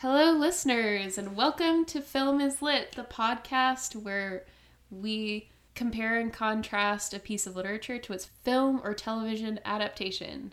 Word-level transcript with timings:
Hello, 0.00 0.30
listeners, 0.30 1.18
and 1.18 1.34
welcome 1.34 1.84
to 1.86 2.00
Film 2.00 2.40
is 2.40 2.62
Lit, 2.62 2.92
the 2.92 3.02
podcast 3.02 3.96
where 3.96 4.44
we 4.92 5.48
compare 5.74 6.20
and 6.20 6.32
contrast 6.32 7.12
a 7.12 7.18
piece 7.18 7.48
of 7.48 7.56
literature 7.56 7.98
to 7.98 8.12
its 8.12 8.26
film 8.44 8.80
or 8.84 8.94
television 8.94 9.58
adaptation. 9.64 10.52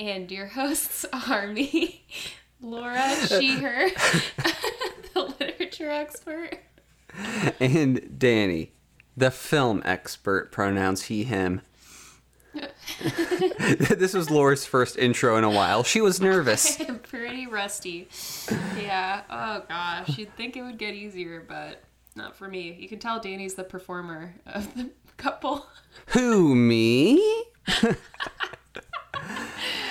And 0.00 0.32
your 0.32 0.46
hosts 0.46 1.04
are 1.28 1.46
me, 1.46 2.06
Laura 2.62 2.96
Sheeher, 2.96 3.90
the 5.12 5.20
literature 5.38 5.90
expert, 5.90 6.60
and 7.60 8.18
Danny, 8.18 8.72
the 9.18 9.30
film 9.30 9.82
expert, 9.84 10.50
pronouns 10.50 11.02
he, 11.02 11.24
him. 11.24 11.60
this 13.00 14.14
was 14.14 14.30
Laura's 14.30 14.64
first 14.64 14.96
intro 14.96 15.36
in 15.36 15.44
a 15.44 15.50
while. 15.50 15.82
She 15.84 16.00
was 16.00 16.20
nervous. 16.20 16.80
I'm 16.88 16.98
pretty 16.98 17.46
rusty. 17.46 18.08
Yeah. 18.80 19.22
Oh 19.30 19.62
gosh, 19.68 20.18
you'd 20.18 20.34
think 20.36 20.56
it 20.56 20.62
would 20.62 20.78
get 20.78 20.94
easier, 20.94 21.44
but 21.46 21.82
not 22.16 22.36
for 22.36 22.48
me. 22.48 22.76
You 22.78 22.88
can 22.88 22.98
tell 22.98 23.20
Danny's 23.20 23.54
the 23.54 23.64
performer 23.64 24.34
of 24.46 24.74
the 24.74 24.90
couple. 25.16 25.66
Who, 26.08 26.54
me? 26.54 27.44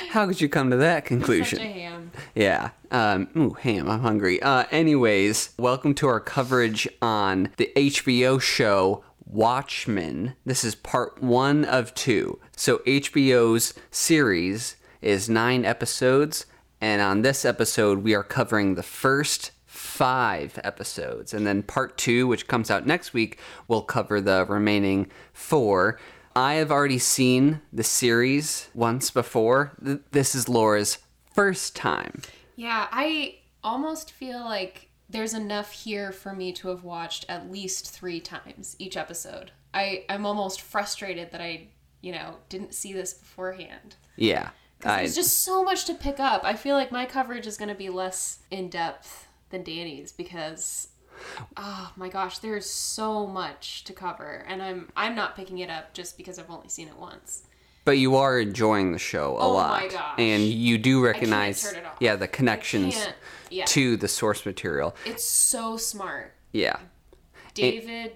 How 0.10 0.28
could 0.28 0.40
you 0.40 0.48
come 0.48 0.70
to 0.70 0.78
that 0.78 1.06
conclusion? 1.06 1.58
Such 1.58 1.66
a 1.66 1.72
ham. 1.72 2.12
Yeah. 2.36 2.70
Um, 2.92 3.30
ooh, 3.36 3.54
ham. 3.54 3.90
I'm 3.90 4.02
hungry. 4.02 4.40
Uh, 4.42 4.66
anyways, 4.70 5.54
welcome 5.58 5.96
to 5.96 6.08
our 6.08 6.20
coverage 6.20 6.88
on 7.02 7.50
the 7.58 7.72
HBO 7.76 8.40
show 8.40 9.04
Watchmen. 9.26 10.36
This 10.46 10.64
is 10.64 10.76
part 10.76 11.22
one 11.22 11.66
of 11.66 11.94
two. 11.94 12.40
So 12.56 12.80
HBO's 12.80 13.74
series 13.92 14.76
is 15.02 15.30
nine 15.30 15.66
episodes, 15.66 16.46
and 16.80 17.02
on 17.02 17.22
this 17.22 17.46
episode, 17.46 18.04
we 18.04 18.14
are 18.14 18.24
covering 18.24 18.76
the 18.76 18.84
first 18.84 19.52
five 19.66 20.60
episodes. 20.64 21.34
And 21.34 21.48
then 21.48 21.64
part 21.64 21.98
two, 21.98 22.28
which 22.28 22.48
comes 22.48 22.70
out 22.70 22.86
next 22.86 23.14
week, 23.14 23.40
will 23.68 23.82
cover 23.82 24.22
the 24.22 24.46
remaining 24.48 25.08
four. 25.34 26.00
I 26.36 26.56
have 26.56 26.72
already 26.72 27.00
seen 27.00 27.62
the 27.72 27.84
series 27.84 28.70
once 28.74 29.12
before. 29.12 29.74
This 30.12 30.36
is 30.36 30.50
Laura's 30.50 30.98
first 31.34 31.76
time. 31.76 32.22
Yeah, 32.56 32.88
I 32.92 33.40
almost 33.64 34.12
feel 34.12 34.40
like 34.40 34.90
there's 35.14 35.34
enough 35.34 35.72
here 35.72 36.12
for 36.12 36.34
me 36.34 36.52
to 36.54 36.68
have 36.68 36.84
watched 36.84 37.26
at 37.30 37.50
least 37.50 37.90
three 37.90 38.20
times 38.20 38.76
each 38.78 38.98
episode. 38.98 39.52
I, 39.74 40.04
I'm 40.10 40.26
almost 40.26 40.60
frustrated 40.62 41.32
that 41.32 41.40
I, 41.42 41.68
you 42.02 42.12
know, 42.12 42.36
didn't 42.50 42.74
see 42.74 42.92
this 42.92 43.14
beforehand. 43.14 43.96
Yeah. 44.18 44.50
I, 44.84 44.98
There's 44.98 45.16
just 45.16 45.40
so 45.40 45.64
much 45.64 45.86
to 45.86 45.94
pick 45.94 46.20
up. 46.20 46.44
I 46.44 46.56
feel 46.56 46.76
like 46.76 46.92
my 46.92 47.06
coverage 47.06 47.48
is 47.48 47.56
going 47.58 47.70
to 47.70 47.76
be 47.76 47.90
less 47.90 48.40
in 48.52 48.68
depth 48.70 49.28
than 49.50 49.64
Danny's 49.64 50.12
because 50.12 50.90
oh 51.56 51.94
my 51.96 52.10
gosh, 52.10 52.40
there's 52.40 52.70
so 52.70 53.26
much 53.26 53.84
to 53.86 53.94
cover 53.94 54.44
and 54.50 54.62
I'm 54.62 54.90
I'm 54.98 55.16
not 55.16 55.36
picking 55.38 55.60
it 55.60 55.70
up 55.70 55.94
just 55.94 56.18
because 56.18 56.38
I've 56.38 56.50
only 56.50 56.68
seen 56.70 56.88
it 56.90 56.98
once. 56.98 57.44
but 57.86 57.98
you 57.98 58.16
are 58.18 58.40
enjoying 58.40 58.92
the 58.92 59.00
show 59.00 59.38
a 59.38 59.42
Oh 59.42 59.54
lot. 59.54 59.82
my 59.82 59.88
gosh. 59.88 60.16
And 60.18 60.44
you 60.44 60.78
do 60.78 61.02
recognize 61.04 61.64
turn 61.64 61.76
it 61.82 61.86
off. 61.86 61.98
yeah, 62.02 62.16
the 62.18 62.28
connections 62.28 63.08
yeah. 63.54 63.66
to 63.66 63.96
the 63.98 64.08
source 64.08 64.46
material. 64.46 64.96
It's 65.06 65.24
so 65.24 65.78
smart. 65.78 66.34
Yeah. 66.52 66.78
David 67.54 68.14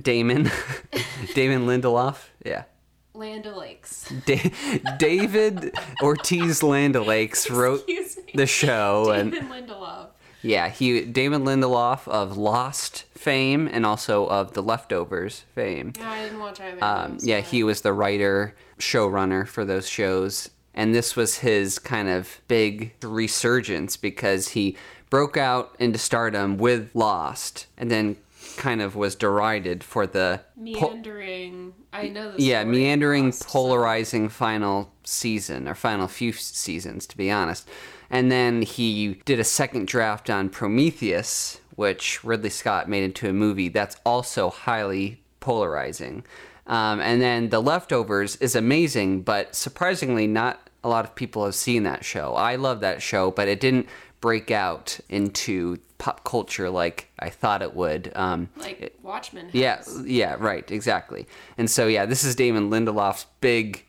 Damon 0.00 0.50
Damon 1.34 1.66
Lindelof. 1.66 2.16
Yeah. 2.44 2.64
Land 3.14 3.46
O'Lakes. 3.46 4.12
Da- 4.26 4.52
David 4.98 5.74
Ortiz 6.02 6.60
Landalakes 6.60 7.50
wrote 7.54 7.86
me. 7.88 7.98
the 8.34 8.46
show 8.46 9.10
and 9.10 9.32
David 9.32 9.48
Lindelof. 9.48 10.08
yeah, 10.42 10.68
he 10.68 11.00
Damon 11.02 11.44
Lindelof 11.44 12.06
of 12.08 12.36
Lost 12.36 13.04
fame 13.14 13.68
and 13.72 13.86
also 13.86 14.26
of 14.26 14.52
The 14.52 14.62
Leftovers 14.62 15.44
fame. 15.54 15.92
Yeah, 15.98 16.10
I 16.10 16.22
didn't 16.24 16.38
watch 16.40 16.60
either. 16.60 16.84
Um, 16.84 17.16
yeah, 17.22 17.40
he 17.40 17.62
was 17.64 17.80
the 17.80 17.94
writer, 17.94 18.54
showrunner 18.78 19.46
for 19.48 19.64
those 19.64 19.88
shows. 19.88 20.50
And 20.76 20.94
this 20.94 21.16
was 21.16 21.38
his 21.38 21.78
kind 21.78 22.08
of 22.08 22.40
big 22.48 22.94
resurgence 23.02 23.96
because 23.96 24.48
he 24.48 24.76
broke 25.10 25.36
out 25.36 25.74
into 25.78 25.98
stardom 25.98 26.58
with 26.58 26.90
Lost 26.94 27.66
and 27.78 27.90
then 27.90 28.16
kind 28.58 28.80
of 28.82 28.94
was 28.94 29.14
derided 29.14 29.82
for 29.82 30.06
the 30.06 30.40
po- 30.74 30.90
meandering. 30.90 31.74
I 31.92 32.08
know 32.08 32.32
this. 32.32 32.40
yeah, 32.40 32.64
meandering, 32.64 33.32
polarizing 33.32 34.28
final 34.28 34.92
season 35.04 35.66
or 35.66 35.74
final 35.74 36.08
few 36.08 36.32
seasons, 36.32 37.06
to 37.06 37.16
be 37.16 37.30
honest. 37.30 37.68
And 38.10 38.30
then 38.30 38.62
he 38.62 39.20
did 39.24 39.40
a 39.40 39.44
second 39.44 39.88
draft 39.88 40.30
on 40.30 40.48
Prometheus, 40.50 41.60
which 41.74 42.22
Ridley 42.22 42.50
Scott 42.50 42.88
made 42.88 43.02
into 43.04 43.28
a 43.28 43.32
movie 43.32 43.68
that's 43.68 43.96
also 44.04 44.50
highly 44.50 45.20
polarizing. 45.40 46.24
Um, 46.66 47.00
and 47.00 47.20
then 47.20 47.50
The 47.50 47.62
Leftovers 47.62 48.36
is 48.36 48.54
amazing, 48.56 49.22
but 49.22 49.54
surprisingly, 49.54 50.26
not 50.26 50.65
a 50.86 50.88
lot 50.88 51.04
of 51.04 51.16
people 51.16 51.44
have 51.44 51.56
seen 51.56 51.82
that 51.82 52.04
show. 52.04 52.34
I 52.34 52.54
love 52.54 52.78
that 52.80 53.02
show, 53.02 53.32
but 53.32 53.48
it 53.48 53.58
didn't 53.58 53.88
break 54.20 54.52
out 54.52 55.00
into 55.08 55.78
pop 55.98 56.22
culture 56.22 56.70
like 56.70 57.08
I 57.18 57.28
thought 57.28 57.60
it 57.60 57.74
would. 57.74 58.12
Um, 58.14 58.50
like 58.56 58.96
Watchmen. 59.02 59.50
yeah, 59.52 59.78
has. 59.78 60.06
yeah, 60.06 60.36
right, 60.38 60.70
exactly. 60.70 61.26
And 61.58 61.68
so, 61.68 61.88
yeah, 61.88 62.06
this 62.06 62.22
is 62.22 62.36
Damon 62.36 62.70
Lindelof's 62.70 63.26
big 63.40 63.84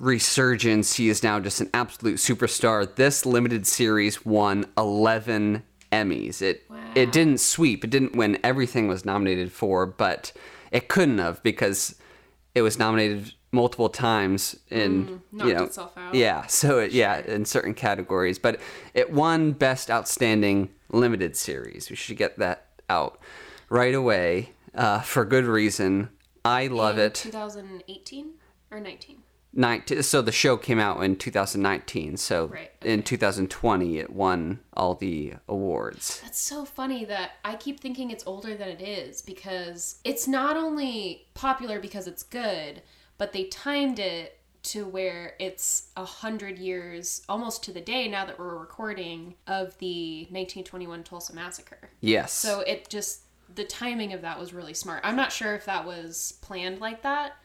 resurgence. 0.00 0.96
He 0.96 1.08
is 1.08 1.22
now 1.22 1.38
just 1.38 1.60
an 1.60 1.70
absolute 1.72 2.16
superstar. 2.16 2.92
This 2.96 3.24
limited 3.24 3.64
series 3.64 4.24
won 4.26 4.66
11 4.76 5.62
Emmys. 5.92 6.42
It 6.42 6.64
Wow. 6.68 6.76
it 6.96 7.12
didn't 7.12 7.38
sweep. 7.38 7.84
It 7.84 7.90
didn't 7.90 8.16
win 8.16 8.38
everything 8.42 8.88
was 8.88 9.04
nominated 9.04 9.52
for, 9.52 9.86
but 9.86 10.32
it 10.72 10.88
couldn't 10.88 11.18
have 11.18 11.40
because 11.44 11.94
it 12.56 12.62
was 12.62 12.76
nominated 12.76 13.34
multiple 13.52 13.88
times 13.88 14.56
in 14.70 15.20
Mm, 15.32 15.48
you 15.48 15.54
know 15.54 15.64
itself 15.64 15.96
out. 15.96 16.14
yeah 16.14 16.46
so 16.46 16.78
it, 16.78 16.92
yeah 16.92 17.18
in 17.20 17.44
certain 17.44 17.74
categories. 17.74 18.38
But 18.38 18.60
it 18.94 19.12
won 19.12 19.52
best 19.52 19.90
outstanding 19.90 20.70
limited 20.90 21.36
series. 21.36 21.90
We 21.90 21.96
should 21.96 22.16
get 22.16 22.38
that 22.38 22.66
out 22.90 23.18
right 23.70 23.94
away 23.94 24.50
uh, 24.74 25.00
for 25.00 25.24
good 25.24 25.44
reason. 25.44 26.10
I 26.44 26.66
love 26.68 26.98
In 26.98 27.04
it. 27.06 27.14
2018 27.14 28.32
or 28.70 28.80
19. 28.80 29.22
19, 29.54 30.02
so 30.02 30.20
the 30.20 30.30
show 30.30 30.56
came 30.58 30.78
out 30.78 31.02
in 31.02 31.16
2019 31.16 32.18
so 32.18 32.46
Right, 32.48 32.70
in 32.82 33.02
2020 33.02 33.98
it 33.98 34.10
won 34.10 34.60
all 34.74 34.94
the 34.94 35.34
awards. 35.48 36.20
That's 36.22 36.38
so 36.38 36.64
funny 36.66 37.04
that 37.06 37.32
I 37.44 37.56
keep 37.56 37.80
thinking 37.80 38.10
it's 38.10 38.26
older 38.26 38.54
than 38.54 38.68
it 38.68 38.82
is 38.82 39.22
because 39.22 40.00
it's 40.04 40.28
not 40.28 40.56
only 40.58 41.26
popular 41.34 41.80
because 41.80 42.06
it's 42.06 42.22
good, 42.22 42.82
but 43.18 43.32
they 43.32 43.44
timed 43.44 43.98
it 43.98 44.38
to 44.62 44.86
where 44.86 45.34
it's 45.38 45.88
a 45.96 46.04
hundred 46.04 46.58
years, 46.58 47.22
almost 47.28 47.62
to 47.64 47.72
the 47.72 47.80
day 47.80 48.08
now 48.08 48.24
that 48.24 48.38
we're 48.38 48.56
recording, 48.56 49.34
of 49.46 49.76
the 49.78 50.20
1921 50.30 51.04
Tulsa 51.04 51.34
massacre. 51.34 51.90
yes 52.00 52.32
So 52.32 52.60
it 52.60 52.88
just 52.88 53.22
the 53.54 53.64
timing 53.64 54.12
of 54.12 54.22
that 54.22 54.38
was 54.38 54.52
really 54.52 54.74
smart. 54.74 55.00
I'm 55.04 55.16
not 55.16 55.32
sure 55.32 55.54
if 55.54 55.64
that 55.64 55.86
was 55.86 56.38
planned 56.42 56.80
like 56.80 57.02
that, 57.02 57.36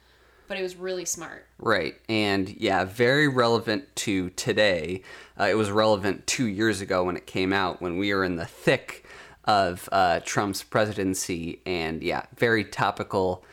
but 0.48 0.58
it 0.58 0.62
was 0.62 0.76
really 0.76 1.06
smart. 1.06 1.46
Right. 1.58 1.96
And 2.10 2.50
yeah, 2.50 2.84
very 2.84 3.28
relevant 3.28 3.96
to 3.98 4.30
today. 4.32 5.02
Uh, 5.40 5.46
it 5.46 5.56
was 5.56 5.72
relevant 5.72 6.28
two 6.28 6.46
years 6.46 6.82
ago 6.82 7.06
when 7.06 7.16
it 7.16 7.26
came 7.26 7.54
out, 7.54 7.82
when 7.82 7.98
we 7.98 8.14
were 8.14 8.24
in 8.26 8.36
the 8.36 8.46
thick 8.46 9.06
of 9.46 9.88
uh, 9.92 10.20
Trump's 10.26 10.62
presidency. 10.62 11.62
And 11.66 12.04
yeah, 12.04 12.24
very 12.38 12.66
topical. 12.66 13.44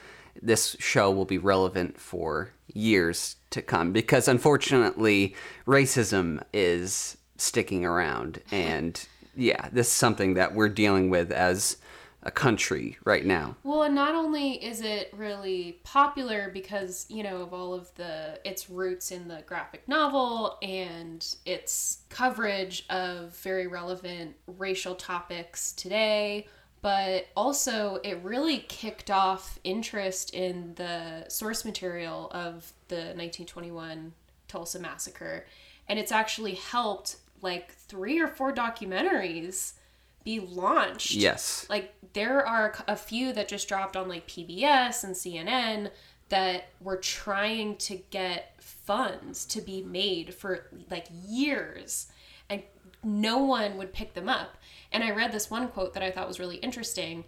This 0.42 0.76
show 0.78 1.10
will 1.10 1.24
be 1.24 1.38
relevant 1.38 1.98
for 1.98 2.52
years 2.72 3.36
to 3.50 3.62
come 3.62 3.92
because 3.92 4.28
unfortunately, 4.28 5.34
racism 5.66 6.42
is 6.52 7.16
sticking 7.36 7.84
around. 7.84 8.40
And 8.52 9.06
yeah, 9.36 9.68
this 9.72 9.86
is 9.86 9.92
something 9.92 10.34
that 10.34 10.54
we're 10.54 10.68
dealing 10.68 11.08
with 11.08 11.30
as 11.30 11.76
a 12.22 12.30
country 12.30 12.98
right 13.04 13.24
now. 13.24 13.56
Well, 13.62 13.84
and 13.84 13.94
not 13.94 14.14
only 14.14 14.62
is 14.62 14.82
it 14.82 15.10
really 15.16 15.80
popular 15.84 16.50
because, 16.52 17.06
you 17.08 17.22
know, 17.22 17.36
of 17.42 17.54
all 17.54 17.72
of 17.72 17.94
the 17.94 18.38
its 18.44 18.68
roots 18.68 19.10
in 19.10 19.28
the 19.28 19.42
graphic 19.46 19.88
novel 19.88 20.58
and 20.62 21.26
its 21.46 22.02
coverage 22.10 22.84
of 22.90 23.36
very 23.38 23.66
relevant 23.66 24.36
racial 24.46 24.94
topics 24.94 25.72
today, 25.72 26.46
but 26.82 27.26
also 27.36 28.00
it 28.02 28.18
really 28.22 28.58
kicked 28.68 29.10
off 29.10 29.58
interest 29.64 30.32
in 30.32 30.74
the 30.76 31.28
source 31.28 31.64
material 31.64 32.30
of 32.32 32.72
the 32.88 32.96
1921 32.96 34.12
Tulsa 34.48 34.78
massacre. 34.78 35.46
And 35.88 35.98
it's 35.98 36.12
actually 36.12 36.54
helped 36.54 37.16
like 37.42 37.72
three 37.72 38.18
or 38.20 38.28
four 38.28 38.52
documentaries 38.52 39.74
be 40.22 40.38
launched 40.38 41.12
Yes. 41.12 41.66
like 41.70 41.94
there 42.12 42.46
are 42.46 42.74
a 42.86 42.94
few 42.96 43.32
that 43.32 43.48
just 43.48 43.66
dropped 43.68 43.96
on 43.96 44.06
like 44.08 44.26
PBS 44.26 45.02
and 45.02 45.14
CNN 45.14 45.90
that 46.28 46.68
were 46.80 46.98
trying 46.98 47.76
to 47.76 47.96
get 48.10 48.54
funds 48.60 49.46
to 49.46 49.62
be 49.62 49.82
made 49.82 50.34
for 50.34 50.66
like 50.90 51.06
years 51.26 52.08
and 52.50 52.62
no 53.02 53.38
one 53.38 53.78
would 53.78 53.92
pick 53.94 54.12
them 54.12 54.28
up. 54.28 54.56
And 54.92 55.04
I 55.04 55.10
read 55.10 55.32
this 55.32 55.50
one 55.50 55.68
quote 55.68 55.94
that 55.94 56.02
I 56.02 56.10
thought 56.10 56.28
was 56.28 56.40
really 56.40 56.56
interesting 56.56 57.24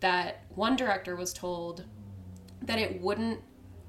that 0.00 0.44
one 0.54 0.76
director 0.76 1.16
was 1.16 1.32
told 1.32 1.84
that 2.62 2.78
it 2.78 3.00
wouldn't 3.00 3.40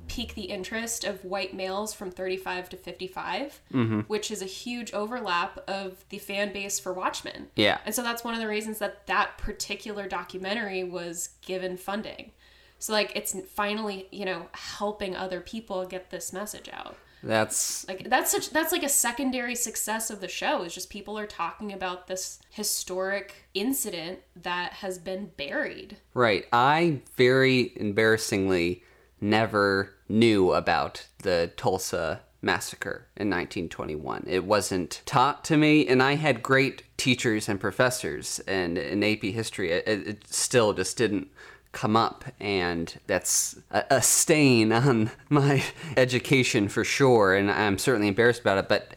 pique 0.08 0.36
the 0.36 0.44
interest 0.44 1.04
of 1.04 1.26
white 1.26 1.54
males 1.54 1.94
from 1.94 2.10
35 2.10 2.70
to 2.70 2.78
55, 2.78 3.62
Mm-hmm. 3.74 4.00
which 4.02 4.32
is 4.32 4.42
a 4.42 4.46
huge 4.46 4.94
overlap 4.94 5.60
of 5.68 6.06
the 6.10 6.18
fan 6.18 6.54
base 6.54 6.80
for 6.80 6.94
Watchmen. 6.94 7.48
Yeah. 7.58 7.80
And 7.86 7.94
so 7.94 8.04
that's 8.04 8.24
one 8.24 8.34
of 8.34 8.40
the 8.40 8.48
reasons 8.48 8.80
that 8.80 9.06
that 9.08 9.38
particular 9.38 10.08
documentary 10.08 10.86
was 10.86 11.32
given 11.42 11.76
funding. 11.76 12.32
So 12.80 12.94
like 12.94 13.12
it's 13.16 13.36
finally, 13.50 14.08
you 14.12 14.24
know, 14.24 14.48
helping 14.54 15.14
other 15.16 15.42
people 15.42 15.86
get 15.86 16.10
this 16.10 16.32
message 16.32 16.70
out. 16.72 16.96
That's 17.24 17.88
Like 17.88 18.10
that's 18.10 18.32
such 18.32 18.52
that's 18.52 18.72
like 18.72 18.84
a 18.84 18.90
secondary 18.90 19.56
success 19.56 20.10
of 20.10 20.22
the 20.22 20.28
show 20.28 20.64
is 20.64 20.74
just 20.74 20.90
people 20.90 21.18
are 21.18 21.28
talking 21.28 21.74
about 21.74 22.08
this 22.08 22.40
historic 22.50 23.48
incident 23.54 24.20
that 24.36 24.74
has 24.74 24.98
been 24.98 25.32
buried. 25.38 25.98
right. 26.14 26.46
I 26.54 27.02
very 27.16 27.74
embarrassingly 27.76 28.84
never 29.20 29.94
knew 30.08 30.54
about 30.54 31.08
the 31.24 31.52
Tulsa 31.58 32.22
massacre 32.42 33.08
in 33.16 33.30
1921. 33.30 34.26
It 34.28 34.46
wasn't 34.46 35.02
taught 35.06 35.44
to 35.46 35.58
me, 35.58 35.88
and 35.88 36.02
I 36.04 36.16
had 36.16 36.44
great 36.44 36.84
teachers 36.98 37.50
and 37.50 37.60
professors, 37.60 38.40
and 38.48 38.78
in 38.78 39.04
AP 39.04 39.22
history, 39.24 39.72
it, 39.72 39.88
it 39.88 40.28
still 40.28 40.74
just 40.74 40.98
didn't 40.98 41.30
come 41.78 41.96
up 41.96 42.26
and 42.40 43.00
that's 43.06 43.56
a, 43.70 43.86
a 43.92 44.02
stain 44.02 44.72
on 44.72 45.12
my 45.30 45.64
education 45.96 46.68
for 46.68 46.84
sure 46.84 47.36
and 47.36 47.52
i'm 47.52 47.78
certainly 47.78 48.08
embarrassed 48.08 48.42
about 48.42 48.58
it 48.58 48.68
but 48.68 48.96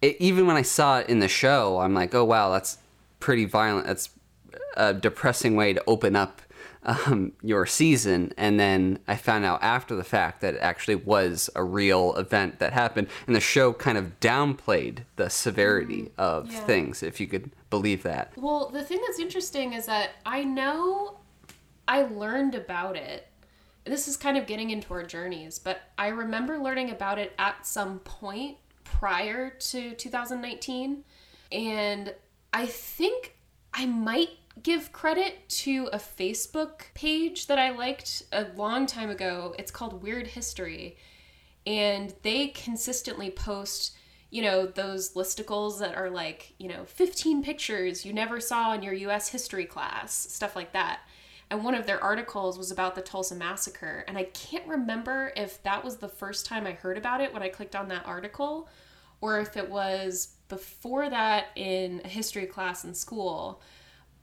it, 0.00 0.16
even 0.18 0.46
when 0.46 0.56
i 0.56 0.62
saw 0.62 0.98
it 0.98 1.10
in 1.10 1.18
the 1.18 1.28
show 1.28 1.78
i'm 1.78 1.92
like 1.92 2.14
oh 2.14 2.24
wow 2.24 2.50
that's 2.50 2.78
pretty 3.20 3.44
violent 3.44 3.86
that's 3.86 4.08
a 4.78 4.94
depressing 4.94 5.56
way 5.56 5.74
to 5.74 5.84
open 5.86 6.16
up 6.16 6.40
um, 6.84 7.32
your 7.42 7.66
season 7.66 8.32
and 8.38 8.58
then 8.58 8.98
i 9.06 9.14
found 9.14 9.44
out 9.44 9.62
after 9.62 9.94
the 9.94 10.04
fact 10.04 10.40
that 10.40 10.54
it 10.54 10.60
actually 10.62 10.94
was 10.94 11.50
a 11.54 11.62
real 11.62 12.14
event 12.16 12.60
that 12.60 12.72
happened 12.72 13.08
and 13.26 13.36
the 13.36 13.40
show 13.40 13.74
kind 13.74 13.98
of 13.98 14.18
downplayed 14.20 15.00
the 15.16 15.28
severity 15.28 16.10
of 16.16 16.50
yeah. 16.50 16.60
things 16.60 17.02
if 17.02 17.20
you 17.20 17.26
could 17.26 17.50
believe 17.68 18.02
that 18.04 18.32
Well, 18.36 18.70
the 18.70 18.82
thing 18.82 19.02
that's 19.06 19.18
interesting 19.18 19.74
is 19.74 19.84
that 19.84 20.12
I 20.24 20.44
know 20.44 21.18
I 21.88 22.02
learned 22.02 22.54
about 22.54 22.96
it. 22.96 23.28
This 23.84 24.08
is 24.08 24.16
kind 24.16 24.36
of 24.36 24.46
getting 24.46 24.70
into 24.70 24.92
our 24.92 25.04
journeys, 25.04 25.58
but 25.58 25.80
I 25.96 26.08
remember 26.08 26.58
learning 26.58 26.90
about 26.90 27.18
it 27.18 27.32
at 27.38 27.66
some 27.66 28.00
point 28.00 28.56
prior 28.84 29.50
to 29.50 29.94
2019. 29.94 31.04
And 31.52 32.14
I 32.52 32.66
think 32.66 33.36
I 33.72 33.86
might 33.86 34.30
give 34.62 34.92
credit 34.92 35.48
to 35.48 35.88
a 35.92 35.98
Facebook 35.98 36.92
page 36.94 37.46
that 37.46 37.58
I 37.58 37.70
liked 37.70 38.24
a 38.32 38.46
long 38.56 38.86
time 38.86 39.10
ago. 39.10 39.54
It's 39.58 39.70
called 39.70 40.02
Weird 40.02 40.26
History. 40.26 40.96
And 41.66 42.14
they 42.22 42.48
consistently 42.48 43.30
post 43.30 43.96
you 44.30 44.42
know, 44.42 44.66
those 44.66 45.14
listicles 45.14 45.78
that 45.78 45.94
are 45.94 46.10
like, 46.10 46.54
you 46.58 46.68
know, 46.68 46.84
15 46.84 47.42
pictures 47.42 48.04
you 48.04 48.12
never 48.12 48.40
saw 48.40 48.74
in 48.74 48.82
your 48.82 48.92
US 48.92 49.28
history 49.28 49.64
class, 49.64 50.14
stuff 50.14 50.56
like 50.56 50.72
that. 50.72 51.00
And 51.50 51.62
one 51.62 51.74
of 51.74 51.86
their 51.86 52.02
articles 52.02 52.58
was 52.58 52.70
about 52.70 52.94
the 52.94 53.02
Tulsa 53.02 53.34
Massacre. 53.34 54.04
And 54.08 54.18
I 54.18 54.24
can't 54.24 54.66
remember 54.66 55.32
if 55.36 55.62
that 55.62 55.84
was 55.84 55.96
the 55.96 56.08
first 56.08 56.46
time 56.46 56.66
I 56.66 56.72
heard 56.72 56.98
about 56.98 57.20
it 57.20 57.32
when 57.32 57.42
I 57.42 57.48
clicked 57.48 57.76
on 57.76 57.88
that 57.88 58.04
article, 58.04 58.68
or 59.20 59.38
if 59.40 59.56
it 59.56 59.70
was 59.70 60.34
before 60.48 61.08
that 61.08 61.46
in 61.54 62.00
a 62.04 62.08
history 62.08 62.46
class 62.46 62.84
in 62.84 62.94
school. 62.94 63.62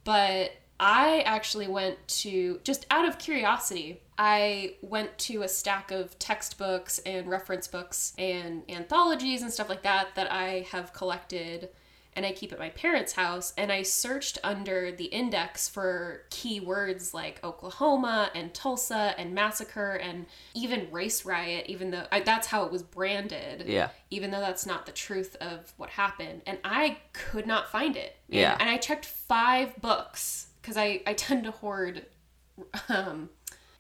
But 0.04 0.52
I 0.80 1.22
actually 1.22 1.68
went 1.68 2.06
to, 2.08 2.60
just 2.64 2.86
out 2.92 3.08
of 3.08 3.18
curiosity, 3.18 4.02
I 4.18 4.75
went 4.81 5.18
to 5.20 5.44
a 5.44 5.48
stack 5.48 5.92
of 5.92 6.20
textbooks 6.20 7.00
and 7.00 7.28
reference 7.28 7.68
books 7.68 8.14
and 8.18 8.64
anthologies 8.70 9.44
and 9.44 9.52
stuff 9.52 9.70
like 9.70 9.84
that 9.84 10.10
that 10.16 10.31
I 10.31 10.68
have 10.72 10.92
collected 10.92 11.70
and 12.15 12.25
I 12.25 12.31
keep 12.31 12.51
at 12.54 12.60
my 12.60 12.69
parents' 12.69 13.13
house. 13.13 13.54
And 13.57 13.71
I 13.71 13.81
searched 13.83 14.38
under 14.44 14.92
the 14.92 15.06
index 15.06 15.68
for 15.69 16.24
keywords 16.30 17.13
like 17.13 17.39
Oklahoma 17.44 18.30
and 18.36 18.54
Tulsa 18.54 19.15
and 19.18 19.33
massacre 19.33 19.94
and 19.95 20.25
even 20.56 20.88
race 20.92 21.25
riot, 21.25 21.65
even 21.68 21.92
though 21.92 22.06
I, 22.12 22.19
that's 22.21 22.48
how 22.48 22.65
it 22.65 22.71
was 22.71 22.83
branded. 22.83 23.65
Yeah. 23.68 23.89
Even 24.12 24.31
though 24.31 24.39
that's 24.39 24.65
not 24.65 24.86
the 24.86 24.92
truth 24.92 25.36
of 25.42 25.74
what 25.77 25.89
happened. 25.89 26.42
And 26.45 26.60
I 26.63 26.98
could 27.13 27.48
not 27.48 27.69
find 27.71 27.95
it. 27.95 28.15
And- 28.30 28.39
Yeah. 28.39 28.57
And 28.60 28.69
I 28.69 28.77
checked 28.77 29.06
five 29.06 29.75
books 29.81 30.48
because 30.62 30.77
I, 30.77 31.01
I 31.06 31.13
tend 31.13 31.44
to 31.45 31.51
hoard 31.51 32.06
um, 32.89 33.30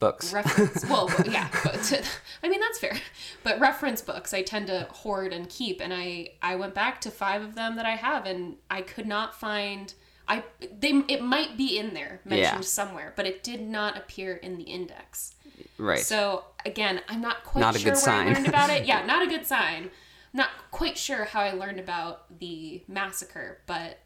books. 0.05 0.33
Reference 0.33 0.85
well 0.89 1.09
yeah 1.25 1.47
but 1.63 2.09
i 2.43 2.49
mean 2.49 2.59
that's 2.59 2.79
fair. 2.79 2.95
But 3.43 3.59
reference 3.59 4.01
books 4.01 4.33
i 4.33 4.41
tend 4.41 4.67
to 4.67 4.87
hoard 4.91 5.31
and 5.33 5.49
keep 5.49 5.81
and 5.81 5.93
i 5.93 6.29
i 6.41 6.55
went 6.55 6.73
back 6.73 6.99
to 7.01 7.11
five 7.11 7.41
of 7.41 7.55
them 7.55 7.75
that 7.77 7.85
i 7.85 7.95
have 7.95 8.25
and 8.25 8.55
i 8.69 8.81
could 8.81 9.05
not 9.07 9.33
find 9.39 9.93
i 10.27 10.43
they 10.79 10.91
it 11.07 11.21
might 11.21 11.57
be 11.57 11.77
in 11.77 11.93
there 11.93 12.19
mentioned 12.25 12.59
Yeah. 12.59 12.61
somewhere 12.61 13.13
but 13.15 13.25
it 13.25 13.43
did 13.43 13.61
not 13.61 13.97
appear 13.97 14.35
in 14.35 14.57
the 14.57 14.63
index. 14.63 15.35
Right. 15.77 15.99
So 15.99 16.45
again 16.65 17.01
i'm 17.09 17.21
not 17.21 17.43
quite 17.43 17.61
Not 17.61 17.75
a 17.75 17.79
sure 17.79 17.91
good 17.93 18.01
where 18.05 18.15
i 18.15 18.23
sign. 18.23 18.33
learned 18.33 18.47
about 18.47 18.69
it. 18.69 18.85
Yeah 18.91 19.05
not 19.05 19.21
a 19.23 19.27
good 19.27 19.45
sign. 19.45 19.89
Not 20.33 20.49
quite 20.71 20.97
sure 20.97 21.25
how 21.25 21.41
i 21.41 21.51
learned 21.51 21.79
about 21.79 22.39
the 22.39 22.83
massacre 22.87 23.59
but 23.65 23.99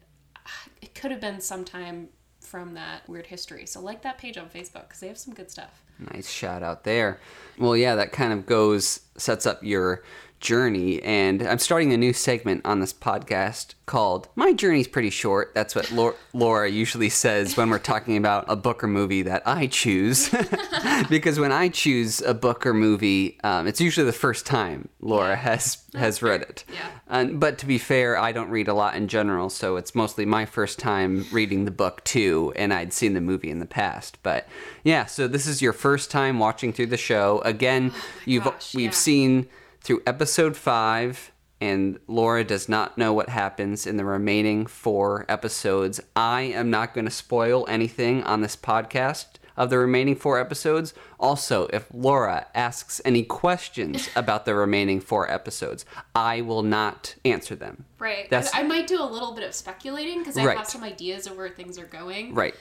uh, 0.46 0.50
it 0.82 0.94
could 0.94 1.10
have 1.10 1.20
been 1.20 1.40
sometime 1.40 2.08
from 2.40 2.72
that 2.74 3.06
weird 3.08 3.26
history. 3.26 3.66
So 3.66 3.80
like 3.80 4.00
that 4.02 4.16
page 4.18 4.36
on 4.38 4.48
facebook 4.48 4.84
because 4.88 5.00
they 5.00 5.08
have 5.08 5.18
some 5.18 5.34
good 5.34 5.50
stuff 5.50 5.82
Nice 5.98 6.28
shout 6.30 6.62
out 6.62 6.84
there. 6.84 7.18
Well, 7.58 7.76
yeah, 7.76 7.96
that 7.96 8.12
kind 8.12 8.32
of 8.32 8.46
goes, 8.46 9.00
sets 9.16 9.46
up 9.46 9.62
your 9.64 10.02
journey. 10.40 11.02
And 11.02 11.42
I'm 11.42 11.58
starting 11.58 11.92
a 11.92 11.96
new 11.96 12.12
segment 12.12 12.64
on 12.64 12.80
this 12.80 12.92
podcast 12.92 13.74
called 13.86 14.28
My 14.36 14.52
Journey's 14.52 14.86
Pretty 14.86 15.10
Short. 15.10 15.52
That's 15.54 15.74
what 15.74 15.90
Laura, 16.32 16.68
usually 16.68 17.08
says 17.08 17.56
when 17.56 17.70
we're 17.70 17.78
talking 17.78 18.16
about 18.16 18.44
a 18.48 18.54
book 18.54 18.84
or 18.84 18.86
movie 18.86 19.22
that 19.22 19.42
I 19.46 19.66
choose. 19.66 20.30
because 21.08 21.40
when 21.40 21.52
I 21.52 21.68
choose 21.68 22.20
a 22.20 22.34
book 22.34 22.66
or 22.66 22.74
movie, 22.74 23.38
um, 23.42 23.66
it's 23.66 23.80
usually 23.80 24.06
the 24.06 24.12
first 24.12 24.46
time 24.46 24.88
Laura 25.00 25.34
has, 25.36 25.84
has 25.94 26.22
read 26.22 26.42
it. 26.42 26.64
Yeah. 26.72 26.88
Um, 27.08 27.38
but 27.38 27.58
to 27.58 27.66
be 27.66 27.78
fair, 27.78 28.18
I 28.18 28.32
don't 28.32 28.50
read 28.50 28.68
a 28.68 28.74
lot 28.74 28.94
in 28.94 29.08
general, 29.08 29.48
so 29.48 29.76
it's 29.76 29.94
mostly 29.94 30.26
my 30.26 30.44
first 30.44 30.78
time 30.78 31.24
reading 31.32 31.64
the 31.64 31.70
book 31.70 32.04
too, 32.04 32.52
and 32.56 32.72
I'd 32.72 32.92
seen 32.92 33.14
the 33.14 33.20
movie 33.20 33.50
in 33.50 33.58
the 33.58 33.66
past. 33.66 34.18
But 34.22 34.46
yeah, 34.84 35.06
so 35.06 35.26
this 35.26 35.46
is 35.46 35.62
your 35.62 35.72
first 35.72 36.10
time 36.10 36.38
watching 36.38 36.72
through 36.72 36.86
the 36.86 36.96
show. 36.98 37.40
Again, 37.40 37.92
you've 38.26 38.44
gosh, 38.44 38.74
we've 38.74 38.86
yeah. 38.86 38.90
seen 38.90 39.48
through 39.88 40.02
episode 40.06 40.54
five, 40.54 41.32
and 41.62 41.98
Laura 42.06 42.44
does 42.44 42.68
not 42.68 42.98
know 42.98 43.14
what 43.14 43.30
happens 43.30 43.86
in 43.86 43.96
the 43.96 44.04
remaining 44.04 44.66
four 44.66 45.24
episodes. 45.30 45.98
I 46.14 46.42
am 46.42 46.68
not 46.68 46.92
going 46.92 47.06
to 47.06 47.10
spoil 47.10 47.64
anything 47.70 48.22
on 48.22 48.42
this 48.42 48.54
podcast 48.54 49.36
of 49.56 49.70
the 49.70 49.78
remaining 49.78 50.14
four 50.14 50.38
episodes. 50.38 50.92
Also, 51.18 51.68
if 51.72 51.86
Laura 51.90 52.48
asks 52.54 53.00
any 53.06 53.22
questions 53.22 54.10
about 54.14 54.44
the 54.44 54.54
remaining 54.54 55.00
four 55.00 55.28
episodes, 55.32 55.86
I 56.14 56.42
will 56.42 56.62
not 56.62 57.14
answer 57.24 57.54
them. 57.56 57.86
Right. 57.98 58.28
That's- 58.28 58.54
I 58.54 58.64
might 58.64 58.86
do 58.88 59.00
a 59.02 59.08
little 59.08 59.34
bit 59.34 59.44
of 59.44 59.54
speculating 59.54 60.18
because 60.18 60.36
I 60.36 60.44
Right. 60.44 60.58
have 60.58 60.68
some 60.68 60.84
ideas 60.84 61.26
of 61.26 61.34
where 61.38 61.48
things 61.48 61.78
are 61.78 61.86
going. 61.86 62.34
Right. 62.34 62.54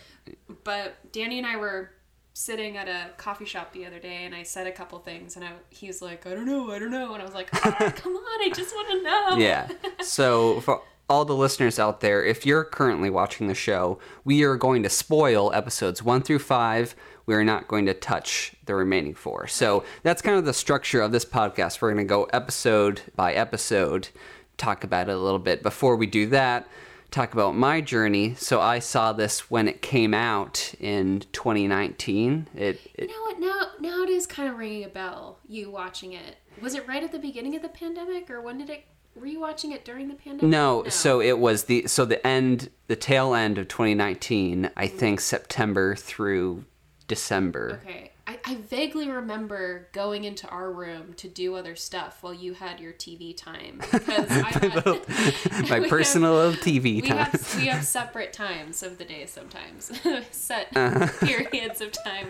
But 0.64 1.12
Danny 1.12 1.38
and 1.40 1.46
I 1.46 1.58
were 1.58 1.92
sitting 2.38 2.78
at 2.78 2.88
a 2.88 3.10
coffee 3.18 3.46
shop 3.46 3.74
the 3.74 3.84
other 3.84 3.98
day 3.98 4.24
and 4.24 4.36
I 4.36 4.44
said 4.44 4.68
a 4.68 4.72
couple 4.72 5.00
things 5.00 5.36
and 5.36 5.44
I, 5.44 5.54
he's 5.72 6.04
like, 6.04 6.28
I 6.28 6.36
don't 6.36 6.46
know, 6.46 6.70
I 6.72 6.78
don't 6.78 6.92
know. 6.92 7.14
And 7.14 7.22
I 7.24 7.26
was 7.26 7.34
like, 7.34 7.50
"Ah, 7.52 7.92
come 7.96 8.14
on, 8.14 8.42
I 8.42 8.52
just 8.54 8.76
want 8.76 8.90
to 8.90 9.02
know. 9.02 9.38
Yeah. 9.38 9.68
So 10.04 10.62
for 10.62 10.84
all 11.10 11.26
the 11.26 11.36
listeners 11.36 11.80
out 11.80 12.00
there, 12.00 12.24
if 12.24 12.46
you're 12.46 12.64
currently 12.64 13.10
watching 13.10 13.48
the 13.48 13.56
show, 13.56 13.98
we 14.24 14.44
are 14.44 14.56
going 14.56 14.84
to 14.84 14.90
spoil 14.90 15.52
episodes 15.52 16.04
one 16.04 16.22
through 16.22 16.38
five. 16.38 16.96
We 17.26 17.34
are 17.34 17.44
not 17.44 17.68
going 17.68 17.88
to 17.88 17.96
touch 17.96 18.54
the 18.66 18.76
remaining 18.76 19.16
four. 19.16 19.48
So 19.48 19.84
that's 20.04 20.22
kind 20.22 20.38
of 20.38 20.46
the 20.46 20.54
structure 20.54 21.02
of 21.02 21.12
this 21.12 21.26
podcast. 21.26 21.82
We're 21.82 21.92
going 21.92 22.06
to 22.06 22.10
go 22.10 22.26
episode 22.26 23.02
by 23.16 23.34
episode, 23.34 24.10
talk 24.58 24.84
about 24.84 25.10
it 25.10 25.14
a 25.14 25.20
little 25.20 25.40
bit. 25.40 25.64
Before 25.64 25.96
we 25.96 26.06
do 26.06 26.28
that, 26.28 26.68
talk 27.12 27.34
about 27.34 27.56
my 27.56 27.82
journey. 27.82 28.36
So 28.36 28.62
I 28.62 28.80
saw 28.80 29.14
this 29.14 29.50
when 29.50 29.68
it 29.68 29.82
came 29.82 30.14
out 30.14 30.74
in 30.80 31.22
2019. 31.32 32.48
It, 32.56 32.80
You 32.98 33.08
know 33.08 33.14
what? 33.22 33.40
Now, 33.40 33.68
now 33.80 34.04
it 34.04 34.10
is 34.10 34.28
kind 34.28 34.50
of 34.50 34.58
ringing 34.58 34.84
a 34.84 34.90
bell, 34.90 35.40
you 35.48 35.72
watching 35.72 36.14
it. 36.14 36.38
Was 36.62 36.76
it 36.76 36.88
right 36.88 37.04
at 37.04 37.12
the 37.12 37.20
beginning 37.20 37.56
of 37.56 37.62
the 37.62 37.70
pandemic 37.70 38.30
or 38.30 38.42
when 38.42 38.58
did 38.58 38.70
it, 38.70 38.86
were 39.16 39.26
you 39.26 39.40
watching 39.40 39.72
it 39.72 39.86
during 39.86 40.08
the 40.08 40.14
pandemic? 40.16 40.44
No, 40.44 40.86
so 40.90 41.22
it 41.22 41.40
was 41.40 41.64
the 41.64 41.88
so 41.88 42.06
the 42.06 42.26
end 42.26 42.70
the 42.88 42.96
tail 42.96 43.34
end 43.34 43.58
of 43.58 43.68
2019, 43.68 44.70
I 44.76 44.88
think 44.88 45.20
September 45.20 45.96
through 45.96 46.66
December. 47.08 47.82
Okay. 47.84 48.12
I, 48.30 48.40
I 48.44 48.56
vaguely 48.56 49.10
remember 49.10 49.88
going 49.94 50.26
into 50.26 50.48
our 50.50 50.70
room 50.72 51.14
to 51.14 51.30
do 51.30 51.56
other 51.56 51.78
stuff 51.78 52.18
while 52.22 52.34
you 52.34 52.54
had 52.54 52.80
your 52.82 52.92
TV 52.92 53.36
time 53.36 53.78
because 53.92 54.30
I 54.30 54.50
had, 54.52 55.70
My 55.70 55.88
personal 55.88 56.36
have, 56.42 56.50
little 56.60 56.62
TV 56.64 56.84
we 56.96 57.02
time. 57.02 57.18
have 57.20 57.56
we 57.58 57.68
have 57.68 57.86
separate 57.86 58.34
times 58.34 58.84
of 58.84 58.98
the 58.98 59.06
day 59.06 59.26
sometimes 59.28 59.92
set 60.32 60.68
Uh-huh. 60.76 61.08
periods 61.26 61.80
of 61.80 61.92
time 61.94 62.28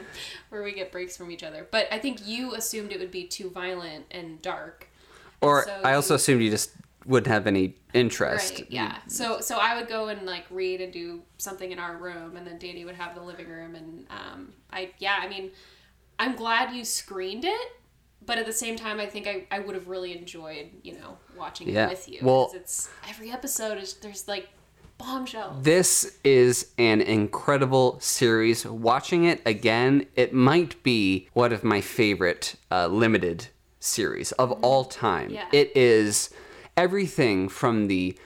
where 0.50 0.62
we 0.62 0.72
get 0.74 0.92
breaks 0.92 1.18
from 1.18 1.32
each 1.32 1.42
other. 1.44 1.68
But 1.72 1.88
I 1.92 1.98
think 1.98 2.28
you 2.28 2.54
assumed 2.54 2.92
it 2.92 3.00
would 3.00 3.12
be 3.12 3.26
too 3.26 3.50
violent 3.50 4.06
and 4.12 4.40
dark. 4.42 4.88
or 5.42 5.64
so 5.66 5.82
I 5.84 5.94
also 5.94 6.14
you- 6.14 6.16
assumed 6.18 6.42
you 6.44 6.52
just 6.52 6.72
wouldn't 7.08 7.28
have 7.34 7.48
any 7.48 7.74
interest. 7.96 8.54
Right. 8.60 8.68
Yeah. 8.70 8.98
So 9.08 9.40
so 9.40 9.58
I 9.58 9.76
would 9.80 9.88
go 9.88 10.10
and 10.10 10.28
like 10.28 10.46
read 10.52 10.80
and 10.82 10.94
do 10.94 11.22
something 11.40 11.72
in 11.72 11.80
our 11.80 11.98
room, 11.98 12.36
and 12.38 12.46
then 12.46 12.60
Danny 12.60 12.86
would 12.86 12.96
have 12.96 13.16
the 13.16 13.22
living 13.24 13.48
room, 13.48 13.74
and 13.76 14.06
um, 14.12 14.54
I 14.72 14.92
yeah, 15.00 15.18
I 15.22 15.28
mean, 15.30 15.52
I'm 16.20 16.36
glad 16.36 16.76
you 16.76 16.84
screened 16.86 17.46
it, 17.46 17.72
but 18.26 18.38
at 18.38 18.46
the 18.46 18.54
same 18.54 18.76
time, 18.76 19.00
I 19.00 19.06
think 19.06 19.28
I, 19.28 19.46
I 19.52 19.60
would 19.60 19.76
have 19.76 19.88
really 19.88 20.18
enjoyed 20.18 20.70
you 20.84 20.94
know 20.94 21.18
watching 21.38 21.70
Yeah. 21.70 21.88
it 21.88 21.90
with 21.90 22.10
you. 22.10 22.20
Well- 22.22 22.52
it's 22.56 22.90
every 23.10 23.32
episode 23.32 23.78
is 23.78 23.94
there's 23.96 24.28
like 24.28 24.50
bombshell. 24.98 25.60
This 25.62 26.18
is 26.24 26.72
an 26.80 27.02
incredible 27.02 28.00
series. 28.00 28.66
Watching 28.66 29.26
it 29.26 29.42
again, 29.46 30.08
it 30.16 30.34
might 30.34 30.82
be 30.84 31.30
one 31.34 31.54
of 31.54 31.64
my 31.64 31.82
favorite 31.82 32.56
uh, 32.72 32.88
limited 32.88 33.48
series 33.80 34.32
of 34.34 34.52
all 34.64 34.84
time. 34.86 35.26
Mm-hmm. 35.28 35.36
Yeah. 35.36 35.50
It 35.52 35.72
is 35.78 36.32
everything 36.76 37.48
from 37.50 37.88
the 37.88 38.18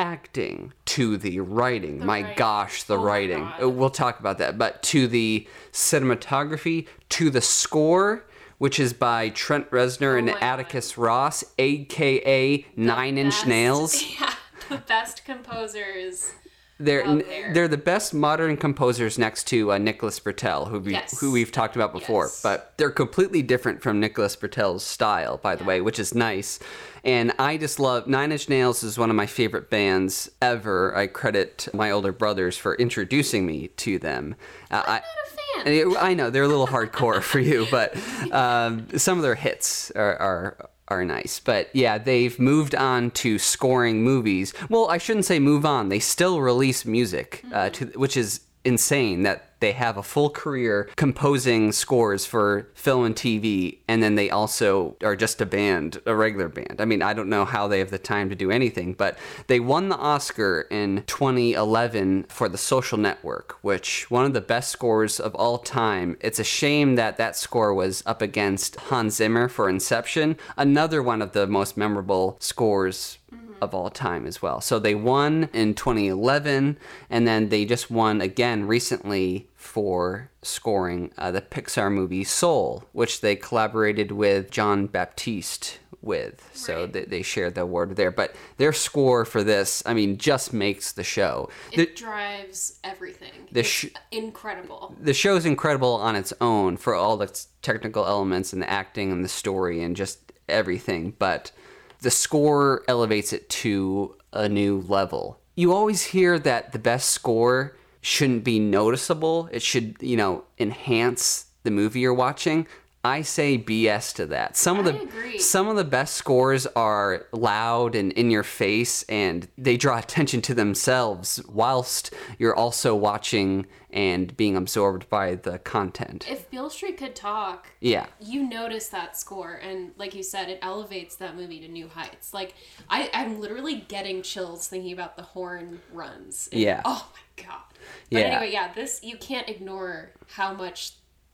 acting 0.00 0.72
to 0.86 1.16
the 1.16 1.40
writing. 1.40 2.04
my 2.04 2.20
writing. 2.22 2.36
gosh, 2.36 2.82
the 2.84 2.98
Oh 2.98 3.02
writing. 3.02 3.38
God. 3.44 3.62
Uh, 3.62 3.68
We'll 3.70 3.90
talk 3.90 4.18
about 4.20 4.38
that. 4.38 4.58
But 4.58 4.82
to 4.84 5.06
the 5.06 5.46
cinematography, 5.72 6.86
to 7.10 7.30
the 7.30 7.40
score. 7.40 8.24
Which 8.58 8.78
is 8.78 8.92
by 8.92 9.30
Trent 9.30 9.70
Reznor 9.70 10.18
and 10.18 10.28
Oh 10.28 10.32
God. 10.34 10.42
Atticus 10.42 10.98
Ross, 10.98 11.42
aka 11.58 12.66
Nine 12.76 13.16
Inch 13.16 13.32
Best- 13.32 13.46
Nails. 13.46 14.02
Yeah, 14.20 14.34
the 14.68 14.76
best 14.76 15.24
composers. 15.24 16.32
They're 16.78 17.06
there. 17.22 17.54
they're 17.54 17.68
the 17.68 17.78
best 17.78 18.12
modern 18.12 18.58
composers 18.58 19.18
next 19.18 19.44
to 19.48 19.72
uh, 19.72 19.78
Nicholas 19.78 20.20
Britell, 20.20 20.68
who 20.68 20.78
we 20.78 20.92
Yes. 20.92 21.18
who 21.20 21.32
we've 21.32 21.50
talked 21.50 21.74
about 21.74 21.92
before. 21.94 22.24
Yes. 22.26 22.42
But 22.42 22.74
they're 22.76 22.90
completely 22.90 23.40
different 23.42 23.80
from 23.82 23.98
Nicholas 23.98 24.36
Britell's 24.36 24.84
style, 24.84 25.38
by 25.38 25.56
the 25.56 25.64
way, 25.64 25.80
which 25.80 25.98
is 25.98 26.14
nice. 26.14 26.58
And 27.04 27.32
I 27.38 27.56
just 27.56 27.80
love 27.80 28.06
Nine 28.06 28.32
Inch 28.32 28.48
Nails 28.48 28.82
is 28.82 28.98
one 28.98 29.10
of 29.10 29.16
my 29.16 29.26
favorite 29.26 29.70
bands 29.70 30.30
ever. 30.42 30.96
I 30.96 31.06
credit 31.06 31.68
my 31.72 31.90
older 31.90 32.12
brothers 32.12 32.56
for 32.56 32.74
introducing 32.74 33.46
me 33.46 33.68
to 33.68 33.98
them. 33.98 34.34
Uh, 34.70 34.82
I, 34.86 34.92
Not 34.92 35.02
a 35.02 35.64
fan. 35.64 35.96
I 35.98 36.14
know 36.14 36.30
they're 36.30 36.42
a 36.44 36.48
little 36.48 36.66
hardcore 36.66 37.22
for 37.22 37.38
you, 37.38 37.66
but 37.70 37.96
um, 38.32 38.86
some 38.98 39.18
of 39.18 39.22
their 39.22 39.34
hits 39.34 39.90
are, 39.92 40.16
are 40.16 40.70
are 40.90 41.04
nice. 41.04 41.38
But 41.38 41.70
yeah, 41.72 41.98
they've 41.98 42.36
moved 42.38 42.74
on 42.74 43.12
to 43.12 43.38
scoring 43.38 44.02
movies. 44.02 44.52
Well, 44.68 44.90
I 44.90 44.98
shouldn't 44.98 45.24
say 45.24 45.38
move 45.38 45.64
on. 45.64 45.88
They 45.88 46.00
still 46.00 46.40
release 46.40 46.84
music, 46.84 47.44
uh, 47.52 47.70
to, 47.70 47.86
which 47.94 48.16
is 48.16 48.40
insane 48.64 49.22
that 49.22 49.46
they 49.60 49.72
have 49.72 49.96
a 49.96 50.02
full 50.02 50.30
career 50.30 50.88
composing 50.96 51.70
scores 51.70 52.24
for 52.26 52.68
film 52.74 53.04
and 53.04 53.14
TV, 53.14 53.78
and 53.86 54.02
then 54.02 54.14
they 54.14 54.30
also 54.30 54.96
are 55.02 55.14
just 55.14 55.40
a 55.40 55.46
band, 55.46 56.00
a 56.06 56.14
regular 56.14 56.48
band. 56.48 56.80
I 56.80 56.86
mean, 56.86 57.02
I 57.02 57.12
don't 57.12 57.28
know 57.28 57.44
how 57.44 57.68
they 57.68 57.78
have 57.78 57.90
the 57.90 57.98
time 57.98 58.30
to 58.30 58.34
do 58.34 58.50
anything, 58.50 58.94
but 58.94 59.18
they 59.46 59.60
won 59.60 59.90
the 59.90 59.96
Oscar 59.96 60.66
in 60.70 61.04
2011 61.06 62.24
for 62.28 62.48
The 62.48 62.58
Social 62.58 62.98
Network, 62.98 63.58
which 63.60 64.10
one 64.10 64.24
of 64.24 64.32
the 64.32 64.40
best 64.40 64.70
scores 64.70 65.20
of 65.20 65.34
all 65.34 65.58
time. 65.58 66.16
It's 66.20 66.38
a 66.38 66.44
shame 66.44 66.96
that 66.96 67.18
that 67.18 67.36
score 67.36 67.74
was 67.74 68.02
up 68.06 68.22
against 68.22 68.76
Hans 68.76 69.16
Zimmer 69.16 69.48
for 69.48 69.68
Inception, 69.68 70.38
another 70.56 71.02
one 71.02 71.20
of 71.20 71.32
the 71.32 71.46
most 71.46 71.76
memorable 71.76 72.38
scores 72.40 73.18
of 73.60 73.74
all 73.74 73.90
time 73.90 74.26
as 74.26 74.40
well. 74.42 74.60
So 74.60 74.78
they 74.78 74.94
won 74.94 75.48
in 75.52 75.74
2011, 75.74 76.78
and 77.08 77.26
then 77.26 77.48
they 77.48 77.64
just 77.64 77.90
won 77.90 78.20
again 78.20 78.66
recently 78.66 79.48
for 79.56 80.30
scoring 80.42 81.12
uh, 81.18 81.30
the 81.30 81.42
Pixar 81.42 81.92
movie 81.92 82.24
Soul, 82.24 82.84
which 82.92 83.20
they 83.20 83.36
collaborated 83.36 84.12
with 84.12 84.50
Jon 84.50 84.86
Batiste 84.86 85.78
with. 86.02 86.48
So 86.54 86.86
they, 86.86 87.04
they 87.04 87.20
shared 87.22 87.54
the 87.56 87.60
award 87.62 87.94
there. 87.96 88.10
But 88.10 88.34
their 88.56 88.72
score 88.72 89.26
for 89.26 89.42
this, 89.42 89.82
I 89.84 89.92
mean, 89.92 90.16
just 90.16 90.52
makes 90.54 90.92
the 90.92 91.04
show. 91.04 91.50
The, 91.74 91.82
It 91.82 91.96
drives 91.96 92.78
everything. 92.82 93.32
the 93.52 93.62
sh- 93.62 93.86
incredible. 94.10 94.94
the 94.98 95.12
show's 95.12 95.44
incredible 95.44 95.94
on 95.94 96.16
its 96.16 96.32
own 96.40 96.78
for 96.78 96.94
all 96.94 97.18
the 97.18 97.44
technical 97.60 98.06
elements 98.06 98.54
and 98.54 98.62
the 98.62 98.70
acting 98.70 99.12
and 99.12 99.22
the 99.22 99.28
story 99.28 99.82
and 99.82 99.94
just 99.94 100.32
everything, 100.48 101.14
but 101.18 101.52
the 102.00 102.10
score 102.10 102.82
elevates 102.88 103.32
it 103.32 103.48
to 103.48 104.16
a 104.32 104.48
new 104.48 104.80
level. 104.88 105.40
You 105.54 105.72
always 105.72 106.04
hear 106.04 106.38
that 106.38 106.72
the 106.72 106.78
best 106.78 107.10
score 107.10 107.76
shouldn't 108.00 108.44
be 108.44 108.58
noticeable, 108.58 109.48
it 109.52 109.62
should, 109.62 109.96
you 110.00 110.16
know, 110.16 110.44
enhance 110.58 111.46
the 111.64 111.70
movie 111.70 112.00
you're 112.00 112.14
watching. 112.14 112.66
I 113.02 113.22
say 113.22 113.56
BS 113.56 114.14
to 114.16 114.26
that. 114.26 114.58
Some 114.58 114.78
of 114.78 114.84
the 114.84 115.38
some 115.38 115.68
of 115.68 115.76
the 115.76 115.84
best 115.84 116.16
scores 116.16 116.66
are 116.66 117.26
loud 117.32 117.94
and 117.94 118.12
in 118.12 118.30
your 118.30 118.42
face 118.42 119.04
and 119.04 119.48
they 119.56 119.78
draw 119.78 119.98
attention 119.98 120.42
to 120.42 120.54
themselves 120.54 121.42
whilst 121.48 122.12
you're 122.38 122.54
also 122.54 122.94
watching 122.94 123.66
and 123.92 124.36
being 124.36 124.56
absorbed 124.56 125.08
by 125.08 125.34
the 125.34 125.58
content. 125.58 126.26
If 126.30 126.50
Beale 126.50 126.70
Street 126.70 126.96
could 126.98 127.14
talk, 127.16 127.68
Yeah. 127.80 128.06
you 128.20 128.48
notice 128.48 128.88
that 128.88 129.16
score 129.16 129.54
and 129.54 129.92
like 129.96 130.14
you 130.14 130.22
said 130.22 130.48
it 130.48 130.58
elevates 130.62 131.16
that 131.16 131.36
movie 131.36 131.60
to 131.60 131.68
new 131.68 131.88
heights 131.88 132.32
like 132.34 132.54
I, 132.88 133.10
i'm 133.14 133.40
literally 133.40 133.76
getting 133.88 134.22
chills 134.22 134.68
thinking 134.68 134.92
about 134.92 135.16
the 135.16 135.22
horn 135.22 135.80
runs 135.92 136.48
And- 136.52 136.60
Yeah. 136.60 136.82
oh 136.84 137.10
my 137.12 137.44
god 137.44 137.62
but 138.10 138.18
Yeah. 138.18 138.18
anyway 138.26 138.52
yeah 138.52 138.72
this 138.72 139.00
you 139.02 139.16
can't 139.16 139.48
ignore 139.48 140.12
how 140.28 140.52
much 140.54 140.92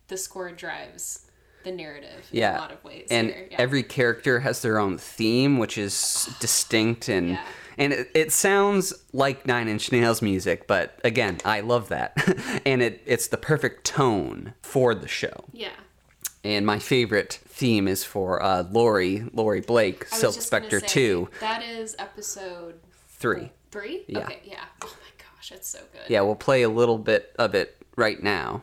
the 0.08 0.16
score 0.16 0.50
drives 0.52 1.25
the 1.66 1.72
narrative 1.72 2.26
in 2.32 2.38
Yeah. 2.38 2.56
a 2.56 2.60
lot 2.60 2.72
of 2.72 2.82
ways 2.82 3.06
and. 3.10 3.28
Yeah. 3.28 3.56
every 3.58 3.82
character 3.82 4.40
has 4.40 4.62
their 4.62 4.78
own 4.78 4.96
theme, 4.98 5.58
which 5.58 5.76
is 5.76 6.28
distinct 6.40 7.08
and 7.16 7.28
Yeah. 7.30 7.44
and 7.78 7.92
it, 7.92 8.08
it 8.14 8.32
sounds 8.32 8.94
like 9.12 9.46
Nine 9.46 9.68
Inch 9.68 9.92
Nails 9.92 10.22
music, 10.22 10.66
but 10.66 10.98
again, 11.04 11.38
I 11.44 11.60
love 11.60 11.88
that, 11.90 12.12
and 12.66 12.80
it 12.82 13.02
it's 13.04 13.28
the 13.28 13.36
perfect 13.36 13.84
tone 13.84 14.54
for 14.62 14.94
the 14.94 15.08
show. 15.08 15.44
yeah 15.52 15.76
And 16.44 16.64
my 16.64 16.78
favorite 16.78 17.40
theme 17.48 17.86
is 17.88 18.04
for 18.04 18.42
uh, 18.42 18.62
Laurie 18.70 19.24
Laurie 19.32 19.60
Blake, 19.60 20.06
I 20.12 20.16
Silk 20.16 20.34
Spectre 20.40 20.80
say, 20.80 20.86
two 20.86 21.28
that 21.40 21.62
is 21.62 21.94
episode 21.98 22.74
three. 23.20 23.50
three 23.70 24.04
Yeah. 24.08 24.20
okay 24.20 24.40
yeah 24.44 24.64
oh 24.82 24.96
my 25.04 25.12
gosh 25.24 25.52
it's 25.52 25.68
so 25.68 25.80
good 25.92 26.08
Yeah, 26.08 26.20
we'll 26.22 26.34
play 26.48 26.62
a 26.62 26.68
little 26.68 26.98
bit 26.98 27.34
of 27.38 27.54
it 27.54 27.76
right 27.96 28.22
now. 28.22 28.62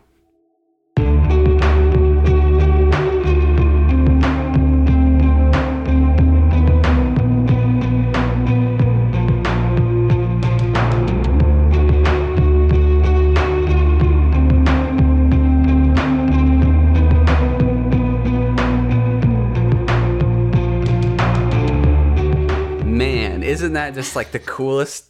Isn't 23.73 23.95
that 23.95 23.99
just 23.99 24.15
like 24.15 24.31
the 24.31 24.37
coolest 24.37 25.05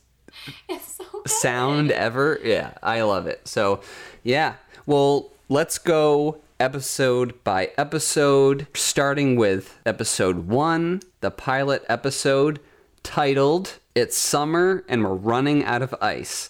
so 0.69 1.03
sound 1.27 1.91
ever. 1.91 2.39
Yeah, 2.41 2.71
I 2.81 3.01
love 3.01 3.27
it. 3.27 3.45
So, 3.45 3.81
yeah. 4.23 4.53
Well, 4.85 5.33
let's 5.49 5.77
go 5.77 6.37
episode 6.61 7.43
by 7.43 7.71
episode, 7.77 8.67
starting 8.73 9.35
with 9.35 9.77
episode 9.85 10.47
one, 10.47 11.01
the 11.19 11.29
pilot 11.29 11.83
episode 11.89 12.61
titled 13.03 13.79
It's 13.95 14.17
Summer 14.17 14.85
and 14.87 15.03
We're 15.03 15.13
Running 15.13 15.65
Out 15.65 15.81
of 15.81 15.93
Ice. 16.01 16.49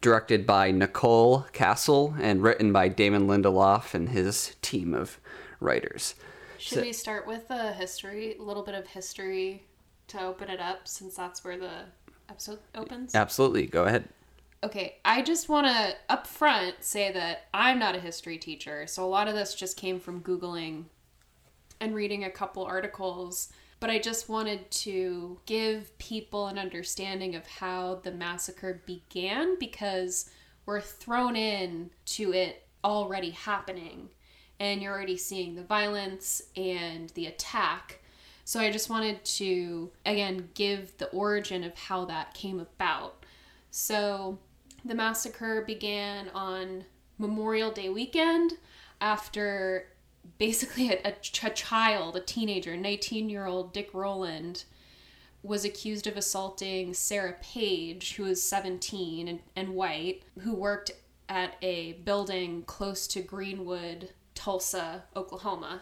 Directed 0.00 0.44
by 0.44 0.72
Nicole 0.72 1.46
Kassell 1.52 2.18
and 2.20 2.42
written 2.42 2.72
by 2.72 2.88
Damon 2.88 3.28
Lindelof 3.28 3.94
and 3.94 4.08
his 4.08 4.56
team 4.62 4.94
of 4.94 5.20
writers. 5.60 6.16
Should 6.58 6.82
we 6.82 6.92
start 6.92 7.24
with 7.24 7.48
a 7.50 7.72
history, 7.72 8.36
a 8.36 8.42
little 8.42 8.64
bit 8.64 8.74
of 8.74 8.88
history 8.88 9.62
to 10.12 10.22
open 10.22 10.48
it 10.48 10.60
up 10.60 10.88
since 10.88 11.14
that's 11.16 11.44
where 11.44 11.58
the 11.58 11.84
episode 12.28 12.60
opens? 12.74 13.14
Absolutely, 13.14 13.66
go 13.66 13.84
ahead. 13.84 14.08
Okay, 14.64 14.96
I 15.04 15.22
just 15.22 15.48
want 15.48 15.66
to 15.66 15.94
up 16.08 16.26
front 16.26 16.76
say 16.80 17.10
that 17.12 17.48
I'm 17.52 17.78
not 17.78 17.96
a 17.96 18.00
history 18.00 18.38
teacher, 18.38 18.86
so 18.86 19.04
a 19.04 19.06
lot 19.06 19.28
of 19.28 19.34
this 19.34 19.54
just 19.54 19.76
came 19.76 19.98
from 19.98 20.22
Googling 20.22 20.84
and 21.80 21.94
reading 21.94 22.24
a 22.24 22.30
couple 22.30 22.64
articles. 22.64 23.52
But 23.80 23.90
I 23.90 23.98
just 23.98 24.28
wanted 24.28 24.70
to 24.70 25.40
give 25.46 25.98
people 25.98 26.46
an 26.46 26.56
understanding 26.56 27.34
of 27.34 27.44
how 27.48 27.96
the 28.04 28.12
massacre 28.12 28.80
began 28.86 29.58
because 29.58 30.30
we're 30.66 30.80
thrown 30.80 31.34
in 31.34 31.90
to 32.04 32.32
it 32.32 32.64
already 32.84 33.30
happening. 33.30 34.10
and 34.60 34.80
you're 34.80 34.92
already 34.92 35.16
seeing 35.16 35.56
the 35.56 35.62
violence 35.64 36.40
and 36.56 37.10
the 37.10 37.26
attack. 37.26 38.00
So 38.52 38.60
I 38.60 38.70
just 38.70 38.90
wanted 38.90 39.24
to, 39.24 39.90
again, 40.04 40.50
give 40.52 40.98
the 40.98 41.08
origin 41.08 41.64
of 41.64 41.74
how 41.74 42.04
that 42.04 42.34
came 42.34 42.60
about. 42.60 43.24
So 43.70 44.36
the 44.84 44.94
massacre 44.94 45.64
began 45.66 46.28
on 46.34 46.84
Memorial 47.16 47.70
Day 47.70 47.88
weekend 47.88 48.58
after 49.00 49.88
basically 50.36 50.90
a, 50.90 51.00
a, 51.02 51.14
a 51.44 51.50
child, 51.50 52.14
a 52.14 52.20
teenager, 52.20 52.76
19 52.76 53.30
year 53.30 53.46
old 53.46 53.72
Dick 53.72 53.88
Rowland, 53.94 54.64
was 55.42 55.64
accused 55.64 56.06
of 56.06 56.18
assaulting 56.18 56.92
Sarah 56.92 57.36
Page, 57.40 58.16
who 58.16 58.24
was 58.24 58.42
17 58.42 59.28
and, 59.28 59.40
and 59.56 59.70
white, 59.70 60.24
who 60.40 60.54
worked 60.54 60.90
at 61.26 61.54
a 61.62 61.94
building 62.04 62.64
close 62.64 63.06
to 63.06 63.22
Greenwood, 63.22 64.10
Tulsa, 64.34 65.04
Oklahoma. 65.16 65.80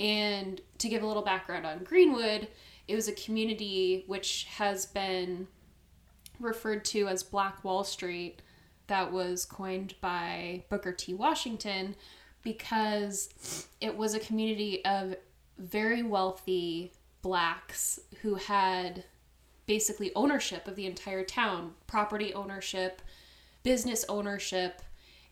And 0.00 0.60
to 0.82 0.88
give 0.88 1.02
a 1.02 1.06
little 1.06 1.22
background 1.22 1.64
on 1.64 1.84
Greenwood, 1.84 2.48
it 2.88 2.94
was 2.94 3.08
a 3.08 3.12
community 3.12 4.04
which 4.06 4.46
has 4.50 4.86
been 4.86 5.46
referred 6.40 6.84
to 6.86 7.06
as 7.08 7.22
Black 7.22 7.62
Wall 7.64 7.84
Street 7.84 8.42
that 8.88 9.12
was 9.12 9.44
coined 9.44 9.94
by 10.00 10.64
Booker 10.68 10.92
T. 10.92 11.14
Washington 11.14 11.94
because 12.42 13.68
it 13.80 13.96
was 13.96 14.14
a 14.14 14.20
community 14.20 14.84
of 14.84 15.14
very 15.58 16.02
wealthy 16.02 16.92
blacks 17.22 18.00
who 18.22 18.34
had 18.34 19.04
basically 19.66 20.12
ownership 20.16 20.66
of 20.66 20.74
the 20.74 20.86
entire 20.86 21.24
town, 21.24 21.74
property 21.86 22.34
ownership, 22.34 23.00
business 23.62 24.04
ownership, 24.08 24.82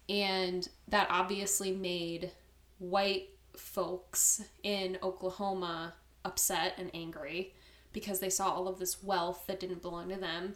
and 0.08 0.68
that 0.86 1.08
obviously 1.10 1.72
made 1.72 2.30
white 2.78 3.28
folks 3.56 4.42
in 4.62 4.98
Oklahoma 5.02 5.94
upset 6.24 6.74
and 6.78 6.90
angry 6.94 7.54
because 7.92 8.20
they 8.20 8.30
saw 8.30 8.50
all 8.50 8.68
of 8.68 8.78
this 8.78 9.02
wealth 9.02 9.44
that 9.46 9.60
didn't 9.60 9.82
belong 9.82 10.08
to 10.10 10.16
them. 10.16 10.54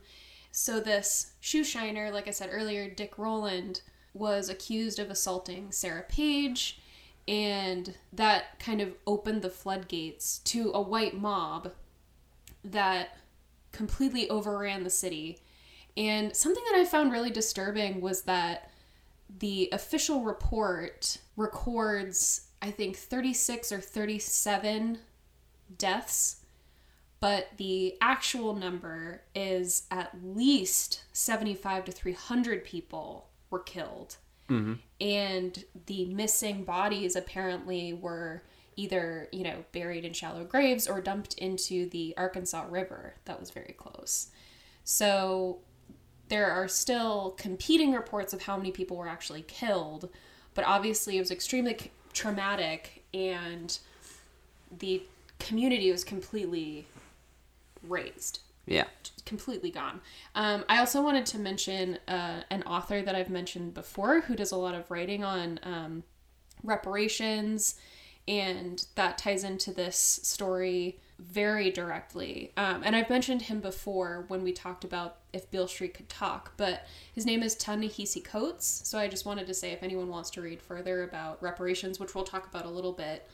So, 0.53 0.79
this 0.79 1.33
shoe 1.41 1.65
shiner, 1.65 2.11
like 2.11 2.29
I 2.29 2.31
said 2.31 2.51
earlier, 2.53 2.89
Dick 2.89 3.19
Rowland, 3.19 3.83
was 4.13 4.49
accused 4.49 5.01
of 5.01 5.11
assaulting 5.11 5.73
Sarah 5.73 6.05
Page, 6.09 6.81
and 7.27 7.95
that 8.13 8.61
kind 8.61 8.81
of 8.81 8.95
opened 9.07 9.43
the 9.43 9.51
floodgates 9.51 10.39
to 10.41 10.71
a 10.73 10.81
white 10.81 11.17
mob 11.19 11.73
that 12.65 13.17
completely 13.73 14.31
overran 14.31 14.85
the 14.85 14.91
city. 14.91 15.41
And 15.97 16.35
something 16.35 16.63
that 16.71 16.79
I 16.79 16.85
found 16.85 17.13
really 17.13 17.31
disturbing 17.31 18.01
was 18.01 18.23
that 18.23 18.71
the 19.39 19.69
official 19.73 20.23
report 20.23 21.19
records, 21.37 22.44
I 22.65 22.71
think, 22.71 22.97
36 22.97 23.73
or 23.73 23.81
37 23.81 24.99
deaths, 25.77 26.37
but 27.21 27.49
the 27.59 27.97
actual 28.01 28.55
number 28.55 29.21
is 29.35 29.83
at 29.91 30.13
least 30.25 31.03
75 31.13 31.85
to 31.85 31.93
300 31.93 32.65
people 32.65 33.29
were 33.51 33.59
killed. 33.59 34.17
Mm-hmm. 34.49 34.75
And 34.99 35.65
the 35.87 36.07
missing 36.07 36.65
bodies 36.65 37.17
apparently 37.17 37.93
were 37.93 38.43
either, 38.77 39.29
you 39.31 39.45
know, 39.45 39.65
buried 39.73 40.07
in 40.07 40.15
shallow 40.15 40.45
graves 40.45 40.89
or 40.89 41.03
dumped 41.03 41.35
into 41.35 41.89
the 41.91 42.15
Arkansas 42.17 42.65
River 42.71 43.15
that 43.27 43.39
was 43.39 43.51
very 43.51 43.75
close. 43.77 44.29
So 44.85 45.59
there 46.29 46.51
are 46.51 46.69
still 46.69 47.35
competing 47.37 47.93
reports 47.93 48.33
of 48.33 48.43
how 48.43 48.57
many 48.57 48.71
people 48.71 48.97
were 48.97 49.09
actually 49.09 49.43
killed, 49.43 50.09
but 50.55 50.65
obviously 50.65 51.19
it 51.19 51.21
was 51.21 51.31
extremely 51.31 51.75
traumatic 52.15 53.05
and 53.13 53.79
the 54.79 55.03
community 55.39 55.91
was 55.93 56.05
completely 56.05 56.87
razed. 57.83 58.41
Yeah. 58.67 58.85
Completely 59.27 59.71
gone. 59.71 60.01
Um, 60.35 60.65
I 60.69 60.79
also 60.79 61.03
wanted 61.03 61.27
to 61.27 61.39
mention 61.39 61.99
uh, 62.09 62.43
an 62.51 62.63
author 62.63 63.03
that 63.03 63.15
I've 63.15 63.31
mentioned 63.31 63.75
before 63.75 64.23
who 64.23 64.35
does 64.35 64.53
a 64.53 64.57
lot 64.57 64.75
of 64.75 64.91
writing 64.91 65.23
on 65.23 65.61
um, 65.63 66.03
reparations, 66.63 67.77
and 68.27 68.87
that 68.95 69.19
ties 69.19 69.45
into 69.45 69.73
this 69.73 69.97
story 69.99 70.99
very 71.19 71.71
directly. 71.71 72.53
Um, 72.57 72.83
and 72.85 72.97
I've 72.97 73.09
mentioned 73.09 73.43
him 73.43 73.61
before 73.61 74.25
when 74.29 74.43
we 74.43 74.53
talked 74.53 74.83
about 74.85 75.19
if 75.33 75.51
Beale 75.51 75.69
Street 75.69 75.95
could 75.95 76.09
talk, 76.09 76.53
but 76.57 76.87
his 77.15 77.25
name 77.25 77.43
is 77.43 77.55
Ta-Nehisi 77.55 78.25
Coates. 78.25 78.83
So 78.85 78.99
I 78.99 79.07
just 79.09 79.25
wanted 79.25 79.47
to 79.47 79.55
say 79.55 79.71
if 79.71 79.83
anyone 79.83 80.09
wants 80.09 80.31
to 80.31 80.41
read 80.43 80.61
further 80.61 81.05
about 81.05 81.41
reparations, 81.43 82.01
which 82.01 82.15
we'll 82.15 82.25
talk 82.25 82.47
about 82.47 82.65
a 82.67 82.71
little 82.71 82.93
bit 82.93 83.29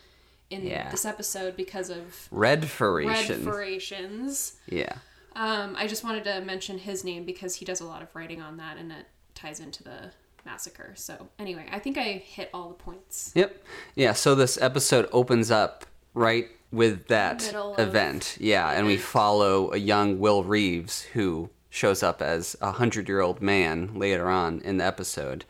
in 0.50 0.66
Yeah. 0.66 0.90
this 0.90 1.04
episode 1.04 1.56
because 1.56 1.88
of 1.90 2.28
Red 2.30 2.60
red 2.62 2.68
Furation. 2.68 3.42
furations. 3.44 4.56
yeah. 4.68 4.96
Um, 5.36 5.76
I 5.78 5.86
just 5.86 6.02
wanted 6.04 6.24
to 6.24 6.40
mention 6.40 6.76
his 6.78 7.04
name 7.04 7.24
because 7.24 7.54
he 7.54 7.64
does 7.64 7.80
a 7.80 7.86
lot 7.86 8.02
of 8.02 8.08
writing 8.14 8.42
on 8.42 8.56
that 8.56 8.76
and 8.76 8.90
it 8.90 9.06
ties 9.34 9.60
into 9.60 9.84
the 9.84 10.10
massacre. 10.44 10.92
So 10.96 11.28
anyway, 11.38 11.66
I 11.70 11.78
think 11.78 11.98
I 11.98 12.22
hit 12.24 12.50
all 12.54 12.68
the 12.68 12.74
points. 12.74 13.32
Yep. 13.34 13.62
Yeah, 13.94 14.12
so 14.12 14.34
this 14.34 14.60
episode 14.60 15.08
opens 15.12 15.50
up 15.50 15.84
right 16.14 16.48
with 16.72 17.08
that 17.08 17.42
Middle 17.44 17.74
of 17.74 17.88
event. 17.88 18.36
Yeah, 18.40 18.70
and 18.70 18.86
we 18.86 18.96
follow 18.96 19.72
a 19.72 19.76
young 19.76 20.18
Will 20.18 20.42
Reeves 20.44 21.02
who 21.02 21.50
shows 21.68 22.02
up 22.02 22.20
as 22.22 22.56
a 22.60 22.72
hundred 22.72 23.08
year 23.08 23.20
old 23.20 23.40
man 23.42 23.94
later 23.94 24.28
on 24.28 24.60
in 24.62 24.78
the 24.78 24.84
episode. 24.84 25.44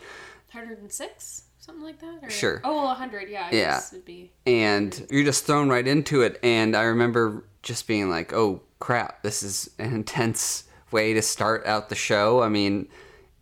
106? 0.52 1.44
Something 1.58 1.84
like 1.84 2.00
that? 2.00 2.18
Or, 2.22 2.30
Sure. 2.30 2.60
Oh, 2.64 2.74
well, 2.76 2.86
100, 2.86 3.28
yeah. 3.28 3.48
I 3.50 3.54
Yeah. 3.54 3.80
be. 4.04 4.32
and 4.46 5.06
you're 5.10 5.24
just 5.24 5.44
thrown 5.46 5.68
right 5.68 5.86
into 5.86 6.22
it 6.22 6.38
and 6.42 6.74
i 6.76 6.82
remember 6.82 7.44
just 7.62 7.86
being 7.86 8.08
like 8.10 8.32
oh 8.32 8.60
crap 8.78 9.22
this 9.22 9.42
is 9.42 9.70
an 9.78 9.94
intense 10.00 10.64
way 10.90 11.12
to 11.12 11.20
start 11.22 11.64
out 11.66 11.88
the 11.90 11.94
show 11.94 12.42
i 12.42 12.48
mean 12.48 12.88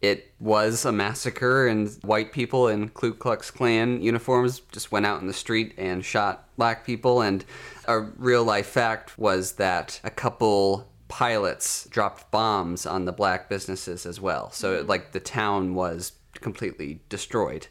it 0.00 0.32
was 0.38 0.84
a 0.84 0.92
massacre 0.92 1.66
and 1.66 1.90
white 2.02 2.32
people 2.32 2.68
in 2.68 2.88
ku 2.90 3.12
klux 3.12 3.50
klan 3.50 4.00
uniforms 4.00 4.60
just 4.70 4.92
went 4.92 5.06
out 5.06 5.20
in 5.20 5.26
the 5.26 5.32
street 5.32 5.74
and 5.76 6.04
shot 6.04 6.48
black 6.56 6.86
people. 6.86 7.20
And 7.20 7.44
a 7.86 8.00
real 8.00 8.44
life 8.44 8.66
fact 8.66 9.18
was 9.18 9.52
that 9.52 10.00
a 10.04 10.10
couple 10.10 10.88
pilots 11.08 11.86
dropped 11.90 12.30
bombs 12.30 12.86
on 12.86 13.06
the 13.06 13.12
black 13.12 13.48
businesses 13.48 14.06
as 14.06 14.20
well. 14.20 14.50
So 14.52 14.84
like 14.86 15.12
the 15.12 15.20
town 15.20 15.74
was 15.74 16.12
completely 16.34 17.00
destroyed. 17.08 17.66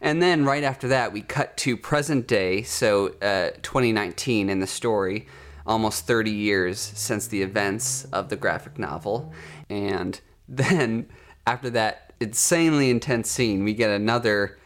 And 0.00 0.22
then 0.22 0.44
right 0.44 0.64
after 0.64 0.88
that, 0.88 1.12
we 1.12 1.20
cut 1.20 1.56
to 1.58 1.76
present 1.76 2.26
day, 2.26 2.62
so 2.62 3.08
uh, 3.20 3.50
2019 3.62 4.48
in 4.48 4.60
the 4.60 4.66
story, 4.66 5.26
almost 5.66 6.06
30 6.06 6.30
years 6.30 6.80
since 6.80 7.26
the 7.26 7.42
events 7.42 8.04
of 8.06 8.30
the 8.30 8.36
graphic 8.36 8.78
novel. 8.78 9.32
And 9.68 10.18
then 10.48 11.06
after 11.50 11.70
that 11.70 12.12
insanely 12.20 12.90
intense 12.90 13.28
scene, 13.28 13.64
we 13.64 13.74
get 13.74 13.90
another 13.90 14.56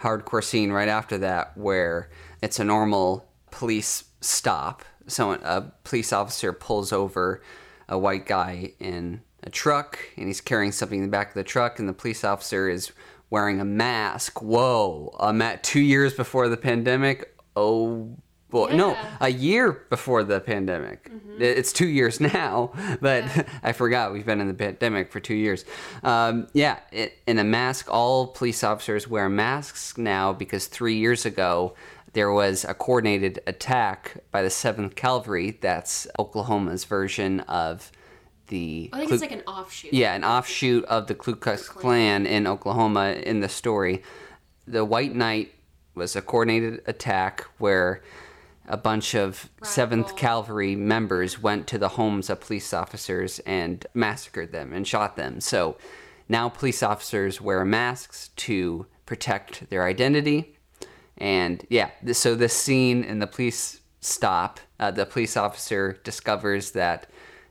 hardcore 0.00 0.42
scene 0.42 0.72
right 0.72 0.88
after 0.88 1.16
that 1.18 1.56
where 1.56 2.10
it's 2.42 2.58
a 2.58 2.64
normal 2.64 3.28
police 3.52 4.04
stop. 4.20 4.82
So 5.06 5.32
a 5.32 5.72
police 5.84 6.12
officer 6.12 6.52
pulls 6.52 6.92
over 6.92 7.40
a 7.88 7.96
white 7.96 8.26
guy 8.26 8.72
in 8.80 9.20
a 9.44 9.50
truck 9.50 10.00
and 10.16 10.26
he's 10.26 10.40
carrying 10.40 10.72
something 10.72 10.98
in 10.98 11.04
the 11.04 11.10
back 11.10 11.28
of 11.28 11.34
the 11.34 11.44
truck 11.44 11.78
and 11.78 11.88
the 11.88 11.92
police 11.92 12.24
officer 12.24 12.68
is 12.68 12.90
wearing 13.30 13.60
a 13.60 13.64
mask. 13.64 14.42
Whoa. 14.42 15.14
I'm 15.20 15.40
at 15.42 15.62
two 15.62 15.80
years 15.80 16.12
before 16.12 16.48
the 16.48 16.56
pandemic. 16.56 17.36
Oh 17.54 18.16
boy. 18.52 18.76
No, 18.76 18.96
a 19.20 19.30
year 19.30 19.72
before 19.90 20.22
the 20.22 20.38
pandemic. 20.38 21.10
It's 21.38 21.72
two 21.72 21.88
years 21.88 22.20
now, 22.34 22.72
but 23.00 23.24
I 23.64 23.72
forgot 23.72 24.12
we've 24.12 24.26
been 24.26 24.40
in 24.40 24.46
the 24.46 24.54
pandemic 24.54 25.10
for 25.10 25.18
two 25.18 25.34
years. 25.34 25.64
Um, 26.04 26.46
yeah, 26.52 26.78
it, 26.92 27.18
in 27.26 27.38
a 27.38 27.44
mask, 27.44 27.88
all 27.90 28.28
police 28.28 28.62
officers 28.62 29.08
wear 29.08 29.28
masks 29.28 29.98
now 29.98 30.32
because 30.32 30.66
three 30.66 30.96
years 30.96 31.26
ago 31.26 31.74
there 32.12 32.30
was 32.30 32.64
a 32.64 32.74
coordinated 32.74 33.40
attack 33.46 34.18
by 34.30 34.42
the 34.42 34.48
7th 34.48 34.94
Cavalry. 34.94 35.58
That's 35.62 36.06
Oklahoma's 36.18 36.84
version 36.84 37.40
of 37.40 37.90
the. 38.48 38.90
I 38.92 39.00
think 39.00 39.12
it's 39.12 39.22
like 39.22 39.32
an 39.32 39.42
offshoot. 39.46 39.94
yeah, 39.94 40.14
an 40.14 40.22
offshoot 40.22 40.84
of 40.84 41.06
the 41.06 41.14
Ku 41.14 41.34
Klux 41.34 41.68
Klan 41.68 42.26
in 42.26 42.46
Oklahoma 42.46 43.12
in 43.12 43.40
the 43.40 43.48
story. 43.48 44.02
The 44.66 44.84
White 44.84 45.14
Night 45.14 45.52
was 45.94 46.16
a 46.16 46.22
coordinated 46.22 46.82
attack 46.86 47.44
where 47.58 48.02
a 48.66 48.76
bunch 48.76 49.14
of 49.14 49.50
7th 49.62 50.16
Cavalry 50.16 50.76
members 50.76 51.42
went 51.42 51.66
to 51.68 51.78
the 51.78 51.90
homes 51.90 52.30
of 52.30 52.40
police 52.40 52.72
officers 52.72 53.38
and 53.40 53.86
massacred 53.94 54.52
them 54.52 54.72
and 54.72 54.86
shot 54.86 55.16
them. 55.16 55.40
So 55.40 55.76
now 56.28 56.48
police 56.48 56.82
officers 56.82 57.40
wear 57.40 57.64
masks 57.64 58.28
to 58.36 58.86
protect 59.06 59.68
their 59.68 59.84
identity. 59.84 60.56
And 61.18 61.66
yeah, 61.68 61.90
so 62.12 62.34
this 62.34 62.54
scene 62.54 63.04
in 63.04 63.18
the 63.18 63.26
police 63.26 63.80
stop, 64.00 64.60
uh, 64.78 64.90
the 64.90 65.06
police 65.06 65.36
officer 65.36 65.98
discovers 66.04 66.72
that 66.72 67.08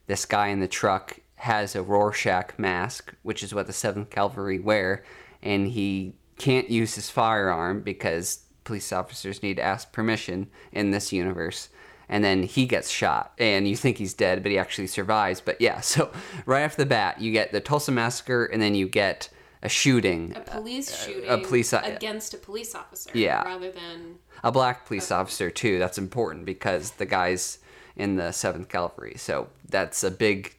this 0.07 0.25
guy 0.25 0.47
in 0.47 0.59
the 0.59 0.67
truck 0.67 1.19
has 1.35 1.75
a 1.75 1.81
Rorschach 1.81 2.57
mask, 2.57 3.13
which 3.23 3.43
is 3.43 3.53
what 3.53 3.67
the 3.67 3.73
7th 3.73 4.09
Cavalry 4.09 4.59
wear, 4.59 5.03
and 5.41 5.67
he 5.67 6.15
can't 6.37 6.69
use 6.69 6.95
his 6.95 7.09
firearm 7.09 7.81
because 7.81 8.43
police 8.63 8.91
officers 8.91 9.41
need 9.43 9.57
to 9.57 9.63
ask 9.63 9.91
permission 9.91 10.47
in 10.71 10.91
this 10.91 11.11
universe. 11.11 11.69
And 12.09 12.23
then 12.23 12.43
he 12.43 12.65
gets 12.65 12.89
shot, 12.89 13.31
and 13.37 13.65
you 13.67 13.77
think 13.77 13.97
he's 13.97 14.13
dead, 14.13 14.43
but 14.43 14.51
he 14.51 14.57
actually 14.57 14.87
survives. 14.87 15.39
But 15.39 15.61
yeah, 15.61 15.79
so 15.81 16.11
right 16.45 16.63
off 16.65 16.75
the 16.75 16.85
bat, 16.85 17.21
you 17.21 17.31
get 17.31 17.51
the 17.53 17.61
Tulsa 17.61 17.91
massacre, 17.91 18.45
and 18.45 18.61
then 18.61 18.75
you 18.75 18.87
get 18.89 19.29
a 19.63 19.69
shooting, 19.69 20.33
A 20.35 20.39
police 20.41 21.05
shooting 21.05 21.29
a 21.29 21.37
police- 21.37 21.71
uh, 21.71 21.81
against 21.85 22.33
a 22.33 22.37
police 22.37 22.75
officer. 22.75 23.11
Yeah. 23.13 23.43
Rather 23.43 23.71
than 23.71 24.15
a 24.43 24.51
black 24.51 24.85
police 24.87 25.11
officer 25.11 25.49
too. 25.51 25.77
That's 25.79 25.97
important 25.97 26.45
because 26.45 26.91
the 26.91 27.05
guy's 27.05 27.59
in 27.95 28.15
the 28.15 28.31
Seventh 28.31 28.69
Cavalry, 28.69 29.13
so 29.17 29.49
that's 29.69 30.03
a 30.03 30.09
big, 30.11 30.55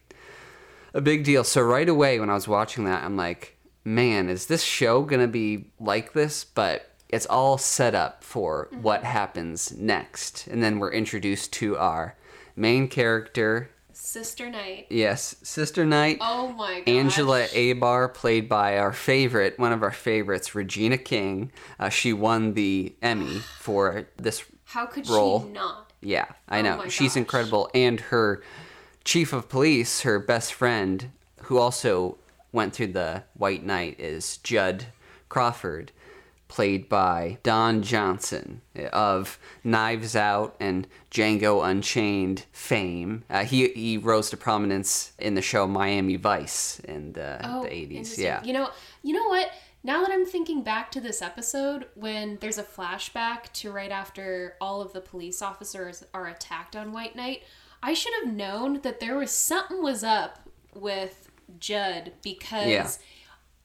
a 0.93 1.01
big 1.01 1.23
deal. 1.23 1.43
So 1.43 1.61
right 1.61 1.89
away 1.89 2.19
when 2.19 2.29
I 2.29 2.33
was 2.33 2.47
watching 2.47 2.85
that, 2.85 3.03
I'm 3.03 3.17
like, 3.17 3.57
man, 3.83 4.29
is 4.29 4.45
this 4.45 4.63
show 4.63 5.01
gonna 5.01 5.27
be 5.27 5.65
like 5.79 6.13
this? 6.13 6.45
But 6.45 6.92
it's 7.13 7.25
all 7.27 7.57
set 7.57 7.93
up 7.93 8.23
for 8.23 8.67
what 8.81 9.03
happens 9.03 9.71
next, 9.77 10.47
and 10.47 10.63
then 10.63 10.79
we're 10.79 10.91
introduced 10.91 11.53
to 11.53 11.77
our 11.77 12.15
main 12.55 12.87
character. 12.87 13.69
Sister 13.91 14.49
Night. 14.49 14.87
Yes, 14.89 15.35
Sister 15.43 15.85
Night. 15.85 16.17
Oh 16.21 16.47
my 16.49 16.81
god. 16.81 16.89
Angela 16.91 17.43
Abar, 17.49 18.11
played 18.13 18.49
by 18.49 18.77
our 18.79 18.91
favorite, 18.91 19.59
one 19.59 19.71
of 19.71 19.83
our 19.83 19.91
favorites, 19.91 20.55
Regina 20.55 20.97
King. 20.97 21.51
Uh, 21.79 21.89
she 21.89 22.11
won 22.13 22.53
the 22.55 22.95
Emmy 23.01 23.39
for 23.59 24.07
this 24.17 24.43
How 24.65 24.87
could 24.87 25.07
role. 25.07 25.43
she 25.43 25.49
not? 25.49 25.91
Yeah, 26.01 26.25
I 26.49 26.59
Oh 26.59 26.61
know. 26.63 26.83
She's 26.89 27.11
gosh. 27.13 27.17
incredible. 27.17 27.69
And 27.75 27.99
her 27.99 28.41
chief 29.03 29.31
of 29.33 29.47
police, 29.49 30.01
her 30.01 30.17
best 30.19 30.53
friend, 30.53 31.11
who 31.43 31.59
also 31.59 32.17
went 32.51 32.73
through 32.73 32.87
the 32.93 33.23
White 33.35 33.63
Night, 33.63 33.99
is 33.99 34.37
Judd 34.37 34.87
Crawford, 35.29 35.91
played 36.53 36.87
by 36.87 37.39
Don 37.41 37.81
Johnson 37.81 38.61
of 38.91 39.39
Knives 39.63 40.15
Out 40.15 40.55
and 40.59 40.85
Django 41.09 41.67
Unchained 41.67 42.45
fame. 42.51 43.23
Uh, 43.27 43.43
he, 43.43 43.69
he 43.69 43.97
rose 43.97 44.29
to 44.29 44.37
prominence 44.37 45.13
in 45.17 45.33
the 45.33 45.41
show 45.41 45.65
Miami 45.65 46.15
Vice 46.15 46.79
in 46.81 47.13
the, 47.13 47.39
Oh, 47.43 47.63
the 47.63 47.69
80s. 47.69 48.19
Yeah. 48.19 48.43
You 48.43 48.53
know, 48.53 48.69
you 49.01 49.13
know 49.15 49.27
what? 49.29 49.49
Now 49.83 50.01
that 50.01 50.11
I'm 50.11 50.27
thinking 50.27 50.61
back 50.63 50.91
to 50.91 51.01
this 51.01 51.23
episode, 51.23 51.87
when 51.95 52.37
there's 52.39 52.59
a 52.59 52.63
flashback 52.63 53.51
to 53.53 53.71
right 53.71 53.91
after 53.91 54.53
all 54.61 54.79
of 54.79 54.93
the 54.93 55.01
police 55.01 55.41
officers 55.41 56.03
are 56.13 56.27
attacked 56.27 56.75
on 56.75 56.93
White 56.93 57.15
Night, 57.15 57.41
I 57.81 57.95
should 57.95 58.13
have 58.23 58.31
known 58.31 58.81
that 58.81 58.99
there 58.99 59.17
was 59.17 59.31
something 59.31 59.81
was 59.81 60.03
up 60.03 60.47
with 60.75 61.29
Judd 61.59 62.13
because 62.21 62.67
Yeah. 62.69 62.87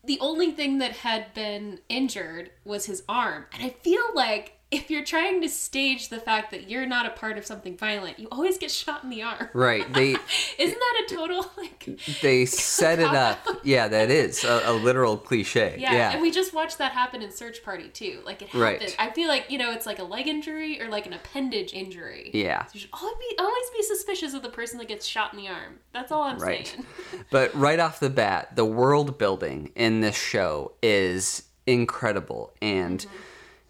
The 0.08 0.18
only 0.20 0.50
thing 0.50 0.78
that 0.78 0.92
had 0.92 1.34
been 1.34 1.80
injured 1.90 2.50
was 2.64 2.86
his 2.86 3.04
arm. 3.08 3.44
And 3.52 3.62
I 3.62 3.68
feel 3.68 4.02
like 4.14 4.57
if 4.70 4.90
you're 4.90 5.04
trying 5.04 5.40
to 5.40 5.48
stage 5.48 6.10
the 6.10 6.20
fact 6.20 6.50
that 6.50 6.68
you're 6.68 6.84
not 6.84 7.06
a 7.06 7.10
part 7.10 7.38
of 7.38 7.46
something 7.46 7.74
violent, 7.76 8.18
you 8.18 8.28
always 8.30 8.58
get 8.58 8.70
shot 8.70 9.02
in 9.02 9.08
the 9.08 9.22
arm. 9.22 9.48
Right. 9.54 9.86
They 9.94 10.16
Isn't 10.58 10.78
that 10.78 11.04
a 11.06 11.14
total 11.14 11.50
like 11.56 11.88
they 12.22 12.44
set 12.46 12.98
it 12.98 13.06
up. 13.06 13.38
Yeah, 13.64 13.88
that 13.88 14.10
is 14.10 14.44
a, 14.44 14.62
a 14.66 14.72
literal 14.72 15.16
cliche. 15.16 15.76
Yeah, 15.78 15.92
yeah. 15.92 16.12
and 16.12 16.22
we 16.22 16.30
just 16.30 16.54
watched 16.54 16.78
that 16.78 16.92
happen 16.92 17.22
in 17.22 17.30
Search 17.32 17.62
Party 17.64 17.88
too. 17.88 18.20
Like 18.24 18.42
it 18.42 18.52
Right. 18.54 18.80
happened. 18.80 18.96
I 18.98 19.10
feel 19.10 19.28
like 19.28 19.50
you 19.50 19.58
know 19.58 19.72
it's 19.72 19.86
like 19.86 19.98
a 19.98 20.04
leg 20.04 20.26
injury 20.28 20.80
or 20.80 20.88
like 20.88 21.06
an 21.06 21.12
appendage 21.14 21.72
injury. 21.72 22.30
Yeah. 22.34 22.64
So 22.66 22.72
you 22.74 22.80
should 22.80 22.90
always 22.92 23.16
be 23.18 23.36
always 23.38 23.70
be 23.76 23.82
suspicious 23.82 24.34
of 24.34 24.42
the 24.42 24.50
person 24.50 24.78
that 24.78 24.88
gets 24.88 25.06
shot 25.06 25.32
in 25.32 25.40
the 25.40 25.48
arm. 25.48 25.78
That's 25.92 26.12
all 26.12 26.22
I'm 26.22 26.38
Right. 26.38 26.66
saying. 26.66 26.86
But 27.30 27.54
right 27.54 27.80
off 27.80 28.00
the 28.00 28.10
bat, 28.10 28.54
the 28.54 28.64
world 28.66 29.18
building 29.18 29.72
in 29.74 30.00
this 30.00 30.16
show 30.16 30.72
is 30.82 31.42
incredible 31.66 32.52
and 32.62 33.00
mm-hmm. 33.00 33.14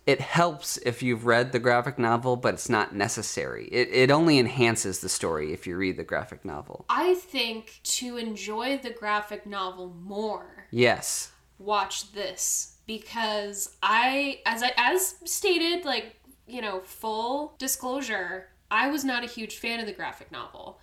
It 0.09 0.23
helps 0.23 0.79
if 0.79 1.03
you've 1.03 1.27
read 1.27 1.53
the 1.53 1.59
graphic 1.59 1.99
novel, 1.99 2.35
but 2.35 2.55
it's 2.55 2.71
not 2.71 2.95
necessary. 2.95 3.69
It, 3.71 3.91
it 3.93 4.11
only 4.11 4.39
enhances 4.39 5.01
the 5.01 5.09
story 5.11 5.53
if 5.53 5.67
you 5.67 5.77
read 5.77 5.99
the 5.99 6.03
graphic 6.03 6.47
novel. 6.47 6.87
I 6.89 7.13
think 7.17 7.81
to 7.99 8.17
enjoy 8.17 8.79
the 8.79 8.89
graphic 8.89 9.45
novel 9.45 9.95
more, 10.01 10.67
Yes. 10.71 11.31
watch 11.59 12.13
this 12.13 12.77
because 12.87 13.77
I 13.83 14.41
as 14.47 14.63
I 14.63 14.73
as 14.79 15.17
stated 15.27 15.85
like, 15.85 16.17
you 16.47 16.63
know, 16.63 16.81
full 16.81 17.55
disclosure, 17.59 18.49
I 18.71 18.89
was 18.89 19.05
not 19.05 19.25
a 19.25 19.29
huge 19.29 19.59
fan 19.59 19.79
of 19.79 19.85
the 19.85 19.93
graphic 19.93 20.33
novel. 20.33 20.81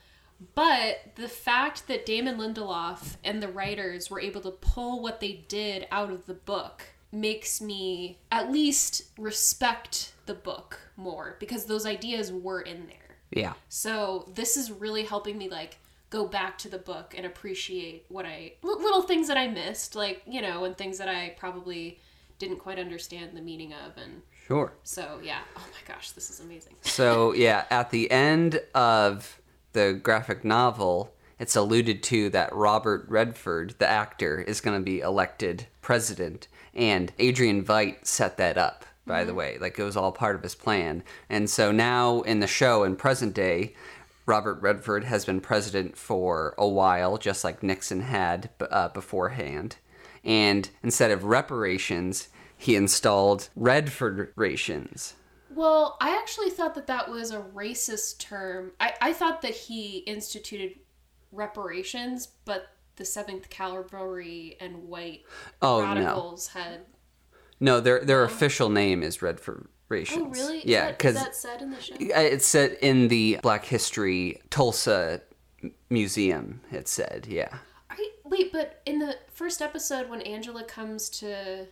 But 0.54 0.98
the 1.16 1.30
fact 1.30 1.88
that 1.88 2.06
Damon 2.06 2.38
Lindelof 2.38 3.16
and 3.24 3.42
the 3.42 3.48
writers 3.48 4.12
were 4.12 4.20
able 4.20 4.42
to 4.42 4.52
pull 4.52 5.02
what 5.02 5.20
they 5.20 5.46
did 5.48 5.88
out 5.92 6.12
of 6.12 6.28
the 6.28 6.34
book 6.36 6.84
makes 7.16 7.62
me 7.62 8.20
at 8.32 8.52
least 8.52 9.04
respect 9.18 10.14
the 10.26 10.34
book 10.34 10.80
more 10.98 11.38
because 11.40 11.66
those 11.66 11.86
ideas 11.86 12.32
were 12.32 12.62
in 12.62 12.88
there. 12.88 13.18
Yeah. 13.32 13.54
So 13.70 14.30
this 14.34 14.58
is 14.58 14.72
really 14.72 15.04
helping 15.04 15.38
me 15.38 15.50
like 15.50 15.78
go 16.10 16.26
back 16.28 16.58
to 16.60 16.70
the 16.70 16.78
book 16.78 17.14
and 17.18 17.26
appreciate 17.26 18.06
what 18.10 18.26
I 18.26 18.54
little 18.62 19.02
things 19.02 19.28
that 19.28 19.38
I 19.38 19.48
missed, 19.48 19.96
like 19.96 20.22
you 20.28 20.42
know, 20.42 20.66
and 20.66 20.78
things 20.78 20.98
that 20.98 21.10
I 21.10 21.36
probably 21.38 22.00
didn't 22.38 22.58
quite 22.58 22.80
understand 22.80 23.36
the 23.36 23.42
meaning 23.42 23.74
of, 23.74 23.98
and 23.98 24.22
Sure. 24.48 24.74
so 24.84 25.20
yeah. 25.24 25.40
Oh 25.56 25.66
my 25.72 25.94
gosh, 25.94 26.12
this 26.12 26.30
is 26.30 26.40
amazing. 26.40 26.76
So, 26.84 27.34
yeah, 27.34 27.66
at 27.70 27.90
the 27.90 28.10
end 28.12 28.62
of 28.74 29.42
the 29.74 30.00
graphic 30.02 30.46
novel, 30.46 31.14
it's 31.40 31.56
alluded 31.56 32.04
to 32.04 32.30
that 32.30 32.54
Robert 32.54 33.06
Redford, 33.10 33.76
the 33.80 33.88
actor, 33.88 34.40
is 34.40 34.62
going 34.62 34.78
to 34.80 34.84
be 34.84 35.00
elected 35.00 35.68
president. 35.82 36.48
And 36.76 37.14
Adrian 37.20 37.64
Veidt 37.64 38.06
set 38.06 38.38
that 38.38 38.58
up, 38.58 38.86
by 39.08 39.24
the 39.24 39.34
way. 39.34 39.58
Like, 39.60 39.80
it 39.80 39.84
was 39.84 39.96
all 39.96 40.12
part 40.12 40.36
of 40.36 40.44
his 40.44 40.56
plan. 40.56 41.04
And 41.30 41.50
so 41.50 41.72
now 41.72 42.22
in 42.22 42.42
the 42.42 42.48
show, 42.48 42.84
in 42.84 42.96
present 42.96 43.34
day, 43.34 43.74
Robert 44.26 44.62
Redford 44.62 45.04
has 45.04 45.24
been 45.24 45.40
president 45.40 45.98
for 45.98 46.56
a 46.58 46.68
while, 46.68 47.18
just 47.18 47.44
like 47.44 47.64
Nixon 47.64 48.02
had 48.02 48.50
uh, 48.60 48.90
beforehand. 48.90 49.78
And 50.24 50.70
instead 50.82 51.12
of 51.12 51.24
reparations, 51.24 52.30
he 52.58 52.76
installed 52.76 53.50
Redfordations. 53.58 55.14
Well, 55.52 55.98
I 56.02 56.18
actually 56.18 56.50
thought 56.50 56.76
that 56.76 56.88
that 56.88 57.10
was 57.10 57.32
a 57.32 57.40
racist 57.40 58.18
term. 58.18 58.72
I, 58.80 58.94
I 59.00 59.14
thought 59.14 59.42
that 59.44 59.54
he 59.54 60.00
instituted 60.00 60.80
reparations, 61.32 62.30
but 62.44 62.68
the 62.98 63.06
Seventh 63.06 63.50
Cavalry 63.50 64.58
and 64.60 64.88
white 64.88 65.24
Oh, 65.62 65.80
no. 65.82 65.86
radicals 65.86 66.48
had. 66.50 66.82
No, 67.60 67.80
their 67.80 68.04
their 68.04 68.24
official 68.24 68.70
name 68.70 69.02
is 69.04 69.22
Redford 69.22 69.68
Rations. 69.90 70.22
Oh, 70.22 70.30
really? 70.30 70.62
Yeah, 70.66 70.92
because 70.92 71.16
that 71.16 71.36
said 71.36 71.62
in 71.62 71.72
the 71.72 71.82
show? 71.82 71.96
it's 72.00 72.48
said 72.48 72.78
in 72.82 73.08
the 73.08 73.40
Black 73.42 73.66
History 73.66 74.42
Tulsa 74.50 75.22
Museum. 75.90 76.62
It 76.72 76.88
said, 76.88 77.28
yeah. 77.30 77.58
You, 77.98 78.12
wait, 78.26 78.52
but 78.52 78.82
in 78.86 79.00
the 79.00 79.16
first 79.32 79.62
episode, 79.62 80.10
when 80.10 80.22
Angela 80.22 80.64
comes 80.64 81.10
to 81.22 81.68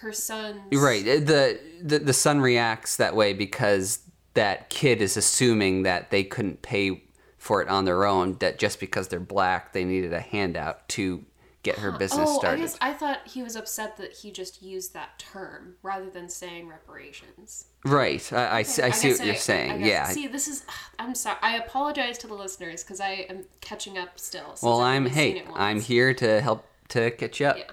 her 0.00 0.12
son's 0.12 0.60
You're 0.70 0.84
right. 0.84 1.02
uh, 1.02 1.14
The, 1.20 1.58
the 1.82 1.98
the 1.98 2.12
son 2.12 2.40
reacts 2.40 2.96
that 2.96 3.16
way 3.16 3.32
because 3.32 4.00
that 4.34 4.70
kid 4.70 5.02
is 5.02 5.16
assuming 5.16 5.82
that 5.82 6.10
they 6.10 6.22
couldn't 6.22 6.62
pay 6.62 7.02
for 7.48 7.62
it 7.62 7.68
on 7.68 7.86
their 7.86 8.04
own. 8.04 8.36
That 8.40 8.58
just 8.58 8.78
because 8.78 9.08
they're 9.08 9.18
black, 9.20 9.72
they 9.72 9.84
needed 9.84 10.12
a 10.12 10.20
handout 10.20 10.86
to 10.90 11.24
get 11.64 11.78
her 11.78 11.90
business 11.90 12.28
Oh, 12.30 12.38
started. 12.38 12.58
I 12.58 12.60
guess 12.60 12.76
I 12.80 12.92
thought 12.92 13.26
he 13.26 13.42
was 13.42 13.56
upset 13.56 13.96
that 13.96 14.12
he 14.12 14.30
just 14.30 14.62
used 14.62 14.92
that 14.94 15.18
term 15.18 15.74
rather 15.82 16.08
than 16.10 16.28
saying 16.28 16.68
reparations. 16.68 17.64
Right. 17.84 18.32
I, 18.32 18.58
I, 18.58 18.62
see- 18.62 18.82
I 18.82 18.90
see 18.90 19.08
guess 19.08 19.18
what 19.18 19.26
you're 19.26 19.34
saying. 19.36 19.84
yeah. 19.84 20.04
See, 20.08 20.26
this 20.26 20.46
is. 20.46 20.64
I'm 20.98 21.14
sorry. 21.14 21.38
I 21.42 21.56
apologize 21.56 22.18
to 22.18 22.26
the 22.26 22.34
listeners 22.34 22.84
because 22.84 23.00
I 23.00 23.26
am 23.30 23.44
catching 23.62 23.96
up 23.96 24.20
still. 24.20 24.54
Well, 24.62 24.80
I'm 24.80 25.06
hey, 25.06 25.42
I'm 25.54 25.80
here 25.80 26.12
to 26.14 26.40
help 26.42 26.64
to 26.90 27.10
catch 27.12 27.40
you 27.40 27.46
up. 27.46 27.58
Yeah. 27.58 27.64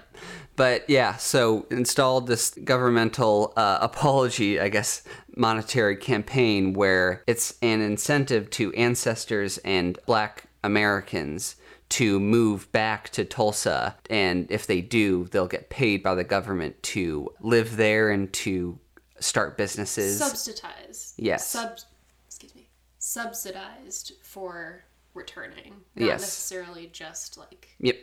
But 0.56 0.88
yeah, 0.88 1.16
so 1.16 1.66
installed 1.70 2.26
this 2.26 2.50
governmental 2.64 3.52
uh, 3.56 3.78
apology, 3.82 4.58
I 4.58 4.68
guess, 4.70 5.02
monetary 5.36 5.96
campaign 5.96 6.72
where 6.72 7.22
it's 7.26 7.54
an 7.60 7.80
incentive 7.82 8.48
to 8.50 8.72
ancestors 8.74 9.58
and 9.58 9.98
Black 10.06 10.44
Americans 10.64 11.56
to 11.88 12.18
move 12.18 12.70
back 12.72 13.10
to 13.10 13.24
Tulsa, 13.24 13.96
and 14.10 14.50
if 14.50 14.66
they 14.66 14.80
do, 14.80 15.26
they'll 15.30 15.46
get 15.46 15.70
paid 15.70 16.02
by 16.02 16.16
the 16.16 16.24
government 16.24 16.82
to 16.82 17.30
live 17.40 17.76
there 17.76 18.10
and 18.10 18.32
to 18.32 18.78
start 19.20 19.56
businesses. 19.56 20.18
Subsidized. 20.18 21.14
Yes. 21.16 21.46
Sub. 21.48 21.78
Excuse 22.26 22.54
me. 22.56 22.68
Subsidized 22.98 24.14
for 24.22 24.84
returning, 25.14 25.74
not 25.94 26.06
Yes. 26.06 26.20
necessarily 26.22 26.88
just 26.92 27.38
like. 27.38 27.68
yep. 27.78 27.96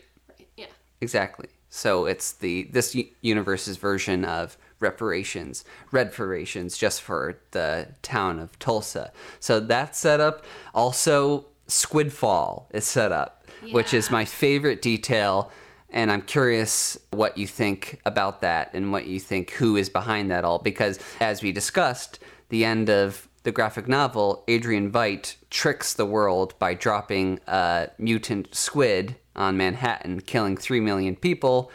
Yeah. 1.04 1.24
Exactly. 1.24 1.50
So 1.70 2.06
it's 2.06 2.34
the 2.34 2.64
this 2.72 2.96
universe's 3.22 3.78
version 3.78 4.26
of 4.26 4.58
reparations, 4.80 5.66
red 5.92 6.08
reparations, 6.08 6.78
just 6.78 7.02
for 7.02 7.40
the 7.52 7.88
town 8.02 8.40
of 8.40 8.58
Tulsa. 8.60 9.12
So 9.40 9.60
that's 9.60 9.98
set 9.98 10.20
up. 10.20 10.46
Also, 10.74 11.46
Squidfall 11.68 12.66
is 12.72 12.86
set 12.86 13.12
up, 13.12 13.46
which 13.72 13.94
is 13.94 14.12
my 14.12 14.26
favorite 14.26 14.82
detail 14.82 15.52
And 15.94 16.12
I'm 16.12 16.24
curious 16.24 16.98
what 17.12 17.38
you 17.38 17.46
think 17.46 18.02
about 18.04 18.42
that 18.42 18.72
and 18.74 18.92
what 18.92 19.06
you 19.06 19.20
think 19.20 19.52
who 19.52 19.78
is 19.78 19.90
behind 19.90 20.32
that 20.32 20.44
all. 20.44 20.58
Because 20.58 21.00
as 21.22 21.44
we 21.44 21.52
discussed, 21.52 22.20
the 22.50 22.66
end 22.66 22.90
of 22.90 23.30
the 23.44 23.52
graphic 23.52 23.88
novel, 23.88 24.44
Adrian 24.48 24.92
Veidt 24.92 25.36
tricks 25.52 25.94
the 25.94 26.06
world 26.06 26.58
by 26.58 26.74
dropping 26.74 27.40
a 27.46 27.90
mutant 28.00 28.54
squid 28.56 29.16
on 29.36 29.58
Manhattan, 29.58 30.22
killing 30.22 30.58
3 30.58 30.80
million 30.80 31.16
people. 31.16 31.72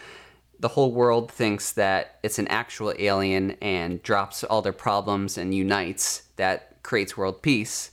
The 0.61 0.69
whole 0.69 0.93
world 0.93 1.31
thinks 1.31 1.73
that 1.73 2.19
it's 2.23 2.39
an 2.39 2.49
actual 2.49 2.93
alien 2.99 3.53
and 3.63 4.03
drops 4.03 4.43
all 4.45 4.63
their 4.63 4.73
problems 4.73 5.39
and 5.39 5.55
unites. 5.55 6.23
That 6.37 6.83
creates 6.83 7.17
world 7.17 7.43
peace. 7.43 7.91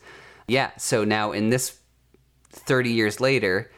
Yeah, 0.47 0.71
so 0.77 1.03
now 1.03 1.31
in 1.31 1.49
this 1.49 1.79
30 2.49 2.89
years 2.91 3.19
later, 3.19 3.71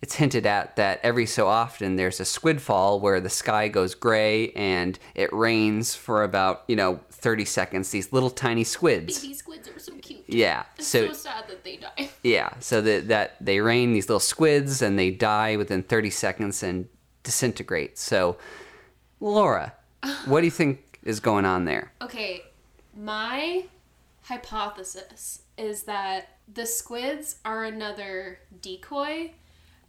it's 0.00 0.16
hinted 0.16 0.46
at 0.46 0.76
that 0.76 1.00
every 1.02 1.26
so 1.26 1.46
often 1.46 1.96
there's 1.96 2.20
a 2.20 2.24
squid 2.24 2.60
fall 2.60 2.98
where 3.00 3.20
the 3.20 3.30
sky 3.30 3.68
goes 3.68 3.94
gray 3.94 4.50
and 4.52 4.98
it 5.14 5.32
rains 5.32 5.94
for 5.94 6.24
about, 6.24 6.64
you 6.66 6.74
know, 6.74 7.00
30 7.10 7.44
seconds. 7.44 7.90
These 7.90 8.12
little 8.12 8.30
tiny 8.30 8.64
squids. 8.64 9.20
Baby 9.20 9.34
squids 9.34 9.68
are 9.68 9.78
so. 9.78 9.92
Yeah. 10.32 10.64
It's 10.76 10.86
So, 10.88 11.08
so 11.08 11.12
sad 11.12 11.48
that 11.48 11.64
they 11.64 11.76
die. 11.76 12.10
yeah, 12.22 12.54
so 12.60 12.80
that 12.80 13.08
that 13.08 13.36
they 13.40 13.60
rain 13.60 13.92
these 13.92 14.08
little 14.08 14.20
squids 14.20 14.82
and 14.82 14.98
they 14.98 15.10
die 15.10 15.56
within 15.56 15.82
30 15.82 16.10
seconds 16.10 16.62
and 16.62 16.88
disintegrate. 17.22 17.98
So, 17.98 18.36
Laura, 19.20 19.74
what 20.26 20.40
do 20.40 20.46
you 20.46 20.50
think 20.50 20.98
is 21.02 21.20
going 21.20 21.44
on 21.44 21.64
there? 21.64 21.92
Okay, 22.00 22.42
my 22.96 23.64
hypothesis 24.22 25.42
is 25.58 25.82
that 25.84 26.38
the 26.52 26.66
squids 26.66 27.36
are 27.44 27.64
another 27.64 28.38
decoy, 28.60 29.32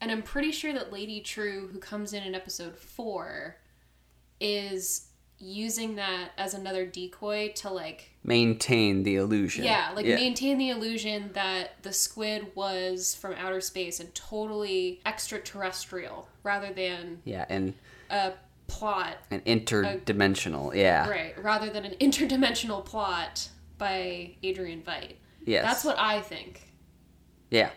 and 0.01 0.11
I'm 0.11 0.21
pretty 0.21 0.51
sure 0.51 0.73
that 0.73 0.91
Lady 0.91 1.19
True, 1.21 1.69
who 1.71 1.79
comes 1.79 2.13
in 2.13 2.23
in 2.23 2.35
episode 2.35 2.75
four, 2.77 3.57
is 4.39 5.07
using 5.43 5.95
that 5.95 6.29
as 6.37 6.53
another 6.53 6.85
decoy 6.85 7.51
to 7.55 7.69
like 7.69 8.11
Maintain 8.23 9.03
the 9.03 9.15
illusion. 9.17 9.65
yeah 9.65 9.91
like 9.95 10.05
maintain 10.05 10.57
the 10.57 10.69
illusion 10.69 11.31
that 11.33 11.81
the 11.83 11.91
squid 11.91 12.47
was 12.55 13.15
from 13.15 13.33
outer 13.33 13.59
space 13.61 13.99
and 13.99 14.13
totally 14.15 15.01
extraterrestrial 15.05 16.27
rather 16.43 16.71
than 16.73 17.21
Yeah, 17.25 17.45
and 17.49 17.73
a 18.09 18.33
plot 18.67 19.17
an 19.31 19.41
interdimensional. 19.41 20.73
Yeah. 20.73 21.07
Right, 21.09 21.41
rather 21.43 21.69
than 21.69 21.85
an 21.85 21.95
interdimensional 21.99 22.83
plot 22.83 23.49
by 23.77 24.35
Adrian 24.41 24.81
Veidt. 24.81 25.13
Yes. 25.45 25.65
That's 25.65 25.83
what 25.83 25.99
I 25.99 26.21
think. 26.21 26.61
Yeah. 27.51 27.69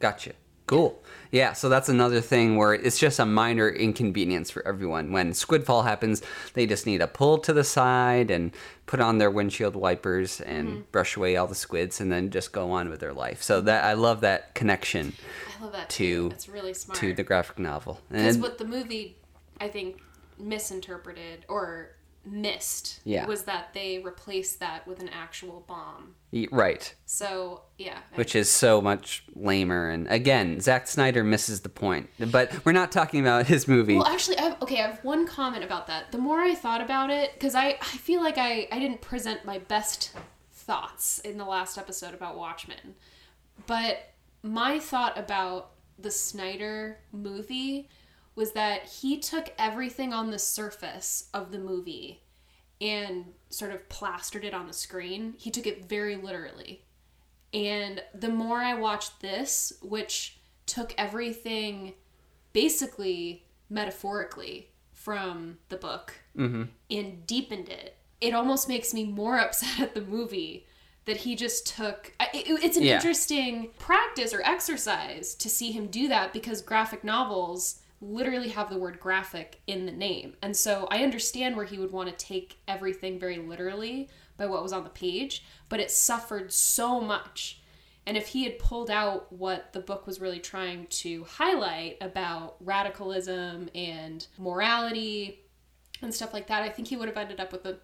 Gotcha. 0.00 0.32
Cool. 0.66 1.02
Yeah, 1.30 1.52
so 1.52 1.68
that's 1.68 1.88
another 1.88 2.20
thing 2.20 2.56
where 2.56 2.72
it's 2.72 2.98
just 2.98 3.18
a 3.18 3.26
minor 3.26 3.68
inconvenience 3.68 4.50
for 4.50 4.66
everyone. 4.66 5.12
When 5.12 5.32
Squidfall 5.32 5.84
happens, 5.84 6.22
they 6.54 6.64
just 6.64 6.86
need 6.86 6.98
to 6.98 7.06
pull 7.06 7.38
to 7.38 7.52
the 7.52 7.64
side 7.64 8.30
and 8.30 8.52
put 8.86 9.00
on 9.00 9.18
their 9.18 9.30
windshield 9.30 9.74
wipers 9.76 10.40
and 10.40 10.68
Mm-hmm. 10.68 10.80
brush 10.92 11.16
away 11.16 11.36
all 11.36 11.46
the 11.46 11.54
squids 11.54 12.00
and 12.00 12.10
then 12.10 12.30
just 12.30 12.52
go 12.52 12.70
on 12.70 12.88
with 12.88 13.00
their 13.00 13.12
life. 13.12 13.42
So 13.42 13.60
that 13.62 13.84
I 13.84 13.92
love 13.94 14.20
that 14.22 14.54
connection 14.54 15.12
I 15.58 15.62
love 15.64 15.72
that 15.72 15.90
To- 15.90 15.96
too. 15.96 16.28
That's 16.30 16.48
really 16.48 16.72
smart. 16.74 16.98
to 17.00 17.12
the 17.12 17.24
graphic 17.24 17.58
novel. 17.58 18.00
Because 18.10 18.38
what 18.38 18.56
the 18.58 18.64
movie, 18.64 19.16
I 19.60 19.68
think, 19.68 20.00
misinterpreted 20.38 21.44
or 21.48 21.90
missed 22.26 23.00
Yeah. 23.04 23.26
was 23.26 23.44
that 23.44 23.74
they 23.74 23.98
replaced 23.98 24.60
that 24.60 24.86
with 24.86 25.00
an 25.00 25.08
actual 25.08 25.64
bomb. 25.66 26.14
right, 26.50 26.94
So 27.06 27.62
yeah, 27.78 27.98
which 28.14 28.34
is 28.34 28.50
so 28.50 28.80
much 28.80 29.24
lamer 29.34 29.88
and 29.90 30.08
again, 30.08 30.60
Zack 30.60 30.88
Snyder 30.88 31.22
misses 31.22 31.60
the 31.60 31.68
point. 31.68 32.10
But 32.18 32.64
we're 32.64 32.72
not 32.72 32.90
talking 32.92 33.20
about 33.20 33.46
his 33.46 33.68
movie. 33.68 33.94
Well, 33.96 34.06
actually, 34.06 34.38
I 34.38 34.42
have, 34.42 34.62
okay, 34.62 34.78
I 34.82 34.86
have 34.88 35.04
one 35.04 35.26
comment 35.26 35.64
about 35.64 35.86
that. 35.88 36.10
The 36.12 36.18
more 36.18 36.40
I 36.40 36.54
thought 36.54 36.80
about 36.80 37.10
it, 37.10 37.34
because 37.34 37.54
I, 37.54 37.76
I 37.80 37.96
feel 37.98 38.22
like 38.22 38.38
I, 38.38 38.66
I 38.72 38.78
didn't 38.78 39.00
present 39.00 39.44
my 39.44 39.58
best 39.58 40.12
thoughts 40.52 41.18
in 41.20 41.38
the 41.38 41.44
last 41.44 41.78
episode 41.78 42.14
about 42.14 42.36
Watchmen, 42.36 42.94
but 43.66 44.12
my 44.42 44.78
thought 44.78 45.16
about 45.18 45.70
the 45.98 46.10
Snyder 46.10 46.98
movie 47.12 47.88
was 48.36 48.52
that 48.52 48.84
he 48.86 49.18
took 49.18 49.52
everything 49.58 50.12
on 50.12 50.30
the 50.30 50.38
surface 50.38 51.28
of 51.32 51.52
the 51.52 51.58
movie 51.58 52.22
and 52.80 53.26
sort 53.50 53.70
of 53.72 53.88
plastered 53.88 54.44
it 54.44 54.52
on 54.54 54.66
the 54.66 54.72
screen. 54.72 55.34
He 55.38 55.50
took 55.50 55.66
it 55.66 55.88
very 55.88 56.16
literally. 56.16 56.84
And 57.52 58.02
the 58.12 58.28
more 58.28 58.58
I 58.58 58.74
watched 58.74 59.20
this, 59.20 59.72
which 59.80 60.38
took 60.66 60.92
everything 60.98 61.94
basically 62.52 63.44
metaphorically 63.70 64.70
from 64.92 65.58
the 65.68 65.76
book 65.76 66.14
mm-hmm. 66.36 66.64
and 66.90 67.26
deepened 67.26 67.68
it, 67.68 67.96
it 68.20 68.34
almost 68.34 68.68
makes 68.68 68.92
me 68.94 69.04
more 69.04 69.38
upset 69.46 69.80
at 69.80 69.94
the 69.94 70.00
movie 70.00 70.66
that 71.04 71.18
he 71.18 71.36
just 71.36 71.66
took. 71.66 72.12
It- 72.32 72.64
It's 72.64 72.76
an 72.76 72.82
Yeah. 72.82 72.96
interesting 72.96 73.70
practice 73.78 74.32
or 74.34 74.40
exercise 74.42 75.34
to 75.36 75.48
see 75.48 75.70
him 75.72 75.86
do 75.88 76.08
that 76.08 76.32
because 76.32 76.62
graphic 76.62 77.04
novels 77.04 77.80
literally 78.00 78.48
have 78.48 78.70
the 78.70 78.78
word 78.78 79.00
graphic 79.00 79.60
in 79.66 79.86
the 79.86 79.92
name. 79.92 80.34
And 80.42 80.56
so 80.56 80.86
I 80.90 81.02
understand 81.02 81.56
where 81.56 81.64
he 81.64 81.78
would 81.78 81.92
want 81.92 82.08
to 82.08 82.24
take 82.26 82.58
everything 82.68 83.18
very 83.18 83.38
literally 83.38 84.08
by 84.36 84.46
what 84.46 84.62
was 84.62 84.72
on 84.72 84.84
the 84.84 84.90
page, 84.90 85.44
but 85.68 85.80
it 85.80 85.90
suffered 85.90 86.52
so 86.52 87.00
much. 87.00 87.60
And 88.06 88.16
if 88.16 88.28
he 88.28 88.44
had 88.44 88.58
pulled 88.58 88.90
out 88.90 89.32
what 89.32 89.72
the 89.72 89.80
book 89.80 90.06
was 90.06 90.20
really 90.20 90.40
trying 90.40 90.86
to 90.88 91.24
highlight 91.24 91.96
about 92.00 92.56
radicalism 92.60 93.70
and 93.74 94.26
morality 94.38 95.40
and 96.02 96.12
stuff 96.12 96.34
like 96.34 96.48
that, 96.48 96.62
I 96.62 96.68
think 96.68 96.88
he 96.88 96.96
would 96.96 97.08
have 97.08 97.16
ended 97.16 97.40
up 97.40 97.52
with 97.52 97.64
a, 97.64 97.78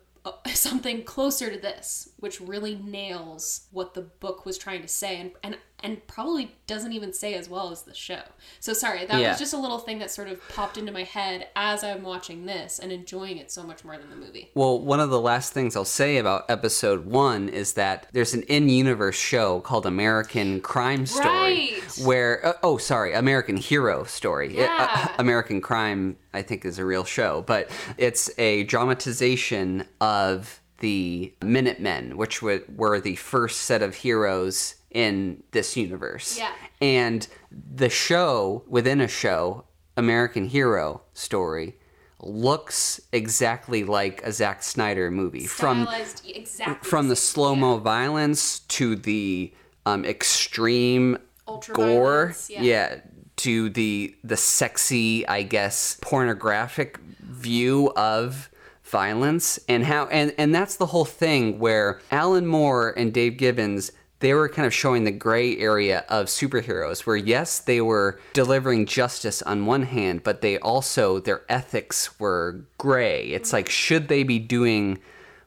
something 0.54 1.04
closer 1.04 1.50
to 1.50 1.58
this, 1.58 2.10
which 2.18 2.40
really 2.40 2.74
nails 2.76 3.66
what 3.70 3.94
the 3.94 4.02
book 4.02 4.44
was 4.44 4.58
trying 4.58 4.82
to 4.82 4.88
say, 4.88 5.18
and 5.18 5.32
and 5.42 5.56
and 5.82 6.06
probably 6.06 6.54
doesn't 6.66 6.92
even 6.92 7.12
say 7.12 7.34
as 7.34 7.48
well 7.48 7.70
as 7.72 7.82
the 7.82 7.94
show. 7.94 8.20
So 8.60 8.72
sorry, 8.72 9.06
that 9.06 9.20
Yeah. 9.20 9.30
was 9.30 9.38
just 9.38 9.52
a 9.54 9.58
little 9.58 9.78
thing 9.78 9.98
that 10.00 10.10
sort 10.10 10.28
of 10.28 10.40
popped 10.48 10.76
into 10.78 10.92
my 10.92 11.04
head 11.04 11.48
as 11.56 11.82
I'm 11.82 12.02
watching 12.02 12.46
this 12.46 12.78
and 12.78 12.92
enjoying 12.92 13.38
it 13.38 13.50
so 13.50 13.62
much 13.62 13.84
more 13.84 13.96
than 13.96 14.10
the 14.10 14.16
movie. 14.16 14.50
Well, 14.54 14.78
one 14.80 15.00
of 15.00 15.10
the 15.10 15.20
last 15.20 15.52
things 15.52 15.74
I'll 15.76 15.84
say 15.84 16.18
about 16.18 16.44
episode 16.50 17.06
one 17.06 17.48
is 17.48 17.72
that 17.74 18.06
there's 18.12 18.34
an 18.34 18.42
in 18.42 18.68
universe 18.68 19.16
show 19.16 19.60
called 19.60 19.86
American 19.86 20.60
Crime 20.60 21.06
Story. 21.06 21.26
Right. 21.26 21.82
Where, 22.02 22.44
uh, 22.46 22.52
oh, 22.62 22.76
sorry, 22.78 23.12
American 23.14 23.56
Hero 23.56 24.04
Story. 24.04 24.56
It- 24.56 24.68
uh, 24.68 24.72
Yeah. 24.80 25.08
American 25.18 25.60
Crime, 25.60 26.16
I 26.32 26.42
think, 26.42 26.64
is 26.64 26.78
a 26.78 26.84
real 26.84 27.04
show, 27.04 27.42
but 27.46 27.68
it's 27.98 28.30
a 28.38 28.64
dramatization 28.64 29.86
of 30.00 30.60
the 30.78 31.32
Minutemen, 31.42 32.16
which 32.16 32.40
were 32.42 33.00
the 33.00 33.16
first 33.16 33.62
set 33.62 33.82
of 33.82 33.94
heroes 33.96 34.76
in 34.90 35.42
this 35.52 35.76
universe. 35.76 36.38
Yeah. 36.38 36.52
And 36.80 37.26
the 37.50 37.88
show 37.88 38.64
within 38.66 39.00
a 39.00 39.08
show, 39.08 39.64
American 39.96 40.46
Hero 40.46 41.02
Story, 41.14 41.76
looks 42.22 43.00
exactly 43.12 43.84
like 43.84 44.22
a 44.24 44.32
Zack 44.32 44.62
Snyder 44.62 45.10
movie. 45.10 45.46
From 45.46 45.88
exactly 46.24 46.88
from 46.88 47.08
the 47.08 47.16
slow 47.16 47.54
mo 47.54 47.78
violence 47.78 48.60
to 48.60 48.96
the 48.96 49.52
um, 49.86 50.04
extreme 50.04 51.18
Ultra 51.48 51.74
gore, 51.74 52.26
violence, 52.26 52.50
yeah. 52.50 53.00
to 53.36 53.70
the 53.70 54.14
the 54.22 54.36
sexy, 54.36 55.26
I 55.26 55.42
guess, 55.42 55.98
pornographic 56.02 56.98
view 57.20 57.90
of 57.96 58.50
violence 58.84 59.58
and 59.68 59.84
how 59.84 60.06
and 60.06 60.34
and 60.36 60.54
that's 60.54 60.76
the 60.76 60.86
whole 60.86 61.04
thing 61.04 61.58
where 61.58 62.00
Alan 62.10 62.46
Moore 62.46 62.92
and 62.96 63.14
Dave 63.14 63.36
Gibbons 63.36 63.92
they 64.20 64.32
were 64.34 64.48
kind 64.48 64.66
of 64.66 64.72
showing 64.74 65.04
the 65.04 65.10
gray 65.10 65.56
area 65.58 66.04
of 66.08 66.26
superheroes 66.26 67.00
where 67.06 67.16
yes 67.16 67.58
they 67.58 67.80
were 67.80 68.20
delivering 68.32 68.86
justice 68.86 69.42
on 69.42 69.66
one 69.66 69.82
hand 69.82 70.22
but 70.22 70.40
they 70.40 70.58
also 70.58 71.18
their 71.18 71.42
ethics 71.48 72.18
were 72.20 72.64
gray 72.78 73.26
it's 73.28 73.52
like 73.52 73.68
should 73.68 74.08
they 74.08 74.22
be 74.22 74.38
doing 74.38 74.98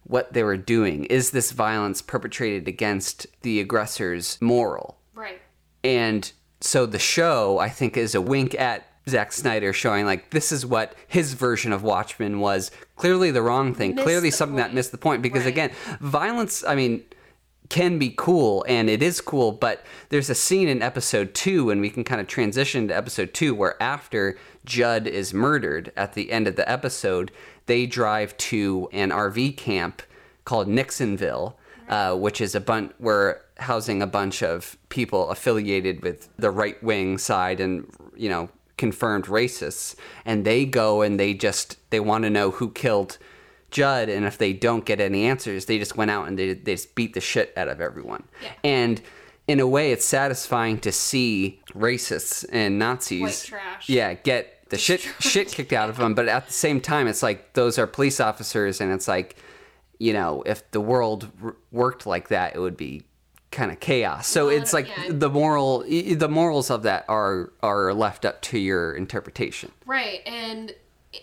what 0.06 0.34
they 0.34 0.44
were 0.44 0.58
doing 0.58 1.06
is 1.06 1.32
this 1.32 1.52
violence 1.52 2.02
perpetrated 2.02 2.68
against 2.68 3.26
the 3.42 3.60
aggressor's 3.60 4.38
moral 4.42 4.98
Right. 5.14 5.40
and 5.84 6.32
so 6.60 6.86
the 6.86 6.98
show, 7.00 7.60
I 7.60 7.68
think, 7.68 7.98
is 7.98 8.16
a 8.16 8.22
wink 8.22 8.56
at 8.58 8.88
Zack 9.10 9.34
Snyder 9.34 9.74
showing 9.74 10.06
like 10.06 10.30
this 10.30 10.50
is 10.54 10.66
what 10.66 10.96
his 11.10 11.34
version 11.34 11.74
of 11.74 11.84
Watchmen 11.84 12.40
was. 12.40 12.72
Clearly 12.96 13.32
the 13.32 13.42
wrong 13.42 13.74
thing. 13.74 13.96
Missed 13.96 14.04
clearly 14.06 14.30
the 14.30 14.36
something 14.38 14.56
that 14.56 14.74
missed 14.74 14.94
the 14.94 14.98
point. 14.98 15.22
Because 15.22 15.44
Right. 15.44 15.50
again, 15.50 15.72
violence, 16.00 16.64
I 16.66 16.76
mean, 16.76 17.04
can 17.69 17.97
be 17.97 18.13
cool 18.15 18.65
and 18.67 18.89
it 18.89 19.02
is 19.02 19.21
cool, 19.21 19.52
but 19.52 19.84
there's 20.10 20.30
a 20.30 20.36
scene 20.36 20.67
in 20.67 20.82
episode 20.82 21.34
two, 21.34 21.69
and 21.69 21.82
we 21.82 21.89
can 21.89 22.04
kind 22.04 22.21
of 22.21 22.28
transition 22.28 22.88
to 22.88 22.95
episode 22.95 23.34
two 23.34 23.56
where 23.56 23.82
after 23.82 24.38
Judd 24.65 25.08
is 25.08 25.34
murdered 25.34 25.91
at 25.95 26.13
the 26.13 26.32
end 26.32 26.47
of 26.47 26.56
the 26.56 26.69
episode, 26.69 27.32
they 27.65 27.86
drive 27.86 28.36
to 28.38 28.89
an 28.91 29.10
RV 29.10 29.58
camp 29.58 30.02
called 30.45 30.67
Nixonville, 30.67 31.56
uh, 31.89 32.15
which 32.15 32.41
is 32.41 32.56
a 32.56 32.60
bunch 32.60 32.91
we're 32.99 33.39
housing 33.58 34.02
a 34.02 34.08
bunch 34.08 34.41
of 34.43 34.78
people 34.89 35.30
affiliated 35.30 36.02
with 36.02 36.30
the 36.38 36.52
right 36.52 36.82
wing 36.84 37.17
side 37.17 37.60
and 37.60 37.88
you 38.15 38.30
know 38.30 38.49
confirmed 38.78 39.26
racists 39.26 39.95
and 40.26 40.45
they 40.45 40.65
go 40.65 41.02
and 41.02 41.19
they 41.19 41.34
just 41.34 41.78
they 41.91 41.99
want 41.99 42.23
to 42.23 42.30
know 42.30 42.52
who 42.52 42.71
killed 42.71 43.17
Judd 43.74 44.08
and 44.08 44.24
if 44.26 44.38
they 44.38 44.54
don't 44.54 44.86
get 44.86 45.02
any 45.02 45.26
answers 45.26 45.66
they 45.66 45.78
just 45.80 45.98
went 45.98 46.10
out 46.12 46.28
and 46.28 46.40
they, 46.40 46.54
they 46.54 46.76
just 46.76 46.96
beat 46.96 47.14
the 47.14 47.20
shit 47.20 47.52
out 47.58 47.68
of 47.68 47.82
everyone. 47.82 48.24
Yeah. 48.42 48.52
and 48.64 49.02
in 49.48 49.60
a 49.60 49.68
way 49.68 49.92
it's 49.92 50.06
satisfying 50.06 50.78
to 50.80 50.92
see 50.92 51.60
racists 51.74 52.46
and 52.52 52.80
Nazis 52.80 53.52
yeah 53.88 54.14
get 54.14 54.70
the 54.70 54.78
shit 54.78 55.02
shit 55.20 55.50
kicked 55.50 55.74
out 55.74 55.90
of 55.90 55.98
them 55.98 56.14
but 56.14 56.30
at 56.30 56.48
the 56.48 56.54
same 56.54 56.80
time 56.80 57.08
it's 57.08 57.22
like 57.22 57.54
those 57.54 57.78
are 57.78 57.86
police 57.88 58.20
officers 58.22 58.80
and 58.80 58.94
it's 58.94 59.08
like 59.08 59.36
you 60.00 60.14
know 60.14 60.44
if 60.46 60.70
the 60.72 60.80
world 60.80 61.30
r- 61.44 61.56
worked 61.72 62.06
like 62.06 62.30
that 62.30 62.56
it 62.56 62.60
would 62.60 62.78
be 62.78 63.04
kind 63.52 63.72
of 63.72 63.80
chaos. 63.80 64.26
So 64.26 64.48
Well, 64.48 64.58
it's 64.58 64.74
like 64.74 64.88
yeah. 64.88 65.10
the 65.12 65.30
moral 65.30 65.84
the 65.84 66.28
morals 66.28 66.72
of 66.72 66.82
that 66.84 67.06
are 67.08 67.52
are 67.62 67.94
left 67.94 68.26
up 68.26 68.42
to 68.50 68.58
your 68.58 68.96
interpretation. 68.96 69.72
Right, 69.86 70.22
and 70.26 70.74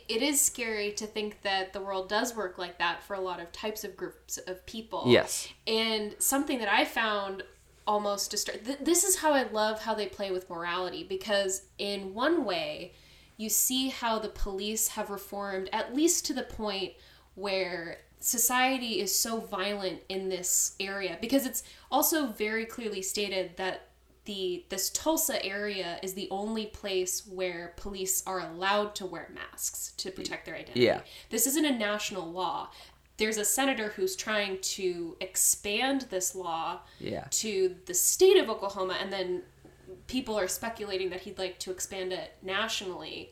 it 0.08 0.22
is 0.22 0.40
scary 0.40 0.92
to 0.92 1.06
think 1.06 1.42
that 1.42 1.72
the 1.72 1.80
world 1.80 2.08
does 2.08 2.36
work 2.36 2.58
like 2.58 2.78
that 2.78 3.02
for 3.02 3.14
a 3.14 3.20
lot 3.20 3.40
of 3.40 3.50
types 3.52 3.84
of 3.84 3.96
groups 3.96 4.38
of 4.38 4.64
people. 4.66 5.04
Yes. 5.06 5.48
And 5.66 6.14
something 6.18 6.58
that 6.58 6.72
I 6.72 6.84
found 6.84 7.42
almost 7.86 8.32
distur- 8.32 8.64
th- 8.64 8.78
this 8.80 9.04
is 9.04 9.16
how 9.16 9.32
I 9.32 9.44
love 9.50 9.82
how 9.82 9.94
they 9.94 10.06
play 10.06 10.30
with 10.30 10.48
morality 10.48 11.02
because 11.02 11.62
in 11.78 12.14
one 12.14 12.44
way 12.44 12.92
you 13.36 13.48
see 13.48 13.88
how 13.88 14.18
the 14.18 14.28
police 14.28 14.88
have 14.88 15.10
reformed 15.10 15.68
at 15.72 15.94
least 15.94 16.26
to 16.26 16.34
the 16.34 16.42
point 16.42 16.92
where 17.34 17.98
society 18.20 19.00
is 19.00 19.18
so 19.18 19.40
violent 19.40 20.00
in 20.08 20.28
this 20.28 20.76
area 20.78 21.16
because 21.20 21.46
it's 21.46 21.62
also 21.90 22.26
very 22.26 22.66
clearly 22.66 23.00
stated 23.00 23.56
that 23.56 23.88
the 24.30 24.64
this 24.68 24.90
Tulsa 24.90 25.44
area 25.44 25.98
is 26.04 26.14
the 26.14 26.28
only 26.30 26.66
place 26.66 27.26
where 27.26 27.74
police 27.76 28.22
are 28.28 28.38
allowed 28.40 28.94
to 28.94 29.04
wear 29.04 29.28
masks 29.34 29.92
to 29.96 30.08
mm-hmm. 30.08 30.16
protect 30.16 30.46
their 30.46 30.54
identity. 30.54 30.82
Yeah. 30.82 31.00
This 31.30 31.48
isn't 31.48 31.64
a 31.64 31.76
national 31.76 32.30
law. 32.30 32.70
There's 33.16 33.38
a 33.38 33.44
senator 33.44 33.88
who's 33.88 34.14
trying 34.14 34.60
to 34.76 35.16
expand 35.20 36.02
this 36.10 36.36
law 36.36 36.78
Yeah. 37.00 37.24
to 37.42 37.74
the 37.86 37.92
state 37.94 38.36
of 38.36 38.48
Oklahoma 38.48 38.96
and 39.00 39.12
then 39.12 39.42
people 40.06 40.38
are 40.38 40.46
speculating 40.46 41.10
that 41.10 41.22
he'd 41.22 41.36
like 41.38 41.58
to 41.58 41.72
expand 41.72 42.12
it 42.12 42.36
nationally. 42.40 43.30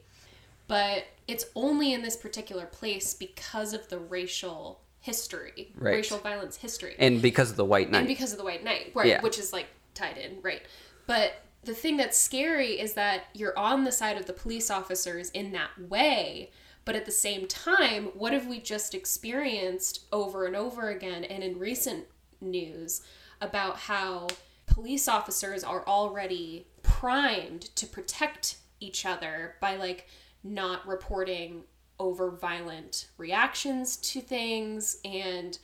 But 0.66 1.04
it's 1.28 1.44
only 1.54 1.92
in 1.92 2.02
this 2.02 2.16
particular 2.16 2.66
place 2.66 3.14
because 3.14 3.72
of 3.72 3.88
the 3.88 3.98
racial 4.00 4.80
history, 5.00 5.70
Right. 5.76 5.92
racial 5.92 6.18
violence 6.18 6.56
history 6.56 6.96
and 6.98 7.22
because 7.22 7.52
of 7.52 7.56
the 7.56 7.64
white 7.64 7.88
night. 7.88 8.00
and 8.00 8.08
because 8.08 8.32
of 8.32 8.38
the 8.38 8.44
White 8.44 8.64
Night 8.64 8.90
right 8.94 9.06
Yeah. 9.06 9.22
which 9.22 9.38
is 9.38 9.52
like 9.52 9.68
tied 9.94 10.18
in 10.18 10.40
right 10.42 10.62
but 11.08 11.42
the 11.64 11.74
thing 11.74 11.96
that's 11.96 12.16
scary 12.16 12.78
is 12.78 12.92
that 12.92 13.24
you're 13.34 13.58
on 13.58 13.82
the 13.82 13.90
side 13.90 14.16
of 14.16 14.26
the 14.26 14.32
police 14.32 14.70
officers 14.70 15.30
in 15.30 15.50
that 15.50 15.70
way 15.88 16.52
but 16.84 16.94
at 16.94 17.04
the 17.04 17.10
same 17.10 17.48
time 17.48 18.04
what 18.14 18.32
have 18.32 18.46
we 18.46 18.60
just 18.60 18.94
experienced 18.94 20.04
over 20.12 20.46
and 20.46 20.54
over 20.54 20.90
again 20.90 21.24
and 21.24 21.42
in 21.42 21.58
recent 21.58 22.04
news 22.40 23.02
about 23.40 23.76
how 23.76 24.28
police 24.66 25.08
officers 25.08 25.64
are 25.64 25.86
already 25.88 26.66
primed 26.82 27.62
to 27.74 27.86
protect 27.86 28.58
each 28.80 29.04
other 29.04 29.56
by 29.60 29.74
like 29.74 30.06
not 30.44 30.86
reporting 30.86 31.62
over 31.98 32.30
violent 32.30 33.08
reactions 33.16 33.96
to 33.96 34.20
things 34.20 34.98
and 35.04 35.58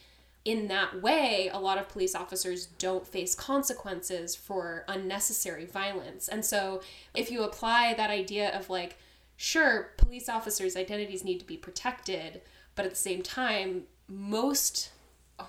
in 0.45 0.69
that 0.69 1.01
way 1.03 1.51
a 1.53 1.59
lot 1.59 1.79
of 1.79 1.89
police 1.89 2.15
officers 2.15 2.67
don't 2.79 3.07
face 3.07 3.35
consequences 3.35 4.37
for 4.37 4.85
unnecessary 4.89 5.65
violence 5.65 6.29
and 6.29 6.45
so 6.45 6.83
if 7.15 7.31
you 7.31 7.43
apply 7.43 7.95
that 7.95 8.11
idea 8.11 8.51
of 8.57 8.69
like 8.69 8.99
sure 9.37 9.93
police 9.97 10.29
officers 10.29 10.77
identities 10.77 11.25
need 11.25 11.39
to 11.39 11.47
be 11.47 11.57
protected 11.57 12.43
but 12.75 12.85
at 12.85 12.91
the 12.91 12.97
same 12.97 13.23
time 13.23 13.85
most 14.09 14.91
oh, 15.39 15.49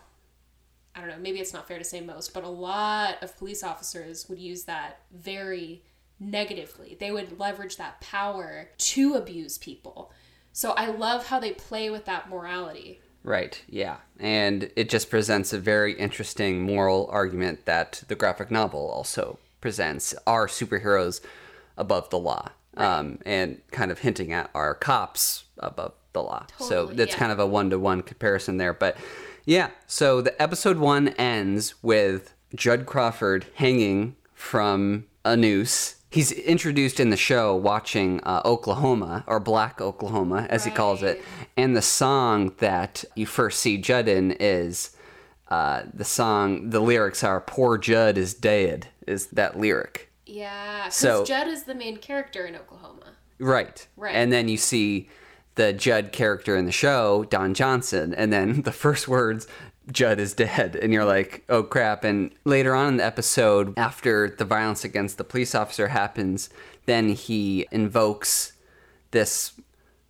I 0.95 1.01
don't 1.01 1.10
know, 1.10 1.17
maybe 1.19 1.39
it's 1.39 1.53
not 1.53 1.67
fair 1.67 1.77
to 1.77 1.84
say 1.84 2.01
most, 2.01 2.34
but 2.34 2.43
a 2.43 2.49
lot 2.49 3.21
of 3.21 3.38
police 3.38 3.63
officers 3.63 4.29
would 4.29 4.39
use 4.39 4.63
that 4.63 5.01
very 5.13 5.84
negatively. 6.19 6.95
They 6.99 7.12
would 7.12 7.39
leverage 7.39 7.77
that 7.77 7.99
power 8.01 8.69
to 8.77 9.15
abuse 9.15 9.58
people. 9.58 10.12
So 10.53 10.71
I 10.71 10.88
love 10.88 11.27
how 11.27 11.39
they 11.39 11.51
play 11.51 11.89
with 11.89 12.05
that 12.05 12.29
morality. 12.29 13.01
Right, 13.25 13.61
yeah. 13.67 13.97
And 14.19 14.71
it 14.75 14.88
just 14.88 15.09
presents 15.09 15.51
a 15.51 15.59
very 15.59 15.93
interesting 15.93 16.61
moral 16.61 17.09
argument 17.11 17.65
that 17.65 18.03
the 18.07 18.15
graphic 18.15 18.51
novel 18.51 18.88
also 18.88 19.39
presents. 19.61 20.13
Are 20.27 20.47
superheroes 20.47 21.21
above 21.75 22.09
the 22.11 22.19
law? 22.19 22.49
Um, 22.77 23.19
and 23.25 23.61
kind 23.71 23.89
of 23.89 23.99
hinting 23.99 24.31
at 24.33 24.49
are 24.53 24.75
cops 24.75 25.45
above 25.57 25.93
the 26.13 26.21
law. 26.21 26.45
so 26.59 26.67
Totally, 26.67 26.95
that's 26.95 27.13
yeah. 27.13 27.17
kind 27.17 27.31
of 27.31 27.39
a 27.39 27.47
one 27.47 27.69
to 27.71 27.79
one 27.79 28.01
comparison 28.01 28.57
there. 28.57 28.73
But 28.73 28.97
yeah, 29.45 29.69
so 29.88 30.21
the 30.21 30.39
episode 30.41 30.77
one 30.77 31.09
ends 31.09 31.75
with 31.81 32.33
Judd 32.53 32.85
Crawford 32.85 33.47
hanging 33.55 34.15
from 34.33 35.05
a 35.23 35.35
noose. 35.38 35.95
He's 36.15 36.32
introduced 36.32 37.01
in 37.01 37.10
the 37.10 37.17
show 37.17 37.54
watching 37.54 38.21
uh, 38.23 38.41
Oklahoma, 38.45 39.25
or 39.28 39.41
Black 39.41 39.82
Oklahoma, 39.82 40.47
as 40.49 40.63
he 40.63 40.71
calls 40.71 41.04
it. 41.04 41.21
And 41.58 41.75
the 41.75 41.82
song 41.82 42.54
that 42.60 43.04
you 43.15 43.25
first 43.25 43.60
see 43.60 43.78
Judd 43.78 44.08
in 44.08 44.32
is 44.39 44.95
uh, 45.49 45.82
the 45.93 46.06
song, 46.06 46.69
the 46.69 46.80
lyrics 46.80 47.21
are 47.21 47.41
Poor 47.41 47.78
Judd 47.78 48.17
is 48.17 48.34
dead, 48.34 48.88
is 49.06 49.28
that 49.32 49.60
lyric. 49.60 50.10
Yeah, 50.25 50.84
because 50.86 50.95
So- 50.95 51.25
Judd 51.25 51.49
is 51.49 51.63
the 51.63 51.75
main 51.75 51.97
character 51.97 52.45
in 52.45 52.56
Oklahoma. 52.56 53.17
Right. 53.38 53.86
Right. 53.97 54.15
And 54.15 54.32
then 54.32 54.47
you 54.47 54.56
see 54.56 55.10
the 55.56 55.73
Judd 55.73 56.13
character 56.13 56.56
in 56.56 56.65
the 56.65 56.71
show, 56.71 57.25
Don 57.25 57.54
Johnson, 57.54 58.13
and 58.13 58.32
then 58.32 58.62
the 58.62 58.71
first 58.71 59.10
words, 59.10 59.47
Judd 59.91 60.19
is 60.19 60.34
dead. 60.34 60.76
And 60.76 60.91
you're 60.93 61.06
like, 61.06 61.43
oh 61.50 61.63
crap. 61.63 62.04
And 62.04 62.32
later 62.43 62.74
on 62.76 62.88
in 62.89 62.98
the 62.98 63.06
episode, 63.06 63.74
after 63.78 64.30
the 64.30 64.45
violence 64.45 64.84
against 64.84 65.17
the 65.17 65.24
police 65.24 65.54
officer 65.56 65.89
happens, 65.89 66.50
then 66.86 67.10
he 67.10 67.67
invokes 67.71 68.54
this 69.12 69.54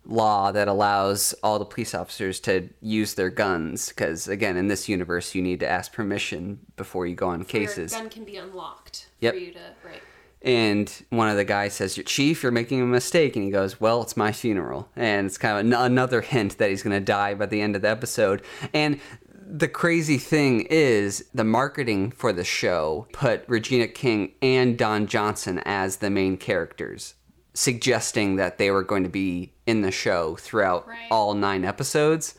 law 0.04 0.52
that 0.52 0.68
allows 0.68 1.34
all 1.42 1.58
the 1.58 1.64
police 1.64 1.94
officers 1.94 2.38
to 2.40 2.68
use 2.80 3.14
their 3.14 3.30
guns. 3.30 3.88
Because, 3.88 4.28
again, 4.28 4.56
in 4.56 4.68
this 4.68 4.88
universe, 4.88 5.34
you 5.34 5.42
need 5.42 5.60
to 5.60 5.68
ask 5.68 5.92
permission 5.92 6.60
before 6.76 7.06
you 7.06 7.14
go 7.14 7.28
on 7.28 7.44
cases. 7.44 7.92
Your 7.92 8.02
gun 8.02 8.10
can 8.10 8.24
be 8.24 8.36
unlocked 8.36 9.08
Yep. 9.20 9.34
for 9.34 9.40
you 9.40 9.52
to 9.52 9.58
right. 9.84 10.00
And 10.42 10.92
one 11.10 11.28
of 11.28 11.36
the 11.36 11.44
guys 11.44 11.74
says, 11.74 11.98
Chief, 12.06 12.42
you're 12.42 12.52
making 12.52 12.80
a 12.80 12.84
mistake. 12.86 13.34
And 13.34 13.44
he 13.44 13.50
goes, 13.50 13.80
Well, 13.80 14.02
it's 14.02 14.16
my 14.16 14.30
funeral. 14.30 14.88
And 14.94 15.26
it's 15.26 15.38
kind 15.38 15.58
of 15.58 15.66
an- 15.66 15.72
another 15.92 16.20
hint 16.20 16.58
that 16.58 16.70
he's 16.70 16.82
going 16.84 16.96
to 16.96 17.04
die 17.04 17.34
by 17.34 17.46
the 17.46 17.60
end 17.60 17.74
of 17.74 17.82
the 17.82 17.88
episode. 17.90 18.42
And 18.72 19.00
the 19.48 19.68
crazy 19.68 20.18
thing 20.18 20.62
is, 20.70 21.24
the 21.32 21.44
marketing 21.44 22.10
for 22.10 22.32
the 22.32 22.44
show 22.44 23.06
put 23.12 23.44
Regina 23.48 23.86
King 23.88 24.32
and 24.42 24.76
Don 24.76 25.06
Johnson 25.06 25.60
as 25.64 25.98
the 25.98 26.10
main 26.10 26.36
characters, 26.36 27.14
suggesting 27.54 28.36
that 28.36 28.58
they 28.58 28.70
were 28.70 28.82
going 28.82 29.04
to 29.04 29.08
be 29.08 29.52
in 29.66 29.82
the 29.82 29.90
show 29.92 30.36
throughout 30.36 30.86
Right. 30.86 31.06
all 31.10 31.34
nine 31.34 31.64
episodes. 31.64 32.34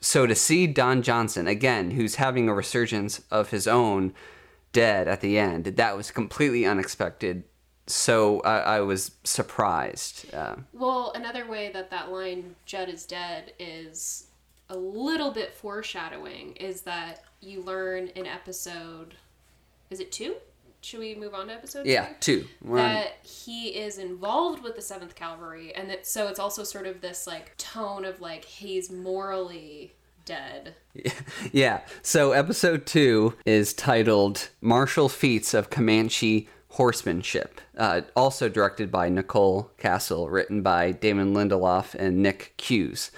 So 0.00 0.26
to 0.26 0.34
see 0.34 0.66
Don 0.66 1.02
Johnson, 1.02 1.46
again, 1.48 1.92
who's 1.92 2.16
having 2.16 2.48
a 2.48 2.54
resurgence 2.54 3.22
of 3.30 3.50
his 3.50 3.66
own, 3.66 4.12
dead 4.72 5.08
at 5.08 5.20
the 5.20 5.38
end, 5.38 5.64
that 5.64 5.96
was 5.96 6.10
completely 6.10 6.66
unexpected. 6.66 7.44
So 7.86 8.40
I, 8.40 8.58
I 8.76 8.80
was 8.80 9.12
surprised. 9.24 10.32
Uh, 10.34 10.56
Well, 10.72 11.12
another 11.14 11.46
way 11.46 11.70
that 11.72 11.90
that 11.90 12.10
line 12.10 12.56
"Judd 12.66 12.88
is 12.88 13.04
dead" 13.04 13.52
is 13.58 14.26
a 14.68 14.76
little 14.76 15.30
bit 15.30 15.52
foreshadowing 15.52 16.56
is 16.56 16.82
that 16.82 17.22
you 17.40 17.60
learn 17.62 18.08
in 18.08 18.26
episode. 18.26 19.14
Is 19.90 20.00
it 20.00 20.10
two? 20.12 20.36
Should 20.80 21.00
we 21.00 21.14
move 21.14 21.32
on 21.34 21.46
to 21.48 21.54
episode? 21.54 21.86
yeah, 21.86 22.08
two? 22.20 22.42
two. 22.42 22.48
We're 22.62 22.78
on- 22.78 22.94
that 22.94 23.16
he 23.22 23.68
is 23.68 23.96
involved 23.98 24.62
with 24.62 24.76
the 24.76 24.82
Seventh 24.82 25.14
Cavalry, 25.14 25.74
and 25.74 25.88
that 25.90 26.06
so 26.06 26.28
it's 26.28 26.38
also 26.38 26.62
sort 26.64 26.86
of 26.86 27.00
this 27.00 27.26
like 27.26 27.56
tone 27.56 28.04
of 28.04 28.20
like 28.20 28.44
he's 28.44 28.90
morally 28.90 29.94
dead. 30.24 30.74
Yeah. 31.52 31.80
So 32.02 32.32
episode 32.32 32.86
two 32.86 33.34
is 33.44 33.72
titled 33.74 34.48
Martial 34.60 35.08
Feats 35.08 35.52
of 35.54 35.68
Comanche 35.70 36.48
Horsemanship. 36.74 37.60
Uh, 37.78 38.00
also 38.16 38.48
directed 38.48 38.90
by 38.90 39.08
Nicole 39.08 39.70
Kassell, 39.78 40.28
written 40.28 40.60
by 40.60 40.90
Damon 40.90 41.32
Lindelof 41.32 41.94
and 41.94 42.20
Nick 42.20 42.54
Cuse. 42.56 43.12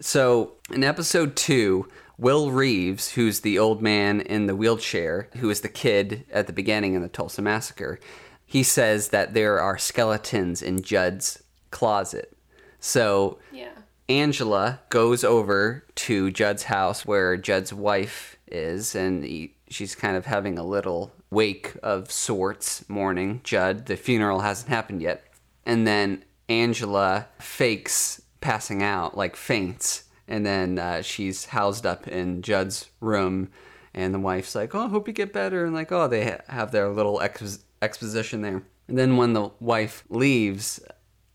So 0.00 0.52
in 0.70 0.82
episode 0.82 1.36
two, 1.36 1.88
Will 2.16 2.50
Reeves, 2.50 3.10
who's 3.10 3.40
the 3.40 3.58
old 3.58 3.82
man 3.82 4.22
in 4.22 4.46
the 4.46 4.56
wheelchair, 4.56 5.28
who 5.36 5.48
was 5.48 5.60
the 5.60 5.68
kid 5.68 6.24
at 6.32 6.46
the 6.46 6.54
beginning 6.54 6.94
in 6.94 7.02
the 7.02 7.08
Tulsa 7.08 7.42
Massacre, 7.42 8.00
he 8.46 8.62
says 8.62 9.08
that 9.08 9.34
there 9.34 9.60
are 9.60 9.76
skeletons 9.76 10.62
in 10.62 10.80
Judd's 10.80 11.42
closet. 11.70 12.34
So 12.80 13.38
Yeah. 13.52 13.68
Angela 14.08 14.80
goes 14.88 15.22
over 15.22 15.84
to 15.94 16.30
Judd's 16.30 16.64
house 16.64 17.04
where 17.04 17.36
Judd's 17.36 17.74
wife 17.74 18.36
is, 18.46 18.94
and 18.94 19.22
he, 19.22 19.54
she's 19.68 19.94
kind 19.94 20.16
of 20.16 20.24
having 20.24 20.58
a 20.58 20.64
little 20.64 21.12
wake 21.32 21.72
of 21.82 22.12
sorts, 22.12 22.88
mourning 22.88 23.40
Judd. 23.42 23.86
The 23.86 23.96
funeral 23.96 24.40
hasn't 24.40 24.68
happened 24.68 25.02
yet. 25.02 25.24
And 25.64 25.86
then 25.86 26.24
Angela 26.48 27.26
fakes 27.38 28.22
passing 28.40 28.82
out, 28.82 29.16
like 29.16 29.34
faints, 29.36 30.04
and 30.28 30.44
then 30.44 30.78
uh, 30.78 31.02
she's 31.02 31.46
housed 31.46 31.86
up 31.86 32.06
in 32.06 32.42
Judd's 32.42 32.88
room, 33.00 33.48
and 33.94 34.12
the 34.14 34.18
wife's 34.18 34.54
like, 34.54 34.74
"Oh, 34.74 34.86
I 34.86 34.88
hope 34.88 35.06
you 35.08 35.14
get 35.14 35.32
better," 35.32 35.64
and 35.64 35.74
like, 35.74 35.90
"Oh, 35.92 36.08
they 36.08 36.24
ha- 36.24 36.40
have 36.48 36.72
their 36.72 36.88
little 36.88 37.20
ex- 37.20 37.64
exposition 37.80 38.42
there." 38.42 38.62
And 38.88 38.98
then 38.98 39.16
when 39.16 39.32
the 39.32 39.50
wife 39.60 40.04
leaves, 40.08 40.80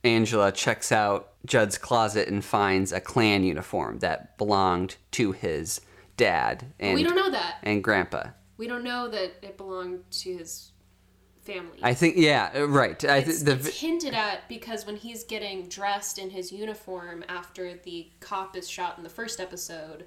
Angela 0.03 0.51
checks 0.51 0.91
out 0.91 1.33
Judd's 1.45 1.77
closet 1.77 2.27
and 2.27 2.43
finds 2.43 2.91
a 2.91 2.99
Klan 2.99 3.43
uniform 3.43 3.99
that 3.99 4.37
belonged 4.37 4.97
to 5.11 5.31
his 5.31 5.81
dad 6.17 6.65
and 6.79 6.95
we 6.95 7.03
don't 7.03 7.15
know 7.15 7.29
that. 7.31 7.57
and 7.63 7.83
grandpa. 7.83 8.27
We 8.57 8.67
don't 8.67 8.83
know 8.83 9.07
that 9.07 9.33
it 9.41 9.57
belonged 9.57 10.09
to 10.11 10.37
his 10.37 10.71
family. 11.41 11.79
I 11.81 11.93
think 11.93 12.15
yeah, 12.17 12.51
uh, 12.55 12.67
right. 12.67 13.01
I 13.05 13.21
th- 13.21 13.27
it's, 13.27 13.43
the 13.43 13.53
it's 13.53 13.79
hinted 13.79 14.13
at 14.13 14.47
because 14.49 14.85
when 14.85 14.97
he's 14.97 15.23
getting 15.23 15.67
dressed 15.69 16.17
in 16.17 16.29
his 16.29 16.51
uniform 16.51 17.23
after 17.29 17.75
the 17.75 18.09
cop 18.19 18.57
is 18.57 18.69
shot 18.69 18.97
in 18.97 19.03
the 19.03 19.09
first 19.09 19.39
episode, 19.39 20.05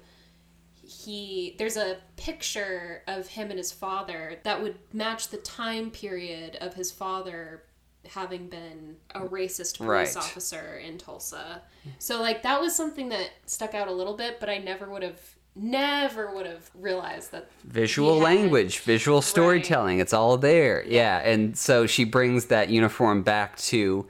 he 0.83 1.55
there's 1.57 1.77
a 1.77 1.97
picture 2.17 3.03
of 3.07 3.27
him 3.27 3.49
and 3.49 3.57
his 3.57 3.71
father 3.71 4.39
that 4.43 4.61
would 4.61 4.75
match 4.93 5.29
the 5.29 5.37
time 5.37 5.89
period 5.91 6.57
of 6.61 6.73
his 6.73 6.91
father 6.91 7.63
having 8.07 8.47
been 8.47 8.95
a 9.13 9.19
racist 9.21 9.77
police 9.77 10.15
Right. 10.15 10.17
officer 10.17 10.77
in 10.83 10.97
Tulsa. 10.97 11.61
So 11.99 12.19
like 12.21 12.41
that 12.43 12.59
was 12.59 12.75
something 12.75 13.09
that 13.09 13.29
stuck 13.45 13.73
out 13.75 13.87
a 13.87 13.91
little 13.91 14.15
bit, 14.17 14.39
but 14.39 14.49
I 14.49 14.57
never 14.57 14.89
would 14.89 15.03
have 15.03 15.19
never 15.55 16.33
would 16.33 16.45
have 16.45 16.69
realized 16.75 17.31
that 17.31 17.49
visual 17.63 18.17
language, 18.17 18.79
visual 18.79 19.21
storytelling. 19.21 19.99
It's 19.99 20.13
all 20.13 20.37
there. 20.37 20.83
Yeah. 20.85 21.19
And 21.19 21.57
so 21.57 21.85
she 21.85 22.03
brings 22.03 22.45
that 22.45 22.69
uniform 22.69 23.23
back 23.23 23.57
to 23.57 24.07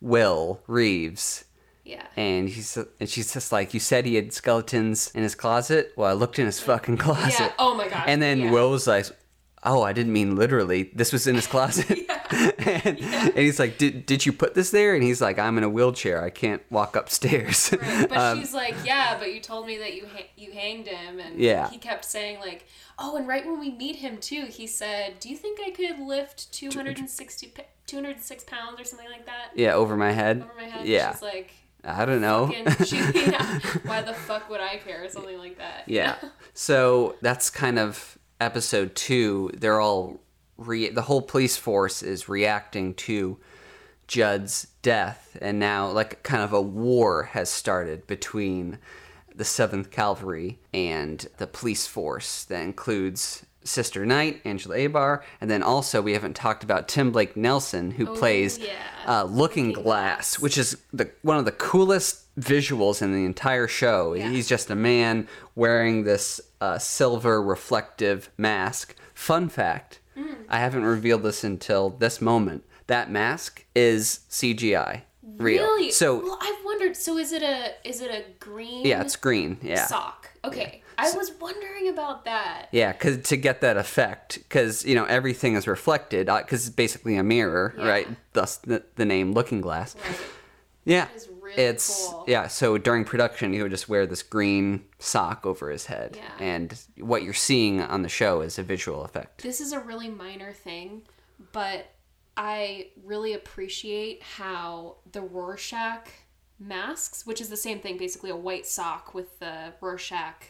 Will 0.00 0.60
Reeves. 0.66 1.44
Yeah. 1.84 2.06
And 2.16 2.48
he's 2.48 2.78
and 2.98 3.08
she's 3.08 3.32
just 3.32 3.52
like, 3.52 3.74
You 3.74 3.80
said 3.80 4.06
he 4.06 4.14
had 4.14 4.32
skeletons 4.32 5.10
in 5.14 5.22
his 5.22 5.34
closet? 5.34 5.92
Well, 5.96 6.08
I 6.08 6.14
looked 6.14 6.38
in 6.38 6.46
his 6.46 6.60
fucking 6.60 6.96
closet. 6.98 7.34
Yeah. 7.38 7.52
Oh 7.58 7.74
my 7.74 7.88
god 7.88 8.04
And 8.06 8.22
then 8.22 8.38
yeah. 8.40 8.50
Will 8.50 8.70
was 8.70 8.86
like, 8.86 9.06
Oh, 9.64 9.82
I 9.82 9.92
didn't 9.92 10.12
mean 10.12 10.36
literally. 10.36 10.90
This 10.94 11.12
was 11.12 11.26
in 11.26 11.34
his 11.36 11.46
closet. 11.46 11.98
and, 12.30 12.98
and 13.00 13.36
he's 13.38 13.58
like, 13.58 13.78
did, 13.78 14.06
did 14.06 14.26
you 14.26 14.32
put 14.32 14.54
this 14.54 14.70
there? 14.70 14.94
And 14.94 15.02
he's 15.02 15.20
like, 15.20 15.38
I'm 15.38 15.56
in 15.58 15.64
a 15.64 15.68
wheelchair. 15.68 16.22
I 16.22 16.30
can't 16.30 16.62
walk 16.70 16.96
upstairs. 16.96 17.72
Right, 17.72 18.08
but 18.08 18.16
Um, 18.18 18.40
she's 18.40 18.52
like, 18.54 18.74
yeah, 18.84 19.16
but 19.18 19.32
you 19.32 19.40
told 19.40 19.66
me 19.66 19.76
that 19.78 19.94
you 19.94 20.06
ha- 20.06 20.26
you 20.36 20.52
hanged 20.52 20.86
him, 20.88 21.20
and 21.20 21.38
Yeah. 21.38 21.68
he 21.70 21.78
kept 21.78 22.04
saying 22.04 22.40
like, 22.40 22.66
oh, 22.98 23.16
and 23.16 23.26
right 23.28 23.44
when 23.46 23.58
we 23.60 23.70
meet 23.70 23.96
him 23.96 24.18
too, 24.18 24.46
he 24.46 24.66
said, 24.66 25.18
do 25.20 25.28
you 25.28 25.36
think 25.36 25.60
I 25.64 25.70
could 25.70 25.98
lift 25.98 26.52
260, 26.52 27.46
pa- 27.48 27.62
206 27.86 28.44
pounds 28.44 28.80
or 28.80 28.84
something 28.84 29.08
like 29.10 29.26
that 29.26 29.50
yeah, 29.54 29.74
over 29.74 29.96
my 29.96 30.12
head. 30.12 30.42
over 30.42 30.52
my 30.56 30.64
head? 30.64 30.86
Yeah. 30.86 31.12
she's 31.12 31.22
like, 31.22 31.52
I 31.84 32.04
don't 32.06 32.20
know. 32.22 32.46
fucking, 32.64 32.86
she, 32.86 32.96
yeah, 32.96 33.60
why 33.84 34.00
the 34.02 34.14
fuck 34.14 34.48
would 34.50 34.60
I 34.60 34.78
care 34.78 35.04
or 35.04 35.08
something 35.08 35.38
like 35.38 35.58
that? 35.58 35.84
Yeah. 35.86 36.16
So 36.54 37.16
that's 37.20 37.50
kind 37.50 37.78
of 37.78 38.18
episode 38.40 38.94
two. 38.94 39.50
They're 39.54 39.80
all 39.80 40.20
re- 40.56 40.90
the 40.90 41.02
whole 41.02 41.22
police 41.22 41.56
force 41.56 42.02
is 42.02 42.28
reacting 42.28 42.94
to 42.94 43.38
Judd's 44.06 44.68
death, 44.82 45.36
and 45.40 45.58
now 45.58 45.90
like 45.90 46.22
kind 46.22 46.42
of 46.42 46.52
a 46.52 46.60
war 46.60 47.24
has 47.24 47.48
started 47.48 48.06
between 48.06 48.78
the 49.34 49.44
Seventh 49.44 49.90
Cavalry 49.90 50.58
and 50.72 51.26
the 51.38 51.46
police 51.46 51.86
force 51.86 52.44
that 52.44 52.62
includes 52.62 53.44
Sister 53.64 54.04
Night, 54.04 54.42
Angela 54.44 54.76
Abar, 54.76 55.22
and 55.40 55.50
then 55.50 55.62
also 55.62 56.02
we 56.02 56.12
haven't 56.12 56.36
talked 56.36 56.62
about 56.62 56.86
Tim 56.86 57.10
Blake 57.10 57.36
Nelson, 57.36 57.90
who 57.90 58.14
plays 58.14 58.58
yeah. 58.58 58.74
uh, 59.06 59.24
Looking 59.24 59.72
Glass, 59.72 60.38
which 60.38 60.58
is 60.58 60.76
the 60.92 61.10
one 61.22 61.38
of 61.38 61.46
the 61.46 61.52
coolest 61.52 62.23
visuals 62.38 63.02
in 63.02 63.12
the 63.12 63.24
entire 63.24 63.68
show. 63.68 64.12
He's 64.14 64.48
just 64.48 64.70
a 64.70 64.74
man 64.74 65.28
wearing 65.54 66.04
this 66.04 66.40
uh, 66.60 66.78
silver 66.78 67.42
reflective 67.42 68.30
mask. 68.36 68.94
Fun 69.14 69.48
fact: 69.48 70.00
I 70.48 70.58
haven't 70.58 70.84
revealed 70.84 71.22
this 71.22 71.44
until 71.44 71.90
this 71.90 72.20
moment. 72.20 72.64
That 72.86 73.10
mask 73.10 73.64
is 73.74 74.20
CGI, 74.30 75.02
real. 75.22 75.62
Really? 75.64 75.90
So 75.90 76.16
well, 76.20 76.38
I've 76.40 76.64
wondered. 76.64 76.96
So 76.96 77.16
is 77.18 77.32
it 77.32 77.42
a 77.42 77.72
is 77.88 78.00
it 78.00 78.10
a 78.10 78.24
green? 78.40 78.84
yeah, 78.84 79.00
it's 79.00 79.16
green. 79.16 79.58
Yeah. 79.62 79.86
sock. 79.86 80.30
Okay, 80.44 80.82
I 80.98 81.10
was 81.12 81.32
wondering 81.40 81.88
about 81.88 82.26
that. 82.26 82.66
Yeah, 82.70 82.92
cause 82.92 83.16
to 83.28 83.36
get 83.38 83.62
that 83.62 83.78
effect, 83.78 84.34
because 84.42 84.84
you 84.84 84.94
know 84.94 85.04
everything 85.06 85.54
is 85.54 85.66
reflected, 85.66 86.26
because 86.26 86.66
it's 86.66 86.74
basically 86.74 87.16
a 87.16 87.22
mirror, 87.22 87.74
Yeah. 87.78 87.88
right? 87.88 88.08
Thus 88.34 88.58
the, 88.58 88.82
the 88.96 89.06
name 89.06 89.32
Looking 89.32 89.62
Glass. 89.62 89.96
Right. 90.06 90.18
Yeah, 90.84 91.08
really 91.56 91.68
it's 91.70 92.08
cool. 92.08 92.24
yeah. 92.26 92.46
So 92.48 92.78
during 92.78 93.04
production, 93.04 93.52
he 93.52 93.62
would 93.62 93.70
just 93.70 93.88
wear 93.88 94.06
this 94.06 94.22
green 94.22 94.84
sock 94.98 95.44
over 95.46 95.70
his 95.70 95.86
head, 95.86 96.16
Yeah. 96.16 96.44
and 96.44 96.78
what 96.98 97.22
you're 97.22 97.32
seeing 97.34 97.80
on 97.80 98.02
the 98.02 98.08
show 98.08 98.40
is 98.40 98.58
a 98.58 98.62
visual 98.62 99.04
effect. 99.04 99.42
This 99.42 99.60
is 99.60 99.72
a 99.72 99.80
really 99.80 100.08
minor 100.08 100.52
thing, 100.52 101.02
but 101.52 101.86
I 102.36 102.88
really 103.04 103.32
appreciate 103.34 104.22
how 104.22 104.96
the 105.12 105.20
Rorschach 105.22 106.08
masks, 106.58 107.26
which 107.26 107.40
is 107.40 107.48
the 107.48 107.56
same 107.56 107.80
thing, 107.80 107.96
basically 107.98 108.30
a 108.30 108.36
white 108.36 108.66
sock 108.66 109.14
with 109.14 109.38
the 109.40 109.72
Rorschach 109.80 110.46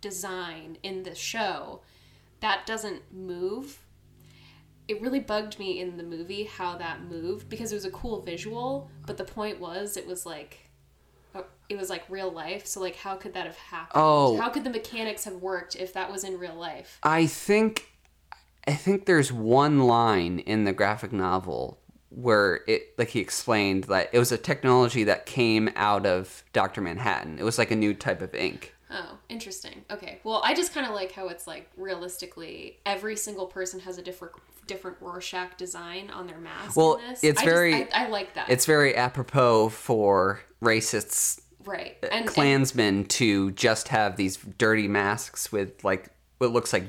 design 0.00 0.78
in 0.82 1.02
the 1.02 1.14
show, 1.14 1.80
that 2.40 2.66
doesn't 2.66 3.02
move. 3.12 3.80
It 4.88 5.00
really 5.02 5.20
bugged 5.20 5.58
me 5.58 5.80
in 5.80 5.96
the 5.98 6.02
movie 6.02 6.44
how 6.44 6.76
that 6.78 7.04
moved 7.04 7.48
because 7.48 7.72
it 7.72 7.74
was 7.74 7.84
a 7.84 7.90
cool 7.90 8.22
visual, 8.22 8.90
but 9.06 9.18
the 9.18 9.24
point 9.24 9.60
was 9.60 9.96
it 9.96 10.06
was 10.06 10.24
like 10.24 10.70
uh, 11.34 11.42
it 11.68 11.76
was 11.76 11.90
like 11.90 12.04
real 12.08 12.30
life. 12.30 12.66
So 12.66 12.80
like 12.80 12.96
how 12.96 13.14
could 13.16 13.34
that 13.34 13.46
have 13.46 13.58
happened? 13.58 13.92
Oh. 14.02 14.38
How 14.38 14.48
could 14.48 14.64
the 14.64 14.70
mechanics 14.70 15.24
have 15.24 15.34
worked 15.34 15.76
if 15.76 15.92
that 15.92 16.10
was 16.10 16.24
in 16.24 16.38
real 16.38 16.54
life? 16.54 16.98
I 17.02 17.26
think, 17.26 17.88
I 18.66 18.72
think 18.72 19.04
there's 19.04 19.30
one 19.30 19.80
line 19.80 20.38
in 20.40 20.64
the 20.64 20.72
graphic 20.72 21.12
novel 21.12 21.78
where 22.10 22.60
it, 22.66 22.94
like 22.96 23.08
he 23.08 23.20
explained 23.20 23.84
that 23.84 24.08
it 24.12 24.18
was 24.18 24.32
a 24.32 24.38
technology 24.38 25.04
that 25.04 25.26
came 25.26 25.70
out 25.76 26.06
of 26.06 26.42
Doctor 26.52 26.80
Manhattan. 26.80 27.38
It 27.38 27.44
was 27.44 27.58
like 27.58 27.70
a 27.70 27.76
new 27.76 27.92
type 27.92 28.22
of 28.22 28.34
ink. 28.34 28.74
Oh, 28.90 29.18
interesting. 29.28 29.84
Okay. 29.90 30.18
Well, 30.24 30.40
I 30.44 30.54
just 30.54 30.72
kind 30.72 30.86
of 30.86 30.94
like 30.94 31.12
how 31.12 31.28
it's 31.28 31.46
like 31.46 31.70
realistically 31.76 32.78
every 32.86 33.16
single 33.16 33.46
person 33.46 33.80
has 33.80 33.98
a 33.98 34.02
different 34.02 34.32
different 34.66 34.98
Rorschach 35.00 35.56
design 35.56 36.10
on 36.10 36.26
their 36.26 36.38
mask. 36.38 36.76
Well, 36.76 37.00
it's 37.22 37.40
I 37.40 37.44
very- 37.44 37.72
Just, 37.84 37.96
I, 37.96 38.04
I 38.04 38.08
like 38.08 38.34
that. 38.34 38.50
It's 38.50 38.66
very 38.66 38.94
apropos 38.94 39.70
for 39.70 40.40
racists 40.62 41.40
right. 41.64 41.96
Uh, 42.02 42.06
and, 42.06 42.14
and 42.20 42.26
Klansmen 42.28 43.04
to 43.06 43.50
just 43.52 43.88
have 43.88 44.16
these 44.16 44.36
dirty 44.36 44.86
masks 44.88 45.50
with 45.50 45.82
like 45.84 46.10
what 46.38 46.52
looks 46.52 46.72
like, 46.72 46.84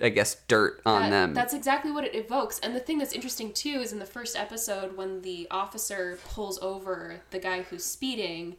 I 0.00 0.10
guess, 0.10 0.36
dirt 0.48 0.80
on 0.86 1.02
that- 1.02 1.10
them. 1.10 1.34
That's 1.34 1.54
exactly 1.54 1.90
what 1.90 2.04
it 2.04 2.14
evokes. 2.14 2.58
And 2.60 2.74
the 2.76 2.80
thing 2.80 2.98
that's 2.98 3.12
interesting 3.14 3.52
too 3.52 3.80
is 3.80 3.92
in 3.92 3.98
the 3.98 4.06
first 4.06 4.36
episode 4.36 4.96
when 4.96 5.22
the 5.22 5.48
officer 5.50 6.18
pulls 6.28 6.58
over 6.60 7.22
the 7.30 7.38
guy 7.38 7.62
who's 7.62 7.84
speeding, 7.84 8.56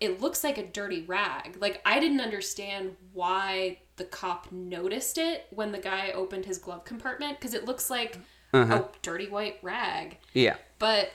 it 0.00 0.20
looks 0.20 0.44
like 0.44 0.58
a 0.58 0.66
dirty 0.66 1.02
rag. 1.02 1.56
Like 1.60 1.80
I 1.84 1.98
didn't 2.00 2.20
understand 2.20 2.96
why 3.12 3.78
the 3.96 4.04
cop 4.04 4.52
noticed 4.52 5.18
it 5.18 5.46
when 5.50 5.72
the 5.72 5.78
guy 5.78 6.10
opened 6.12 6.44
his 6.44 6.58
glove 6.58 6.84
compartment 6.84 7.38
because 7.38 7.54
it 7.54 7.64
looks 7.64 7.90
like 7.90 8.16
Uh-huh. 8.52 8.74
a 8.84 8.88
dirty 9.02 9.28
white 9.28 9.58
rag. 9.62 10.18
yeah, 10.32 10.56
But 10.78 11.10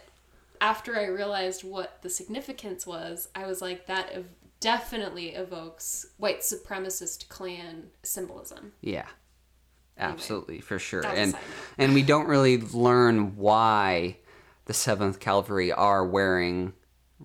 after 0.61 0.97
I 0.97 1.05
realized 1.05 1.63
what 1.63 2.01
the 2.01 2.09
significance 2.09 2.85
was, 2.85 3.27
I 3.35 3.47
was 3.47 3.61
like, 3.61 3.87
that 3.87 4.09
ev- 4.11 4.29
definitely 4.59 5.29
evokes 5.29 6.05
white 6.17 6.41
supremacist 6.41 7.27
Klan 7.29 7.87
symbolism. 8.03 8.73
yeah, 8.81 9.07
absolutely 9.97 10.59
for 10.61 10.79
sure. 10.79 11.01
that 11.01 11.11
was 11.11 11.19
a 11.19 11.21
And 11.21 11.35
and 11.77 11.93
we 11.93 12.01
don't 12.03 12.27
really 12.27 12.57
learn 12.59 13.35
why 13.35 14.17
the 14.65 14.73
Seventh 14.73 15.19
Cavalry 15.19 15.71
are 15.71 16.05
wearing 16.05 16.73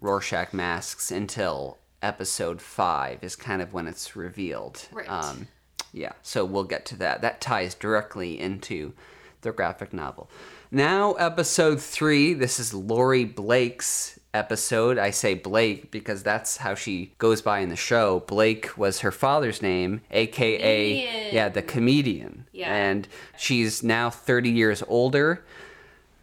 Rorschach 0.01 0.53
masks 0.53 1.11
until 1.11 1.79
episode 2.03 2.61
five 2.61 3.23
is 3.23 3.37
kind 3.37 3.61
of 3.61 3.73
when 3.73 3.87
it's 3.87 4.15
revealed. 4.17 4.87
Right. 4.93 5.09
Um, 5.09 5.49
yeah, 5.93 6.13
so 6.23 6.45
we'll 6.45 6.65
get 6.65 6.85
to 6.87 6.97
that. 6.97 7.23
That 7.23 7.41
ties 7.41 7.75
directly 7.75 8.39
into 8.39 8.93
the 9.41 9.53
graphic 9.53 9.93
novel. 9.93 10.31
Now, 10.71 11.15
episode 11.15 11.81
three. 11.81 12.35
This 12.35 12.61
is 12.61 12.75
Laurie 12.75 13.25
Blake's 13.25 14.19
episode. 14.35 14.99
I 14.99 15.11
say 15.11 15.35
Blake 15.35 15.91
because 15.91 16.23
that's 16.23 16.59
how 16.59 16.75
she 16.75 17.15
goes 17.19 17.41
by 17.41 17.61
in 17.61 17.71
the 17.71 17.77
show. 17.77 18.21
Blake 18.21 18.77
was 18.77 19.01
her 19.01 19.11
father's 19.11 19.63
name, 19.63 20.03
aka 20.11 21.01
Comedian. 21.07 21.35
yeah, 21.35 21.49
the 21.49 21.63
comedian. 21.63 22.47
Yeah. 22.53 22.75
And 22.75 23.09
she's 23.37 23.83
now 23.83 24.11
30 24.11 24.51
years 24.51 24.83
older 24.87 25.45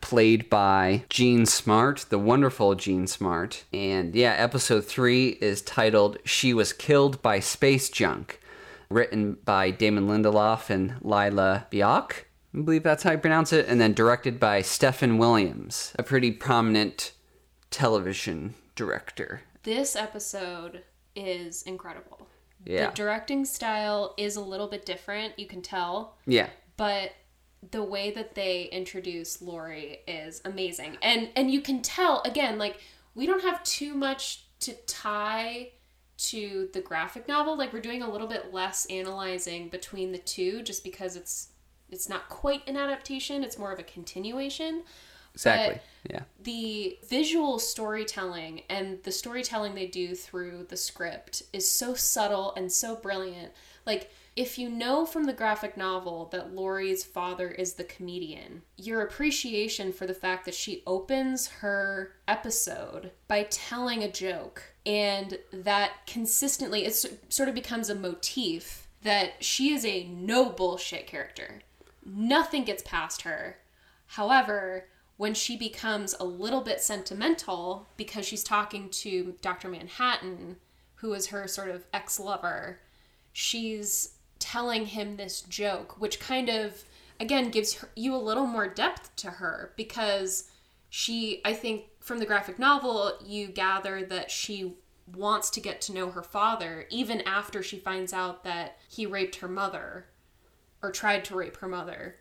played 0.10 0.48
by 0.52 1.04
Jean 1.10 1.48
Smart, 1.48 2.06
the 2.10 2.20
wonderful 2.20 2.76
Jean 2.76 3.08
Smart. 3.08 3.64
And 3.74 4.14
yeah, 4.14 4.34
episode 4.38 4.86
three 4.86 5.30
is 5.42 5.64
titled 5.64 6.18
She 6.24 6.54
Was 6.54 6.74
Killed 6.74 7.20
by 7.24 7.40
Space 7.40 7.90
Junk, 7.90 8.40
written 8.88 9.38
by 9.44 9.72
Damon 9.72 10.08
Lindelof 10.08 10.70
and 10.70 10.94
Lila 11.02 11.66
Byock. 11.72 12.12
I 12.54 12.62
believe 12.62 12.84
that's 12.84 13.02
how 13.02 13.14
you 13.14 13.18
pronounce 13.18 13.52
it. 13.52 13.66
And 13.68 13.82
then 13.82 13.94
directed 13.94 14.40
by 14.40 14.62
Stephen 14.62 15.18
Williams, 15.18 15.92
a 15.98 16.04
pretty 16.04 16.30
prominent 16.32 17.12
television 17.72 18.54
director. 18.76 19.42
This 19.64 19.96
episode 19.96 20.84
is 21.16 21.64
incredible. 21.64 22.28
Yeah. 22.64 22.92
The 22.92 22.96
directing 22.96 23.44
style 23.44 24.14
is 24.18 24.36
a 24.36 24.42
little 24.42 24.68
bit 24.68 24.86
different, 24.86 25.40
you 25.40 25.48
can 25.48 25.64
tell, 25.64 26.16
Yeah. 26.28 26.50
but 26.78 27.14
the 27.72 27.84
way 27.84 28.12
that 28.12 28.36
they 28.36 28.64
introduce 28.72 29.42
Laurie 29.42 30.00
is 30.08 30.42
amazing. 30.46 30.98
And 31.02 31.30
and 31.36 31.52
you 31.52 31.62
can 31.62 31.82
tell 31.82 32.22
again 32.26 32.58
like 32.58 32.80
we 33.14 33.26
don't 33.26 33.44
have 33.44 33.64
too 33.64 33.94
much 33.94 34.46
to 34.62 34.74
tie 34.88 35.70
to 36.18 36.70
the 36.74 36.82
graphic 36.82 37.28
novel. 37.28 37.58
Like 37.58 37.74
we're 37.74 37.82
doing 37.82 38.02
a 38.02 38.10
little 38.10 38.28
bit 38.28 38.54
less 38.54 38.86
analyzing 38.88 39.70
between 39.70 40.12
the 40.12 40.18
two 40.18 40.62
just 40.62 40.84
because 40.84 41.16
it's 41.16 41.50
it's 41.90 42.10
not 42.10 42.30
quite 42.30 42.68
an 42.68 42.78
adaptation, 42.78 43.44
it's 43.44 43.58
more 43.58 43.72
of 43.72 43.80
a 43.80 43.84
continuation. 43.84 44.84
Exactly. 45.36 45.82
yeah. 46.10 46.22
the 46.44 46.98
visual 47.10 47.60
storytelling 47.60 48.62
and 48.70 49.04
the 49.04 49.12
storytelling 49.12 49.76
they 49.76 49.86
do 49.86 50.16
through 50.16 50.66
the 50.70 50.78
script 50.78 51.44
is 51.52 51.70
so 51.70 51.94
subtle 51.94 52.54
and 52.56 52.72
so 52.72 52.96
brilliant. 52.96 53.52
Like, 53.86 54.10
if 54.36 54.58
you 54.58 54.70
know 54.70 55.06
from 55.06 55.24
the 55.24 55.34
graphic 55.34 55.78
novel 55.78 56.28
that 56.32 56.54
Laurie's 56.54 57.06
father 57.06 57.48
is 57.50 57.74
the 57.74 57.86
comedian, 57.86 58.64
your 58.76 59.02
appreciation 59.02 59.94
for 59.94 60.06
the 60.06 60.14
fact 60.14 60.44
that 60.46 60.54
she 60.54 60.84
opens 60.86 61.48
her 61.48 62.16
episode 62.28 63.12
by 63.30 63.44
telling 63.44 64.04
a 64.04 64.12
joke 64.12 64.64
and 64.86 65.40
that 65.54 66.06
consistently 66.06 66.86
it 66.86 66.94
sort 67.30 67.48
of 67.48 67.56
becomes 67.56 67.90
a 67.90 67.96
motif 67.96 68.88
that 69.04 69.44
she 69.44 69.74
is 69.74 69.86
a 69.86 70.04
no 70.06 70.50
bullshit 70.50 71.08
character. 71.08 71.62
Nothing 72.06 72.66
gets 72.66 72.84
past 72.84 73.22
her. 73.22 73.58
However, 74.08 74.88
when 75.16 75.34
she 75.34 75.56
becomes 75.56 76.14
a 76.20 76.26
little 76.26 76.62
bit 76.62 76.82
sentimental 76.82 77.88
because 77.96 78.26
she's 78.26 78.44
talking 78.44 78.90
to 78.90 79.36
Dr. 79.42 79.70
Manhattan, 79.70 80.58
who 80.96 81.14
is 81.14 81.28
her 81.28 81.48
sort 81.48 81.70
of 81.70 81.86
ex 81.94 82.20
lover, 82.20 82.80
she's 83.32 84.15
telling 84.46 84.86
him 84.86 85.18
this 85.18 85.42
joke, 85.42 86.00
which 86.00 86.20
kind 86.20 86.50
of, 86.50 86.84
again, 87.20 87.50
gives 87.50 87.74
her, 87.76 87.90
you 87.96 88.14
a 88.16 88.18
little 88.18 88.46
more 88.46 88.68
depth 88.68 89.16
to 89.18 89.28
her 89.32 89.74
because 89.76 90.50
she, 90.90 91.42
I 91.44 91.54
think, 91.54 91.86
from 92.00 92.20
the 92.20 92.26
graphic 92.28 92.60
novel, 92.60 93.18
you 93.26 93.48
gather 93.48 94.06
that 94.06 94.30
she 94.30 94.76
wants 95.16 95.50
to 95.52 95.60
get 95.60 95.82
to 95.82 95.94
know 95.94 96.12
her 96.12 96.22
father 96.24 96.86
even 96.90 97.22
after 97.22 97.62
she 97.62 97.78
finds 97.78 98.12
out 98.14 98.44
that 98.44 98.78
he 98.90 99.06
raped 99.06 99.36
her 99.38 99.48
mother 99.48 100.06
or 100.82 100.92
tried 100.92 101.24
to 101.24 101.36
rape 101.36 101.58
her 101.58 101.68
mother 101.68 102.16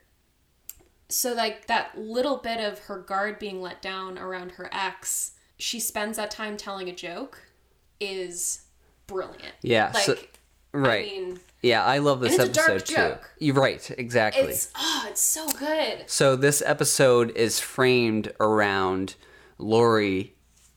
so 1.09 1.33
like 1.33 1.65
that 1.65 1.97
little 1.97 2.37
bit 2.37 2.59
of 2.59 2.77
her 2.79 2.99
guard 2.99 3.39
being 3.39 3.59
let 3.59 3.81
down 3.81 4.19
around 4.19 4.51
her 4.51 4.69
ex 4.71 5.31
she 5.57 5.79
spends 5.79 6.17
that 6.17 6.29
time 6.29 6.55
telling 6.57 6.87
a 6.87 6.93
joke 6.93 7.41
is 7.99 8.61
brilliant 9.07 9.55
Yeah. 9.63 9.89
like 9.91 10.03
so, 10.03 10.15
right. 10.73 11.05
i 11.05 11.09
mean 11.09 11.39
yeah, 11.65 11.83
I 11.83 11.97
love 11.97 12.19
this 12.19 12.37
and 12.37 12.49
it's 12.49 12.57
a 12.57 12.61
episode 12.61 12.73
dark 12.73 12.85
too. 12.85 12.95
joke. 12.95 13.31
You're 13.39 13.55
right. 13.55 13.91
Exactly. 13.97 14.43
it's 14.43 14.71
oh 14.77 15.05
it's 15.09 15.21
so 15.21 15.47
good 15.49 16.03
So 16.07 16.35
this 16.35 16.61
episode 16.65 17.31
is 17.31 17.59
framed 17.59 18.31
around 18.39 19.15
Laurie 19.57 20.35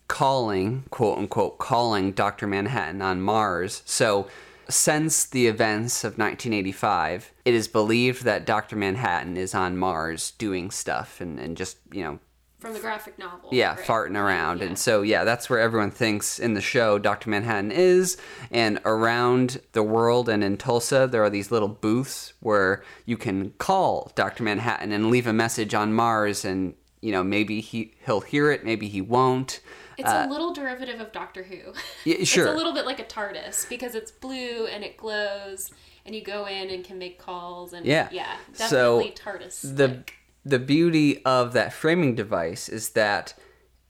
calling, 0.09 0.85
quote 0.91 1.19
unquote, 1.19 1.59
calling 1.59 2.13
Dr. 2.13 2.47
Manhattan 2.47 3.03
on 3.03 3.21
Mars. 3.21 3.83
So 3.85 4.29
since 4.71 5.25
the 5.25 5.47
events 5.47 6.05
of 6.05 6.19
1985, 6.19 7.33
it 7.45 7.55
is 7.55 7.69
believed 7.69 8.25
that 8.25 8.47
Dr. 8.47 8.77
Manhattan 8.77 9.37
is 9.37 9.55
on 9.55 9.77
Mars 9.77 10.33
doing 10.33 10.71
stuff 10.71 11.21
and, 11.21 11.39
and 11.39 11.57
just, 11.57 11.79
you 11.93 12.03
know, 12.03 12.19
from 12.59 12.73
the 12.75 12.81
graphic 12.81 13.19
novel 13.19 13.51
yeah, 13.53 13.75
right? 13.77 13.85
farting 13.85 14.17
around. 14.17 14.59
Yeah. 14.59 14.67
And 14.67 14.79
so, 14.79 15.03
yeah, 15.03 15.23
that's 15.25 15.49
where 15.49 15.61
everyone 15.61 15.91
thinks 15.93 16.39
in 16.41 16.55
the 16.55 16.61
show 16.61 16.99
Dr. 16.99 17.31
Manhattan 17.31 17.71
is. 17.71 18.17
And 18.51 18.81
around 18.85 19.61
the 19.73 19.83
world 19.83 20.29
and 20.29 20.43
in 20.43 20.57
Tulsa, 20.57 21.07
there 21.11 21.23
are 21.23 21.31
these 21.31 21.51
little 21.53 21.69
booths 21.69 22.33
where 22.41 22.83
you 23.07 23.17
can 23.17 23.51
call 23.59 24.11
Dr. 24.17 24.43
Manhattan 24.43 24.91
and 24.93 25.09
leave 25.11 25.27
a 25.29 25.33
message 25.33 25.73
on 25.73 25.93
Mars. 25.95 26.45
And, 26.45 26.75
you 27.01 27.13
know, 27.13 27.23
maybe 27.23 27.61
he, 27.61 27.95
he'll 28.05 28.23
hear 28.23 28.51
it, 28.51 28.65
maybe 28.65 28.89
he 28.89 29.01
won't. 29.01 29.61
It's 29.97 30.09
a 30.11 30.29
little 30.29 30.53
derivative 30.53 31.01
of 31.01 31.11
Doctor 31.11 31.43
Who. 31.43 31.71
Uh, 31.71 31.75
Yeah, 32.05 32.23
sure. 32.25 32.47
It's 32.47 32.55
a 32.55 32.57
little 32.57 32.73
bit 32.73 32.87
like 32.87 33.01
a 33.01 33.05
TARDIS 33.05 33.69
because 33.69 33.97
it's 33.97 34.13
blue 34.13 34.67
and 34.67 34.85
it 34.85 34.97
glows, 34.97 35.73
and 36.07 36.15
you 36.15 36.23
go 36.23 36.47
in 36.47 36.71
and 36.71 36.85
can 36.85 36.99
make 36.99 37.19
calls 37.19 37.73
and 37.73 37.85
Yeah. 37.85 38.09
yeah, 38.13 38.37
So, 38.53 39.01
definitely 39.01 39.13
TARDIS. 39.49 39.77
the. 39.77 40.05
The 40.49 40.59
beauty 40.59 41.23
of 41.25 41.53
that 41.53 41.73
framing 41.73 42.15
device 42.15 42.69
is 42.69 42.91
that 42.91 43.35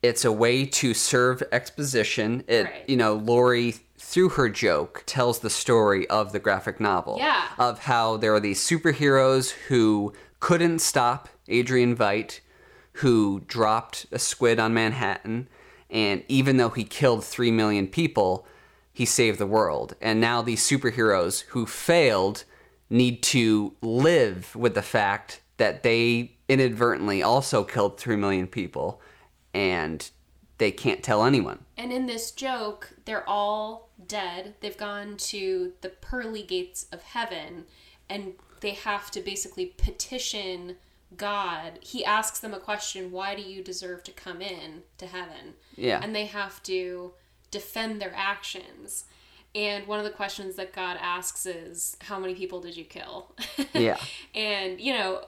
it's 0.02 0.24
a 0.24 0.32
way 0.32 0.64
to 0.64 0.94
serve 0.94 1.42
exposition. 1.52 2.44
It 2.46 2.64
Right. 2.64 2.84
you 2.88 2.96
know, 2.96 3.14
Laurie 3.14 3.76
through 3.98 4.30
her 4.30 4.48
joke 4.48 5.02
tells 5.06 5.40
the 5.40 5.50
story 5.50 6.06
of 6.08 6.32
the 6.32 6.38
graphic 6.38 6.80
novel. 6.80 7.16
Yeah. 7.18 7.42
Of 7.58 7.80
how 7.80 8.16
there 8.16 8.32
are 8.34 8.40
these 8.40 8.60
superheroes 8.60 9.50
who 9.68 10.12
couldn't 10.40 10.78
stop 10.80 11.28
Adrian 11.48 11.96
Veidt, 11.96 12.40
who 12.94 13.40
dropped 13.46 14.06
a 14.12 14.18
squid 14.18 14.58
on 14.58 14.72
Manhattan, 14.72 15.48
and 15.90 16.22
even 16.28 16.56
though 16.56 16.70
he 16.70 16.84
killed 16.84 17.24
three 17.24 17.50
million 17.50 17.86
people, 17.86 18.46
he 18.92 19.04
saved 19.04 19.38
the 19.38 19.46
world. 19.46 19.94
And 20.00 20.20
now 20.20 20.42
these 20.42 20.62
superheroes 20.62 21.42
who 21.48 21.66
failed 21.66 22.44
need 22.90 23.22
to 23.22 23.74
live 23.82 24.54
with 24.56 24.74
the 24.74 24.82
fact 24.82 25.40
that 25.58 25.82
they 25.82 26.32
inadvertently 26.48 27.22
also 27.22 27.62
killed 27.62 28.00
3 28.00 28.16
million 28.16 28.46
people 28.46 29.00
and 29.52 30.10
they 30.58 30.72
can't 30.72 31.02
tell 31.02 31.24
anyone. 31.24 31.60
And 31.76 31.92
in 31.92 32.06
this 32.06 32.30
joke, 32.32 32.94
they're 33.04 33.28
all 33.28 33.90
dead. 34.06 34.54
They've 34.60 34.76
gone 34.76 35.16
to 35.18 35.72
the 35.82 35.90
pearly 35.90 36.42
gates 36.42 36.86
of 36.92 37.02
heaven 37.02 37.64
and 38.08 38.34
they 38.60 38.70
have 38.70 39.10
to 39.12 39.20
basically 39.20 39.66
petition 39.66 40.76
God. 41.16 41.78
He 41.80 42.04
asks 42.04 42.40
them 42.40 42.54
a 42.54 42.58
question, 42.58 43.12
why 43.12 43.34
do 43.34 43.42
you 43.42 43.62
deserve 43.62 44.02
to 44.04 44.12
come 44.12 44.40
in 44.40 44.82
to 44.98 45.06
heaven? 45.06 45.54
Yeah. 45.76 46.00
And 46.02 46.14
they 46.14 46.26
have 46.26 46.62
to 46.64 47.12
defend 47.50 48.00
their 48.00 48.12
actions. 48.14 49.04
And 49.54 49.86
one 49.86 49.98
of 49.98 50.04
the 50.04 50.10
questions 50.10 50.56
that 50.56 50.72
God 50.72 50.98
asks 51.00 51.46
is, 51.46 51.96
how 52.02 52.18
many 52.18 52.34
people 52.34 52.60
did 52.60 52.76
you 52.76 52.84
kill? 52.84 53.34
Yeah. 53.74 53.98
and, 54.34 54.80
you 54.80 54.92
know, 54.92 55.22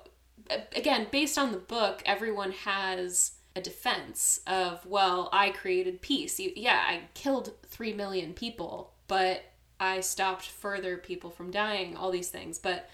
again, 0.75 1.07
based 1.11 1.39
on 1.39 1.53
the 1.53 1.59
book, 1.59 2.03
everyone 2.05 2.53
has 2.53 3.33
a 3.57 3.61
defense 3.61 4.41
of, 4.47 4.85
well, 4.87 5.29
I 5.33 5.51
created 5.51 6.03
peace. 6.03 6.39
You, 6.39 6.53
yeah, 6.55 6.83
I 6.87 7.03
killed 7.15 7.53
3 7.69 7.93
million 7.95 8.33
people, 8.33 8.93
but 9.09 9.45
I 9.79 10.01
stopped 10.01 10.47
further 10.47 10.97
people 10.97 11.31
from 11.31 11.51
dying, 11.51 11.97
all 11.97 12.11
these 12.11 12.29
things. 12.29 12.59
But 12.59 12.89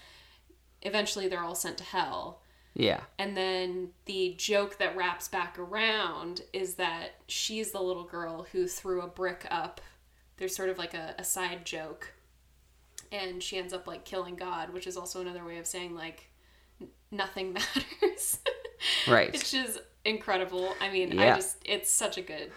eventually 0.81 1.27
they're 1.27 1.43
all 1.43 1.55
sent 1.55 1.77
to 1.77 1.83
hell. 1.83 2.41
Yeah. 2.73 3.01
And 3.17 3.35
then 3.35 3.89
the 4.05 4.35
joke 4.37 4.77
that 4.77 4.95
wraps 4.95 5.27
back 5.27 5.57
around 5.57 6.41
is 6.53 6.75
that 6.75 7.15
she's 7.27 7.71
the 7.71 7.81
little 7.81 8.03
girl 8.03 8.47
who 8.51 8.67
threw 8.67 9.01
a 9.01 9.07
brick 9.07 9.47
up. 9.49 9.81
There's 10.37 10.55
sort 10.55 10.69
of 10.69 10.77
like 10.77 10.93
a, 10.93 11.15
a 11.17 11.23
side 11.23 11.65
joke. 11.65 12.13
And 13.11 13.41
she 13.41 13.57
ends 13.57 13.73
up 13.73 13.87
like 13.87 14.05
killing 14.05 14.35
God, 14.35 14.71
which 14.71 14.85
is 14.85 14.97
also 14.97 15.21
another 15.21 15.43
way 15.43 15.57
of 15.57 15.65
saying 15.65 15.95
like 15.95 16.29
nothing 17.11 17.53
matters. 17.53 18.39
Right. 19.07 19.31
Which 19.31 19.53
is 19.53 19.79
incredible. 20.05 20.73
I 20.81 20.89
mean, 20.91 21.19
I 21.19 21.23
Yeah. 21.25 21.35
just 21.35 21.57
it's 21.65 21.89
such 21.91 22.17
a 22.17 22.21
good 22.21 22.51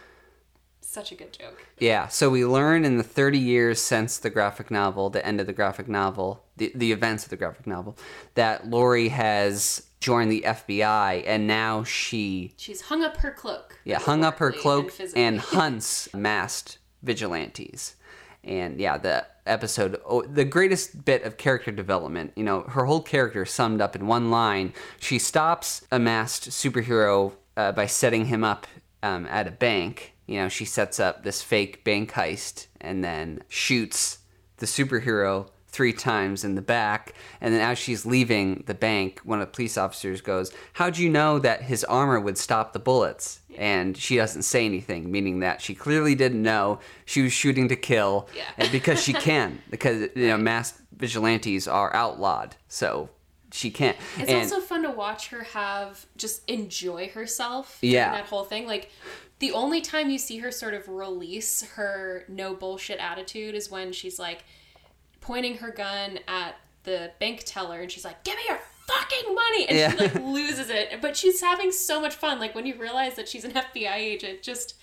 such 0.83 1.13
a 1.13 1.15
good 1.15 1.33
joke. 1.33 1.65
Yeah, 1.79 2.09
so 2.09 2.31
we 2.31 2.45
learn 2.45 2.85
in 2.85 2.97
the 2.97 3.05
30 3.05 3.39
years 3.39 3.81
since 3.81 4.19
the 4.19 4.29
graphic 4.31 4.73
novel, 4.73 5.09
the 5.09 5.25
end 5.25 5.41
of 5.41 5.47
the 5.47 5.53
graphic 5.53 5.87
novel, 5.87 6.43
the, 6.57 6.73
the 6.75 6.91
events 6.91 7.23
of 7.23 7.31
the 7.31 7.37
graphic 7.37 7.65
novel, 7.65 7.97
that 8.35 8.69
Laurie 8.69 9.11
has 9.11 9.87
joined 10.01 10.33
the 10.33 10.43
FBI 10.45 11.23
and 11.29 11.47
now 11.47 11.85
she 11.85 12.55
She's 12.57 12.81
hung 12.81 13.05
up 13.05 13.19
her 13.19 13.31
cloak. 13.31 13.79
yeah, 13.85 14.01
hung 14.01 14.25
up 14.25 14.39
her 14.41 14.51
cloak 14.51 14.91
physically. 14.91 15.23
and 15.23 15.39
hunts 15.55 16.13
masked 16.13 16.79
vigilantes. 17.05 17.95
And 18.43 18.81
yeah, 18.81 18.99
the 18.99 19.27
episode, 19.51 20.01
oh, 20.07 20.23
the 20.23 20.45
greatest 20.45 21.05
bit 21.05 21.25
of 21.25 21.37
character 21.37 21.71
development, 21.71 22.33
you 22.37 22.45
know, 22.45 22.63
her 22.63 22.85
whole 22.85 23.03
character 23.03 23.45
summed 23.45 23.81
up 23.81 23.97
in 23.97 24.07
one 24.07 24.31
line. 24.31 24.73
She 24.99 25.19
stops 25.19 25.85
a 25.91 25.99
masked 25.99 26.51
superhero 26.51 27.33
uh, 27.57 27.73
by 27.73 27.87
setting 27.87 28.27
him 28.27 28.45
up 28.45 28.67
um, 29.03 29.27
at 29.27 29.47
a 29.47 29.51
bank. 29.51 30.15
You 30.27 30.39
know, 30.39 30.49
she 30.49 30.65
sets 30.65 31.01
up 31.01 31.25
this 31.25 31.43
fake 31.43 31.85
bank 31.85 32.13
heist 32.13 32.69
and 32.81 33.05
then 33.05 33.43
shoots 33.49 34.19
the 34.59 34.67
superhero 34.67 35.49
three 35.71 35.93
times 35.93 36.45
in 36.45 36.55
the 36.55 36.63
back. 36.63 37.15
And 37.41 37.55
then 37.55 37.61
as 37.61 37.79
she's 37.79 38.05
leaving 38.05 38.65
the 38.67 38.75
bank, 38.75 39.21
one 39.25 39.41
of 39.41 39.49
the 39.49 39.53
police 39.53 39.79
officers 39.79 40.21
goes, 40.21 40.53
How'd 40.75 40.99
you 40.99 41.09
know 41.09 41.39
that 41.39 41.63
his 41.63 41.85
armor 41.85 42.21
would 42.21 42.39
stop 42.39 42.73
the 42.73 42.79
bullets? 42.79 43.41
And 43.57 43.97
she 43.97 44.17
doesn't 44.17 44.43
say 44.43 44.65
anything, 44.65 45.11
meaning 45.11 45.41
that 45.41 45.61
she 45.61 45.75
clearly 45.75 46.15
didn't 46.15 46.43
know 46.43 46.81
she 47.05 47.23
was 47.23 47.33
shooting 47.33 47.69
to 47.69 47.77
kill. 47.77 48.29
Yeah. 48.37 48.43
and 48.59 48.71
because 48.73 49.03
she 49.03 49.13
can, 49.29 49.61
because, 49.71 50.09
you 50.15 50.29
know, 50.29 50.37
masked 50.37 50.81
vigilantes 50.93 51.67
are 51.67 51.95
outlawed. 51.95 52.57
So 52.69 53.11
she 53.53 53.71
can't. 53.71 53.97
It's 54.19 54.31
and 54.31 54.43
also 54.43 54.61
fun 54.61 54.83
to 54.83 54.91
watch 54.91 55.29
her 55.29 55.45
have 55.45 56.07
just 56.17 56.49
enjoy 56.49 57.09
herself. 57.09 57.79
Yeah. 57.81 58.13
that 58.13 58.27
whole 58.27 58.45
thing. 58.45 58.67
Like 58.67 58.91
the 59.41 59.53
only 59.53 59.81
time 59.81 60.11
you 60.11 60.19
see 60.19 60.39
her 60.39 60.51
sort 60.51 60.75
of 60.75 60.89
release 60.89 61.63
her 61.73 62.25
no 62.29 62.55
bullshit 62.55 62.99
attitude 62.99 63.55
is 63.55 63.71
when 63.71 63.93
she's 63.93 64.19
like 64.19 64.45
pointing 65.21 65.59
her 65.59 65.71
gun 65.71 66.19
at 66.29 66.57
the 66.85 67.11
bank 67.21 67.43
teller 67.45 67.81
and 67.81 67.91
she's 67.91 68.05
like, 68.05 68.23
"Give 68.25 68.35
me 68.37 68.43
your 68.49 68.59
fucking 68.87 69.35
money!" 69.35 69.67
and 69.69 69.79
Yeah. 69.79 69.91
she 69.93 69.97
like 69.99 70.15
loses 70.15 70.71
it. 70.71 71.01
But 71.03 71.17
she's 71.17 71.41
having 71.41 71.73
so 71.73 72.01
much 72.01 72.15
fun. 72.15 72.39
Like 72.41 72.55
when 72.55 72.67
you 72.67 72.77
realize 72.77 73.15
that 73.17 73.29
she's 73.29 73.45
an 73.45 73.53
FBI 73.53 73.95
agent, 73.97 74.43
just 74.43 74.75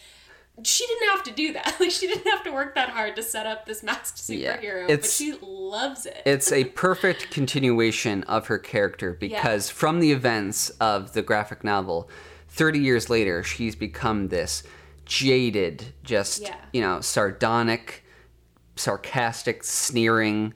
she 0.63 0.87
didn't 0.87 1.09
have 1.09 1.23
to 1.23 1.31
do 1.31 1.53
that. 1.53 1.75
Like 1.79 1.91
she 1.91 2.07
didn't 2.07 2.27
have 2.31 2.43
to 2.43 2.51
work 2.51 2.73
that 2.75 2.89
hard 2.89 3.15
to 3.17 3.21
set 3.23 3.45
up 3.45 3.65
this 3.67 3.83
masked 3.83 4.27
Yeah. 4.29 4.57
superhero. 4.57 4.87
but 4.87 5.05
she 5.05 5.35
loves 5.41 6.05
it. 6.07 6.21
it's 6.25 6.51
a 6.51 6.63
perfect 6.65 7.29
continuation 7.29 8.23
of 8.23 8.47
her 8.47 8.57
character 8.57 9.13
because 9.13 9.69
from 9.69 9.99
the 9.99 10.11
events 10.11 10.69
of 10.79 11.13
the 11.13 11.21
graphic 11.21 11.63
novel 11.63 12.09
30 12.49 12.79
years 12.79 13.07
later 13.09 13.43
she's 13.43 13.75
become 13.75 14.29
this 14.29 14.63
jaded 15.05 15.93
just 16.03 16.41
Yeah. 16.41 16.55
you 16.73 16.81
know 16.81 17.01
sardonic 17.01 18.03
sarcastic 18.77 19.63
sneering 19.63 20.53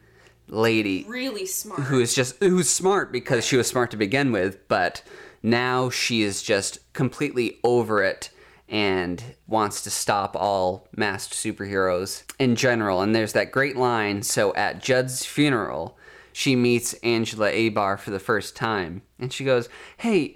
lady 0.47 1.05
really 1.07 1.45
smart. 1.45 1.81
who 1.83 1.99
is 1.99 2.13
just 2.13 2.35
who's 2.39 2.69
smart 2.69 3.11
because 3.11 3.45
she 3.45 3.55
was 3.55 3.67
smart 3.67 3.89
to 3.89 3.97
begin 3.97 4.31
with 4.31 4.67
but 4.67 5.01
now 5.43 5.89
she 5.89 6.21
is 6.21 6.41
just 6.41 6.79
completely 6.93 7.59
over 7.63 8.03
it 8.03 8.29
and 8.69 9.35
wants 9.47 9.81
to 9.81 9.89
stop 9.89 10.35
all 10.35 10.87
masked 10.95 11.33
superheroes 11.33 12.23
in 12.39 12.55
general. 12.55 13.01
And 13.01 13.13
there's 13.13 13.33
that 13.33 13.51
great 13.51 13.75
line 13.75 14.23
so 14.23 14.53
at 14.55 14.81
judd's 14.81 15.25
funeral 15.25 15.97
she 16.33 16.55
meets 16.55 16.93
angela 17.03 17.51
abar 17.51 17.99
for 17.99 18.11
the 18.11 18.19
first 18.19 18.55
time. 18.55 19.01
And 19.19 19.31
she 19.33 19.43
goes 19.43 19.67
hey 19.97 20.35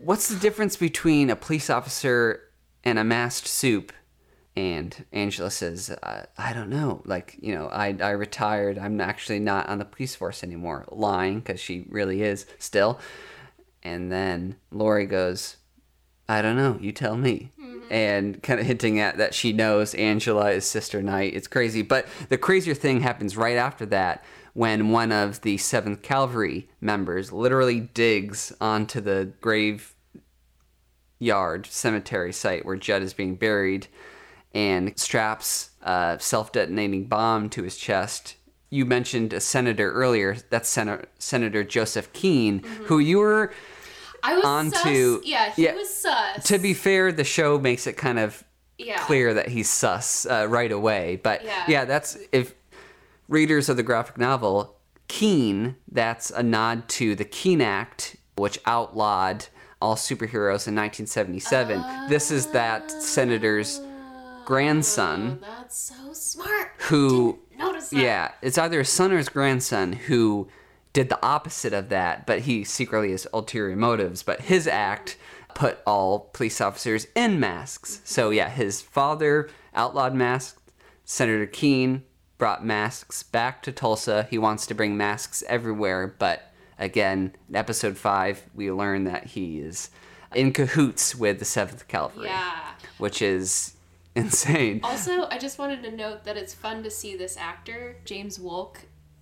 what's 0.00 0.28
the 0.28 0.38
difference 0.38 0.76
between 0.76 1.30
a 1.30 1.36
police 1.36 1.70
officer 1.70 2.42
and 2.84 2.98
a 2.98 3.04
masked 3.04 3.46
soup 3.46 3.92
and 4.60 5.06
Angela 5.10 5.50
says, 5.50 5.88
uh, 5.88 6.26
I 6.36 6.52
don't 6.52 6.68
know. 6.68 7.00
Like, 7.06 7.38
you 7.40 7.54
know, 7.54 7.68
I, 7.68 7.96
I 7.98 8.10
retired. 8.10 8.76
I'm 8.76 9.00
actually 9.00 9.38
not 9.38 9.70
on 9.70 9.78
the 9.78 9.86
police 9.86 10.14
force 10.14 10.44
anymore. 10.44 10.84
Lying, 10.92 11.40
because 11.40 11.58
she 11.58 11.86
really 11.88 12.20
is 12.20 12.44
still. 12.58 13.00
And 13.82 14.12
then 14.12 14.56
Laurie 14.70 15.06
goes, 15.06 15.56
I 16.28 16.42
don't 16.42 16.56
know. 16.56 16.76
You 16.78 16.92
tell 16.92 17.16
me. 17.16 17.52
And 17.90 18.42
kind 18.42 18.60
of 18.60 18.66
hinting 18.66 19.00
at 19.00 19.16
that 19.16 19.32
she 19.32 19.54
knows 19.54 19.94
Angela 19.94 20.50
is 20.50 20.66
Sister 20.66 21.02
Night. 21.02 21.34
It's 21.34 21.48
crazy. 21.48 21.80
But 21.80 22.06
the 22.28 22.36
crazier 22.36 22.74
thing 22.74 23.00
happens 23.00 23.38
right 23.38 23.56
after 23.56 23.86
that 23.86 24.22
when 24.52 24.90
one 24.90 25.10
of 25.10 25.40
the 25.40 25.56
7th 25.56 26.02
Cavalry 26.02 26.68
members 26.82 27.32
literally 27.32 27.80
digs 27.80 28.52
onto 28.60 29.00
the 29.00 29.32
grave 29.40 29.94
yard 31.18 31.64
cemetery 31.64 32.32
site 32.32 32.66
where 32.66 32.76
Judd 32.76 33.02
is 33.02 33.14
being 33.14 33.36
buried 33.36 33.88
and 34.54 34.98
straps 34.98 35.70
a 35.82 36.18
self 36.20 36.52
detonating 36.52 37.06
bomb 37.06 37.48
to 37.50 37.62
his 37.62 37.76
chest. 37.76 38.36
You 38.70 38.84
mentioned 38.84 39.32
a 39.32 39.40
senator 39.40 39.90
earlier. 39.92 40.36
That's 40.50 40.68
Sen- 40.68 41.04
Senator 41.18 41.64
Joseph 41.64 42.12
Keene, 42.12 42.60
who 42.84 42.98
you 42.98 43.18
were. 43.18 43.52
I 44.22 44.36
was 44.36 44.44
on 44.44 44.70
sus. 44.70 44.82
to- 44.82 45.22
yeah, 45.24 45.50
he 45.52 45.64
yeah. 45.64 45.74
was 45.74 45.92
sus. 45.92 46.44
To 46.44 46.58
be 46.58 46.74
fair, 46.74 47.10
the 47.10 47.24
show 47.24 47.58
makes 47.58 47.86
it 47.86 47.96
kind 47.96 48.18
of 48.18 48.44
yeah. 48.78 48.98
clear 48.98 49.34
that 49.34 49.48
he's 49.48 49.68
sus 49.68 50.26
uh, 50.26 50.46
right 50.48 50.70
away. 50.70 51.20
But 51.22 51.44
Yeah. 51.44 51.64
yeah, 51.66 51.84
that's 51.84 52.16
if 52.30 52.54
readers 53.28 53.68
of 53.68 53.76
the 53.76 53.82
graphic 53.82 54.18
novel, 54.18 54.76
Keene, 55.08 55.76
that's 55.90 56.30
a 56.30 56.42
nod 56.42 56.88
to 56.90 57.14
the 57.16 57.24
Keene 57.24 57.60
Act, 57.60 58.16
which 58.36 58.58
outlawed 58.66 59.46
all 59.82 59.96
superheroes 59.96 60.68
in 60.68 60.74
1977. 60.76 61.82
this 62.08 62.30
is 62.30 62.46
that 62.48 62.90
senator's 62.90 63.80
grandson 64.50 65.38
Oh, 65.42 65.46
that's 65.46 65.78
so 65.78 66.12
smart. 66.12 66.72
who 66.88 67.38
Notice 67.56 67.90
that. 67.90 68.02
yeah, 68.02 68.32
it's 68.42 68.58
either 68.58 68.78
his 68.80 68.88
son 68.88 69.12
or 69.12 69.18
his 69.18 69.28
grandson 69.28 69.92
who 69.92 70.48
did 70.92 71.08
the 71.08 71.24
opposite 71.24 71.72
of 71.72 71.88
that, 71.90 72.26
but 72.26 72.40
he 72.40 72.64
secretly 72.64 73.12
has 73.12 73.28
ulterior 73.32 73.76
motives. 73.76 74.24
But 74.24 74.40
his 74.40 74.66
act 74.66 75.16
put 75.54 75.78
all 75.86 76.30
police 76.32 76.60
officers 76.60 77.06
in 77.14 77.38
masks. 77.38 78.00
So 78.04 78.30
yeah, 78.30 78.48
his 78.50 78.82
father 78.82 79.48
outlawed 79.72 80.14
masks. 80.16 80.60
Senator 81.04 81.46
Keene 81.46 82.02
brought 82.36 82.64
masks 82.66 83.22
back 83.22 83.62
to 83.62 83.70
Tulsa. 83.72 84.26
He 84.30 84.38
wants 84.38 84.66
to 84.66 84.74
bring 84.74 84.96
masks 84.96 85.44
everywhere, 85.48 86.12
but 86.18 86.50
again, 86.76 87.36
in 87.48 87.54
episode 87.54 87.96
five, 87.96 88.42
we 88.54 88.72
learn 88.72 89.04
that 89.04 89.26
he 89.26 89.60
is 89.60 89.90
in 90.34 90.52
cahoots 90.52 91.14
with 91.14 91.38
the 91.38 91.44
Seventh 91.44 91.86
Cavalry, 91.86 92.26
Yeah. 92.28 92.70
which 92.98 93.22
is 93.22 93.74
insane. 94.14 94.80
Also, 94.82 95.26
I 95.30 95.38
just 95.38 95.58
wanted 95.58 95.82
to 95.84 95.90
note 95.90 96.24
that 96.24 96.36
it's 96.36 96.54
fun 96.54 96.82
to 96.82 96.90
see 96.90 97.16
this 97.16 97.36
actor, 97.36 97.96
James 98.04 98.38
Wolk, 98.38 98.76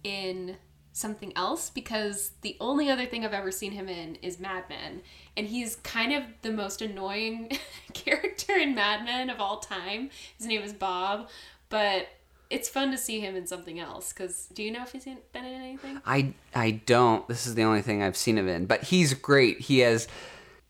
in 0.04 0.56
something 0.92 1.32
else 1.36 1.70
because 1.70 2.32
the 2.42 2.56
only 2.60 2.90
other 2.90 3.06
thing 3.06 3.24
I've 3.24 3.32
ever 3.32 3.52
seen 3.52 3.72
him 3.72 3.88
in 3.88 4.16
is 4.16 4.40
Mad 4.40 4.64
Men. 4.68 5.02
And 5.36 5.46
he's 5.46 5.76
kind 5.76 6.12
of 6.12 6.24
the 6.42 6.50
most 6.50 6.82
annoying 6.82 7.52
character 7.94 8.54
in 8.56 8.74
Mad 8.74 9.04
Men 9.04 9.30
of 9.30 9.40
all 9.40 9.58
time. 9.60 10.10
His 10.36 10.46
name 10.48 10.62
is 10.62 10.72
Bob. 10.72 11.28
But 11.68 12.08
it's 12.50 12.68
fun 12.68 12.90
to 12.90 12.96
see 12.98 13.20
him 13.20 13.36
in 13.36 13.46
something 13.46 13.78
else 13.78 14.12
because 14.12 14.46
do 14.54 14.62
you 14.62 14.70
know 14.72 14.82
if 14.82 14.92
he's 14.92 15.04
been 15.04 15.44
in 15.44 15.44
anything? 15.60 16.00
I 16.06 16.32
I 16.54 16.70
don't. 16.86 17.28
This 17.28 17.46
is 17.46 17.54
the 17.54 17.62
only 17.62 17.82
thing 17.82 18.02
I've 18.02 18.16
seen 18.16 18.38
him 18.38 18.48
in, 18.48 18.64
but 18.66 18.84
he's 18.84 19.12
great. 19.14 19.60
He 19.60 19.80
has 19.80 20.08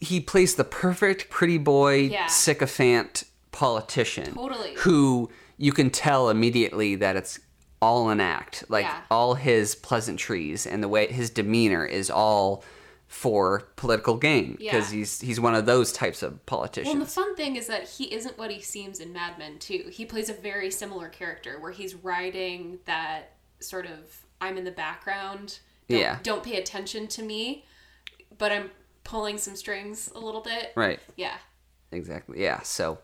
he 0.00 0.20
plays 0.20 0.56
the 0.56 0.64
perfect 0.64 1.30
pretty 1.30 1.56
boy 1.56 1.94
Yeah. 2.00 2.26
sycophant 2.26 3.22
politician. 3.52 4.34
Totally. 4.34 4.74
Who 4.78 5.30
you 5.56 5.72
can 5.72 5.90
tell 5.90 6.28
immediately 6.30 6.94
that 6.96 7.16
it's 7.16 7.40
all 7.80 8.10
an 8.10 8.20
act. 8.20 8.64
Like 8.68 8.84
Yeah. 8.84 9.02
all 9.10 9.34
his 9.34 9.74
pleasantries 9.74 10.66
and 10.66 10.82
the 10.82 10.88
way 10.88 11.06
his 11.06 11.30
demeanor 11.30 11.84
is 11.86 12.10
all 12.10 12.64
for 13.06 13.60
political 13.76 14.16
gain 14.16 14.52
because 14.58 14.92
Yeah. 14.92 14.98
he's 14.98 15.20
he's 15.20 15.40
one 15.40 15.54
of 15.54 15.64
those 15.64 15.92
types 15.92 16.22
of 16.22 16.44
politicians. 16.44 16.88
Well, 16.88 17.00
and 17.00 17.02
the 17.06 17.10
fun 17.10 17.34
thing 17.36 17.56
is 17.56 17.66
that 17.68 17.88
he 17.88 18.12
isn't 18.12 18.36
what 18.36 18.50
he 18.50 18.60
seems 18.60 19.00
in 19.00 19.12
Mad 19.12 19.38
Men 19.38 19.58
too. 19.58 19.88
He 19.90 20.04
plays 20.04 20.28
a 20.28 20.34
very 20.34 20.70
similar 20.70 21.08
character 21.08 21.58
where 21.58 21.72
he's 21.72 21.94
riding 21.94 22.80
that 22.84 23.32
sort 23.60 23.86
of 23.86 24.24
I'm 24.40 24.58
in 24.58 24.64
the 24.64 24.70
background. 24.70 25.58
Don't, 25.88 25.98
Yeah. 26.00 26.18
Don't 26.22 26.42
pay 26.44 26.56
attention 26.58 27.06
to 27.08 27.22
me, 27.22 27.64
but 28.36 28.52
I'm 28.52 28.70
pulling 29.04 29.38
some 29.38 29.56
strings 29.56 30.10
a 30.14 30.18
little 30.20 30.42
bit. 30.42 30.72
right. 30.76 31.00
Yeah. 31.16 31.38
Exactly. 31.92 32.42
Yeah. 32.42 32.60
So 32.62 32.98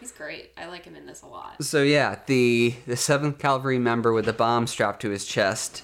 He's 0.00 0.12
great. 0.12 0.52
I 0.56 0.66
like 0.66 0.84
him 0.84 0.96
in 0.96 1.06
this 1.06 1.22
a 1.22 1.26
lot. 1.26 1.62
So 1.62 1.82
yeah, 1.82 2.18
the 2.26 2.74
the 2.86 2.96
Seventh 2.96 3.38
Cavalry 3.38 3.78
member 3.78 4.12
with 4.12 4.26
the 4.26 4.32
bomb 4.32 4.66
strapped 4.66 5.00
to 5.02 5.10
his 5.10 5.24
chest 5.24 5.82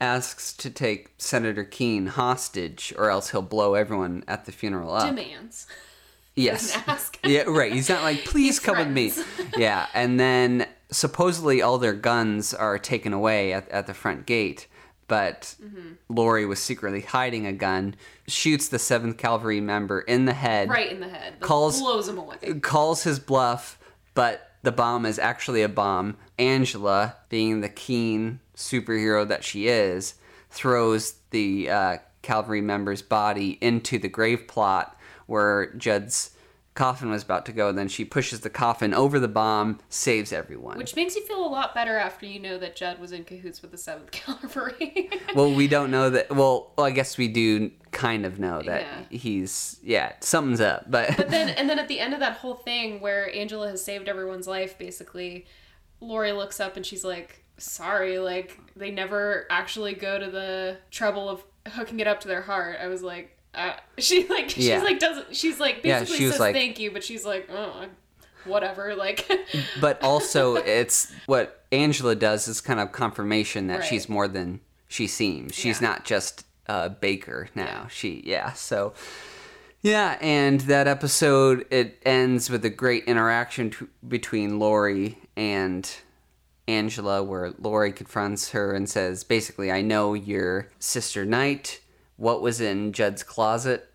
asks 0.00 0.52
to 0.52 0.70
take 0.70 1.10
Senator 1.18 1.64
Keene 1.64 2.06
hostage, 2.06 2.94
or 2.96 3.10
else 3.10 3.30
he'll 3.30 3.42
blow 3.42 3.74
everyone 3.74 4.24
at 4.28 4.44
the 4.44 4.52
funeral 4.52 4.92
up. 4.92 5.08
Demands. 5.08 5.66
yes. 6.34 6.76
Ask. 6.86 7.18
yeah, 7.24 7.42
right. 7.42 7.72
He's 7.72 7.88
not 7.88 8.02
like, 8.02 8.24
please 8.24 8.60
come 8.60 8.78
with 8.78 8.88
me. 8.88 9.12
yeah, 9.56 9.86
and 9.94 10.18
then 10.18 10.66
supposedly 10.90 11.60
all 11.60 11.78
their 11.78 11.94
guns 11.94 12.54
are 12.54 12.78
taken 12.78 13.12
away 13.12 13.52
at, 13.52 13.68
at 13.70 13.86
the 13.86 13.94
front 13.94 14.26
gate, 14.26 14.66
but 15.08 15.54
Mm-hmm. 15.62 15.92
Laurie 16.08 16.46
was 16.46 16.60
secretly 16.60 17.00
hiding 17.00 17.46
a 17.46 17.52
gun, 17.52 17.96
shoots 18.28 18.68
the 18.68 18.78
Seventh 18.78 19.16
Cavalry 19.16 19.60
member 19.60 20.00
in 20.02 20.26
the 20.26 20.32
head, 20.34 20.68
Right 20.68 20.92
in 20.92 21.00
the 21.00 21.08
head. 21.08 21.34
That 21.34 21.40
Calls- 21.40 21.80
blows 21.80 22.08
him 22.08 22.18
away. 22.18 22.36
calls 22.62 23.02
his 23.02 23.18
bluff, 23.18 23.78
but 24.14 24.52
the 24.62 24.72
bomb 24.72 25.04
is 25.06 25.18
actually 25.18 25.62
a 25.62 25.68
bomb. 25.68 26.16
Angela, 26.38 27.16
being 27.28 27.60
the 27.62 27.68
keen 27.68 28.38
superhero 28.56 29.26
that 29.26 29.42
she 29.44 29.66
is, 29.68 30.14
throws 30.50 31.14
the 31.30 31.68
uh, 31.70 31.96
cavalry 32.22 32.60
member's 32.60 33.02
body 33.02 33.58
into 33.60 33.98
the 33.98 34.08
grave 34.08 34.46
plot 34.48 34.96
where 35.26 35.72
Judd's 35.74 36.30
coffin 36.78 37.10
was 37.10 37.22
about 37.24 37.44
to 37.46 37.52
go. 37.52 37.72
Then 37.72 37.88
she 37.88 38.04
pushes 38.04 38.40
the 38.40 38.50
coffin 38.50 38.94
over 38.94 39.18
the 39.18 39.28
bomb, 39.28 39.80
saves 39.88 40.32
everyone. 40.32 40.78
Which 40.78 40.94
makes 40.96 41.16
you 41.16 41.22
feel 41.26 41.44
a 41.44 41.50
lot 41.50 41.74
better 41.74 41.98
after 41.98 42.24
you 42.24 42.38
know 42.40 42.56
that 42.58 42.76
Judd 42.76 43.00
was 43.00 43.12
in 43.12 43.24
cahoots 43.24 43.60
with 43.60 43.72
the 43.72 43.76
Seventh 43.78 44.10
Cavalry. 44.12 45.10
well, 45.34 45.52
we 45.52 45.66
don't 45.68 45.90
know 45.90 46.08
that. 46.10 46.34
Well, 46.34 46.72
I 46.78 46.90
guess 46.92 47.18
we 47.18 47.28
do 47.28 47.70
kind 47.90 48.24
of 48.24 48.38
know 48.38 48.62
that 48.62 48.82
Yeah. 48.82 49.18
he's 49.18 49.80
yeah 49.82 50.12
something's 50.20 50.60
up, 50.60 50.90
but, 50.90 51.16
But 51.16 51.30
then, 51.30 51.48
and 51.58 51.68
then 51.68 51.78
at 51.78 51.88
the 51.88 51.98
end 52.00 52.14
of 52.14 52.20
that 52.20 52.34
whole 52.38 52.54
thing 52.54 53.00
where 53.00 53.34
Angela 53.34 53.68
has 53.70 53.82
saved 53.84 54.08
everyone's 54.08 54.46
life, 54.46 54.78
basically, 54.78 55.46
Laurie 56.00 56.32
looks 56.32 56.60
up 56.60 56.76
and 56.76 56.86
she's 56.86 57.02
like, 57.04 57.42
"Sorry, 57.56 58.18
like 58.18 58.56
they 58.76 58.90
never 58.90 59.46
actually 59.50 59.94
go 59.94 60.18
to 60.18 60.30
the 60.30 60.76
trouble 60.90 61.28
of 61.28 61.42
hooking 61.72 61.98
it 62.00 62.06
up 62.06 62.20
to 62.20 62.28
their 62.28 62.42
heart." 62.42 62.78
I 62.80 62.86
was 62.86 63.02
like, 63.02 63.36
uh, 63.54 63.74
she 63.98 64.26
like 64.28 64.50
she's 64.50 64.66
Yeah. 64.66 64.82
like 64.82 64.98
doesn't 64.98 65.34
she's 65.34 65.58
like 65.60 65.80
Yeah, 65.84 66.00
basically 66.00 66.18
she 66.26 66.30
says 66.30 66.40
like- 66.40 66.54
thank 66.54 66.78
you, 66.78 66.90
but 66.90 67.02
she's 67.04 67.24
like, 67.24 67.48
"Oh, 67.52 67.86
whatever." 68.44 68.94
Like, 68.94 69.28
but 69.80 70.02
also 70.02 70.56
it's 70.56 71.12
what 71.26 71.64
Angela 71.72 72.14
does 72.14 72.48
is 72.48 72.60
kind 72.60 72.80
of 72.80 72.92
confirmation 72.92 73.66
that 73.68 73.80
Right. 73.80 73.88
she's 73.88 74.08
more 74.08 74.28
than 74.28 74.60
she 74.88 75.06
seems. 75.06 75.54
She's 75.54 75.80
Yeah. 75.82 75.88
not 75.88 76.04
just 76.04 76.44
a 76.66 76.88
baker 76.90 77.48
now. 77.54 77.64
Yeah. 77.64 77.88
She 77.88 78.22
yeah. 78.26 78.52
So 78.52 78.92
Yeah, 79.82 80.18
and 80.20 80.60
that 80.62 80.88
episode 80.88 81.64
it 81.70 82.00
ends 82.04 82.50
with 82.50 82.64
a 82.64 82.70
great 82.70 83.04
interaction 83.04 83.70
t- 83.70 83.86
between 84.06 84.58
Laurie 84.58 85.18
and 85.36 85.88
Angela, 86.66 87.22
where 87.22 87.52
Laurie 87.58 87.92
confronts 87.92 88.50
her 88.50 88.72
and 88.74 88.88
says, 88.90 89.24
basically, 89.24 89.70
"I 89.72 89.80
know 89.80 90.14
your 90.14 90.68
sister 90.78 91.24
Night. 91.24 91.80
What 92.18 92.42
was 92.42 92.60
in 92.60 92.92
Judd's 92.92 93.22
closet?" 93.22 93.90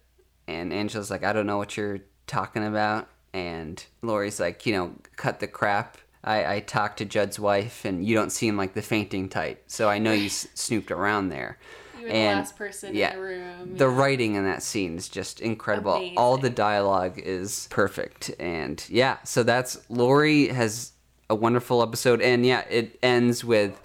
And 0.47 0.73
Angela's 0.73 1.11
like, 1.11 1.23
"I 1.23 1.31
don't 1.31 1.45
know 1.45 1.57
what 1.59 1.77
you're 1.77 1.99
talking 2.25 2.65
about." 2.65 3.07
And 3.33 3.83
Laurie's 4.01 4.39
like, 4.39 4.65
"You 4.65 4.73
know, 4.73 4.91
cut 5.15 5.39
the 5.39 5.47
crap." 5.47 5.97
I, 6.23 6.55
I 6.55 6.59
talked 6.61 6.97
to 6.99 7.05
Judd's 7.05 7.37
wife, 7.39 7.83
and 7.85 8.03
you 8.05 8.15
don't 8.15 8.31
seem 8.31 8.55
like 8.57 8.73
the 8.73 8.81
fainting 8.81 9.27
type, 9.29 9.63
so 9.67 9.89
I 9.89 9.99
know 9.99 10.13
you 10.13 10.27
s- 10.27 10.47
snooped 10.53 10.89
around 10.89 11.29
there. 11.29 11.57
You 11.97 12.03
were 12.03 12.07
the 12.07 12.15
And, 12.15 12.39
last 12.39 12.57
person 12.57 12.95
yeah, 12.95 13.11
in 13.11 13.15
the 13.17 13.21
room. 13.21 13.77
The 13.77 13.89
yeah. 13.89 13.95
writing 13.97 14.35
in 14.35 14.43
that 14.45 14.63
scene 14.63 14.95
is 14.97 15.09
just 15.09 15.41
incredible. 15.41 16.11
All 16.15 16.37
the 16.37 16.49
dialogue 16.49 17.19
is 17.19 17.67
perfect. 17.69 18.31
And 18.39 18.81
yeah, 18.89 19.17
so 19.25 19.43
that's 19.43 19.79
Laurie 19.89 20.47
has 20.47 20.93
a 21.29 21.35
wonderful 21.35 21.81
episode. 21.81 22.21
And 22.21 22.45
yeah, 22.45 22.61
it 22.69 22.97
ends 23.03 23.43
with 23.43 23.81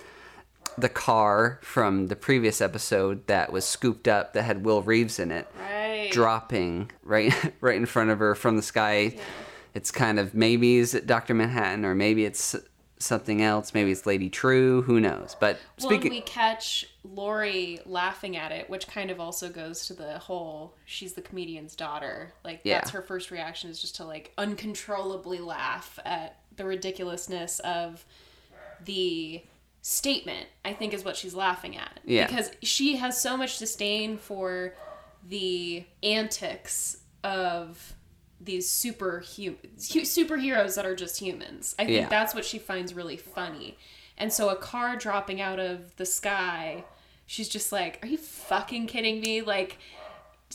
the 0.81 0.89
car 0.89 1.59
from 1.63 2.09
the 2.09 2.17
previous 2.17 2.61
episode 2.61 3.27
that 3.27 3.53
was 3.53 3.65
scooped 3.65 4.09
up 4.09 4.33
that 4.33 4.43
had 4.43 4.65
Will 4.65 4.83
Reeves 4.83 5.19
in 5.19 5.31
it 5.31 5.47
right. 5.61 6.11
dropping 6.13 6.91
right 7.03 7.33
right 7.61 7.77
in 7.77 7.87
front 7.87 8.11
of 8.11 8.19
her 8.19 8.35
from 8.35 8.57
the 8.57 8.63
sky. 8.63 9.17
It's 9.75 9.91
kind 9.91 10.19
of 10.19 10.35
maybe 10.35 10.77
is 10.77 10.95
it 10.95 11.07
Dr. 11.07 11.35
Manhattan 11.35 11.85
or 11.85 11.95
maybe 11.95 12.25
it's 12.25 12.57
something 13.01 13.43
else. 13.43 13.75
Maybe 13.75 13.93
it's 13.93 14.07
Lady 14.07 14.29
Trieu. 14.29 14.83
Who 14.83 15.01
knows? 15.01 15.37
But 15.39 15.59
Well, 15.81 15.91
speaking, 15.91 16.11
we 16.11 16.21
catch 16.21 16.85
Laurie 17.05 17.81
laughing 17.87 18.37
at 18.37 18.51
it, 18.51 18.69
which 18.69 18.89
kind 18.89 19.11
of 19.11 19.21
also 19.21 19.49
goes 19.49 19.87
to 19.87 19.95
the 19.95 20.19
whole 20.19 20.75
she's 20.85 21.13
the 21.13 21.23
comedian's 21.23 21.77
daughter. 21.77 22.33
Like 22.45 22.61
Yeah. 22.65 22.79
that's 22.79 22.91
her 22.91 23.03
first 23.03 23.31
reaction 23.31 23.71
is 23.71 23.81
just 23.81 23.97
to 23.97 24.05
like 24.05 24.33
uncontrollably 24.37 25.39
laugh 25.39 25.99
at 26.05 26.41
the 26.57 26.65
ridiculousness 26.65 27.61
of 27.61 28.05
the 28.85 29.43
statement. 29.89 30.47
I 30.65 30.75
think 30.75 30.93
is 30.93 31.03
what 31.05 31.17
she's 31.17 31.35
laughing 31.35 31.77
at. 31.77 32.01
Yeah. 32.05 32.27
Because 32.27 32.51
she 32.63 32.97
has 32.97 33.19
so 33.21 33.37
much 33.39 33.59
disdain 33.59 34.19
for 34.19 34.75
the 35.27 35.85
antics 36.03 36.99
of 37.25 37.95
these 38.41 38.69
super 38.71 39.23
superheroes 39.25 40.77
that 40.77 40.87
are 40.87 40.95
just 40.95 41.19
humans. 41.19 41.75
I 41.79 41.85
think 41.87 41.97
Yeah. 41.97 42.09
that's 42.09 42.35
what 42.35 42.45
she 42.45 42.59
finds 42.59 42.95
really 42.95 43.17
funny. 43.17 43.77
And 44.17 44.33
so 44.33 44.49
a 44.51 44.57
car 44.57 44.97
dropping 44.97 45.41
out 45.41 45.59
of 45.59 45.97
the 45.97 46.07
sky, 46.07 46.85
she's 47.27 47.49
just 47.49 47.73
like, 47.73 47.99
"Are 48.03 48.09
you 48.09 48.19
fucking 48.19 48.87
kidding 48.89 49.21
me? 49.21 49.43
Like 49.43 49.79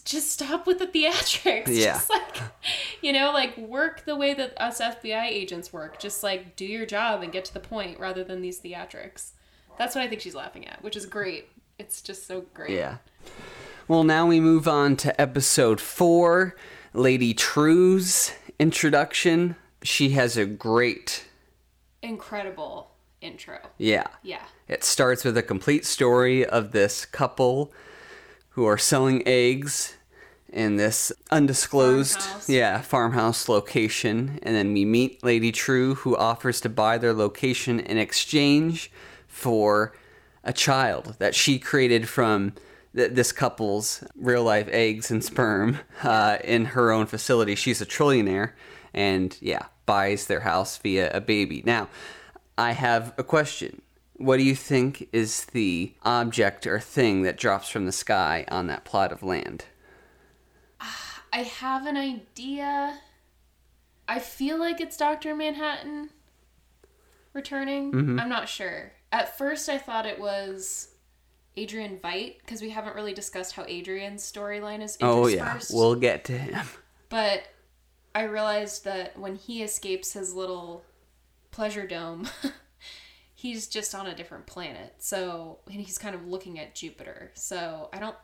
just 0.06 0.32
stop 0.32 0.66
with 0.68 0.80
the 0.80 0.88
theatrics. 0.88 1.68
Yeah. 1.68 1.94
Just 1.94 2.10
like 2.10 2.38
you 3.02 3.14
know, 3.14 3.32
like 3.32 3.58
work 3.58 4.06
the 4.06 4.16
way 4.16 4.34
that 4.34 4.54
us 4.62 4.80
FBI 4.82 5.26
agents 5.26 5.72
work. 5.74 6.00
Just 6.00 6.24
like 6.24 6.56
do 6.56 6.66
your 6.66 6.86
job 6.86 7.22
and 7.24 7.32
get 7.32 7.46
to 7.46 7.54
the 7.54 7.60
point 7.60 8.00
rather 8.00 8.24
than 8.24 8.41
these 8.41 8.60
theatrics. 8.60 9.32
That's 9.78 9.96
what 9.96 10.04
I 10.04 10.08
think 10.08 10.22
she's 10.22 10.36
laughing 10.36 10.68
at, 10.68 10.84
which 10.84 10.96
is 10.96 11.06
great. 11.06 11.50
It's 11.80 12.02
just 12.02 12.28
so 12.28 12.46
great. 12.54 12.72
Yeah. 12.72 12.98
Well, 13.88 14.04
now 14.04 14.28
we 14.28 14.39
move 14.39 14.68
on 14.68 14.96
to 14.98 15.20
episode 15.20 15.82
four 15.82 16.56
Lady 16.94 17.34
Trieu's 17.34 18.34
introduction. 18.60 19.56
She 19.82 20.10
has 20.12 20.38
a 20.38 20.46
great, 20.46 21.26
Incredible 22.02 22.91
intro. 23.22 23.58
yeah. 23.78 24.08
Yeah. 24.22 24.44
It 24.68 24.84
starts 24.84 25.24
with 25.24 25.38
a 25.38 25.44
complete 25.44 25.86
story 25.86 26.46
of 26.46 26.72
this 26.72 27.06
couple 27.06 27.72
who 28.54 28.66
are 28.66 28.78
selling 28.78 29.24
eggs 29.28 29.95
in 30.51 30.76
this 30.76 31.12
undisclosed 31.32 32.22
Farmhouse. 32.22 32.49
yeah 32.49 32.82
farmhouse 32.82 33.49
location. 33.49 34.39
And 34.43 34.56
then 34.56 34.74
we 34.74 34.86
meet 34.86 35.24
lady 35.24 35.51
Trieu 35.51 35.95
who 35.95 36.16
offers 36.16 36.62
to 36.62 36.70
buy 36.70 36.97
their 36.97 37.14
location 37.14 37.80
in 37.80 37.97
exchange 37.97 38.91
for 39.28 39.93
a 40.43 40.54
child 40.54 41.16
that 41.20 41.34
she 41.34 41.58
created 41.58 42.08
from 42.08 42.54
th- 42.95 43.12
this 43.14 43.32
couple's 43.32 44.04
real 44.16 44.43
life 44.43 44.68
eggs 44.72 45.10
and 45.10 45.24
sperm 45.24 45.80
uh, 46.04 46.38
in 46.43 46.66
her 46.66 46.91
own 46.91 47.08
facility. 47.08 47.56
She's 47.56 47.82
a 47.82 47.86
trillionaire 47.86 48.51
and 48.93 49.36
yeah 49.41 49.66
buys 49.86 50.28
their 50.28 50.41
house 50.41 50.78
via 50.78 51.12
a 51.12 51.22
baby. 51.22 51.64
Now 51.66 51.89
i 52.58 52.72
have 52.74 53.14
a 53.18 53.24
question 53.24 53.82
what 54.16 54.38
do 54.38 54.43
you 54.43 54.55
think 54.55 55.09
is 55.11 55.45
the 55.45 55.93
object 56.03 56.68
or 56.68 56.80
thing 56.80 57.24
that 57.24 57.38
drops 57.38 57.70
from 57.70 57.86
the 57.86 57.91
sky 57.91 58.45
on 58.49 58.68
that 58.68 58.86
plot 58.86 59.11
of 59.11 59.24
land 59.24 59.66
I 61.34 61.39
have 61.39 61.88
an 61.88 61.97
idea. 61.97 62.99
I 64.07 64.20
feel 64.20 64.59
like 64.59 64.80
it's 64.80 64.95
Dr. 64.95 65.36
Manhattan 65.36 66.11
returning. 67.34 67.91
Mm-hmm. 67.91 68.20
I'm 68.20 68.30
not 68.30 68.47
sure. 68.47 68.91
At 69.11 69.36
first, 69.36 69.68
I 69.68 69.80
thought 69.80 70.05
it 70.05 70.20
was 70.20 70.89
Adrian 71.57 71.97
Veidt 71.97 72.38
because 72.38 72.61
we 72.61 72.70
haven't 72.70 72.95
really 72.95 73.16
discussed 73.16 73.53
how 73.53 73.66
Adrian's 73.68 74.24
storyline 74.24 74.84
is 74.84 74.95
Oh 75.01 75.26
yeah, 75.26 75.59
we'll 75.72 75.95
get 75.95 76.24
to 76.26 76.38
him. 76.38 76.68
But 77.09 77.47
I 78.14 78.24
realized 78.24 78.86
that 78.86 79.18
when 79.18 79.36
he 79.36 79.64
escapes 79.64 80.14
his 80.14 80.36
little 80.36 80.84
pleasure 81.49 81.88
dome, 81.88 82.30
he's 83.44 83.68
just 83.68 83.94
on 83.94 84.08
a 84.08 84.16
different 84.16 84.46
planet. 84.46 84.96
So, 85.00 85.60
and 85.70 85.76
he's 85.76 85.98
kind 85.98 86.16
of 86.16 86.26
looking 86.26 86.58
at 86.60 86.74
Jupiter. 86.74 87.30
So, 87.34 87.89
I 87.91 88.00
don't 88.00 88.16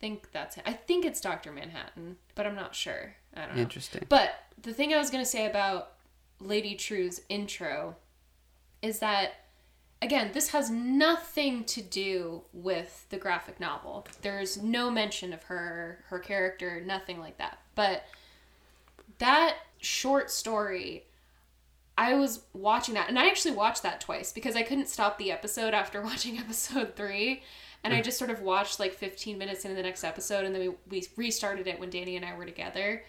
think 0.00 0.32
that's 0.32 0.56
him. 0.56 0.64
I 0.66 0.72
think 0.72 1.04
it's 1.04 1.20
Dr. 1.20 1.52
Manhattan, 1.52 2.16
but 2.34 2.48
I'm 2.48 2.56
not 2.56 2.74
sure. 2.74 3.14
I 3.36 3.46
don't 3.46 3.54
know. 3.54 3.62
Interesting. 3.62 4.02
But 4.08 4.34
the 4.60 4.72
thing 4.72 4.92
I 4.92 4.98
was 4.98 5.08
going 5.08 5.22
to 5.22 5.30
say 5.30 5.46
about 5.46 5.92
Lady 6.40 6.74
Trieu's 6.74 7.20
intro 7.28 7.94
is 8.82 8.98
that 8.98 9.34
again, 10.02 10.30
this 10.34 10.48
has 10.48 10.68
nothing 10.68 11.64
to 11.64 11.80
do 11.80 12.42
with 12.52 13.06
the 13.08 13.16
graphic 13.16 13.60
novel. 13.60 14.06
There's 14.20 14.60
no 14.60 14.90
mention 14.90 15.32
of 15.32 15.44
her, 15.44 16.04
her 16.08 16.18
character, 16.18 16.82
nothing 16.84 17.18
like 17.20 17.38
that. 17.38 17.58
But 17.76 18.02
that 19.18 19.54
short 19.78 20.30
story 20.30 21.05
I 21.98 22.14
was 22.14 22.40
watching 22.52 22.94
that, 22.94 23.08
and 23.08 23.18
I 23.18 23.26
actually 23.26 23.54
watched 23.54 23.82
that 23.82 24.00
twice 24.00 24.32
because 24.32 24.54
I 24.54 24.62
couldn't 24.62 24.88
stop 24.88 25.18
the 25.18 25.32
episode 25.32 25.74
after 25.74 26.02
watching 26.02 26.38
episode 26.38 26.94
three. 26.96 27.42
And 27.84 27.94
I 27.94 28.00
mm. 28.00 28.04
just 28.04 28.18
sort 28.18 28.30
of 28.30 28.40
watched 28.40 28.80
like 28.80 28.94
15 28.94 29.38
minutes 29.38 29.64
into 29.64 29.76
the 29.76 29.82
next 29.82 30.02
episode, 30.02 30.44
and 30.44 30.54
then 30.54 30.62
we, 30.62 30.74
we 30.90 31.06
restarted 31.16 31.66
it 31.66 31.78
when 31.78 31.90
Danny 31.90 32.16
and 32.16 32.24
I 32.24 32.36
were 32.36 32.44
together. 32.44 33.04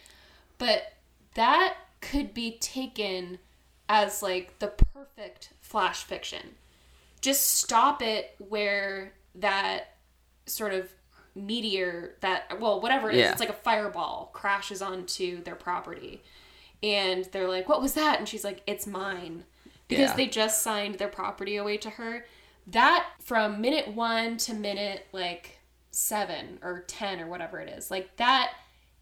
But 0.58 0.94
that 1.34 1.76
could 2.00 2.34
be 2.34 2.58
taken 2.60 3.40
as 3.90 4.22
like 4.22 4.60
the 4.60 4.68
perfect 4.94 5.50
flash 5.62 6.04
fiction. 6.04 6.56
Just 7.22 7.48
stop 7.58 8.02
it 8.02 8.36
where 8.38 9.14
that 9.36 9.96
sort 10.46 10.74
of 10.74 10.90
meteor, 11.36 12.16
that, 12.22 12.60
well, 12.60 12.80
whatever 12.80 13.10
it 13.10 13.16
is, 13.16 13.22
Yeah. 13.22 13.32
it's 13.32 13.40
like 13.40 13.50
a 13.50 13.54
fireball 13.54 14.30
crashes 14.34 14.82
onto 14.82 15.44
their 15.44 15.56
property 15.56 16.22
and 16.84 17.26
they're 17.26 17.48
like, 17.50 17.68
"What 17.70 17.82
was 17.82 17.94
that?" 17.94 18.20
And 18.20 18.28
she's 18.28 18.44
like, 18.44 18.62
"It's 18.68 18.86
mine," 18.88 19.46
because 19.88 20.10
Yeah. 20.12 20.16
they 20.16 20.28
just 20.28 20.62
signed 20.62 20.96
their 20.96 21.08
property 21.08 21.56
away 21.58 21.78
to 21.78 21.90
her. 21.92 22.26
That 22.68 23.08
from 23.20 23.62
minute 23.62 23.88
one 23.90 24.38
to 24.38 24.54
minute 24.54 25.08
like 25.12 25.60
seven 25.92 26.60
or 26.62 26.82
ten 26.88 27.20
or 27.22 27.28
whatever 27.28 27.60
it 27.60 27.70
is, 27.70 27.90
like 27.90 28.16
that 28.18 28.54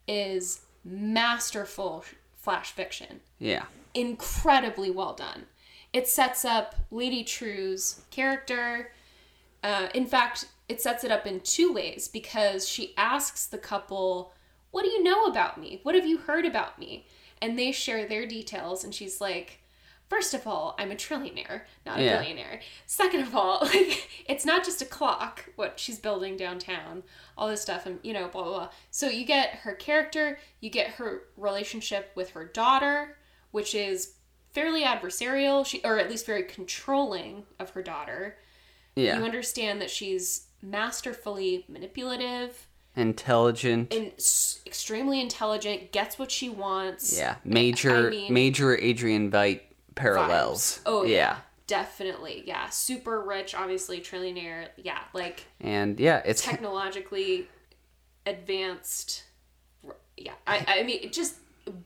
is 0.08 0.62
masterful 0.84 2.06
flash 2.36 2.72
fiction, 2.72 3.22
Yeah. 3.40 3.66
incredibly 3.94 4.92
well 4.92 5.14
done. 5.14 5.48
It 5.94 6.08
sets 6.08 6.46
up 6.46 6.76
Lady 6.92 7.24
Trieu's 7.24 8.02
character. 8.12 8.92
Uh, 9.64 9.88
in 9.96 10.06
fact, 10.06 10.46
it 10.70 10.80
sets 10.82 11.04
it 11.04 11.12
up 11.12 11.26
in 11.26 11.40
two 11.40 11.74
ways 11.74 12.08
because 12.08 12.68
she 12.70 12.94
asks 12.98 13.46
the 13.48 13.58
couple, 13.58 14.32
What 14.72 14.84
do 14.84 14.90
you 14.90 15.02
know 15.02 15.24
about 15.26 15.58
me? 15.58 15.80
What 15.84 15.96
have 15.96 16.06
you 16.06 16.18
heard 16.18 16.46
about 16.46 16.78
me? 16.78 17.08
And 17.46 17.60
they 17.60 17.72
share 17.72 18.08
their 18.08 18.26
details, 18.26 18.84
and 18.84 18.94
she's 18.94 19.22
like, 19.22 19.60
First 20.08 20.34
of 20.36 20.46
all, 20.46 20.76
I'm 20.78 20.92
a 20.92 20.96
trillionaire, 20.96 21.62
not 21.86 22.00
a 22.00 22.04
Yeah. 22.04 22.20
billionaire. 22.20 22.62
Second 22.86 23.22
of 23.22 23.36
all, 23.36 23.60
like 23.64 24.08
it's 24.28 24.46
not 24.46 24.64
just 24.64 24.82
a 24.82 24.86
clock, 24.86 25.46
what 25.56 25.80
she's 25.80 25.98
building 26.00 26.38
downtown, 26.38 27.02
all 27.36 27.48
this 27.48 27.62
stuff, 27.64 27.86
and 27.88 28.00
you 28.04 28.14
know, 28.14 28.28
blah 28.28 28.44
blah 28.44 28.54
blah. 28.54 28.70
So 28.92 29.10
you 29.10 29.26
get 29.26 29.50
her 29.64 29.74
character, 29.74 30.38
you 30.60 30.70
get 30.70 30.92
her 30.92 31.24
relationship 31.38 32.12
with 32.16 32.30
her 32.32 32.46
daughter, 32.46 33.18
which 33.52 33.74
is 33.74 34.14
fairly 34.52 34.84
adversarial, 34.84 35.66
she 35.66 35.82
or 35.84 35.98
at 36.00 36.10
least 36.10 36.26
very 36.28 36.44
controlling 36.44 37.44
of 37.60 37.72
her 37.72 37.82
daughter. 37.82 38.38
Yeah. 38.96 39.18
You 39.18 39.26
understand 39.26 39.82
that 39.82 39.90
she's 39.90 40.48
masterfully 40.62 41.66
manipulative 41.68 42.68
Intelligent. 42.96 43.94
and 43.94 44.12
s- 44.18 44.62
extremely 44.66 45.20
intelligent, 45.22 45.92
gets 45.92 46.18
what 46.20 46.32
she 46.32 46.50
wants. 46.50 47.18
yeah. 47.18 47.36
Major 47.44 48.08
I 48.08 48.10
mean- 48.10 48.34
major 48.34 48.76
Adrian 48.78 49.32
Veidt 49.32 49.62
parallels. 49.96 50.80
Vibes. 50.80 50.82
Oh 50.86 51.04
yeah. 51.04 51.16
yeah. 51.16 51.38
Definitely. 51.68 52.44
Yeah. 52.46 52.70
Super 52.70 53.22
rich, 53.22 53.56
obviously 53.56 54.00
trillionaire. 54.00 54.68
Yeah, 54.78 55.00
like 55.14 55.46
And 55.60 56.00
yeah, 56.00 56.22
it's 56.26 56.44
technologically 56.44 57.48
advanced 58.26 59.24
yeah, 60.18 60.32
I, 60.48 60.66
I 60.80 60.84
mean, 60.84 61.12
just 61.12 61.36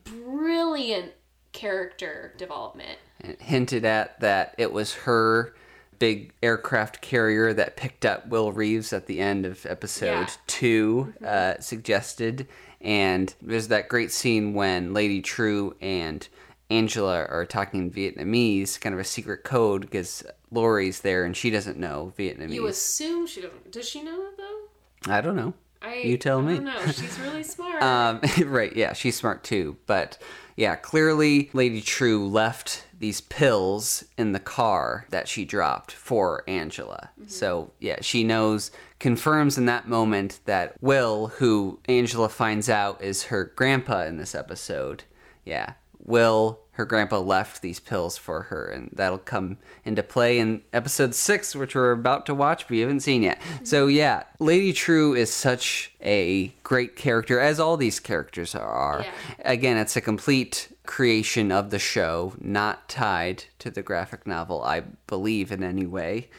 brilliant 0.03 1.12
character 1.51 2.34
development. 2.38 2.99
And 3.22 3.36
hinted 3.41 3.86
at 3.86 4.20
that 4.20 4.53
it 4.57 4.72
was 4.72 4.93
her 4.93 5.55
big 6.00 6.32
aircraft 6.41 7.02
carrier 7.02 7.54
that 7.54 7.76
picked 7.76 8.06
up 8.06 8.28
Will 8.28 8.52
Reeves 8.52 8.93
at 8.93 9.06
the 9.06 9.20
end 9.20 9.45
of 9.45 9.66
episode 9.66 10.06
Yeah. 10.06 10.28
2 10.47 11.14
uh, 11.26 11.54
suggested. 11.60 12.47
And 12.82 13.34
there's 13.41 13.68
that 13.68 13.89
great 13.89 14.12
scene 14.12 14.54
when 14.54 14.93
Lady 14.93 15.22
Trieu 15.22 15.76
and 15.82 16.28
Angela 16.70 17.26
are 17.26 17.45
talking 17.45 17.82
in 17.82 17.91
Vietnamese, 17.91 18.80
kind 18.80 18.93
of 18.93 19.00
a 19.00 19.04
secret 19.04 19.43
code 19.43 19.82
because 19.82 20.24
Laurie's 20.52 21.02
there 21.02 21.26
and 21.26 21.36
she 21.36 21.50
doesn't 21.50 21.78
know 21.78 22.14
Vietnamese. 22.18 22.54
You 22.54 22.68
assume 22.68 23.28
she 23.28 23.41
doesn't. 23.41 23.72
Does 23.72 23.88
she 23.88 24.02
know 24.02 24.22
it 24.28 24.38
though? 24.38 25.14
I 25.14 25.22
don't 25.22 25.36
know. 25.36 25.54
I, 25.82 25.95
You 25.95 26.17
tell 26.17 26.41
me. 26.41 26.59
know. 26.59 26.86
She's 26.88 27.19
really 27.19 27.43
smart. 27.55 27.82
Um, 27.82 28.21
right, 28.45 28.75
yeah, 28.75 28.93
she's 28.93 29.15
smart 29.17 29.43
too. 29.43 29.77
But 29.86 30.17
yeah, 30.55 30.75
clearly 30.75 31.49
Lady 31.53 31.82
Trieu 31.82 32.23
left 32.25 32.86
these 32.97 33.21
pills 33.21 34.03
in 34.17 34.34
the 34.34 34.39
car 34.41 35.05
that 35.09 35.27
she 35.30 35.45
dropped 35.45 35.93
for 35.93 36.43
Angela. 36.49 37.09
So 37.27 37.71
yeah, 37.80 37.99
she 38.01 38.25
knows, 38.25 38.71
confirms 38.99 39.57
in 39.57 39.67
that 39.67 39.88
moment 39.88 40.41
that 40.45 40.75
Will, 40.82 41.27
who 41.27 41.80
Angela 41.88 42.27
finds 42.27 42.69
out 42.69 43.01
is 43.01 43.23
her 43.23 43.53
grandpa 43.55 44.03
in 44.03 44.17
this 44.17 44.36
episode, 44.36 45.03
yeah, 45.45 45.73
Will, 46.04 46.60
her 46.72 46.86
grandpa 46.86 47.20
left 47.20 47.62
these 47.62 47.80
pills 47.80 48.18
for 48.18 48.43
her, 48.43 48.68
and 48.68 48.89
that'll 48.93 49.18
come 49.18 49.58
into 49.84 50.02
play 50.02 50.39
in 50.39 50.62
episode 50.72 51.14
six, 51.14 51.54
which 51.56 51.76
we're 51.76 51.91
about 51.91 52.26
to 52.26 52.34
watch, 52.34 52.68
but 52.68 52.78
you 52.78 52.84
haven't 52.84 53.02
seen 53.02 53.22
yet. 53.22 53.41
So, 53.64 53.88
mm-hmm. 53.88 53.97
yeah, 53.97 54.24
Lady 54.39 54.72
Trieu 54.72 55.14
is 55.14 55.34
such 55.34 55.91
a 56.02 56.54
great 56.64 56.95
character, 56.95 57.39
as 57.39 57.60
all 57.60 57.76
these 57.76 58.00
characters 58.00 58.56
are. 58.56 59.02
Yeah. 59.04 59.12
Again, 59.39 59.78
it's 59.78 59.97
a 59.97 60.02
complete 60.02 60.74
creation 60.86 61.52
of 61.52 61.70
the 61.70 61.80
show, 61.80 62.34
not 62.39 62.88
tied 62.88 63.43
to 63.60 63.70
the 63.70 63.82
graphic 63.82 64.26
novel, 64.26 64.64
I 64.64 64.84
believe, 65.08 65.52
in 65.52 65.64
any 65.64 65.86
way. 65.86 66.30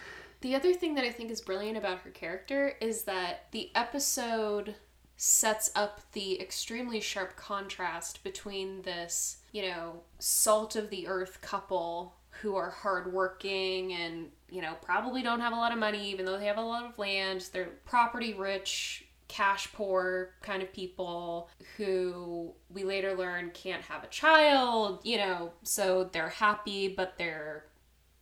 The 0.40 0.54
other 0.54 0.72
thing 0.72 0.94
that 0.94 1.04
I 1.04 1.10
think 1.10 1.30
is 1.30 1.42
brilliant 1.42 1.76
about 1.76 1.98
her 1.98 2.10
character 2.10 2.72
is 2.80 3.02
that 3.02 3.48
the 3.52 3.70
episode 3.74 4.74
sets 5.22 5.70
up 5.74 6.00
the 6.12 6.40
extremely 6.40 6.98
sharp 6.98 7.36
contrast 7.36 8.24
between 8.24 8.80
this, 8.80 9.42
you 9.52 9.60
know, 9.60 10.00
salt 10.18 10.76
of 10.76 10.88
the 10.88 11.06
earth 11.06 11.42
couple 11.42 12.14
who 12.40 12.56
are 12.56 12.70
hardworking 12.70 13.92
and, 13.92 14.30
you 14.48 14.62
know, 14.62 14.72
probably 14.80 15.22
don't 15.22 15.40
have 15.40 15.52
a 15.52 15.56
lot 15.56 15.72
of 15.72 15.78
money, 15.78 16.08
even 16.08 16.24
though 16.24 16.38
they 16.38 16.46
have 16.46 16.56
a 16.56 16.62
lot 16.62 16.86
of 16.86 16.98
land. 16.98 17.46
They're 17.52 17.68
property 17.84 18.32
rich, 18.32 19.04
cash 19.28 19.70
poor 19.74 20.30
kind 20.40 20.62
of 20.62 20.72
people 20.72 21.50
who 21.76 22.54
we 22.70 22.82
later 22.84 23.14
learn 23.14 23.50
can't 23.50 23.82
have 23.82 24.02
a 24.02 24.08
child, 24.08 25.00
you 25.04 25.18
know, 25.18 25.52
so 25.62 26.04
they're 26.04 26.30
happy, 26.30 26.88
but 26.88 27.18
they're 27.18 27.66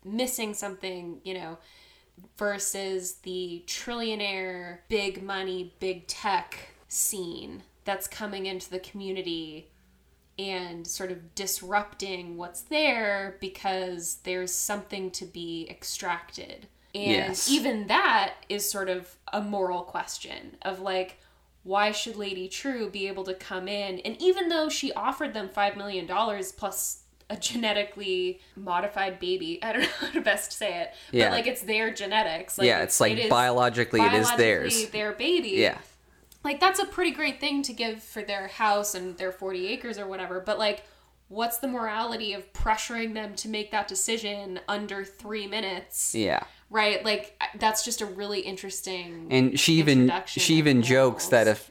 missing 0.04 0.52
something, 0.52 1.20
you 1.22 1.34
know 1.34 1.58
versus 2.36 3.18
the 3.22 3.62
trillionaire, 3.68 4.78
big 4.88 5.22
money, 5.22 5.72
big 5.78 6.04
tech 6.08 6.58
scene 6.88 7.62
that's 7.84 8.06
coming 8.08 8.46
into 8.46 8.68
the 8.70 8.78
community 8.80 9.70
and 10.38 10.86
sort 10.86 11.10
of 11.10 11.34
disrupting 11.34 12.36
what's 12.36 12.62
there 12.62 13.36
because 13.40 14.18
there's 14.24 14.52
something 14.52 15.10
to 15.10 15.24
be 15.24 15.66
extracted. 15.68 16.66
And 16.94 17.10
Yes. 17.10 17.50
even 17.50 17.86
that 17.88 18.34
is 18.48 18.68
sort 18.68 18.88
of 18.88 19.16
a 19.32 19.40
moral 19.40 19.82
question 19.82 20.56
of 20.62 20.80
like, 20.80 21.18
why 21.64 21.90
should 21.92 22.16
Lady 22.16 22.48
Trieu 22.48 22.88
be 22.88 23.08
able 23.08 23.24
to 23.24 23.34
come 23.34 23.68
in? 23.68 23.98
And 24.00 24.20
even 24.22 24.48
though 24.48 24.68
she 24.68 24.92
offered 24.92 25.34
them 25.34 25.48
$5 25.48 25.76
million 25.76 26.06
plus 26.56 27.02
a 27.28 27.36
genetically 27.36 28.40
modified 28.56 29.18
baby, 29.20 29.62
I 29.62 29.72
don't 29.72 29.82
know 29.82 29.88
how 30.00 30.10
to 30.12 30.20
best 30.20 30.52
say 30.52 30.80
it, 30.82 30.94
Yeah. 31.12 31.26
but 31.26 31.32
like 31.32 31.46
it's 31.46 31.62
their 31.62 31.92
genetics. 31.92 32.56
Like, 32.58 32.68
yeah, 32.68 32.82
it's 32.82 33.00
like 33.00 33.12
it 33.12 33.18
is 33.18 33.28
biologically, 33.30 34.00
it 34.00 34.12
is 34.14 34.28
biologically 34.30 34.36
theirs. 34.44 34.90
their 34.90 35.12
baby 35.12 35.48
Yeah. 35.50 35.78
Like 36.44 36.60
that's 36.60 36.78
a 36.80 36.86
pretty 36.86 37.10
great 37.10 37.40
thing 37.40 37.62
to 37.62 37.72
give 37.72 38.02
for 38.02 38.22
their 38.22 38.48
house 38.48 38.94
and 38.94 39.16
their 39.18 39.32
40 39.32 39.66
acres 39.68 39.98
or 39.98 40.06
whatever 40.06 40.40
but 40.40 40.58
like 40.58 40.84
what's 41.28 41.58
the 41.58 41.68
morality 41.68 42.32
of 42.32 42.50
pressuring 42.52 43.12
them 43.14 43.34
to 43.34 43.48
make 43.48 43.70
that 43.70 43.86
decision 43.88 44.58
under 44.68 45.04
three 45.04 45.46
minutes 45.46 46.14
Yeah. 46.14 46.42
right 46.70 47.04
like 47.04 47.40
that's 47.58 47.84
just 47.84 48.00
a 48.00 48.06
really 48.06 48.40
interesting 48.40 49.26
And 49.30 49.58
she 49.60 49.74
even 49.74 50.10
she 50.26 50.54
even 50.54 50.82
jokes 50.82 51.26
that 51.28 51.46
if 51.48 51.70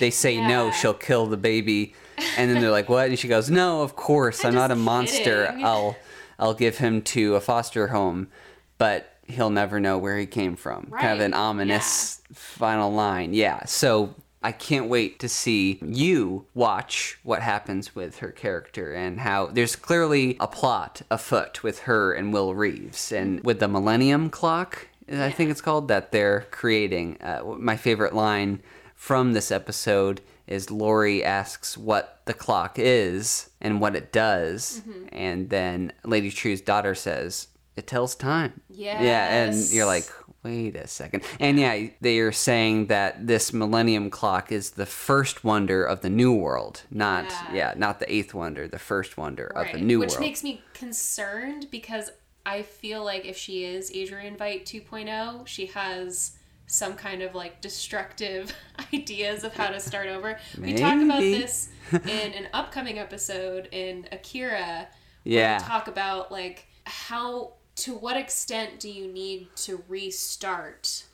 they 0.00 0.10
say 0.10 0.36
no, 0.40 0.70
she'll 0.70 0.94
kill 0.94 1.26
the 1.26 1.36
baby. 1.38 1.94
And 2.36 2.48
then 2.50 2.60
they're 2.60 2.70
like, 2.70 2.88
"What?" 2.88 3.08
And 3.08 3.18
she 3.18 3.26
goes, 3.26 3.50
"No, 3.50 3.82
of 3.82 3.96
course. 3.96 4.44
I'm 4.44 4.54
not 4.54 4.70
a 4.70 4.76
monster. 4.76 5.46
kidding." 5.46 5.64
I'll 5.64 5.96
I'll 6.38 6.54
give 6.54 6.78
him 6.78 7.02
to 7.02 7.34
a 7.34 7.40
foster 7.40 7.88
home, 7.88 8.28
but 8.76 9.17
he'll 9.28 9.50
never 9.50 9.78
know 9.80 9.98
where 9.98 10.16
he 10.18 10.26
came 10.26 10.56
from." 10.56 10.86
Kind 10.90 11.12
of 11.12 11.20
an 11.20 11.32
Right, 11.32 11.38
ominous 11.38 12.22
final 12.32 12.92
line. 12.92 13.34
Yeah. 13.34 13.64
So 13.64 14.14
I 14.42 14.52
can't 14.52 14.88
wait 14.88 15.18
to 15.20 15.28
see 15.28 15.78
you 15.82 16.46
watch 16.54 17.18
what 17.22 17.42
happens 17.42 17.94
with 17.94 18.18
her 18.18 18.30
character 18.30 18.92
and 18.92 19.20
how 19.20 19.46
there's 19.46 19.76
clearly 19.76 20.36
a 20.38 20.46
plot 20.46 21.02
afoot 21.10 21.62
with 21.62 21.80
her 21.80 22.12
and 22.12 22.32
Will 22.32 22.54
Reeves 22.54 23.10
and 23.12 23.42
with 23.44 23.58
the 23.60 23.68
Millennium 23.68 24.30
Clock. 24.30 24.88
I 25.10 25.30
think 25.30 25.50
it's 25.50 25.60
called 25.60 25.88
that 25.88 26.12
they're 26.12 26.46
creating. 26.50 27.16
Uh, 27.22 27.42
my 27.58 27.76
favorite 27.76 28.14
line 28.14 28.60
from 28.94 29.32
this 29.32 29.50
episode 29.50 30.20
is 30.46 30.70
Laurie 30.70 31.24
asks 31.24 31.76
what 31.76 32.20
the 32.26 32.34
clock 32.34 32.78
is 32.78 33.50
and 33.60 33.80
what 33.80 33.96
it 33.96 34.12
does, 34.12 34.82
and 35.10 35.50
then 35.50 35.92
Lady 36.04 36.30
Trieu's 36.30 36.60
daughter 36.60 36.94
says 36.94 37.48
it 37.78 37.86
tells 37.86 38.14
time. 38.14 38.60
Yeah, 38.68 39.02
Yeah, 39.02 39.42
and 39.44 39.56
you're 39.70 39.86
like, 39.86 40.06
wait 40.42 40.76
a 40.76 40.86
second. 40.86 41.22
And 41.40 41.58
yeah, 41.58 41.88
they 42.00 42.18
are 42.18 42.32
saying 42.32 42.86
that 42.88 43.26
this 43.26 43.52
Millennium 43.52 44.10
Clock 44.10 44.50
is 44.52 44.70
the 44.70 44.86
first 44.86 45.44
wonder 45.44 45.84
of 45.84 46.00
the 46.00 46.10
New 46.10 46.32
World, 46.34 46.82
not 46.90 47.24
yeah, 47.26 47.54
Yeah. 47.54 47.74
not 47.76 48.00
the 48.00 48.12
eighth 48.12 48.34
wonder, 48.34 48.66
the 48.68 48.78
first 48.78 49.16
wonder 49.16 49.46
of 49.46 49.70
the 49.72 49.78
New 49.78 49.98
which 50.00 50.10
World. 50.10 50.20
Which 50.20 50.26
makes 50.28 50.44
me 50.44 50.62
concerned 50.74 51.66
because 51.70 52.10
i 52.46 52.62
feel 52.62 53.04
like 53.04 53.26
if 53.26 53.36
she 53.36 53.64
is 53.64 53.90
adrian 53.92 54.34
Veidt 54.36 54.62
2.0 54.64 55.46
she 55.46 55.66
has 55.66 56.38
some 56.66 56.94
kind 56.94 57.20
of 57.22 57.34
like 57.34 57.60
destructive 57.60 58.54
ideas 58.94 59.44
of 59.44 59.52
how 59.54 59.68
to 59.68 59.78
start 59.80 60.06
over 60.06 60.38
we 60.58 60.72
talk 60.74 60.98
about 61.02 61.20
this 61.20 61.68
in 61.92 62.32
an 62.40 62.46
upcoming 62.54 62.98
episode 62.98 63.68
in 63.72 64.06
akira 64.12 64.88
Yeah. 65.24 65.58
we 65.58 65.64
talk 65.64 65.88
about 65.88 66.32
like 66.32 66.66
how 66.84 67.52
to 67.78 67.94
what 67.94 68.16
extent 68.16 68.78
do 68.80 68.88
you 68.90 69.06
need 69.08 69.48
to 69.56 69.82
restart 69.88 71.04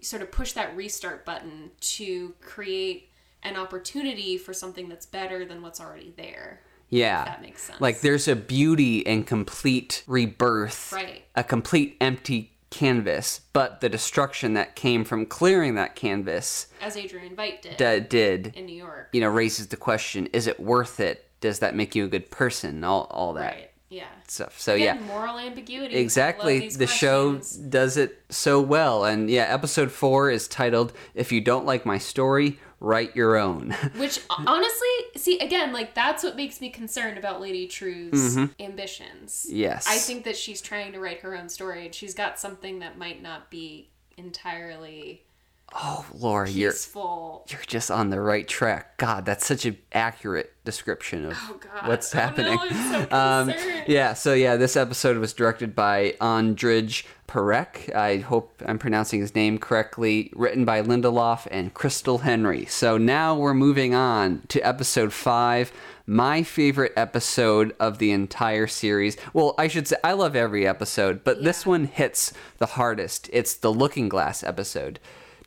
sort 0.00 0.22
of 0.22 0.32
push 0.32 0.52
that 0.52 0.74
restart 0.76 1.24
button 1.24 1.70
to 1.80 2.34
create 2.40 3.08
an 3.44 3.56
opportunity 3.56 4.36
for 4.36 4.52
something 4.52 4.88
that's 4.88 5.06
better 5.06 5.44
than 5.44 5.62
what's 5.62 5.80
already 5.80 6.12
there 6.16 6.60
Yeah. 6.90 7.24
that 7.24 7.40
makes 7.40 7.62
sense. 7.62 7.80
Like 7.80 8.00
there's 8.00 8.26
a 8.28 8.34
beauty 8.36 8.98
in 8.98 9.24
complete 9.24 10.02
rebirth. 10.06 10.92
Right. 10.92 11.24
A 11.36 11.44
complete 11.44 11.96
empty 12.00 12.52
canvas, 12.70 13.42
but 13.52 13.80
the 13.80 13.88
destruction 13.88 14.54
that 14.54 14.74
came 14.76 15.04
from 15.04 15.26
clearing 15.26 15.74
that 15.76 15.94
canvas 15.94 16.68
as 16.80 16.96
Adrian 16.96 17.36
Veidt 17.36 17.62
did 17.62 17.78
that 17.78 18.08
did, 18.10 18.52
in 18.56 18.66
New 18.66 18.74
York. 18.76 19.08
you 19.12 19.20
know, 19.20 19.28
raises 19.28 19.68
the 19.68 19.76
question, 19.76 20.26
is 20.32 20.46
it 20.46 20.58
worth 20.58 20.98
it? 20.98 21.28
Does 21.40 21.58
that 21.58 21.74
make 21.76 21.94
you 21.94 22.04
a 22.04 22.08
good 22.08 22.30
person? 22.30 22.82
All 22.82 23.02
all 23.10 23.34
that 23.34 23.54
Right. 23.54 23.70
Yeah. 23.92 24.06
stuff. 24.26 24.58
So 24.58 24.74
Again, 24.74 24.96
yeah. 24.96 25.06
moral 25.06 25.38
ambiguity. 25.38 25.96
Exactly. 25.96 26.68
The 26.70 26.86
show 26.86 27.40
does 27.68 27.96
it 27.98 28.22
so 28.30 28.60
well. 28.60 29.04
And 29.04 29.28
yeah, 29.28 29.42
episode 29.42 29.92
4 29.92 30.30
is 30.30 30.48
titled 30.48 30.94
If 31.14 31.30
You 31.30 31.42
Don't 31.42 31.66
Like 31.66 31.84
My 31.84 31.98
Story, 31.98 32.58
Write 32.80 33.14
Your 33.14 33.36
Own. 33.36 33.70
Which 33.96 34.18
honestly, 34.30 34.88
see 35.16 35.38
again, 35.38 35.72
like 35.72 35.94
that's 35.94 36.24
what 36.24 36.36
makes 36.36 36.60
me 36.60 36.70
concerned 36.70 37.18
about 37.18 37.40
Lady 37.40 37.68
Trieu's 37.68 38.50
ambitions. 38.58 39.46
Mm-hmm. 39.46 39.56
Yes. 39.56 39.86
I 39.86 39.98
think 39.98 40.24
that 40.24 40.36
she's 40.36 40.62
trying 40.62 40.92
to 40.92 41.00
write 41.00 41.20
her 41.20 41.36
own 41.36 41.50
story 41.50 41.84
and 41.84 41.94
she's 41.94 42.14
got 42.14 42.38
something 42.38 42.78
that 42.78 42.96
might 42.96 43.22
not 43.22 43.50
be 43.50 43.90
entirely 44.16 45.24
oh, 45.74 46.04
Laura, 46.14 46.48
you're 46.48 46.72
you're 47.48 47.60
just 47.66 47.90
on 47.90 48.10
the 48.10 48.20
right 48.20 48.46
track. 48.46 48.96
God, 48.98 49.24
that's 49.24 49.46
such 49.46 49.64
an 49.64 49.76
accurate 49.92 50.52
description 50.64 51.24
of 51.26 51.36
Oh, 51.40 51.58
what's 51.86 52.14
Oh, 52.14 52.18
no, 52.18 52.24
happening. 52.24 52.58
Um, 53.12 53.52
yeah, 53.86 54.14
so 54.14 54.32
yeah, 54.34 54.56
this 54.56 54.76
episode 54.76 55.18
was 55.18 55.32
directed 55.32 55.74
by 55.74 56.14
Andrij 56.20 57.04
Parekh. 57.26 57.94
I 57.94 58.18
hope 58.18 58.62
I'm 58.66 58.78
pronouncing 58.78 59.20
his 59.20 59.34
name 59.34 59.58
correctly. 59.58 60.30
Written 60.34 60.64
by 60.64 60.82
Lindelof 60.82 61.46
and 61.50 61.74
Christal 61.74 62.20
Henry. 62.20 62.66
So 62.66 62.96
now 62.98 63.34
we're 63.34 63.54
moving 63.54 63.94
on 63.94 64.42
to 64.48 64.60
episode 64.60 65.12
five. 65.12 65.72
My 66.06 66.42
favorite 66.42 66.92
episode 66.96 67.74
of 67.78 67.98
the 67.98 68.10
entire 68.10 68.66
series. 68.66 69.16
Well, 69.32 69.54
I 69.56 69.68
should 69.68 69.86
say 69.88 69.96
I 70.02 70.12
love 70.12 70.34
every 70.36 70.66
episode, 70.66 71.22
but 71.24 71.42
this 71.44 71.64
one 71.64 71.84
hits 71.84 72.32
the 72.58 72.66
hardest. 72.66 73.30
It's 73.32 73.54
the 73.54 73.72
Looking 73.72 74.08
Glass 74.08 74.42
episode. 74.42 74.98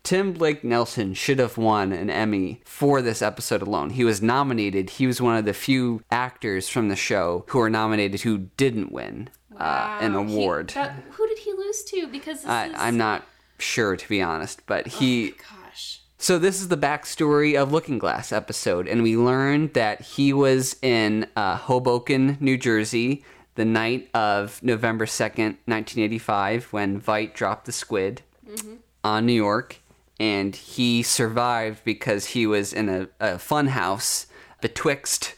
Tim 0.05 0.33
Blake 0.33 0.63
Nelson 0.63 1.15
should 1.15 1.39
have 1.39 1.57
won 1.57 1.91
an 1.91 2.09
Emmy 2.11 2.61
for 2.63 3.01
this 3.01 3.21
episode 3.23 3.61
alone. 3.63 3.89
He 3.89 4.03
was 4.03 4.21
nominated. 4.21 4.91
He 4.91 5.07
was 5.07 5.19
one 5.19 5.35
of 5.35 5.45
the 5.45 5.53
few 5.53 6.03
actors 6.11 6.69
from 6.69 6.89
the 6.89 6.95
show 6.95 7.43
who 7.47 7.57
were 7.57 7.71
nominated 7.71 8.21
who 8.21 8.37
didn't 8.55 8.91
win 8.91 9.29
uh, 9.59 9.97
an 10.01 10.13
Wow. 10.13 10.23
He- 10.25 10.33
award. 10.35 10.69
that- 10.75 10.95
who 11.11 11.27
did 11.27 11.39
he 11.39 11.51
lose 11.53 11.83
to? 11.85 12.07
Because 12.07 12.45
I, 12.45 12.67
is, 12.67 12.73
I'm 12.77 12.97
not 12.97 13.25
sure, 13.57 13.95
to 13.97 14.07
be 14.09 14.21
honest, 14.21 14.61
but 14.67 14.85
he. 14.85 15.31
Gosh. 15.31 16.01
So 16.19 16.37
this 16.37 16.61
is 16.61 16.67
the 16.67 16.77
backstory 16.77 17.55
of 17.59 17.71
Looking 17.71 17.97
Glass 17.97 18.31
episode, 18.31 18.87
and 18.87 19.01
we 19.01 19.17
learned 19.17 19.73
that 19.73 20.01
he 20.01 20.31
was 20.33 20.75
in 20.83 21.27
uh, 21.35 21.57
Hoboken, 21.57 22.37
New 22.39 22.57
Jersey, 22.57 23.23
the 23.55 23.65
night 23.65 24.09
of 24.13 24.61
November 24.61 25.05
second, 25.07 25.57
nineteen 25.65 26.03
eighty-five, 26.03 26.65
when 26.71 27.01
Veidt 27.01 27.33
dropped 27.33 27.65
the 27.65 27.71
squid 27.71 28.21
on 29.03 29.25
New 29.25 29.33
York, 29.33 29.77
and 30.19 30.55
he 30.55 31.03
survived 31.03 31.83
because 31.83 32.27
he 32.27 32.47
was 32.47 32.73
in 32.73 32.89
a, 32.89 33.07
a 33.19 33.39
fun 33.39 33.67
house 33.67 34.27
betwixt 34.61 35.35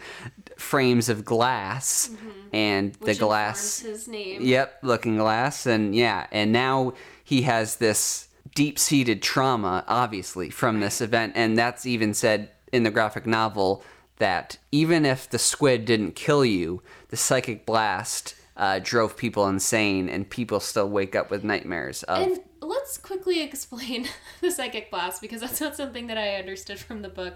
frames 0.57 1.09
of 1.09 1.23
glass, 1.23 2.09
and 2.51 2.93
the 2.95 3.07
Which 3.07 3.19
glass. 3.19 3.80
his 3.80 4.07
name. 4.07 4.41
Yep, 4.41 4.80
Looking 4.82 5.17
Glass, 5.17 5.65
and 5.65 5.95
yeah, 5.95 6.28
and 6.32 6.51
now 6.51 6.93
he 7.23 7.43
has 7.43 7.75
this 7.75 8.28
deep-seated 8.55 9.21
trauma, 9.21 9.84
obviously, 9.88 10.49
from 10.49 10.80
this 10.80 10.99
event, 11.01 11.34
and 11.36 11.57
that's 11.57 11.86
even 11.86 12.13
said 12.13 12.49
in 12.71 12.84
the 12.84 12.89
graphic 12.89 13.25
novel 13.25 13.84
that 14.17 14.57
even 14.71 15.05
if 15.05 15.30
the 15.30 15.38
squid 15.38 15.86
didn't 15.86 16.15
kill 16.15 16.43
you, 16.43 16.82
the 17.09 17.17
psychic 17.17 17.65
blast 17.65 18.34
uh, 18.55 18.80
drove 18.82 19.15
people 19.15 19.47
insane, 19.47 20.09
and 20.09 20.28
people 20.30 20.59
still 20.59 20.89
wake 20.89 21.15
up 21.15 21.30
with 21.30 21.43
nightmares 21.43 22.01
of. 22.03 22.23
And 22.23 22.39
let's 22.61 22.97
quickly 22.97 23.41
explain 23.49 24.07
the 24.41 24.51
psychic 24.51 24.89
blast 24.91 25.21
because 25.21 25.41
that's 25.41 25.61
not 25.61 25.75
something 25.75 26.07
that 26.07 26.17
I 26.17 26.35
understood 26.35 26.79
from 26.79 27.01
the 27.01 27.09
book. 27.09 27.35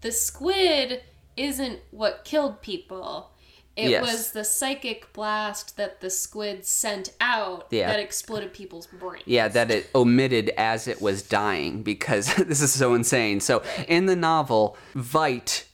The 0.00 0.12
squid 0.12 1.02
isn't 1.36 1.80
what 1.90 2.24
killed 2.24 2.62
people. 2.62 3.30
It 3.76 3.90
Yes. 3.90 4.02
was 4.02 4.32
the 4.32 4.42
psychic 4.44 5.12
blast 5.12 5.76
that 5.76 6.00
the 6.00 6.08
squid 6.08 6.64
sent 6.64 7.10
out 7.20 7.66
Yeah. 7.70 7.88
that 7.88 8.00
exploded 8.00 8.54
people's 8.54 8.86
brains. 8.86 9.24
Yeah, 9.26 9.48
that 9.48 9.70
it 9.70 9.90
omitted 9.94 10.48
as 10.56 10.88
it 10.88 11.02
was 11.02 11.22
dying 11.22 11.82
because 11.82 12.34
this 12.36 12.62
is 12.62 12.72
so 12.72 12.94
insane. 12.94 13.40
So 13.40 13.62
in 13.86 14.06
the 14.06 14.16
novel, 14.16 14.78
Veidt, 14.94 15.64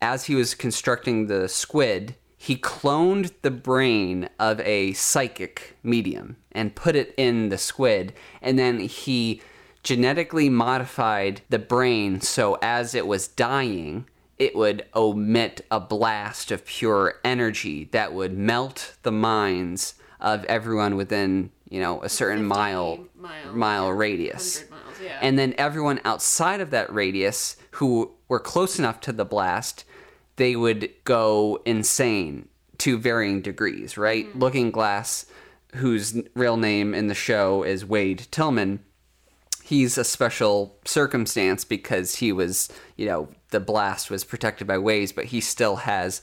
as 0.00 0.24
he 0.24 0.34
was 0.34 0.54
constructing 0.54 1.26
the 1.26 1.46
squid, 1.46 2.16
he 2.42 2.56
cloned 2.56 3.30
the 3.42 3.52
brain 3.52 4.28
of 4.40 4.58
a 4.62 4.92
psychic 4.94 5.76
medium 5.84 6.36
and 6.50 6.74
put 6.74 6.96
it 6.96 7.14
in 7.16 7.50
the 7.50 7.56
squid, 7.56 8.12
and 8.40 8.58
then 8.58 8.80
he 8.80 9.40
genetically 9.84 10.48
modified 10.48 11.40
the 11.50 11.58
brain 11.60 12.20
so 12.20 12.58
as 12.60 12.96
it 12.96 13.06
was 13.06 13.28
dying, 13.28 14.06
it 14.38 14.56
would 14.56 14.84
emit 14.96 15.64
a 15.70 15.78
blast 15.78 16.50
of 16.50 16.66
pure 16.66 17.20
energy 17.22 17.84
that 17.92 18.12
would 18.12 18.36
melt 18.36 18.96
the 19.04 19.12
minds 19.12 19.94
of 20.18 20.44
everyone 20.46 20.96
within, 20.96 21.48
you 21.70 21.80
know, 21.80 22.02
a 22.02 22.08
certain 22.08 22.44
mile 22.44 23.06
mile, 23.14 23.54
mile 23.54 23.86
yeah, 23.86 23.96
radius. 23.96 24.64
miles, 24.68 24.82
yeah. 25.00 25.18
And 25.22 25.38
then 25.38 25.54
everyone 25.58 26.00
outside 26.04 26.60
of 26.60 26.70
that 26.70 26.92
radius 26.92 27.54
who 27.72 28.10
were 28.26 28.40
close 28.40 28.80
enough 28.80 29.00
to 29.02 29.12
the 29.12 29.24
blast, 29.24 29.84
they 30.36 30.56
would 30.56 30.90
go 31.04 31.60
insane 31.64 32.48
to 32.78 32.98
varying 32.98 33.42
degrees, 33.42 33.96
right? 33.96 34.26
Mm-hmm. 34.28 34.38
Looking 34.38 34.70
Glass, 34.70 35.26
whose 35.76 36.20
real 36.34 36.56
name 36.56 36.94
in 36.94 37.08
the 37.08 37.14
show 37.14 37.62
is 37.62 37.84
Wade 37.84 38.26
Tillman, 38.30 38.80
he's 39.62 39.96
a 39.96 40.04
special 40.04 40.76
circumstance 40.84 41.64
because 41.64 42.16
he 42.16 42.32
was, 42.32 42.68
you 42.96 43.06
know, 43.06 43.28
the 43.50 43.60
blast 43.60 44.10
was 44.10 44.24
protected 44.24 44.66
by 44.66 44.78
waves, 44.78 45.12
but 45.12 45.26
he 45.26 45.40
still 45.40 45.76
has 45.76 46.22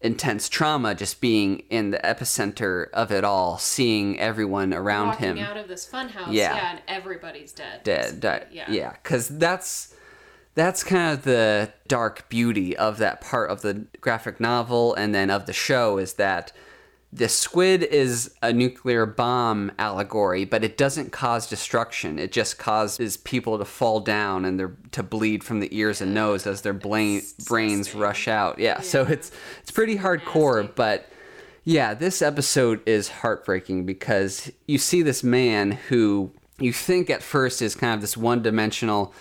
intense 0.00 0.48
trauma 0.48 0.94
just 0.94 1.20
being 1.20 1.60
in 1.70 1.90
the 1.90 1.98
epicenter 1.98 2.90
of 2.92 3.12
it 3.12 3.24
all, 3.24 3.56
seeing 3.58 4.18
everyone 4.18 4.74
around 4.74 5.08
Walking 5.08 5.36
him 5.36 5.38
out 5.38 5.56
of 5.56 5.68
this 5.68 5.88
funhouse, 5.88 6.32
Yeah. 6.32 6.54
yeah. 6.54 6.70
and 6.72 6.82
everybody's 6.88 7.52
dead. 7.52 7.82
dead. 7.84 8.20
dead. 8.20 8.48
basically. 8.50 8.76
Yeah, 8.76 8.92
because 9.02 9.28
that's 9.28 9.94
that's 10.54 10.84
kind 10.84 11.12
of 11.12 11.24
the 11.24 11.72
dark 11.88 12.28
beauty 12.28 12.76
of 12.76 12.98
that 12.98 13.20
part 13.20 13.50
of 13.50 13.62
the 13.62 13.86
graphic 14.00 14.40
novel 14.40 14.94
and 14.94 15.14
then 15.14 15.30
of 15.30 15.46
the 15.46 15.52
show 15.52 15.98
is 15.98 16.14
that 16.14 16.52
the 17.14 17.28
squid 17.28 17.82
is 17.82 18.34
a 18.40 18.54
nuclear 18.54 19.04
bomb 19.04 19.70
allegory, 19.78 20.46
but 20.46 20.64
it 20.64 20.78
doesn't 20.78 21.12
cause 21.12 21.46
destruction. 21.46 22.18
It 22.18 22.32
just 22.32 22.58
causes 22.58 23.18
people 23.18 23.58
to 23.58 23.66
fall 23.66 24.00
down 24.00 24.46
and 24.46 24.58
they're 24.58 24.74
to 24.92 25.02
bleed 25.02 25.44
from 25.44 25.60
the 25.60 25.76
ears 25.76 26.00
and 26.00 26.14
nose 26.14 26.46
as 26.46 26.62
their 26.62 26.72
It's 26.72 27.32
brains 27.44 27.94
rush 27.94 28.28
out. 28.28 28.58
Yeah, 28.58 28.80
so 28.80 29.02
it's 29.02 29.30
it's 29.60 29.70
pretty 29.70 29.98
hardcore, 29.98 30.74
but 30.74 31.06
yeah, 31.64 31.92
this 31.92 32.22
episode 32.22 32.80
is 32.86 33.08
heartbreaking 33.08 33.84
because 33.84 34.50
you 34.66 34.78
see 34.78 35.02
this 35.02 35.22
man 35.22 35.72
who 35.72 36.32
you 36.58 36.72
think 36.72 37.10
at 37.10 37.22
first 37.22 37.60
is 37.60 37.74
kind 37.74 37.94
of 37.94 38.00
this 38.00 38.16
one-dimensional, 38.16 39.14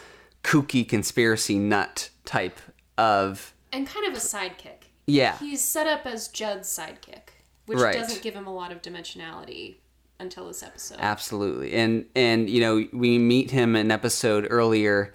kooky 0.43 0.87
conspiracy 0.87 1.57
nut 1.59 2.09
type 2.25 2.59
of 2.97 3.53
And 3.71 3.87
kind 3.87 4.05
of 4.07 4.13
a 4.13 4.17
sidekick. 4.25 4.85
Yeah. 5.07 5.37
He's 5.39 5.61
set 5.61 5.87
up 5.87 6.05
as 6.05 6.27
Judd's 6.27 6.67
sidekick, 6.69 7.29
which 7.65 7.79
Right. 7.79 7.93
doesn't 7.95 8.21
give 8.21 8.33
him 8.33 8.47
a 8.47 8.53
lot 8.53 8.71
of 8.71 8.81
dimensionality 8.81 9.77
until 10.19 10.47
this 10.47 10.61
episode. 10.63 10.97
Absolutely. 10.99 11.73
And 11.73 12.05
and 12.15 12.49
you 12.49 12.61
know, 12.61 12.85
we 12.93 13.17
meet 13.17 13.51
him 13.51 13.75
in 13.75 13.87
an 13.87 13.91
episode 13.91 14.47
earlier. 14.49 15.13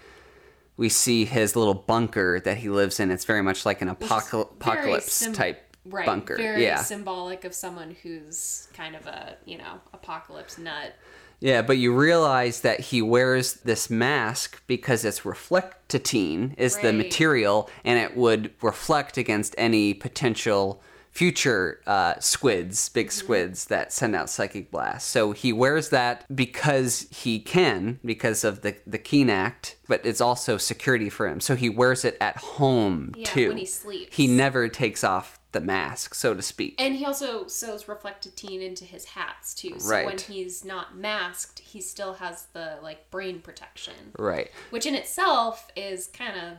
We 0.76 0.88
see 0.90 1.24
his 1.24 1.56
little 1.56 1.74
bunker 1.74 2.40
that 2.40 2.58
he 2.58 2.68
lives 2.68 3.00
in. 3.00 3.10
It's 3.10 3.24
very 3.24 3.42
much 3.42 3.64
like 3.64 3.80
an 3.82 3.88
apocal- 3.94 4.52
apocalypse 4.52 5.12
sym- 5.12 5.32
type 5.32 5.62
right, 5.86 6.04
bunker. 6.04 6.36
Very 6.36 6.64
yeah. 6.64 6.82
symbolic 6.82 7.44
of 7.44 7.54
someone 7.54 7.96
who's 8.02 8.68
kind 8.74 8.94
of 8.94 9.06
a, 9.06 9.36
you 9.46 9.56
know, 9.56 9.80
apocalypse 9.94 10.58
nut. 10.58 10.92
Yeah, 11.40 11.62
but 11.62 11.76
you 11.78 11.94
realize 11.94 12.62
that 12.62 12.80
he 12.80 13.02
wears 13.02 13.54
this 13.54 13.90
mask 13.90 14.62
because 14.66 15.04
it's 15.04 15.20
reflectatine 15.20 16.58
is 16.58 16.78
the 16.78 16.92
material 16.92 17.68
and 17.84 17.98
it 17.98 18.16
would 18.16 18.50
reflect 18.62 19.16
against 19.18 19.54
any 19.58 19.94
potential 19.94 20.82
future 21.10 21.80
uh, 21.86 22.14
squids, 22.20 22.90
big 22.90 23.06
Mm-hmm. 23.08 23.18
squids 23.18 23.64
that 23.66 23.90
send 23.92 24.14
out 24.14 24.28
psychic 24.28 24.70
blasts. 24.70 25.08
So 25.08 25.32
he 25.32 25.50
wears 25.52 25.88
that 25.88 26.24
because 26.34 27.06
he 27.10 27.38
can, 27.38 28.00
because 28.04 28.44
of 28.44 28.60
the 28.60 28.76
the 28.86 28.98
Keene 28.98 29.30
Act, 29.30 29.76
but 29.88 30.04
it's 30.04 30.20
also 30.20 30.58
security 30.58 31.08
for 31.08 31.26
him. 31.26 31.40
So 31.40 31.54
he 31.56 31.70
wears 31.70 32.04
it 32.04 32.18
at 32.20 32.36
home 32.36 33.14
Yeah, 33.16 33.24
too. 33.26 33.48
when 33.48 33.56
he 33.58 33.64
sleeps. 33.64 34.14
He 34.14 34.26
never 34.26 34.68
takes 34.68 35.02
off 35.04 35.35
the 35.60 35.66
mask, 35.66 36.14
so 36.14 36.34
to 36.34 36.42
speak. 36.42 36.74
And 36.78 36.94
he 36.96 37.04
also 37.06 37.46
sews 37.46 37.84
reflectatine 37.84 38.60
into 38.62 38.84
his 38.84 39.04
hats 39.06 39.54
too. 39.54 39.74
So 39.78 40.04
when 40.04 40.18
he's 40.18 40.64
not 40.64 40.96
masked, 40.96 41.58
he 41.60 41.80
still 41.80 42.12
has 42.14 42.46
the 42.52 42.78
like 42.82 43.10
brain 43.10 43.40
protection. 43.40 43.94
right. 44.18 44.50
Which 44.70 44.84
in 44.86 44.94
itself 44.94 45.68
is 45.74 46.08
kind 46.08 46.36
of 46.38 46.58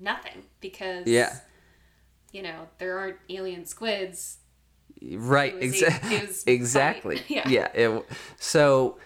nothing 0.00 0.42
because 0.60 1.06
Yeah. 1.06 1.36
you 2.32 2.42
know, 2.42 2.66
there 2.78 2.98
aren't 2.98 3.18
alien 3.28 3.64
squids. 3.66 4.38
Right. 5.00 5.54
It 5.54 5.66
was 5.70 5.80
exa- 5.82 6.10
e- 6.10 6.14
it 6.16 6.26
was 6.28 6.44
exactly. 6.48 7.22
Yeah. 7.28 7.48
Yeah. 7.48 7.68
it- 7.72 8.04
so 8.38 8.98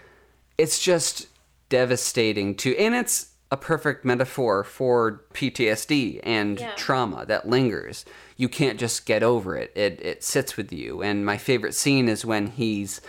it's 0.57 0.81
just 0.83 1.27
devastating 1.69 2.55
to, 2.55 2.75
and 2.77 2.95
it's 2.95 3.28
a 3.51 3.57
perfect 3.57 4.05
metaphor 4.05 4.63
for 4.63 5.21
PTSD 5.33 6.19
and 6.23 6.59
Yeah. 6.59 6.71
trauma 6.75 7.25
that 7.25 7.47
lingers. 7.49 8.05
You 8.37 8.47
can't 8.47 8.79
just 8.79 9.05
get 9.05 9.23
over 9.23 9.55
it. 9.57 9.71
It 9.75 9.99
it 10.01 10.23
sits 10.23 10.55
with 10.55 10.71
you. 10.71 11.01
And 11.01 11.25
my 11.25 11.37
favorite 11.37 11.73
scene 11.73 12.07
is 12.07 12.23
when 12.25 12.47
he's 12.47 13.01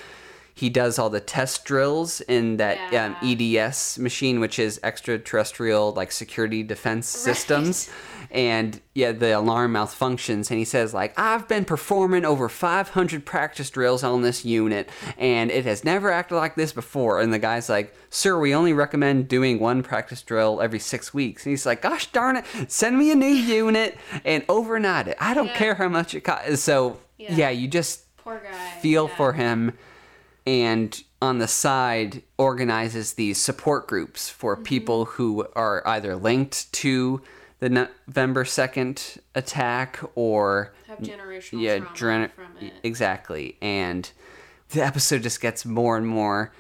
he 0.61 0.69
does 0.69 0.99
all 0.99 1.09
the 1.11 1.21
test 1.21 1.65
drills 1.65 2.21
in 2.23 2.59
that 2.59 2.79
um, 2.95 3.17
EDS 3.23 3.99
machine, 3.99 4.41
which 4.41 4.59
is 4.59 4.79
extraterrestrial 4.83 5.93
like 5.93 6.13
security 6.13 6.63
defense 6.63 7.07
systems. 7.09 7.89
And 8.31 8.81
yeah, 8.95 9.11
the 9.13 9.37
alarm 9.37 9.73
malfunctions, 9.73 10.51
and 10.51 10.59
he 10.59 10.65
says 10.65 10.95
like, 10.95 11.19
"I've 11.19 11.49
been 11.49 11.65
performing 11.65 12.25
over 12.25 12.49
500 12.49 13.25
practice 13.27 13.71
drills 13.71 14.05
on 14.05 14.23
this 14.23 14.45
unit, 14.45 14.89
and 15.19 15.51
it 15.51 15.65
has 15.65 15.83
never 15.85 16.13
acted 16.13 16.37
like 16.37 16.55
this 16.55 16.73
before." 16.73 17.21
And 17.21 17.33
the 17.33 17.41
guy's 17.41 17.69
like, 17.69 17.93
"Sir, 18.09 18.39
we 18.39 18.55
only 18.55 18.73
recommend 18.73 19.27
doing 19.27 19.59
one 19.59 19.83
practice 19.83 20.23
drill 20.23 20.61
every 20.61 20.79
six 20.79 21.13
weeks." 21.13 21.45
And 21.45 21.51
he's 21.51 21.67
like, 21.67 21.83
"Gosh 21.83 22.13
darn 22.13 22.37
it, 22.37 22.45
send 22.71 22.99
me 22.99 23.11
a 23.11 23.17
new 23.17 23.27
unit 23.67 23.99
and 24.25 24.45
overnight 24.49 25.09
it. 25.09 25.17
I 25.19 25.35
don't 25.35 25.47
Yeah. 25.47 25.57
care 25.57 25.75
how 25.75 25.89
much 25.89 26.15
it 26.15 26.21
costs." 26.21 26.61
So 26.63 26.99
Yeah. 27.19 27.35
yeah, 27.35 27.51
you 27.51 27.67
just 27.67 28.05
Poor 28.19 28.39
guy. 28.45 28.81
feel 28.81 29.09
yeah. 29.09 29.17
for 29.17 29.33
him 29.33 29.73
and 30.51 30.91
on 31.23 31.39
the 31.39 31.47
side 31.49 32.23
organizes 32.39 33.13
these 33.15 33.39
support 33.39 33.87
groups 33.87 34.29
for 34.29 34.55
Mm-hmm. 34.57 34.65
people 34.65 35.05
who 35.15 35.47
are 35.55 35.79
either 35.87 36.17
linked 36.17 36.73
to 36.85 37.21
the 37.61 37.69
November 37.69 38.45
2nd 38.45 39.19
attack 39.35 40.01
or 40.15 40.73
have 40.89 40.99
generational 40.99 41.61
yeah 41.67 41.79
trauma 41.79 41.95
dren- 42.01 42.31
from 42.35 42.53
it. 42.67 42.73
exactly 42.83 43.57
and 43.63 44.11
the 44.71 44.83
episode 44.91 45.23
just 45.23 45.41
gets 45.41 45.65
more 45.67 45.97
and 45.97 46.07
more 46.07 46.53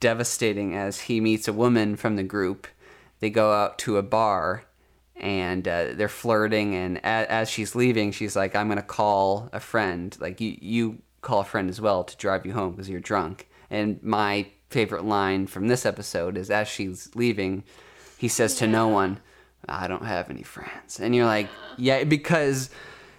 devastating 0.00 0.74
as 0.74 1.00
he 1.02 1.20
meets 1.20 1.46
a 1.48 1.52
woman 1.52 1.96
from 1.96 2.16
the 2.16 2.22
group. 2.22 2.66
They 3.20 3.30
go 3.30 3.52
out 3.52 3.78
to 3.80 3.96
a 3.96 4.02
bar 4.02 4.64
and 5.16 5.66
uh, 5.68 5.88
they're 5.94 6.08
flirting. 6.08 6.74
And 6.74 6.96
a- 6.98 7.30
as 7.30 7.48
she's 7.50 7.74
leaving, 7.74 8.10
she's 8.12 8.34
like, 8.34 8.56
"I'm 8.56 8.68
gonna 8.68 8.82
call 8.82 9.48
a 9.52 9.60
friend. 9.60 10.16
Like 10.20 10.40
you, 10.40 10.56
you 10.60 10.98
call 11.24 11.40
a 11.40 11.44
friend 11.44 11.68
as 11.68 11.80
well 11.80 12.04
to 12.04 12.16
drive 12.16 12.46
you 12.46 12.52
home 12.52 12.72
because 12.72 12.88
you're 12.88 13.00
drunk." 13.00 13.48
And 13.70 14.00
my 14.02 14.46
favorite 14.70 15.04
line 15.04 15.46
from 15.46 15.68
this 15.68 15.84
episode 15.86 16.36
is 16.36 16.50
as 16.50 16.68
she's 16.68 17.10
leaving, 17.14 17.64
he 18.18 18.28
says 18.28 18.54
to 18.56 18.66
no 18.66 18.86
one, 18.88 19.18
"I 19.68 19.86
don't 19.88 20.04
have 20.06 20.30
any 20.30 20.42
friends." 20.42 21.00
And 21.00 21.14
you're 21.14 21.26
like, 21.26 21.48
"Yeah," 21.76 22.04
because 22.04 22.70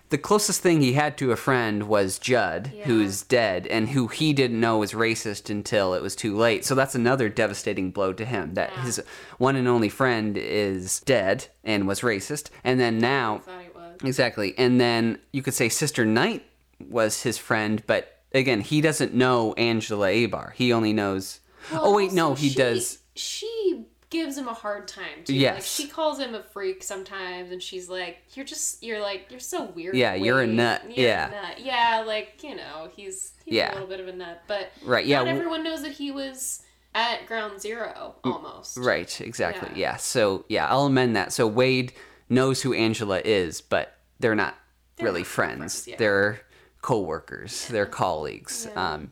the 0.09 0.17
closest 0.19 0.61
thing 0.61 0.81
he 0.81 0.93
had 0.93 1.17
to 1.17 1.31
a 1.31 1.35
friend 1.35 1.83
was 1.87 2.19
Judd, 2.19 2.71
Yeah. 2.73 2.83
who's 2.85 3.23
dead, 3.23 3.65
and 3.67 3.89
who 3.89 4.07
he 4.07 4.33
didn't 4.33 4.59
know 4.59 4.77
was 4.77 4.93
racist 4.93 5.49
until 5.49 5.93
it 5.95 6.01
was 6.03 6.15
too 6.15 6.37
late. 6.37 6.63
So 6.63 6.75
that's 6.75 6.93
another 6.93 7.27
devastating 7.27 7.89
blow 7.91 8.13
to 8.13 8.23
him 8.23 8.53
that 8.53 8.69
Yeah. 8.75 8.83
his 8.83 9.01
one 9.39 9.55
and 9.55 9.67
only 9.67 9.89
friend 9.89 10.37
is 10.37 10.99
dead 11.01 11.47
and 11.63 11.87
was 11.87 12.01
racist. 12.01 12.49
And 12.63 12.79
then 12.79 12.99
now, 12.99 13.39
thought 13.45 13.61
he 13.63 13.69
was. 13.73 13.97
exactly. 14.03 14.53
And 14.59 14.79
then 14.79 15.17
you 15.33 15.41
could 15.41 15.55
say 15.55 15.69
Sister 15.69 16.05
Night 16.05 16.43
was 16.79 17.23
his 17.23 17.37
friend, 17.37 17.83
but 17.87 18.19
again, 18.33 18.61
he 18.61 18.81
doesn't 18.81 19.13
know 19.13 19.53
Angela 19.53 20.07
Abar. 20.09 20.53
He 20.53 20.71
only 20.73 20.93
knows. 20.93 21.39
oh, 21.71 21.95
wait, 21.95 22.11
no, 22.13 22.33
he 22.35 22.49
she- 22.49 22.55
does. 22.55 22.99
She 23.15 23.85
gives 24.09 24.37
him 24.37 24.47
a 24.47 24.53
hard 24.53 24.87
time 24.87 25.23
too. 25.25 25.33
Like 25.33 25.41
Yes. 25.41 25.73
she 25.73 25.87
calls 25.87 26.19
him 26.19 26.35
a 26.35 26.43
freak 26.43 26.83
sometimes, 26.83 27.51
and 27.51 27.61
she's 27.61 27.89
like, 27.89 28.17
"You're 28.33 28.45
just, 28.45 28.83
you're 28.83 29.01
like, 29.01 29.27
you're 29.29 29.39
so 29.39 29.65
weird." 29.65 29.95
Yeah, 29.95 30.13
you're 30.15 30.41
a 30.41 30.47
nut. 30.47 30.83
You're 30.85 31.07
Yeah. 31.07 31.27
a 31.27 31.31
nut. 31.31 31.59
yeah, 31.59 32.03
like 32.05 32.43
you 32.43 32.55
know, 32.55 32.89
he's 32.95 33.33
he's 33.45 33.55
Yeah. 33.55 33.71
a 33.71 33.73
little 33.73 33.87
bit 33.87 33.99
of 33.99 34.07
a 34.07 34.13
nut, 34.13 34.43
but 34.47 34.71
Right, 34.83 35.05
yeah, 35.05 35.19
not 35.19 35.27
everyone 35.29 35.63
knows 35.63 35.81
that 35.81 35.93
he 35.93 36.11
was 36.11 36.61
at 36.93 37.25
Ground 37.25 37.59
Zero 37.59 38.15
mm, 38.23 38.31
almost. 38.33 38.77
Right, 38.77 39.19
exactly. 39.21 39.69
Yeah. 39.71 39.91
Yeah. 39.91 39.95
So, 39.97 40.45
yeah, 40.49 40.67
I'll 40.69 40.85
amend 40.85 41.15
that. 41.15 41.33
So 41.33 41.45
Wade 41.47 41.91
knows 42.29 42.61
who 42.61 42.73
Angela 42.73 43.21
is, 43.25 43.59
but 43.61 43.97
they're 44.19 44.35
not 44.35 44.55
They're 44.97 45.05
really 45.05 45.21
not 45.21 45.27
friends. 45.27 45.57
friends, 45.57 45.87
yeah. 45.87 45.95
They're 45.97 46.41
co-workers, 46.85 47.67
they're 47.67 47.85
colleagues. 47.85 48.67
Yeah. 48.69 48.93
Um 48.93 49.11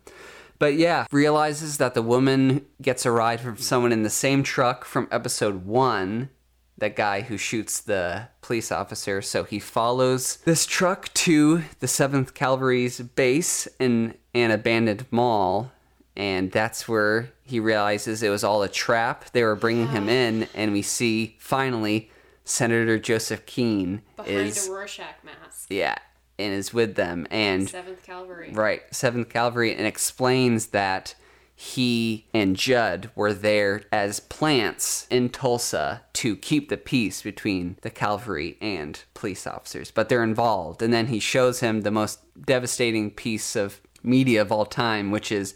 but 0.59 0.75
yeah, 0.75 1.07
realizes 1.11 1.77
that 1.77 1.93
the 1.93 2.01
woman 2.01 2.65
gets 2.81 3.05
a 3.05 3.11
ride 3.11 3.41
from 3.41 3.57
someone 3.57 3.91
in 3.91 4.03
the 4.03 4.09
same 4.09 4.43
truck 4.43 4.85
from 4.85 5.09
episode 5.11 5.65
1, 5.65 6.29
that 6.77 6.95
guy 6.95 7.21
who 7.21 7.37
shoots 7.37 7.81
the 7.81 8.29
police 8.41 8.71
officer. 8.71 9.21
So 9.21 9.43
he 9.43 9.59
follows 9.59 10.37
this 10.45 10.65
truck 10.65 11.13
to 11.15 11.63
the 11.79 11.87
7th 11.87 12.33
Cavalry's 12.33 13.01
base 13.01 13.67
in 13.79 14.13
an 14.33 14.51
abandoned 14.51 15.05
mall 15.11 15.71
and 16.15 16.51
that's 16.51 16.87
where 16.87 17.31
he 17.41 17.59
realizes 17.59 18.21
it 18.21 18.29
was 18.29 18.43
all 18.43 18.61
a 18.63 18.69
trap. 18.69 19.31
They 19.31 19.43
were 19.43 19.55
bringing 19.55 19.87
him 19.87 20.09
in, 20.09 20.47
and 20.53 20.71
we 20.71 20.81
see 20.83 21.35
finally 21.39 22.11
Senator 22.45 22.99
Joseph 22.99 23.45
Keene 23.45 24.01
Behind 24.15 24.37
is 24.37 24.67
a 24.67 24.71
Rorschach 24.71 25.23
mask. 25.23 25.67
yeah, 25.69 25.95
and 26.39 26.53
is 26.53 26.73
with 26.73 26.95
them, 26.95 27.27
and 27.29 27.69
Seventh 27.69 28.03
Cavalry. 28.03 28.51
right 28.53 28.81
Seventh 28.91 29.29
Cavalry, 29.29 29.73
and 29.75 29.85
explains 29.85 30.67
that 30.67 31.15
he 31.55 32.25
and 32.33 32.55
Judd 32.55 33.11
were 33.15 33.33
there 33.33 33.83
as 33.91 34.19
plants 34.19 35.07
in 35.09 35.29
Tulsa 35.29 36.01
to 36.13 36.35
keep 36.35 36.69
the 36.69 36.77
peace 36.77 37.21
between 37.21 37.77
the 37.81 37.91
cavalry 37.91 38.57
and 38.59 38.99
police 39.13 39.45
officers, 39.45 39.91
but 39.91 40.09
they're 40.09 40.23
involved. 40.23 40.81
And 40.81 40.91
then 40.91 41.07
he 41.07 41.19
shows 41.19 41.59
him 41.59 41.81
the 41.81 41.91
most 41.91 42.19
devastating 42.43 43.11
piece 43.11 43.55
of 43.55 43.79
media 44.01 44.41
of 44.41 44.51
all 44.51 44.65
time, 44.65 45.11
which 45.11 45.31
is 45.31 45.53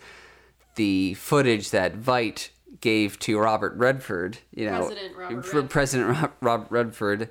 the 0.76 1.16
footage 1.16 1.72
that 1.72 1.96
Veidt 2.00 2.50
gave 2.80 3.18
to 3.20 3.40
Robert 3.40 3.74
Redford, 3.76 4.38
you 4.52 4.70
know, 4.70 4.86
President 4.86 5.18
Robert 5.18 5.36
Redford. 5.36 5.70
President 5.70 6.32
Robert 6.42 6.68
Redford, 6.72 7.30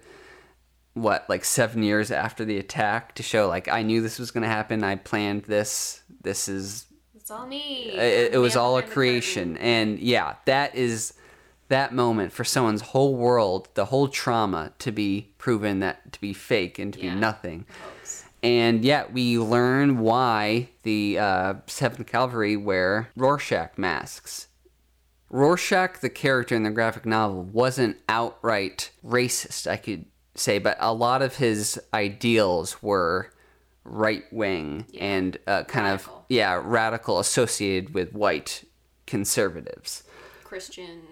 what 0.96 1.28
like 1.28 1.44
seven 1.44 1.82
years 1.82 2.10
after 2.10 2.44
the 2.44 2.58
attack 2.58 3.14
to 3.14 3.22
show 3.22 3.46
like 3.48 3.68
I 3.68 3.82
knew 3.82 4.00
this 4.00 4.18
was 4.18 4.30
going 4.30 4.42
to 4.42 4.48
happen. 4.48 4.82
I 4.82 4.96
planned 4.96 5.42
this. 5.44 6.02
This 6.22 6.48
is 6.48 6.86
It's 7.14 7.30
all 7.30 7.46
me. 7.46 7.90
it, 7.90 8.34
it 8.34 8.38
was 8.38 8.56
all 8.56 8.78
a 8.78 8.82
creation, 8.82 9.56
and 9.58 9.98
yeah, 9.98 10.36
that 10.46 10.74
is 10.74 11.12
that 11.68 11.92
moment 11.92 12.32
for 12.32 12.44
someone's 12.44 12.80
whole 12.80 13.14
world, 13.16 13.68
the 13.74 13.86
whole 13.86 14.08
trauma 14.08 14.72
to 14.78 14.90
be 14.92 15.32
proven 15.36 15.80
that 15.80 16.12
to 16.12 16.20
be 16.20 16.32
fake 16.32 16.78
and 16.78 16.94
to 16.94 17.00
Yeah. 17.00 17.14
be 17.14 17.20
nothing. 17.20 17.66
And 18.42 18.84
yet 18.84 19.12
we 19.12 19.38
learn 19.38 19.98
why 19.98 20.68
the 20.84 21.18
uh, 21.18 21.54
Seventh 21.66 22.06
Cavalry 22.06 22.56
wear 22.56 23.10
Rorschach 23.16 23.76
masks. 23.76 24.46
Rorschach, 25.30 26.00
the 26.00 26.08
character 26.10 26.54
in 26.54 26.62
the 26.62 26.70
graphic 26.70 27.04
novel, 27.04 27.42
wasn't 27.42 27.96
outright 28.08 28.92
racist, 29.04 29.66
I 29.66 29.76
could 29.76 30.04
say, 30.36 30.58
but 30.58 30.76
a 30.80 30.92
lot 30.92 31.22
of 31.22 31.36
his 31.36 31.80
ideals 31.94 32.82
were 32.82 33.30
right 33.84 34.24
wing 34.32 34.86
Yeah. 34.90 35.04
and 35.04 35.38
uh, 35.46 35.64
kind 35.64 35.86
Radical. 35.86 36.14
of 36.16 36.22
yeah 36.28 36.60
radical, 36.64 37.18
associated 37.20 37.94
with 37.94 38.12
white 38.12 38.64
conservatives. 39.06 40.02
Christian 40.44 41.02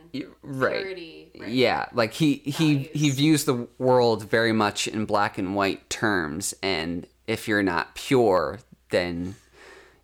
right. 0.42 0.76
purity. 0.76 1.30
Right? 1.38 1.48
Yeah, 1.50 1.86
like 1.92 2.12
he 2.14 2.34
he 2.44 2.90
he 2.94 3.10
views 3.10 3.44
the 3.44 3.66
world 3.78 4.28
very 4.28 4.52
much 4.52 4.86
in 4.88 5.04
black 5.06 5.38
and 5.38 5.54
white 5.54 5.88
terms, 5.90 6.54
and 6.62 7.06
if 7.26 7.48
you're 7.48 7.62
not 7.62 7.94
pure, 7.94 8.58
then 8.90 9.34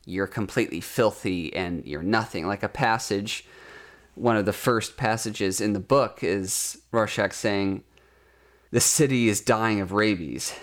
you're 0.06 0.26
completely 0.26 0.80
filthy 0.80 1.54
and 1.54 1.84
you're 1.84 2.02
nothing. 2.02 2.46
Like 2.46 2.62
a 2.62 2.68
passage, 2.68 3.44
one 4.14 4.36
of 4.36 4.46
the 4.46 4.52
first 4.52 4.96
passages 4.96 5.60
in 5.60 5.72
the 5.74 5.80
book 5.80 6.24
is 6.24 6.78
Rorschach 6.90 7.32
saying, 7.32 7.84
"The 8.72 8.80
city 8.80 9.28
is 9.28 9.40
dying 9.40 9.80
of 9.80 9.92
rabies." 9.92 10.54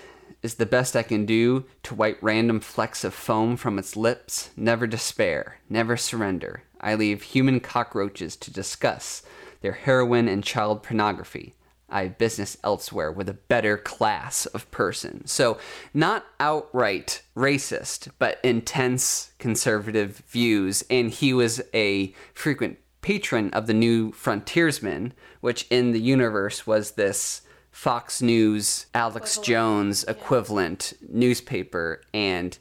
Is 0.41 0.55
the 0.55 0.65
best 0.65 0.95
I 0.95 1.03
can 1.03 1.25
do 1.25 1.65
to 1.83 1.95
wipe 1.95 2.19
random 2.21 2.59
flecks 2.59 3.03
of 3.03 3.13
foam 3.13 3.57
from 3.57 3.77
its 3.77 3.95
lips. 3.95 4.51
Never 4.55 4.87
despair, 4.87 5.59
never 5.67 5.97
surrender. 5.97 6.63
I 6.79 6.95
leave 6.95 7.21
human 7.23 7.59
cockroaches 7.59 8.35
to 8.37 8.51
discuss 8.51 9.23
their 9.61 9.73
heroin 9.73 10.27
and 10.27 10.43
child 10.43 10.83
pornography. 10.83 11.55
I 11.89 12.03
have 12.03 12.17
business 12.17 12.57
elsewhere 12.63 13.11
with 13.11 13.27
a 13.29 13.33
better 13.33 13.77
class 13.77 14.45
of 14.47 14.69
person. 14.71 15.25
So, 15.25 15.57
not 15.93 16.25
outright 16.39 17.23
racist, 17.35 18.09
but 18.19 18.39
intense 18.43 19.31
conservative 19.39 20.23
views. 20.29 20.83
And 20.89 21.09
he 21.09 21.33
was 21.33 21.61
a 21.73 22.13
frequent 22.33 22.77
patron 23.01 23.49
of 23.51 23.67
the 23.67 23.73
New 23.73 24.11
Frontiersman, 24.11 25.13
which 25.41 25.65
in 25.69 25.93
the 25.93 26.01
universe 26.01 26.67
was 26.67 26.91
this 26.91 27.41
Fox 27.71 28.21
News, 28.21 28.87
Alex 28.93 29.37
Jones 29.37 30.03
equivalent 30.05 30.93
newspaper. 31.07 32.01
And 32.13 32.57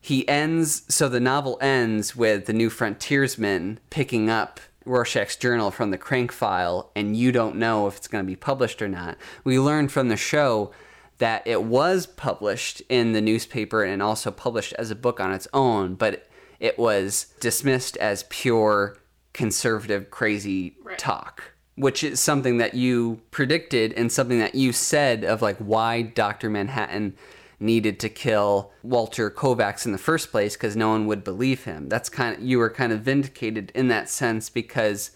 he 0.00 0.26
ends, 0.28 0.82
so 0.88 1.08
the 1.08 1.20
novel 1.20 1.58
ends 1.60 2.16
with 2.16 2.46
the 2.46 2.52
New 2.52 2.70
Frontiersman 2.70 3.80
picking 3.90 4.30
up 4.30 4.60
Rorschach's 4.84 5.36
journal 5.36 5.70
from 5.70 5.90
the 5.90 5.98
crank 5.98 6.32
file, 6.32 6.90
and 6.96 7.16
you 7.16 7.32
don't 7.32 7.56
know 7.56 7.86
if 7.86 7.96
it's 7.96 8.08
going 8.08 8.24
to 8.24 8.26
be 8.26 8.36
published 8.36 8.80
or 8.80 8.88
not. 8.88 9.18
We 9.44 9.58
learned 9.58 9.92
from 9.92 10.08
the 10.08 10.16
show 10.16 10.70
that 11.18 11.46
it 11.46 11.64
was 11.64 12.06
published 12.06 12.80
in 12.88 13.12
the 13.12 13.20
newspaper 13.20 13.84
and 13.84 14.02
also 14.02 14.30
published 14.30 14.72
as 14.78 14.90
a 14.90 14.96
book 14.96 15.20
on 15.20 15.32
its 15.32 15.46
own, 15.52 15.94
but 15.94 16.26
it 16.58 16.78
was 16.78 17.26
dismissed 17.40 17.96
as 17.98 18.24
pure 18.30 18.96
conservative, 19.34 20.10
crazy 20.10 20.76
Right. 20.82 20.98
talk 20.98 21.52
which 21.80 22.04
is 22.04 22.20
something 22.20 22.58
that 22.58 22.74
you 22.74 23.20
predicted 23.30 23.92
and 23.94 24.12
something 24.12 24.38
that 24.38 24.54
you 24.54 24.70
said 24.72 25.24
of 25.24 25.40
like 25.40 25.56
why 25.56 26.02
Dr. 26.02 26.50
Manhattan 26.50 27.14
needed 27.58 27.98
to 28.00 28.08
kill 28.08 28.70
Walter 28.82 29.30
Kovacs 29.30 29.86
in 29.86 29.92
the 29.92 29.98
first 29.98 30.30
place 30.30 30.54
because 30.54 30.76
no 30.76 30.90
one 30.90 31.06
would 31.06 31.24
believe 31.24 31.64
him. 31.64 31.88
That's 31.88 32.08
kind 32.08 32.36
of 32.36 32.42
you 32.42 32.58
were 32.58 32.70
kind 32.70 32.92
of 32.92 33.00
vindicated 33.00 33.72
in 33.74 33.88
that 33.88 34.10
sense 34.10 34.50
because 34.50 35.10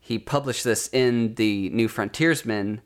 he 0.00 0.18
published 0.18 0.64
this 0.64 0.88
in 0.92 1.34
the 1.36 1.70
New 1.70 1.88
Frontiersman 1.88 2.80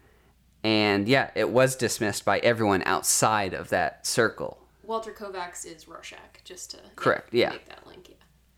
and 0.62 1.08
yeah, 1.08 1.30
it 1.34 1.50
was 1.50 1.76
dismissed 1.76 2.24
by 2.24 2.40
everyone 2.40 2.82
outside 2.84 3.54
of 3.54 3.70
that 3.70 4.06
circle. 4.06 4.58
Walter 4.82 5.12
Kovacs 5.12 5.64
is 5.64 5.86
Rorschach, 5.86 6.42
just 6.44 6.72
to 6.72 6.78
Correct, 6.96 7.32
yeah. 7.32 7.50
make 7.50 7.68
that 7.68 7.86
link. 7.86 8.08
Yeah. 8.10 8.16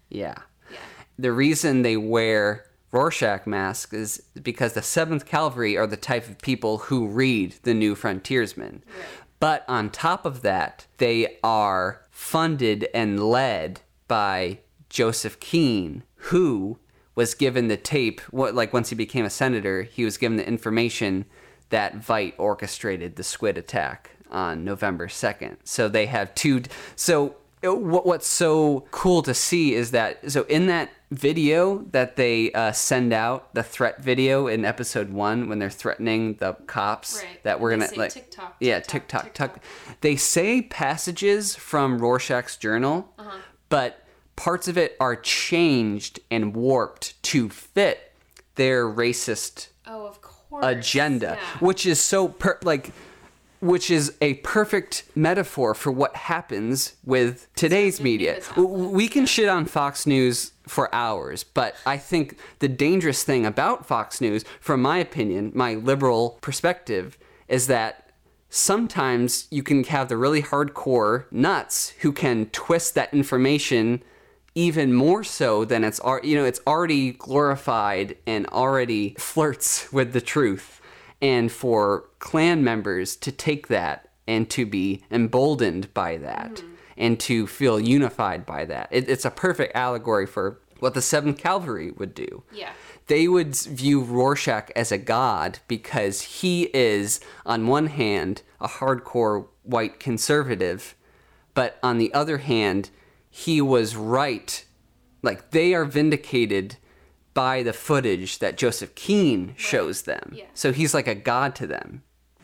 Yeah. 0.08 0.34
Yeah. 0.72 0.78
the 1.18 1.32
reason 1.32 1.82
they 1.82 1.96
wear 1.96 2.64
Rorschach 2.92 3.46
mask 3.46 3.94
is 3.94 4.22
because 4.42 4.72
the 4.72 4.80
7th 4.80 5.26
Cavalry 5.26 5.76
are 5.76 5.86
the 5.86 5.96
type 5.96 6.28
of 6.28 6.38
people 6.38 6.78
who 6.78 7.06
read 7.06 7.54
the 7.62 7.74
New 7.74 7.94
Frontiersman. 7.94 8.82
Right. 8.86 9.04
But 9.38 9.64
on 9.68 9.90
top 9.90 10.26
of 10.26 10.42
that, 10.42 10.86
they 10.98 11.38
are 11.42 12.02
funded 12.10 12.88
and 12.92 13.22
led 13.22 13.80
by 14.06 14.58
Joseph 14.88 15.40
Keene, 15.40 16.02
who 16.16 16.78
was 17.14 17.34
given 17.34 17.68
the 17.68 17.76
tape, 17.76 18.20
what, 18.32 18.54
like 18.54 18.72
once 18.72 18.90
he 18.90 18.96
became 18.96 19.24
a 19.24 19.30
senator, 19.30 19.82
he 19.82 20.04
was 20.04 20.16
given 20.16 20.36
the 20.36 20.46
information 20.46 21.24
that 21.70 21.96
Veidt 21.96 22.34
orchestrated 22.38 23.16
the 23.16 23.22
squid 23.22 23.56
attack 23.56 24.10
on 24.30 24.64
November 24.64 25.06
2nd. 25.08 25.56
So 25.64 25.88
they 25.88 26.06
have 26.06 26.34
two. 26.34 26.62
So 26.96 27.36
uh, 27.64 27.74
what 27.74 28.06
what's 28.06 28.26
so 28.26 28.86
cool 28.90 29.22
to 29.22 29.34
see 29.34 29.74
is 29.74 29.90
that 29.90 30.30
so 30.30 30.44
in 30.44 30.66
that 30.66 30.90
video 31.10 31.78
that 31.90 32.14
they 32.16 32.52
uh, 32.52 32.70
send 32.72 33.12
out 33.12 33.52
the 33.54 33.62
threat 33.64 34.00
video 34.02 34.46
in 34.46 34.64
episode 34.64 35.10
one 35.10 35.48
when 35.48 35.58
they're 35.58 35.68
threatening 35.68 36.34
the 36.34 36.52
cops 36.66 37.22
Right. 37.24 37.42
that 37.42 37.58
we're 37.60 37.70
They 37.70 37.76
gonna 37.78 37.88
say 37.88 37.96
like 37.96 38.12
TikTok, 38.12 38.56
yeah 38.60 38.78
TikTok, 38.80 39.24
TikTok, 39.24 39.54
TikTok 39.54 39.64
they 40.02 40.14
say 40.16 40.62
passages 40.62 41.56
from 41.56 41.98
Rorschach's 41.98 42.56
journal 42.56 43.12
Uh-huh. 43.18 43.38
but 43.68 44.04
parts 44.36 44.68
of 44.68 44.78
it 44.78 44.96
are 45.00 45.16
changed 45.16 46.20
and 46.30 46.54
warped 46.54 47.20
to 47.24 47.48
fit 47.50 48.12
their 48.54 48.84
racist 48.86 49.68
Oh, 49.86 50.06
of 50.06 50.22
course. 50.22 50.64
agenda, 50.64 51.36
Yeah. 51.40 51.58
which 51.58 51.86
is 51.86 52.00
so 52.00 52.28
per- 52.28 52.58
like 52.62 52.92
which 53.60 53.90
is 53.90 54.14
a 54.22 54.34
perfect 54.34 55.02
metaphor 55.14 55.74
for 55.74 55.90
what 55.92 56.16
happens 56.16 56.94
with 57.04 57.46
today's 57.56 58.00
media. 58.00 58.40
We 58.56 59.06
can 59.06 59.26
shit 59.26 59.50
on 59.50 59.66
Fox 59.66 60.06
News 60.06 60.52
for 60.70 60.94
hours, 60.94 61.42
but 61.44 61.74
I 61.84 61.98
think 61.98 62.38
the 62.60 62.68
dangerous 62.68 63.24
thing 63.24 63.44
about 63.44 63.84
Fox 63.86 64.20
News, 64.20 64.44
from 64.60 64.80
my 64.80 64.98
opinion, 64.98 65.50
my 65.54 65.74
liberal 65.74 66.38
perspective, 66.40 67.18
is 67.48 67.66
that 67.66 68.12
sometimes 68.48 69.48
you 69.50 69.62
can 69.62 69.82
have 69.84 70.08
the 70.08 70.16
really 70.16 70.42
hardcore 70.42 71.24
nuts 71.32 71.90
who 72.00 72.12
can 72.12 72.46
twist 72.46 72.94
that 72.94 73.12
information 73.12 74.02
even 74.54 74.92
more 74.92 75.22
so 75.22 75.64
than 75.64 75.84
it's 75.84 76.00
you 76.22 76.36
know 76.36 76.44
it's 76.44 76.60
already 76.66 77.12
glorified 77.12 78.16
and 78.26 78.46
already 78.48 79.14
flirts 79.18 79.92
with 79.92 80.12
the 80.12 80.20
truth. 80.20 80.80
And 81.22 81.52
for 81.52 82.06
Klan 82.18 82.64
members 82.64 83.14
to 83.16 83.30
take 83.30 83.68
that 83.68 84.08
and 84.26 84.48
to 84.50 84.64
be 84.64 85.02
emboldened 85.10 85.92
by 85.92 86.16
that 86.18 86.54
mm-hmm. 86.54 86.74
And 87.00 87.18
to 87.20 87.46
feel 87.48 87.80
unified 87.80 88.44
by 88.46 88.64
that 88.66 88.88
it, 88.92 89.08
it's 89.08 89.24
a 89.24 89.30
perfect 89.30 89.74
allegory 89.74 90.26
for 90.26 90.60
what 90.80 90.94
the 90.94 91.00
7th 91.00 91.38
cavalry 91.38 91.90
would 91.92 92.14
do 92.14 92.42
Yeah. 92.52 92.72
they 93.06 93.26
would 93.26 93.54
view 93.56 94.00
Rorschach 94.02 94.70
as 94.76 94.92
a 94.92 94.98
god 94.98 95.58
because 95.68 96.16
he 96.40 96.70
is, 96.74 97.20
on 97.44 97.66
one 97.66 97.86
hand, 97.88 98.42
a 98.60 98.68
hardcore 98.68 99.46
white 99.62 99.98
conservative, 100.00 100.94
but 101.54 101.78
on 101.82 101.98
the 101.98 102.12
other 102.14 102.38
hand, 102.38 102.90
he 103.30 103.60
was 103.60 103.96
right. 103.96 104.64
Like, 105.22 105.50
they 105.50 105.74
are 105.74 105.84
vindicated 105.84 106.76
by 107.34 107.62
the 107.62 107.72
footage 107.72 108.38
that 108.38 108.56
Joseph 108.56 108.94
Keene 108.94 109.54
shows 109.56 110.02
them. 110.02 110.32
Yeah. 110.34 110.44
So 110.54 110.72
he's 110.72 110.94
like 110.94 111.08
a 111.08 111.14
god 111.14 111.54
to 111.56 111.66
them. 111.66 112.02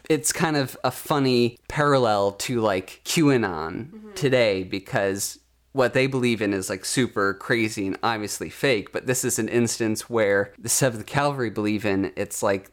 It's 0.09 0.33
kind 0.33 0.57
of 0.57 0.77
a 0.85 0.91
funny 0.91 1.59
parallel 1.69 2.33
to 2.33 2.61
like 2.61 3.01
QAnon 3.05 3.91
mm-hmm. 3.91 4.13
today 4.15 4.63
because 4.63 5.39
what 5.73 5.93
they 5.93 6.07
believe 6.07 6.41
in 6.41 6.55
is 6.55 6.71
like 6.71 6.85
super 6.85 7.35
crazy 7.35 7.87
and 7.87 7.99
obviously 8.03 8.49
fake, 8.49 8.93
but 8.93 9.07
this 9.07 9.25
is 9.25 9.39
an 9.39 9.49
instance 9.49 10.09
where 10.09 10.55
the 10.59 10.71
7th 10.71 11.07
Cavalry 11.07 11.51
believe 11.51 11.85
in 11.85 12.13
it's 12.17 12.43
like, 12.43 12.71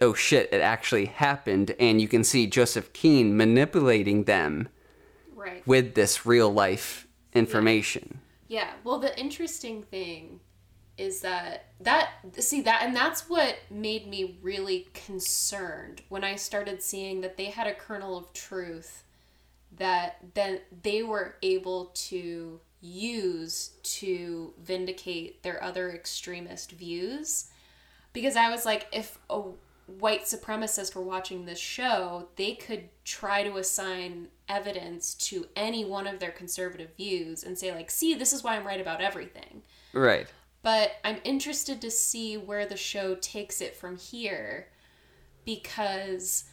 oh 0.00 0.14
shit, 0.14 0.48
it 0.52 0.60
actually 0.60 1.06
happened, 1.06 1.74
and 1.80 2.00
you 2.00 2.08
can 2.08 2.22
see 2.22 2.46
Joseph 2.46 2.92
Keene 2.92 3.36
manipulating 3.36 4.24
them 4.24 4.68
Right. 5.34 5.66
with 5.66 5.94
this 5.94 6.24
real 6.24 6.50
life 6.52 7.06
information. 7.34 8.20
Yeah. 8.48 8.70
Well, 8.84 8.98
the 8.98 9.18
interesting 9.18 9.82
thing 9.82 10.40
is 10.96 11.20
that 11.20 11.66
that 11.80 12.10
see 12.38 12.62
that 12.62 12.82
and 12.82 12.94
that's 12.94 13.28
what 13.28 13.56
made 13.70 14.06
me 14.06 14.38
really 14.42 14.86
concerned 14.94 16.02
when 16.08 16.22
I 16.22 16.36
started 16.36 16.82
seeing 16.82 17.20
that 17.22 17.36
they 17.36 17.46
had 17.46 17.66
a 17.66 17.74
kernel 17.74 18.16
of 18.16 18.32
truth 18.32 19.02
that 19.76 20.18
then 20.34 20.60
they 20.82 21.02
were 21.02 21.34
able 21.42 21.86
to 21.94 22.60
use 22.80 23.70
to 23.82 24.52
vindicate 24.62 25.42
their 25.42 25.62
other 25.62 25.90
extremist 25.90 26.72
views 26.72 27.46
because 28.12 28.36
I 28.36 28.50
was 28.50 28.64
like 28.64 28.86
if 28.92 29.18
a 29.28 29.42
white 29.86 30.24
supremacist 30.24 30.94
were 30.94 31.02
watching 31.02 31.44
this 31.44 31.58
show, 31.58 32.28
they 32.36 32.54
could 32.54 32.88
try 33.04 33.42
to 33.42 33.56
assign 33.56 34.28
evidence 34.48 35.14
to 35.14 35.46
any 35.56 35.84
one 35.84 36.06
of 36.06 36.20
their 36.20 36.30
conservative 36.30 36.90
views 36.96 37.44
and 37.44 37.58
say 37.58 37.74
like, 37.74 37.90
"See, 37.90 38.14
this 38.14 38.32
is 38.32 38.42
why 38.42 38.56
I'm 38.56 38.66
right 38.66 38.80
about 38.80 39.00
everything." 39.00 39.62
Right. 39.92 40.26
But 40.64 40.92
I'm 41.04 41.18
interested 41.24 41.82
to 41.82 41.90
see 41.90 42.38
where 42.38 42.64
the 42.64 42.76
show 42.76 43.16
takes 43.16 43.60
it 43.60 43.76
from 43.76 43.98
here 43.98 44.68
because 45.44 46.44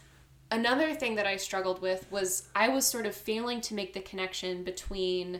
another 0.52 0.94
thing 0.94 1.16
that 1.16 1.26
I 1.26 1.38
struggled 1.38 1.82
with 1.82 2.12
was 2.12 2.50
I 2.54 2.68
was 2.68 2.86
sort 2.86 3.06
of 3.06 3.16
failing 3.16 3.62
to 3.62 3.74
make 3.74 3.94
the 3.94 4.02
connection 4.02 4.66
between 4.66 5.40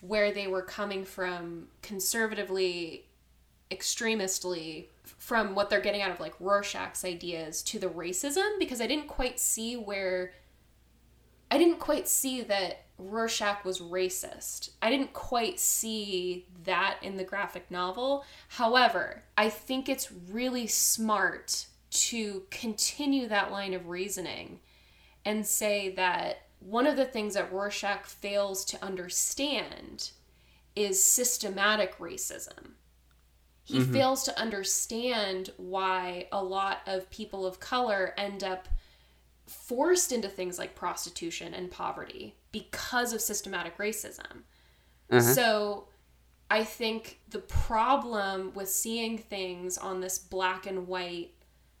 where 0.00 0.32
they 0.32 0.46
were 0.46 0.62
coming 0.62 1.04
from 1.04 1.68
conservatively, 1.82 3.06
extremistly, 3.70 4.88
from 5.04 5.54
what 5.54 5.68
they're 5.68 5.82
getting 5.82 6.00
out 6.00 6.10
of 6.10 6.18
like 6.18 6.34
Rorschach's 6.40 7.04
ideas 7.04 7.62
to 7.64 7.78
the 7.78 7.88
racism 7.88 8.58
because 8.58 8.80
I 8.80 8.86
didn't 8.86 9.08
quite 9.08 9.38
see 9.38 9.76
where. 9.76 10.32
I 11.50 11.58
didn't 11.58 11.80
quite 11.80 12.08
see 12.08 12.40
that 12.42 12.85
Rorschach 12.98 13.64
was 13.64 13.80
racist. 13.80 14.70
I 14.80 14.90
didn't 14.90 15.12
quite 15.12 15.60
see 15.60 16.46
that 16.64 16.98
in 17.02 17.16
the 17.16 17.24
graphic 17.24 17.70
novel. 17.70 18.24
However, 18.48 19.22
I 19.36 19.50
think 19.50 19.88
it's 19.88 20.12
really 20.30 20.66
smart 20.66 21.66
to 21.90 22.44
continue 22.50 23.28
that 23.28 23.52
line 23.52 23.74
of 23.74 23.88
reasoning 23.88 24.60
and 25.24 25.46
say 25.46 25.90
that 25.90 26.42
one 26.60 26.86
of 26.86 26.96
the 26.96 27.04
things 27.04 27.34
that 27.34 27.52
Rorschach 27.52 28.06
fails 28.06 28.64
to 28.66 28.82
understand 28.82 30.10
is 30.74 31.02
systematic 31.02 31.98
racism. 31.98 32.72
He 33.62 33.80
mm-hmm. 33.80 33.92
fails 33.92 34.22
to 34.24 34.40
understand 34.40 35.50
why 35.56 36.28
a 36.30 36.42
lot 36.42 36.78
of 36.86 37.10
people 37.10 37.44
of 37.44 37.60
color 37.60 38.14
end 38.16 38.44
up 38.44 38.68
forced 39.46 40.12
into 40.12 40.28
things 40.28 40.58
like 40.58 40.74
prostitution 40.74 41.54
and 41.54 41.70
poverty 41.70 42.34
because 42.60 43.12
of 43.12 43.20
systematic 43.20 43.76
racism. 43.78 44.42
Uh-huh. 45.10 45.20
So 45.20 45.88
I 46.50 46.64
think 46.64 47.20
the 47.30 47.40
problem 47.40 48.52
with 48.54 48.68
seeing 48.68 49.18
things 49.18 49.78
on 49.78 50.00
this 50.00 50.18
black 50.18 50.66
and 50.66 50.86
white 50.86 51.32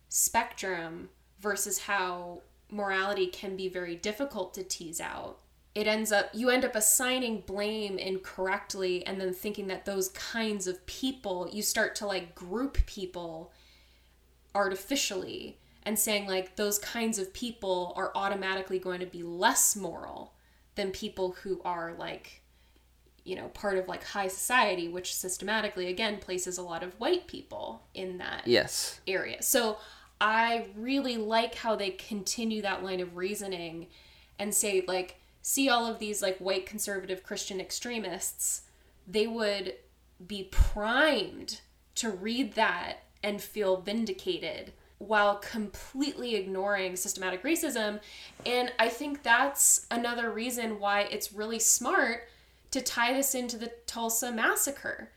spectrum 0.08 1.08
versus 1.40 1.78
how 1.78 2.42
morality 2.70 3.26
can 3.28 3.56
be 3.56 3.68
very 3.68 3.94
difficult 3.94 4.54
to 4.54 4.64
tease 4.64 5.00
out 5.00 5.38
it 5.76 5.86
ends 5.86 6.10
up 6.10 6.30
you 6.32 6.48
end 6.48 6.64
up 6.64 6.74
assigning 6.74 7.42
blame 7.46 7.98
incorrectly 7.98 9.06
and 9.06 9.20
then 9.20 9.32
thinking 9.32 9.66
that 9.68 9.84
those 9.84 10.08
kinds 10.08 10.66
of 10.66 10.84
people 10.86 11.48
you 11.52 11.62
start 11.62 11.94
to 11.94 12.06
like 12.06 12.34
group 12.34 12.84
people 12.86 13.52
artificially 14.54 15.58
and 15.82 15.98
saying 15.98 16.26
like 16.26 16.56
those 16.56 16.78
kinds 16.78 17.18
of 17.18 17.32
people 17.34 17.92
are 17.94 18.10
automatically 18.14 18.78
going 18.78 19.00
to 19.00 19.06
be 19.06 19.22
less 19.22 19.76
moral 19.76 20.32
than 20.76 20.90
people 20.92 21.32
who 21.42 21.60
are 21.64 21.94
like 21.98 22.42
you 23.24 23.34
know 23.34 23.48
part 23.48 23.76
of 23.76 23.88
like 23.88 24.04
high 24.04 24.28
society 24.28 24.86
which 24.88 25.12
systematically 25.14 25.88
again 25.88 26.18
places 26.18 26.58
a 26.58 26.62
lot 26.62 26.82
of 26.84 26.94
white 27.00 27.26
people 27.26 27.82
in 27.94 28.18
that 28.18 28.46
Yes. 28.46 29.00
area. 29.06 29.42
So 29.42 29.78
I 30.20 30.68
really 30.76 31.16
like 31.16 31.56
how 31.56 31.76
they 31.76 31.90
continue 31.90 32.62
that 32.62 32.82
line 32.84 33.00
of 33.00 33.16
reasoning 33.16 33.88
and 34.38 34.54
say 34.54 34.84
like 34.86 35.20
see 35.42 35.68
all 35.68 35.86
of 35.86 35.98
these 35.98 36.22
like 36.22 36.38
white 36.38 36.66
conservative 36.66 37.22
Christian 37.22 37.60
extremists, 37.60 38.62
they 39.06 39.26
would 39.26 39.74
be 40.26 40.44
primed 40.50 41.60
to 41.96 42.10
read 42.10 42.54
that 42.54 42.98
and 43.22 43.40
feel 43.42 43.80
vindicated 43.80 44.72
while 44.98 45.36
completely 45.36 46.36
ignoring 46.36 46.96
systematic 46.96 47.42
racism. 47.42 48.00
And 48.44 48.72
I 48.78 48.88
think 48.88 49.22
that's 49.22 49.86
another 49.90 50.30
reason 50.30 50.80
why 50.80 51.02
it's 51.02 51.32
really 51.32 51.58
smart 51.58 52.28
to 52.70 52.80
tie 52.80 53.12
this 53.12 53.34
into 53.34 53.56
the 53.56 53.72
Tulsa 53.86 54.32
massacre 54.32 55.10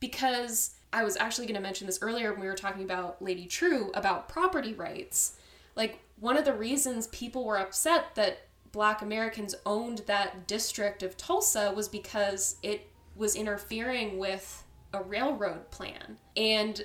because 0.00 0.74
I 0.92 1.04
was 1.04 1.16
actually 1.16 1.46
going 1.46 1.56
to 1.56 1.62
mention 1.62 1.86
this 1.86 1.98
earlier 2.00 2.32
when 2.32 2.40
we 2.40 2.46
were 2.46 2.54
talking 2.54 2.84
about 2.84 3.20
Lady 3.20 3.46
Trieu 3.46 3.90
about 3.94 4.28
property 4.28 4.72
rights. 4.72 5.36
Like, 5.74 5.98
one 6.18 6.38
of 6.38 6.44
the 6.44 6.54
reasons 6.54 7.08
people 7.08 7.44
were 7.44 7.58
upset 7.58 8.14
that 8.14 8.38
black 8.72 9.02
Americans 9.02 9.54
owned 9.66 9.98
that 10.06 10.46
district 10.46 11.02
of 11.02 11.16
Tulsa 11.16 11.72
was 11.74 11.88
because 11.88 12.56
it 12.62 12.88
was 13.14 13.36
interfering 13.36 14.18
with 14.18 14.64
a 14.92 15.02
railroad 15.02 15.70
plan. 15.70 16.18
And 16.36 16.82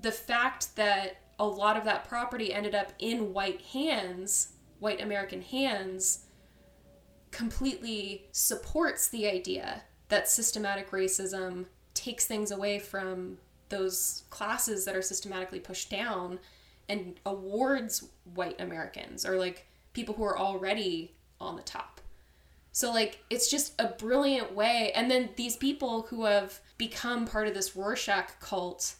the 0.00 0.12
fact 0.12 0.74
that 0.76 1.19
a 1.40 1.46
lot 1.46 1.78
of 1.78 1.84
that 1.84 2.06
property 2.06 2.52
ended 2.52 2.74
up 2.74 2.92
in 2.98 3.32
white 3.32 3.62
hands, 3.62 4.52
white 4.78 5.00
American 5.00 5.40
hands, 5.40 6.26
completely 7.30 8.26
supports 8.30 9.08
the 9.08 9.26
idea 9.26 9.82
that 10.08 10.28
systematic 10.28 10.90
racism 10.90 11.64
takes 11.94 12.26
things 12.26 12.50
away 12.50 12.78
from 12.78 13.38
those 13.70 14.24
classes 14.28 14.84
that 14.84 14.94
are 14.94 15.02
systematically 15.02 15.60
pushed 15.60 15.90
down 15.90 16.38
and 16.90 17.18
awards 17.24 18.08
white 18.34 18.60
Americans 18.60 19.24
or 19.24 19.38
like 19.38 19.66
people 19.94 20.14
who 20.14 20.24
are 20.24 20.38
already 20.38 21.14
on 21.40 21.56
the 21.56 21.62
top. 21.62 22.02
So 22.72 22.92
like 22.92 23.24
it's 23.30 23.50
just 23.50 23.80
a 23.80 23.86
brilliant 23.86 24.54
way 24.54 24.92
and 24.94 25.10
then 25.10 25.30
these 25.36 25.56
people 25.56 26.02
who 26.02 26.26
have 26.26 26.60
become 26.76 27.26
part 27.26 27.48
of 27.48 27.54
this 27.54 27.74
Rorschach 27.74 28.40
cult 28.40 28.96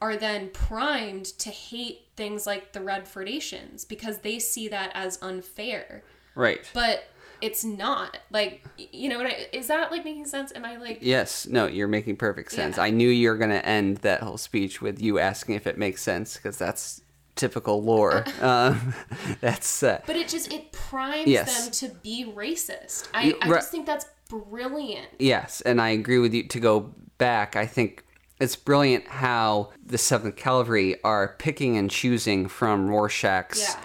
are 0.00 0.16
then 0.16 0.48
primed 0.50 1.26
to 1.26 1.50
hate 1.50 2.06
things 2.16 2.46
like 2.46 2.72
the 2.72 2.80
red 2.80 3.04
Redfordations 3.04 3.86
because 3.88 4.18
they 4.18 4.38
see 4.38 4.68
that 4.68 4.90
as 4.94 5.18
unfair. 5.22 6.02
Right. 6.34 6.68
But 6.72 7.04
it's 7.40 7.64
not. 7.64 8.18
Like 8.30 8.64
you 8.76 9.08
know 9.08 9.18
what 9.18 9.26
I, 9.26 9.46
is 9.52 9.66
that 9.68 9.90
like 9.90 10.04
making 10.04 10.26
sense? 10.26 10.52
Am 10.54 10.64
i 10.64 10.76
like 10.76 10.98
yes. 11.00 11.46
No 11.46 11.66
you're 11.66 11.88
making 11.88 12.16
perfect 12.16 12.52
sense. 12.52 12.76
Yeah. 12.76 12.84
i 12.84 12.90
knew 12.90 13.08
you 13.08 13.30
were 13.30 13.36
going 13.36 13.50
to 13.50 13.64
end 13.64 13.98
that 13.98 14.22
whole 14.22 14.38
speech 14.38 14.80
with 14.80 15.00
you 15.00 15.18
asking 15.18 15.54
if 15.54 15.66
it 15.66 15.78
makes 15.78 16.02
sense 16.02 16.36
because 16.36 16.58
that's 16.58 17.02
typical 17.36 17.82
lore. 17.82 18.24
Um, 18.40 18.94
that's 19.40 19.82
uh, 19.82 20.00
but 20.06 20.16
it 20.16 20.28
just 20.28 20.52
it 20.52 20.72
primes 20.72 21.28
Yes. 21.28 21.68
them 21.80 21.88
to 21.88 21.94
be 21.96 22.30
racist. 22.34 23.08
I, 23.14 23.34
I 23.40 23.48
just 23.48 23.70
think 23.70 23.86
that's 23.86 24.06
brilliant. 24.28 25.08
Yes 25.18 25.60
and 25.62 25.80
i 25.80 25.90
agree 25.90 26.18
with 26.18 26.32
you. 26.34 26.46
To 26.48 26.60
go 26.60 26.94
back 27.18 27.54
i 27.54 27.66
think 27.66 28.04
it's 28.40 28.56
brilliant 28.56 29.06
how 29.06 29.70
the 29.84 29.98
seventh 29.98 30.36
cavalry 30.36 30.96
are 31.04 31.36
picking 31.38 31.76
and 31.76 31.90
choosing 31.90 32.48
from 32.48 32.88
rorschach's 32.88 33.60
Yeah. 33.60 33.80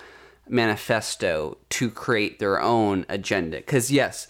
manifesto 0.48 1.58
to 1.70 1.90
create 1.90 2.40
their 2.40 2.60
own 2.62 3.06
agenda 3.10 3.58
because 3.58 3.92
yes 3.92 4.28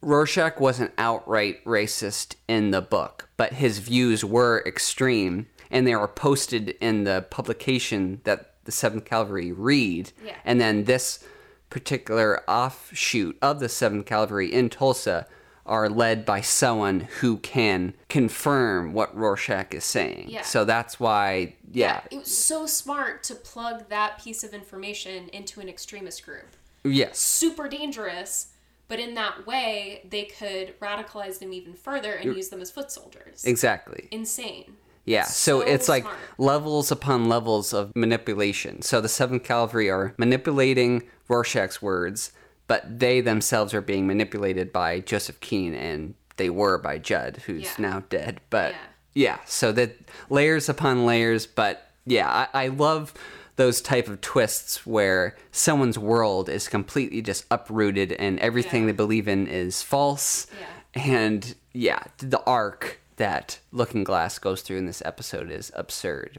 rorschach 0.00 0.58
wasn't 0.60 0.92
outright 0.98 1.64
racist 1.64 2.34
in 2.48 2.70
the 2.70 2.80
book 2.82 3.28
but 3.36 3.54
his 3.54 3.78
views 3.78 4.24
were 4.24 4.62
extreme 4.66 5.46
and 5.70 5.86
they 5.86 5.92
are 5.94 6.08
posted 6.08 6.70
in 6.80 7.04
the 7.04 7.24
publication 7.30 8.20
that 8.24 8.54
the 8.64 8.72
seventh 8.72 9.04
cavalry 9.04 9.52
read 9.52 10.12
Yeah. 10.24 10.34
and 10.44 10.60
then 10.60 10.84
this 10.84 11.22
particular 11.70 12.48
offshoot 12.48 13.36
of 13.42 13.58
the 13.58 13.66
7th 13.68 14.06
Cavalry 14.06 14.52
in 14.52 14.70
Tulsa 14.70 15.26
are 15.66 15.88
led 15.88 16.24
by 16.24 16.40
someone 16.40 17.00
who 17.20 17.38
can 17.38 17.92
confirm 18.08 18.92
what 18.92 19.16
Rorschach 19.16 19.74
is 19.74 19.84
saying. 19.84 20.26
Yeah. 20.28 20.42
So 20.42 20.64
that's 20.64 20.98
why, 21.00 21.54
yeah. 21.72 22.02
it 22.10 22.18
was 22.18 22.36
so 22.36 22.66
smart 22.66 23.22
to 23.24 23.34
plug 23.34 23.88
that 23.88 24.22
piece 24.22 24.42
of 24.44 24.54
information 24.54 25.28
into 25.30 25.60
an 25.60 25.68
extremist 25.68 26.24
group 26.24 26.46
Yes. 26.84 27.18
super 27.18 27.68
dangerous 27.68 28.48
but 28.88 29.00
in 29.00 29.14
that 29.14 29.44
way 29.48 30.06
they 30.08 30.24
could 30.26 30.78
radicalize 30.78 31.40
them 31.40 31.52
even 31.52 31.74
further 31.74 32.12
and 32.12 32.36
use 32.36 32.48
them 32.50 32.60
as 32.60 32.70
foot 32.70 32.92
soldiers 32.92 33.44
Exactly. 33.44 34.06
insane 34.12 34.76
Yeah. 35.04 35.24
So, 35.24 35.60
So 35.60 35.66
it's 35.66 35.88
like 35.88 36.04
smart. 36.04 36.16
levels 36.38 36.92
upon 36.92 37.28
levels 37.28 37.72
of 37.72 37.90
manipulation. 37.96 38.82
So 38.82 39.00
the 39.00 39.08
7th 39.08 39.42
Cavalry 39.44 39.90
are 39.90 40.14
manipulating 40.18 41.02
Rorschach's 41.28 41.82
words, 41.82 42.30
but 42.66 42.98
they 42.98 43.20
themselves 43.20 43.72
are 43.74 43.80
being 43.80 44.06
manipulated 44.06 44.72
by 44.72 45.00
Joseph 45.00 45.40
Keene 45.40 45.74
and 45.74 46.14
they 46.36 46.50
were 46.50 46.78
by 46.78 46.98
Judd, 46.98 47.38
who's 47.46 47.62
Yeah. 47.64 47.70
now 47.78 48.02
dead. 48.10 48.40
But 48.50 48.72
Yeah. 48.72 48.78
yeah, 49.14 49.38
so 49.46 49.72
that 49.72 49.96
layers 50.28 50.68
upon 50.68 51.06
layers, 51.06 51.46
but 51.46 51.90
yeah, 52.04 52.28
I, 52.52 52.64
I 52.64 52.68
love 52.68 53.14
those 53.56 53.80
type 53.80 54.06
of 54.08 54.20
twists 54.20 54.84
where 54.86 55.34
someone's 55.50 55.98
world 55.98 56.48
is 56.50 56.68
completely 56.68 57.22
just 57.22 57.46
uprooted 57.50 58.12
and 58.12 58.38
everything 58.40 58.82
Yeah. 58.82 58.86
they 58.88 58.92
believe 58.92 59.28
in 59.28 59.46
is 59.46 59.82
false. 59.82 60.46
Yeah. 60.94 61.02
And 61.02 61.54
yeah, 61.72 62.02
the 62.18 62.42
arc 62.44 63.00
that 63.16 63.58
Looking 63.72 64.04
Glass 64.04 64.38
goes 64.38 64.60
through 64.60 64.76
in 64.76 64.84
this 64.86 65.00
episode 65.06 65.50
is 65.50 65.72
absurd. 65.74 66.38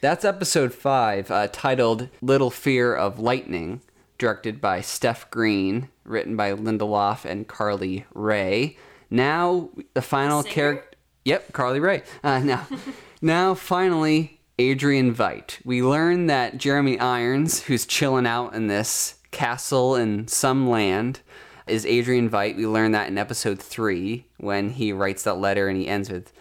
That's 0.00 0.24
episode 0.24 0.72
five, 0.72 1.30
uh, 1.30 1.48
titled 1.52 2.08
Little 2.22 2.50
Fear 2.50 2.94
of 2.94 3.18
Lightning, 3.18 3.82
directed 4.18 4.60
by 4.60 4.80
Steph 4.80 5.30
Green, 5.30 5.88
written 6.04 6.36
by 6.36 6.52
Lindelof 6.52 7.24
and 7.24 7.46
Carly 7.46 8.04
Wray. 8.14 8.76
Now, 9.10 9.70
the 9.94 10.02
final 10.02 10.42
character. 10.42 10.96
Yep, 11.24 11.52
Carly 11.52 11.80
Wray. 11.80 12.02
Uh, 12.22 12.40
now, 12.40 12.66
now, 13.22 13.54
finally, 13.54 14.40
Adrian 14.58 15.14
Veidt. 15.14 15.64
We 15.64 15.82
learn 15.82 16.26
that 16.26 16.58
Jeremy 16.58 16.98
Irons, 16.98 17.62
who's 17.62 17.86
chilling 17.86 18.26
out 18.26 18.54
in 18.54 18.66
this 18.66 19.14
castle 19.30 19.94
in 19.94 20.26
some 20.28 20.68
land, 20.68 21.20
is 21.66 21.86
Adrian 21.86 22.28
Veidt. 22.28 22.56
We 22.56 22.66
learn 22.66 22.92
that 22.92 23.08
in 23.08 23.18
episode 23.18 23.60
three 23.60 24.26
when 24.38 24.70
he 24.70 24.92
writes 24.92 25.22
that 25.24 25.38
letter 25.38 25.68
and 25.68 25.78
he 25.78 25.86
ends 25.86 26.10
with 26.10 26.32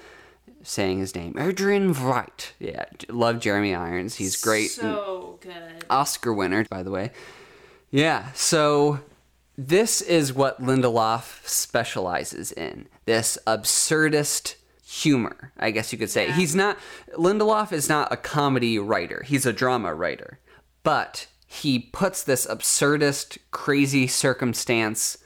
saying 0.63 0.99
his 0.99 1.15
name, 1.15 1.35
Adrian 1.37 1.93
Veidt. 1.93 2.51
Yeah, 2.59 2.85
love 3.09 3.39
Jeremy 3.39 3.73
Irons. 3.75 4.15
He's 4.15 4.41
great. 4.41 4.71
so 4.71 5.37
good 5.41 5.85
Oscar 5.89 6.33
winner, 6.33 6.65
by 6.69 6.83
the 6.83 6.91
way. 6.91 7.11
Yeah, 7.91 8.31
so 8.33 8.99
this 9.57 10.01
is 10.01 10.33
what 10.33 10.61
Lindelof 10.61 11.47
specializes 11.47 12.51
in 12.51 12.87
this 13.05 13.37
absurdist 13.47 14.55
humor, 14.85 15.51
I 15.57 15.71
guess 15.71 15.91
you 15.91 15.97
could 15.97 16.09
say. 16.09 16.27
Yeah. 16.27 16.33
He's 16.35 16.55
not, 16.55 16.77
Lindelof 17.15 17.71
is 17.71 17.89
not 17.89 18.11
a 18.11 18.17
comedy 18.17 18.77
writer, 18.77 19.23
he's 19.25 19.45
a 19.45 19.53
drama 19.53 19.93
writer. 19.93 20.39
But 20.83 21.27
he 21.45 21.79
puts 21.79 22.23
this 22.23 22.45
absurdist, 22.45 23.37
crazy 23.51 24.07
circumstance 24.07 25.17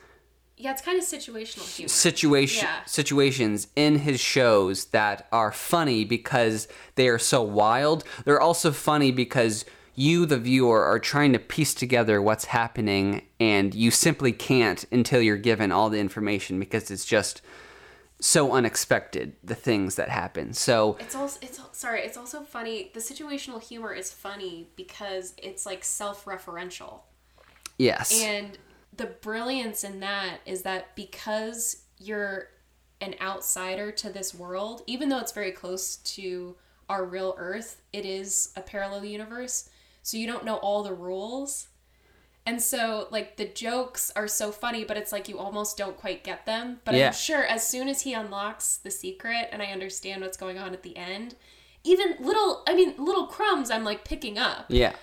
yeah 0.58 0.70
it's 0.72 0.82
kind 0.84 1.00
of 1.00 1.04
situational 1.04 1.68
humor 1.76 1.90
situation 1.90 2.68
Yeah. 2.70 2.86
situations 2.86 3.68
in 3.76 3.98
his 4.00 4.20
shows 4.20 4.86
that 4.86 5.28
are 5.32 5.52
funny 5.52 6.06
because 6.06 6.68
they 6.96 7.08
are 7.08 7.18
so 7.18 7.42
wild. 7.42 8.04
They're 8.26 8.40
also 8.40 8.72
funny 8.72 9.12
because 9.12 9.66
you, 10.02 10.26
the 10.26 10.40
viewer, 10.40 10.84
are 10.84 11.00
trying 11.00 11.32
to 11.34 11.40
piece 11.40 11.74
together 11.74 12.22
what's 12.22 12.46
happening, 12.46 13.22
and 13.40 13.76
you 13.76 13.92
simply 13.92 14.32
can't 14.32 14.84
until 14.92 15.22
you're 15.22 15.38
given 15.38 15.72
all 15.72 15.90
the 15.90 16.00
information 16.00 16.60
because 16.60 16.90
it's 16.90 17.06
just 17.06 17.42
so 18.20 18.52
unexpected 18.52 19.36
the 19.44 19.56
things 19.56 19.96
that 19.96 20.10
happen. 20.10 20.54
So 20.54 20.98
It's 21.00 21.16
also 21.16 21.40
it's 21.42 21.60
sorry. 21.74 22.02
It's 22.02 22.18
also 22.18 22.42
funny. 22.42 22.92
The 22.94 23.00
situational 23.00 23.62
humor 23.62 23.94
is 23.94 24.12
funny 24.12 24.70
because 24.76 25.34
it's 25.38 25.66
like 25.66 25.84
self-referential, 25.84 27.02
yes, 27.78 28.22
and 28.22 28.58
the 28.98 29.06
brilliance 29.06 29.84
in 29.84 30.00
that 30.02 30.40
is 30.46 30.64
that 30.64 30.96
because 30.96 31.84
you're 31.98 32.48
an 33.02 33.16
outsider 33.22 33.92
to 33.92 34.10
this 34.12 34.34
world, 34.36 34.84
even 34.86 35.10
though 35.10 35.20
it's 35.20 35.32
very 35.32 35.52
close 35.52 35.98
to 35.98 36.56
our 36.90 37.06
real 37.06 37.36
Earth, 37.38 37.82
it 37.94 38.06
is 38.06 38.52
a 38.56 38.62
parallel 38.62 39.06
universe. 39.06 39.70
So 40.04 40.18
you 40.18 40.28
don't 40.28 40.46
know 40.46 40.56
all 40.58 40.84
the 40.84 40.94
rules. 40.94 41.68
And 42.46 42.60
so, 42.62 43.08
like, 43.12 43.38
the 43.38 43.46
jokes 43.46 44.12
are 44.16 44.28
so 44.28 44.52
funny, 44.52 44.84
but 44.84 44.98
it's 44.98 45.12
like 45.12 45.30
you 45.30 45.38
almost 45.38 45.78
don't 45.78 45.96
quite 45.96 46.24
get 46.24 46.46
them. 46.48 46.80
But 46.84 46.96
Yeah. 46.96 47.08
I'm 47.08 47.14
sure 47.14 47.44
as 47.46 47.68
soon 47.68 47.88
as 47.88 48.02
he 48.02 48.14
unlocks 48.14 48.78
the 48.78 48.90
secret 48.90 49.50
and 49.52 49.62
I 49.62 49.66
understand 49.68 50.22
what's 50.22 50.38
going 50.38 50.58
on 50.58 50.74
at 50.74 50.82
the 50.82 50.98
end, 50.98 51.36
even 51.84 52.16
little, 52.20 52.64
I 52.68 52.74
mean, 52.74 52.96
little 52.98 53.28
crumbs 53.28 53.70
I'm 53.70 53.84
like 53.84 54.04
picking 54.04 54.40
up. 54.40 54.66
yeah, 54.70 54.94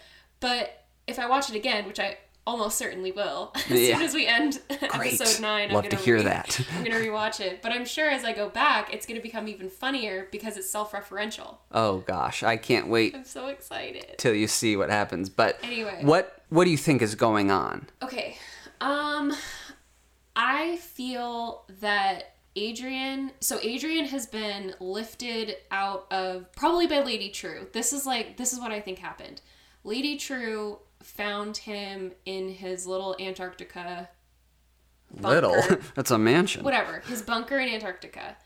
But 0.41 0.85
if 1.07 1.19
I 1.19 1.29
watch 1.29 1.49
it 1.49 1.57
again, 1.57 1.87
which 1.87 2.01
I 2.01 2.19
almost 2.49 2.79
certainly 2.79 3.13
will, 3.13 3.53
as 3.57 3.71
Yeah. 3.71 3.97
soon 3.99 4.07
as 4.07 4.15
we 4.15 4.27
end 4.27 4.61
Great. 4.69 5.13
episode 5.15 5.41
nine, 5.43 5.69
Love 5.71 5.85
I'm 5.85 5.91
to 5.91 5.97
gonna 5.97 6.05
hear 6.05 6.17
re- 6.17 6.23
that. 6.25 6.61
I'm 6.77 6.83
gonna 6.85 6.97
rewatch 6.99 7.41
it. 7.41 7.61
But 7.63 7.73
I'm 7.73 7.85
sure 7.85 8.09
as 8.09 8.25
I 8.25 8.33
go 8.33 8.49
back, 8.49 8.93
it's 8.95 9.05
gonna 9.07 9.21
become 9.21 9.47
even 9.49 9.69
funnier 9.69 10.29
because 10.33 10.57
it's 10.57 10.71
self-referential. 10.71 11.59
oh 11.73 11.99
gosh, 11.99 12.43
I 12.43 12.57
can't 12.57 12.89
wait 12.89 13.15
I'm 13.15 13.25
so 13.25 13.49
excited. 13.49 14.15
till 14.19 14.35
you 14.35 14.49
see 14.49 14.77
what 14.77 14.89
happens. 14.91 15.29
But 15.29 15.59
Anyway. 15.63 16.01
what 16.03 16.43
what 16.49 16.65
do 16.65 16.71
you 16.71 16.79
think 16.79 17.03
is 17.03 17.15
going 17.15 17.51
on? 17.51 17.87
Okay. 18.03 18.37
Um 18.81 19.35
I 20.35 20.77
feel 20.77 21.65
that 21.81 22.35
Adrian 22.57 23.31
so 23.41 23.59
Adrian 23.63 24.07
has 24.07 24.27
been 24.27 24.75
lifted 24.81 25.57
out 25.71 26.07
of 26.11 26.51
probably 26.53 26.87
by 26.87 27.01
Lady 27.03 27.29
Trieu. 27.29 27.67
This 27.73 27.93
is 27.93 28.07
like 28.07 28.37
this 28.37 28.53
is 28.53 28.59
what 28.61 28.73
I 28.73 28.81
think 28.81 28.99
happened. 28.99 29.41
Lady 29.85 30.17
Trieu 30.17 30.79
found 31.03 31.59
him 31.59 32.13
in 32.25 32.49
his 32.51 32.87
little 32.87 33.17
Antarctica 33.21 34.09
Little, 35.21 35.55
bunker. 35.55 35.81
that's 35.95 36.11
a 36.11 36.19
mansion. 36.19 36.65
whatever, 36.65 37.01
his 37.07 37.23
bunker 37.23 37.59
in 37.59 37.69
Antarctica. 37.69 38.37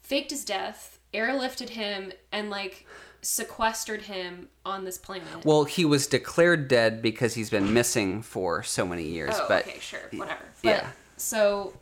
Faked 0.00 0.30
his 0.30 0.44
death, 0.44 0.98
airlifted 1.14 1.70
him 1.70 2.12
and 2.32 2.50
like 2.50 2.86
sequestered 3.22 4.02
him 4.02 4.48
on 4.66 4.84
this 4.84 4.98
planet. 4.98 5.44
Well, 5.44 5.64
he 5.64 5.84
was 5.84 6.06
declared 6.06 6.68
dead 6.68 7.00
because 7.00 7.34
he's 7.34 7.48
been 7.50 7.72
missing 7.72 8.20
for 8.20 8.62
so 8.62 8.84
many 8.84 9.04
years. 9.04 9.34
Oh, 9.36 9.46
but 9.48 9.66
okay, 9.66 9.78
sure, 9.78 10.00
whatever. 10.12 10.44
But, 10.62 10.68
yeah. 10.68 10.90
So, 11.16 11.72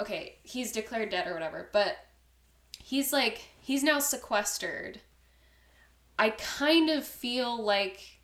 okay, 0.00 0.36
he's 0.42 0.70
declared 0.70 1.10
dead 1.10 1.26
or 1.26 1.32
whatever, 1.32 1.68
but 1.72 1.96
he's 2.78 3.12
like 3.12 3.40
he's 3.60 3.82
now 3.82 3.98
sequestered. 3.98 5.00
I 6.18 6.30
kind 6.30 6.88
of 6.88 7.04
feel 7.04 7.62
like, 7.62 8.15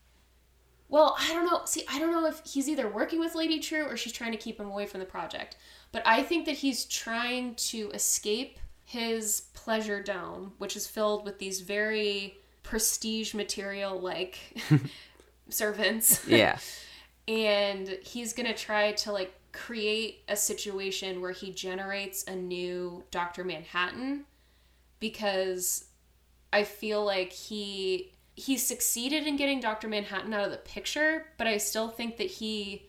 well, 0.92 1.16
I 1.18 1.32
don't 1.32 1.46
know. 1.46 1.62
See, 1.64 1.84
I 1.90 1.98
don't 1.98 2.12
know 2.12 2.26
if 2.26 2.42
he's 2.44 2.68
either 2.68 2.86
working 2.86 3.18
with 3.18 3.34
Lady 3.34 3.58
Trieu 3.58 3.84
or 3.84 3.96
she's 3.96 4.12
trying 4.12 4.32
to 4.32 4.36
keep 4.36 4.60
him 4.60 4.66
away 4.66 4.84
from 4.84 5.00
the 5.00 5.06
project. 5.06 5.56
But 5.90 6.02
I 6.06 6.22
think 6.22 6.44
that 6.44 6.56
he's 6.56 6.84
trying 6.84 7.54
to 7.54 7.90
escape 7.92 8.58
his 8.84 9.44
pleasure 9.54 10.02
dome, 10.02 10.52
which 10.58 10.76
is 10.76 10.86
filled 10.86 11.24
with 11.24 11.38
these 11.38 11.62
very 11.62 12.36
prestige 12.62 13.32
material 13.32 13.98
like 13.98 14.38
servants 15.48 16.26
yeah, 16.28 16.58
and 17.28 17.88
he's 18.02 18.34
gonna 18.34 18.54
try 18.54 18.92
to 18.92 19.12
like 19.12 19.32
create 19.52 20.22
a 20.28 20.36
situation 20.36 21.22
where 21.22 21.32
he 21.32 21.50
generates 21.52 22.22
a 22.24 22.36
new 22.36 23.02
Dr. 23.10 23.44
Manhattan 23.44 24.24
because 25.00 25.86
I 26.52 26.64
feel 26.64 27.02
like 27.02 27.32
he 27.32 28.12
he 28.34 28.56
succeeded 28.56 29.26
in 29.26 29.36
getting 29.36 29.60
Dr. 29.60 29.88
Manhattan 29.88 30.32
out 30.32 30.44
of 30.44 30.50
the 30.50 30.56
picture, 30.58 31.26
but 31.38 31.46
I 31.46 31.58
still 31.58 31.88
think 31.88 32.16
that 32.16 32.28
he 32.30 32.88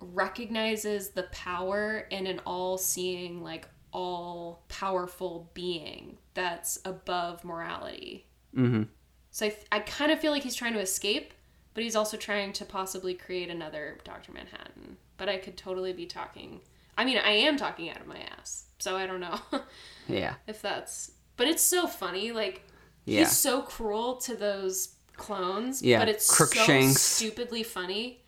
recognizes 0.00 1.10
the 1.10 1.24
power 1.24 2.06
in 2.10 2.26
an 2.26 2.40
all-seeing 2.46 3.42
like 3.42 3.68
all 3.92 4.64
powerful 4.68 5.50
being 5.54 6.16
that's 6.34 6.78
above 6.84 7.44
morality. 7.44 8.26
Mhm. 8.56 8.88
So 9.30 9.46
I, 9.46 9.56
I 9.72 9.78
kind 9.80 10.10
of 10.10 10.18
feel 10.20 10.32
like 10.32 10.42
he's 10.42 10.54
trying 10.54 10.72
to 10.72 10.80
escape, 10.80 11.34
but 11.74 11.84
he's 11.84 11.96
also 11.96 12.16
trying 12.16 12.52
to 12.54 12.64
possibly 12.64 13.14
create 13.14 13.50
another 13.50 13.98
Dr. 14.04 14.32
Manhattan. 14.32 14.96
But 15.16 15.28
I 15.28 15.36
could 15.36 15.56
totally 15.56 15.92
be 15.92 16.06
talking. 16.06 16.60
I 16.96 17.04
mean, 17.04 17.18
I 17.18 17.30
am 17.32 17.56
talking 17.56 17.90
out 17.90 18.00
of 18.00 18.06
my 18.06 18.18
ass. 18.38 18.66
So 18.78 18.96
I 18.96 19.06
don't 19.06 19.20
know 19.20 19.38
Yeah. 20.08 20.34
if 20.46 20.62
that's. 20.62 21.12
But 21.36 21.46
it's 21.48 21.62
so 21.62 21.86
funny. 21.86 22.32
Like, 22.32 22.62
Yeah. 23.10 23.20
he's 23.20 23.36
so 23.36 23.62
cruel 23.62 24.16
to 24.18 24.34
those 24.36 24.94
clones. 25.16 25.82
Yeah, 25.82 25.98
But 25.98 26.08
it's 26.08 26.30
Crookshanks. 26.34 27.00
so 27.00 27.24
stupidly 27.26 27.62
funny. 27.62 28.22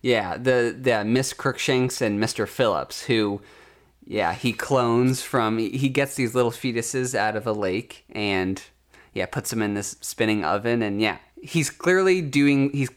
Yeah, 0.00 0.36
the 0.36 0.76
the 0.78 1.00
uh, 1.00 1.04
Miss 1.04 1.32
Crookshanks 1.32 2.00
and 2.02 2.22
Mr. 2.22 2.46
Phillips, 2.48 3.04
who, 3.04 3.40
yeah, 4.06 4.34
he 4.34 4.52
clones 4.52 5.22
from. 5.22 5.58
He 5.58 5.88
gets 5.88 6.14
these 6.14 6.34
little 6.34 6.50
fetuses 6.50 7.14
out 7.14 7.36
of 7.36 7.46
a 7.46 7.52
lake 7.52 8.04
and, 8.10 8.62
yeah, 9.14 9.24
puts 9.26 9.50
them 9.50 9.62
in 9.62 9.74
this 9.74 9.96
spinning 10.02 10.44
oven, 10.44 10.82
and 10.82 11.00
yeah, 11.00 11.18
he's 11.42 11.70
clearly 11.70 12.20
doing. 12.20 12.70
He's 12.72 12.90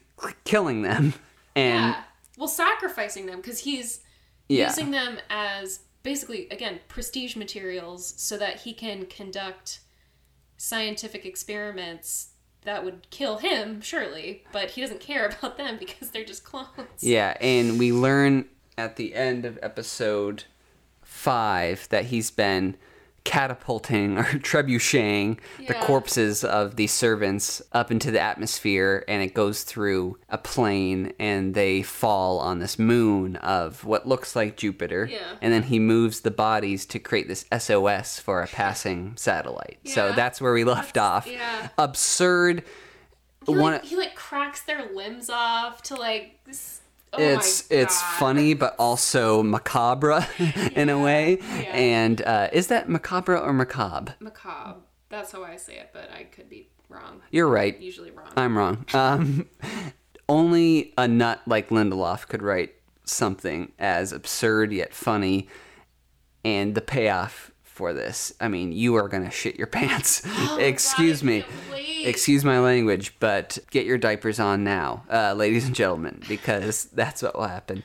killing 0.44 0.82
them, 0.82 1.14
and 1.56 1.94
yeah. 1.94 2.02
Well, 2.36 2.48
sacrificing 2.48 3.24
them 3.26 3.36
because 3.36 3.60
he's 3.60 4.00
Yeah. 4.48 4.66
using 4.68 4.90
them 4.90 5.18
as 5.30 5.80
basically, 6.02 6.48
again, 6.50 6.78
prestige 6.88 7.36
materials 7.36 8.14
so 8.18 8.36
that 8.38 8.60
he 8.60 8.72
can 8.74 9.06
conduct 9.06 9.80
scientific 10.58 11.24
experiments 11.24 12.32
that 12.62 12.84
would 12.84 13.08
kill 13.08 13.38
him, 13.38 13.80
surely, 13.80 14.44
but 14.52 14.72
he 14.72 14.82
doesn't 14.82 15.00
care 15.00 15.26
about 15.38 15.56
them 15.56 15.78
because 15.78 16.10
they're 16.10 16.24
just 16.24 16.44
clones. 16.44 16.68
yeah, 17.00 17.34
and 17.40 17.78
we 17.78 17.92
learn 17.92 18.44
at 18.76 18.96
the 18.96 19.14
end 19.14 19.46
of 19.46 19.58
episode 19.62 20.44
five 21.02 21.88
that 21.88 22.06
he's 22.06 22.30
been 22.30 22.76
catapulting 23.24 24.16
or 24.18 24.22
trebucheting 24.24 25.38
the 25.66 25.74
corpses 25.74 26.42
of 26.44 26.76
the 26.76 26.86
servants 26.86 27.60
up 27.72 27.90
into 27.90 28.10
the 28.10 28.18
atmosphere 28.20 29.04
and 29.06 29.22
it 29.22 29.34
goes 29.34 29.64
through 29.64 30.18
a 30.30 30.38
plane 30.38 31.12
and 31.18 31.54
they 31.54 31.82
fall 31.82 32.38
on 32.38 32.58
this 32.58 32.78
moon 32.78 33.36
of 33.36 33.84
what 33.84 34.08
looks 34.08 34.34
like 34.34 34.56
Jupiter 34.56 35.06
Yeah. 35.10 35.36
and 35.42 35.52
then 35.52 35.64
he 35.64 35.78
moves 35.78 36.20
the 36.20 36.30
bodies 36.30 36.86
to 36.86 36.98
create 36.98 37.28
this 37.28 37.44
SOS 37.56 38.18
for 38.18 38.42
a 38.42 38.46
passing 38.46 39.14
satellite. 39.16 39.78
So 39.84 40.12
that's 40.12 40.40
where 40.40 40.52
we 40.54 40.64
left 40.64 40.96
off. 40.96 41.26
yeah. 41.26 41.68
Absurd 41.76 42.62
He, 43.46 43.52
one 43.54 43.72
like, 43.74 43.84
he 43.84 43.96
like 43.96 44.14
cracks 44.14 44.62
their 44.62 44.90
limbs 44.92 45.28
off 45.30 45.82
to 45.84 45.94
like. 45.96 46.38
Oh 47.12 47.22
it's 47.22 47.70
it's 47.70 48.00
funny 48.02 48.54
but 48.54 48.74
also 48.78 49.42
macabre 49.42 50.26
in 50.74 50.88
a 50.88 50.98
way 50.98 51.38
yeah. 51.40 51.74
and 51.74 52.20
uh, 52.22 52.48
is 52.52 52.66
that 52.68 52.88
macabre 52.88 53.36
or 53.36 53.52
macabre 53.52 54.14
macabre. 54.20 54.80
That's 55.08 55.32
how 55.32 55.42
I 55.42 55.56
say 55.56 55.76
it, 55.76 55.90
but 55.94 56.10
I 56.12 56.24
could 56.24 56.50
be 56.50 56.68
wrong. 56.90 57.22
you're 57.30 57.48
right 57.48 57.78
Usually 57.80 58.10
wrong. 58.10 58.28
i'm 58.36 58.56
wrong 58.56 58.84
um, 58.94 59.46
only 60.28 60.92
a 60.98 61.06
nut 61.08 61.40
like 61.46 61.68
lindelof 61.70 62.26
could 62.28 62.42
write 62.42 62.74
something 63.04 63.72
as 63.78 64.12
absurd 64.12 64.72
yet 64.72 64.92
funny 64.94 65.48
and 66.44 66.74
the 66.74 66.80
payoff 66.80 67.50
for 67.78 67.92
this 67.94 68.32
i 68.40 68.48
mean 68.48 68.72
you 68.72 68.96
are 68.96 69.06
gonna 69.08 69.30
shit 69.30 69.56
your 69.56 69.66
pants 69.78 70.20
Oh 70.26 70.58
excuse 70.60 71.20
God, 71.22 71.26
me 71.28 71.44
excuse 72.04 72.44
my 72.44 72.58
language 72.58 73.14
but 73.20 73.56
get 73.70 73.86
your 73.86 73.98
diapers 73.98 74.40
on 74.40 74.64
now 74.64 75.04
uh, 75.10 75.32
ladies 75.34 75.64
and 75.66 75.74
gentlemen 75.76 76.20
because 76.28 76.84
that's 76.92 77.22
what 77.22 77.36
will 77.36 77.46
happen 77.46 77.84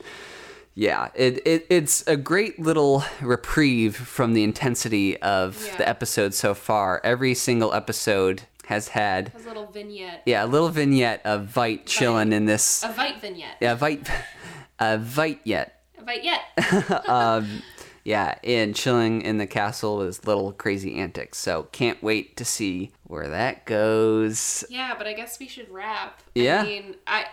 yeah 0.74 1.10
it, 1.14 1.46
it 1.46 1.64
it's 1.70 2.04
a 2.08 2.16
great 2.16 2.58
little 2.58 3.04
reprieve 3.22 3.94
from 3.96 4.34
the 4.34 4.42
intensity 4.42 5.16
of 5.22 5.64
Yeah. 5.64 5.76
the 5.76 5.88
episode 5.88 6.34
so 6.34 6.54
far 6.54 7.00
every 7.04 7.34
single 7.34 7.72
episode 7.72 8.42
has 8.66 8.88
had 8.88 9.28
Has 9.28 9.44
a 9.44 9.48
little 9.48 9.66
vignette. 9.66 10.22
yeah 10.26 10.44
a 10.44 10.48
little 10.48 10.70
vignette 10.70 11.20
of 11.24 11.46
Veidt 11.54 11.86
chilling 11.86 12.32
in 12.32 12.46
this 12.46 12.82
A 12.82 12.88
Veidt 12.88 13.20
vignette. 13.20 13.56
yeah 13.60 13.76
Veidt 13.76 14.08
a 14.80 14.98
Veidt 14.98 15.38
yet 15.44 15.80
A 15.98 16.02
Veidt 16.02 16.24
yet. 16.24 17.08
um, 17.08 17.62
yeah, 18.04 18.38
and 18.44 18.74
chilling 18.74 19.22
in 19.22 19.38
the 19.38 19.46
castle 19.46 19.98
with 19.98 20.06
his 20.08 20.26
little 20.26 20.52
crazy 20.52 20.96
antics. 20.96 21.38
So 21.38 21.64
can't 21.72 22.02
wait 22.02 22.36
to 22.36 22.44
see 22.44 22.92
where 23.04 23.28
that 23.28 23.64
goes. 23.64 24.62
yeah, 24.68 24.94
but 24.96 25.06
I 25.06 25.14
guess 25.14 25.38
we 25.38 25.48
should 25.48 25.70
wrap. 25.70 26.22
Yeah. 26.34 26.60
I 26.60 26.64
mean, 26.64 26.96
I, 27.06 27.24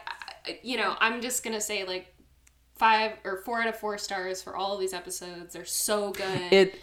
I 0.46 0.60
you 0.64 0.78
know, 0.78 0.96
I'm 1.00 1.22
just 1.22 1.44
gonna 1.44 1.62
say 1.62 1.84
like 1.84 2.16
five 2.78 3.12
or 3.26 3.38
four 3.38 3.62
out 3.62 3.68
of 3.68 3.78
four 3.78 3.98
stars 3.98 4.42
for 4.42 4.56
all 4.56 4.74
of 4.74 4.80
these 4.80 4.94
episodes. 4.94 5.54
They're 5.54 5.66
so 5.66 6.12
good. 6.12 6.54
It, 6.54 6.80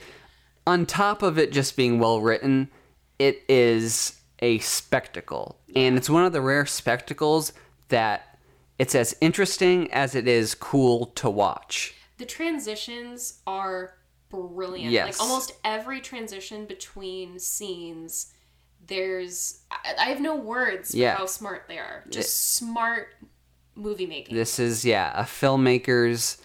on 0.67 0.85
top 0.85 1.23
of 1.23 1.39
it 1.39 1.51
just 1.51 1.77
being 1.77 1.99
well 1.99 2.21
written, 2.21 2.71
it 3.19 3.43
is 3.49 4.21
a 4.41 4.59
spectacle, 4.59 5.59
and 5.75 5.97
it's 5.97 6.11
one 6.11 6.25
of 6.25 6.33
the 6.33 6.43
rare 6.43 6.67
spectacles 6.67 7.55
that 7.89 8.39
it's 8.79 8.95
as 8.95 9.17
interesting 9.21 9.91
as 9.93 10.15
it 10.15 10.29
is 10.29 10.55
cool 10.55 11.07
to 11.07 11.31
watch. 11.31 11.95
The 12.19 12.27
transitions 12.27 13.41
are 13.47 13.95
brilliant. 14.29 14.93
Yes. 14.93 15.19
Like 15.19 15.29
almost 15.29 15.53
every 15.65 16.01
transition 16.01 16.67
between 16.67 17.39
scenes, 17.39 18.33
there's 18.87 19.61
I, 19.71 19.95
I 19.99 20.05
have 20.07 20.21
no 20.21 20.37
words 20.37 20.91
for 20.91 20.99
Yeah. 20.99 21.17
how 21.17 21.27
smart 21.27 21.65
they 21.69 21.79
are. 21.79 22.05
Just 22.11 22.55
smart 22.55 23.09
movie 23.75 24.07
making. 24.07 24.37
This 24.37 24.59
is 24.59 24.85
yeah, 24.85 25.13
a 25.19 25.25
filmmaker's 25.25 26.39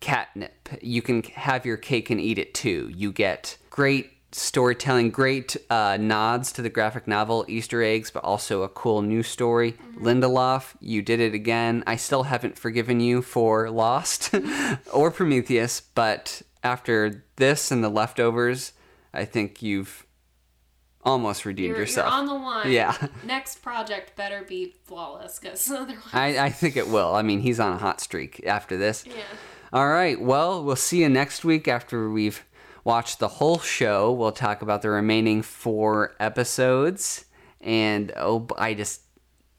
catnip. 0.00 0.68
You 0.80 1.02
can 1.02 1.22
have 1.22 1.64
your 1.64 1.76
cake 1.76 2.10
and 2.10 2.20
eat 2.20 2.38
it 2.38 2.54
too. 2.54 2.90
You 2.94 3.12
get 3.12 3.56
great 3.70 4.11
storytelling, 4.34 5.10
great 5.10 5.56
uh, 5.70 5.96
nods 6.00 6.52
to 6.52 6.62
the 6.62 6.70
graphic 6.70 7.06
novel, 7.06 7.44
Easter 7.48 7.82
eggs, 7.82 8.10
but 8.10 8.24
also 8.24 8.62
a 8.62 8.68
cool 8.68 9.02
new 9.02 9.22
story. 9.22 9.76
Lindelof, 9.98 10.74
you 10.80 11.02
did 11.02 11.20
it 11.20 11.34
again. 11.34 11.84
I 11.86 11.96
still 11.96 12.24
haven't 12.24 12.58
forgiven 12.58 13.00
you 13.00 13.22
for 13.22 13.70
Lost 13.70 14.34
or 14.92 15.10
Prometheus, 15.10 15.80
but 15.80 16.42
after 16.62 17.24
this 17.36 17.70
and 17.70 17.82
the 17.82 17.88
leftovers, 17.88 18.72
I 19.12 19.24
think 19.24 19.62
you've 19.62 20.06
almost 21.04 21.44
redeemed 21.44 21.70
you're, 21.70 21.80
yourself. 21.80 22.10
you're 22.10 22.20
on 22.20 22.26
the 22.26 22.34
line. 22.34 22.70
Yeah. 22.70 23.08
Next 23.24 23.62
project 23.62 24.16
better 24.16 24.42
be 24.42 24.74
flawless, 24.84 25.38
because 25.38 25.70
otherwise, 25.70 26.02
I, 26.12 26.38
I 26.38 26.50
think 26.50 26.76
it 26.76 26.88
will. 26.88 27.14
I 27.14 27.22
mean, 27.22 27.40
he's 27.40 27.60
on 27.60 27.72
a 27.72 27.78
hot 27.78 28.00
streak 28.00 28.42
after 28.46 28.76
this. 28.76 29.04
yeah. 29.06 29.14
All 29.72 29.88
right. 29.88 30.20
Well, 30.20 30.62
we'll 30.62 30.76
see 30.76 31.00
you 31.00 31.08
next 31.08 31.46
week 31.46 31.66
after 31.66 32.10
we've 32.10 32.44
watched 32.84 33.18
the 33.18 33.28
whole 33.28 33.58
show. 33.58 34.12
We'll 34.12 34.32
talk 34.32 34.62
about 34.62 34.82
the 34.82 34.90
remaining 34.90 35.42
four 35.42 36.14
episodes. 36.20 37.24
And 37.60 38.12
oh, 38.16 38.46
I 38.58 38.74
just, 38.74 39.02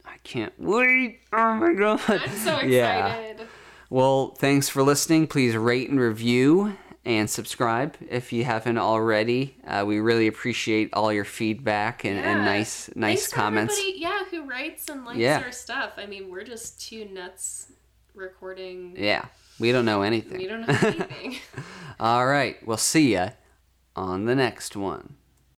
I 0.05 0.17
can't 0.23 0.53
wait. 0.59 1.19
Oh 1.31 1.53
my 1.55 1.73
god. 1.73 2.01
I'm 2.07 2.29
so 2.37 2.57
excited. 2.57 2.69
Yeah. 2.71 3.45
Well, 3.89 4.35
thanks 4.37 4.69
for 4.69 4.83
listening. 4.83 5.27
Please 5.27 5.55
rate 5.55 5.89
and 5.89 5.99
review 5.99 6.75
and 7.05 7.29
subscribe 7.29 7.95
if 8.09 8.31
you 8.33 8.43
haven't 8.43 8.77
already. 8.77 9.57
Uh, 9.67 9.83
we 9.85 9.99
really 9.99 10.27
appreciate 10.27 10.89
all 10.93 11.11
your 11.13 11.25
feedback 11.25 12.03
and, 12.05 12.17
and 12.17 12.43
nice, 12.45 12.89
nice 12.95 13.21
Thanks 13.27 13.33
comments. 13.33 13.81
Yeah, 13.95 14.23
who 14.31 14.49
writes 14.49 14.87
and 14.89 15.05
likes 15.05 15.19
Yeah. 15.19 15.41
our 15.45 15.51
stuff. 15.51 15.93
I 15.97 16.05
mean, 16.05 16.29
we're 16.29 16.43
just 16.45 16.81
two 16.81 17.05
nuts 17.05 17.71
recording. 18.15 18.95
Yeah. 18.97 19.25
We 19.63 19.71
don't 19.71 19.85
know 19.85 20.01
anything. 20.01 20.39
We 20.39 20.47
don't 20.47 20.67
know 20.67 20.77
anything. 20.81 21.37
All 21.97 22.27
right. 22.27 22.57
We'll 22.67 22.75
see 22.75 23.13
ya 23.13 23.29
on 23.95 24.25
the 24.25 24.35
next 24.35 24.75
one. 24.75 25.15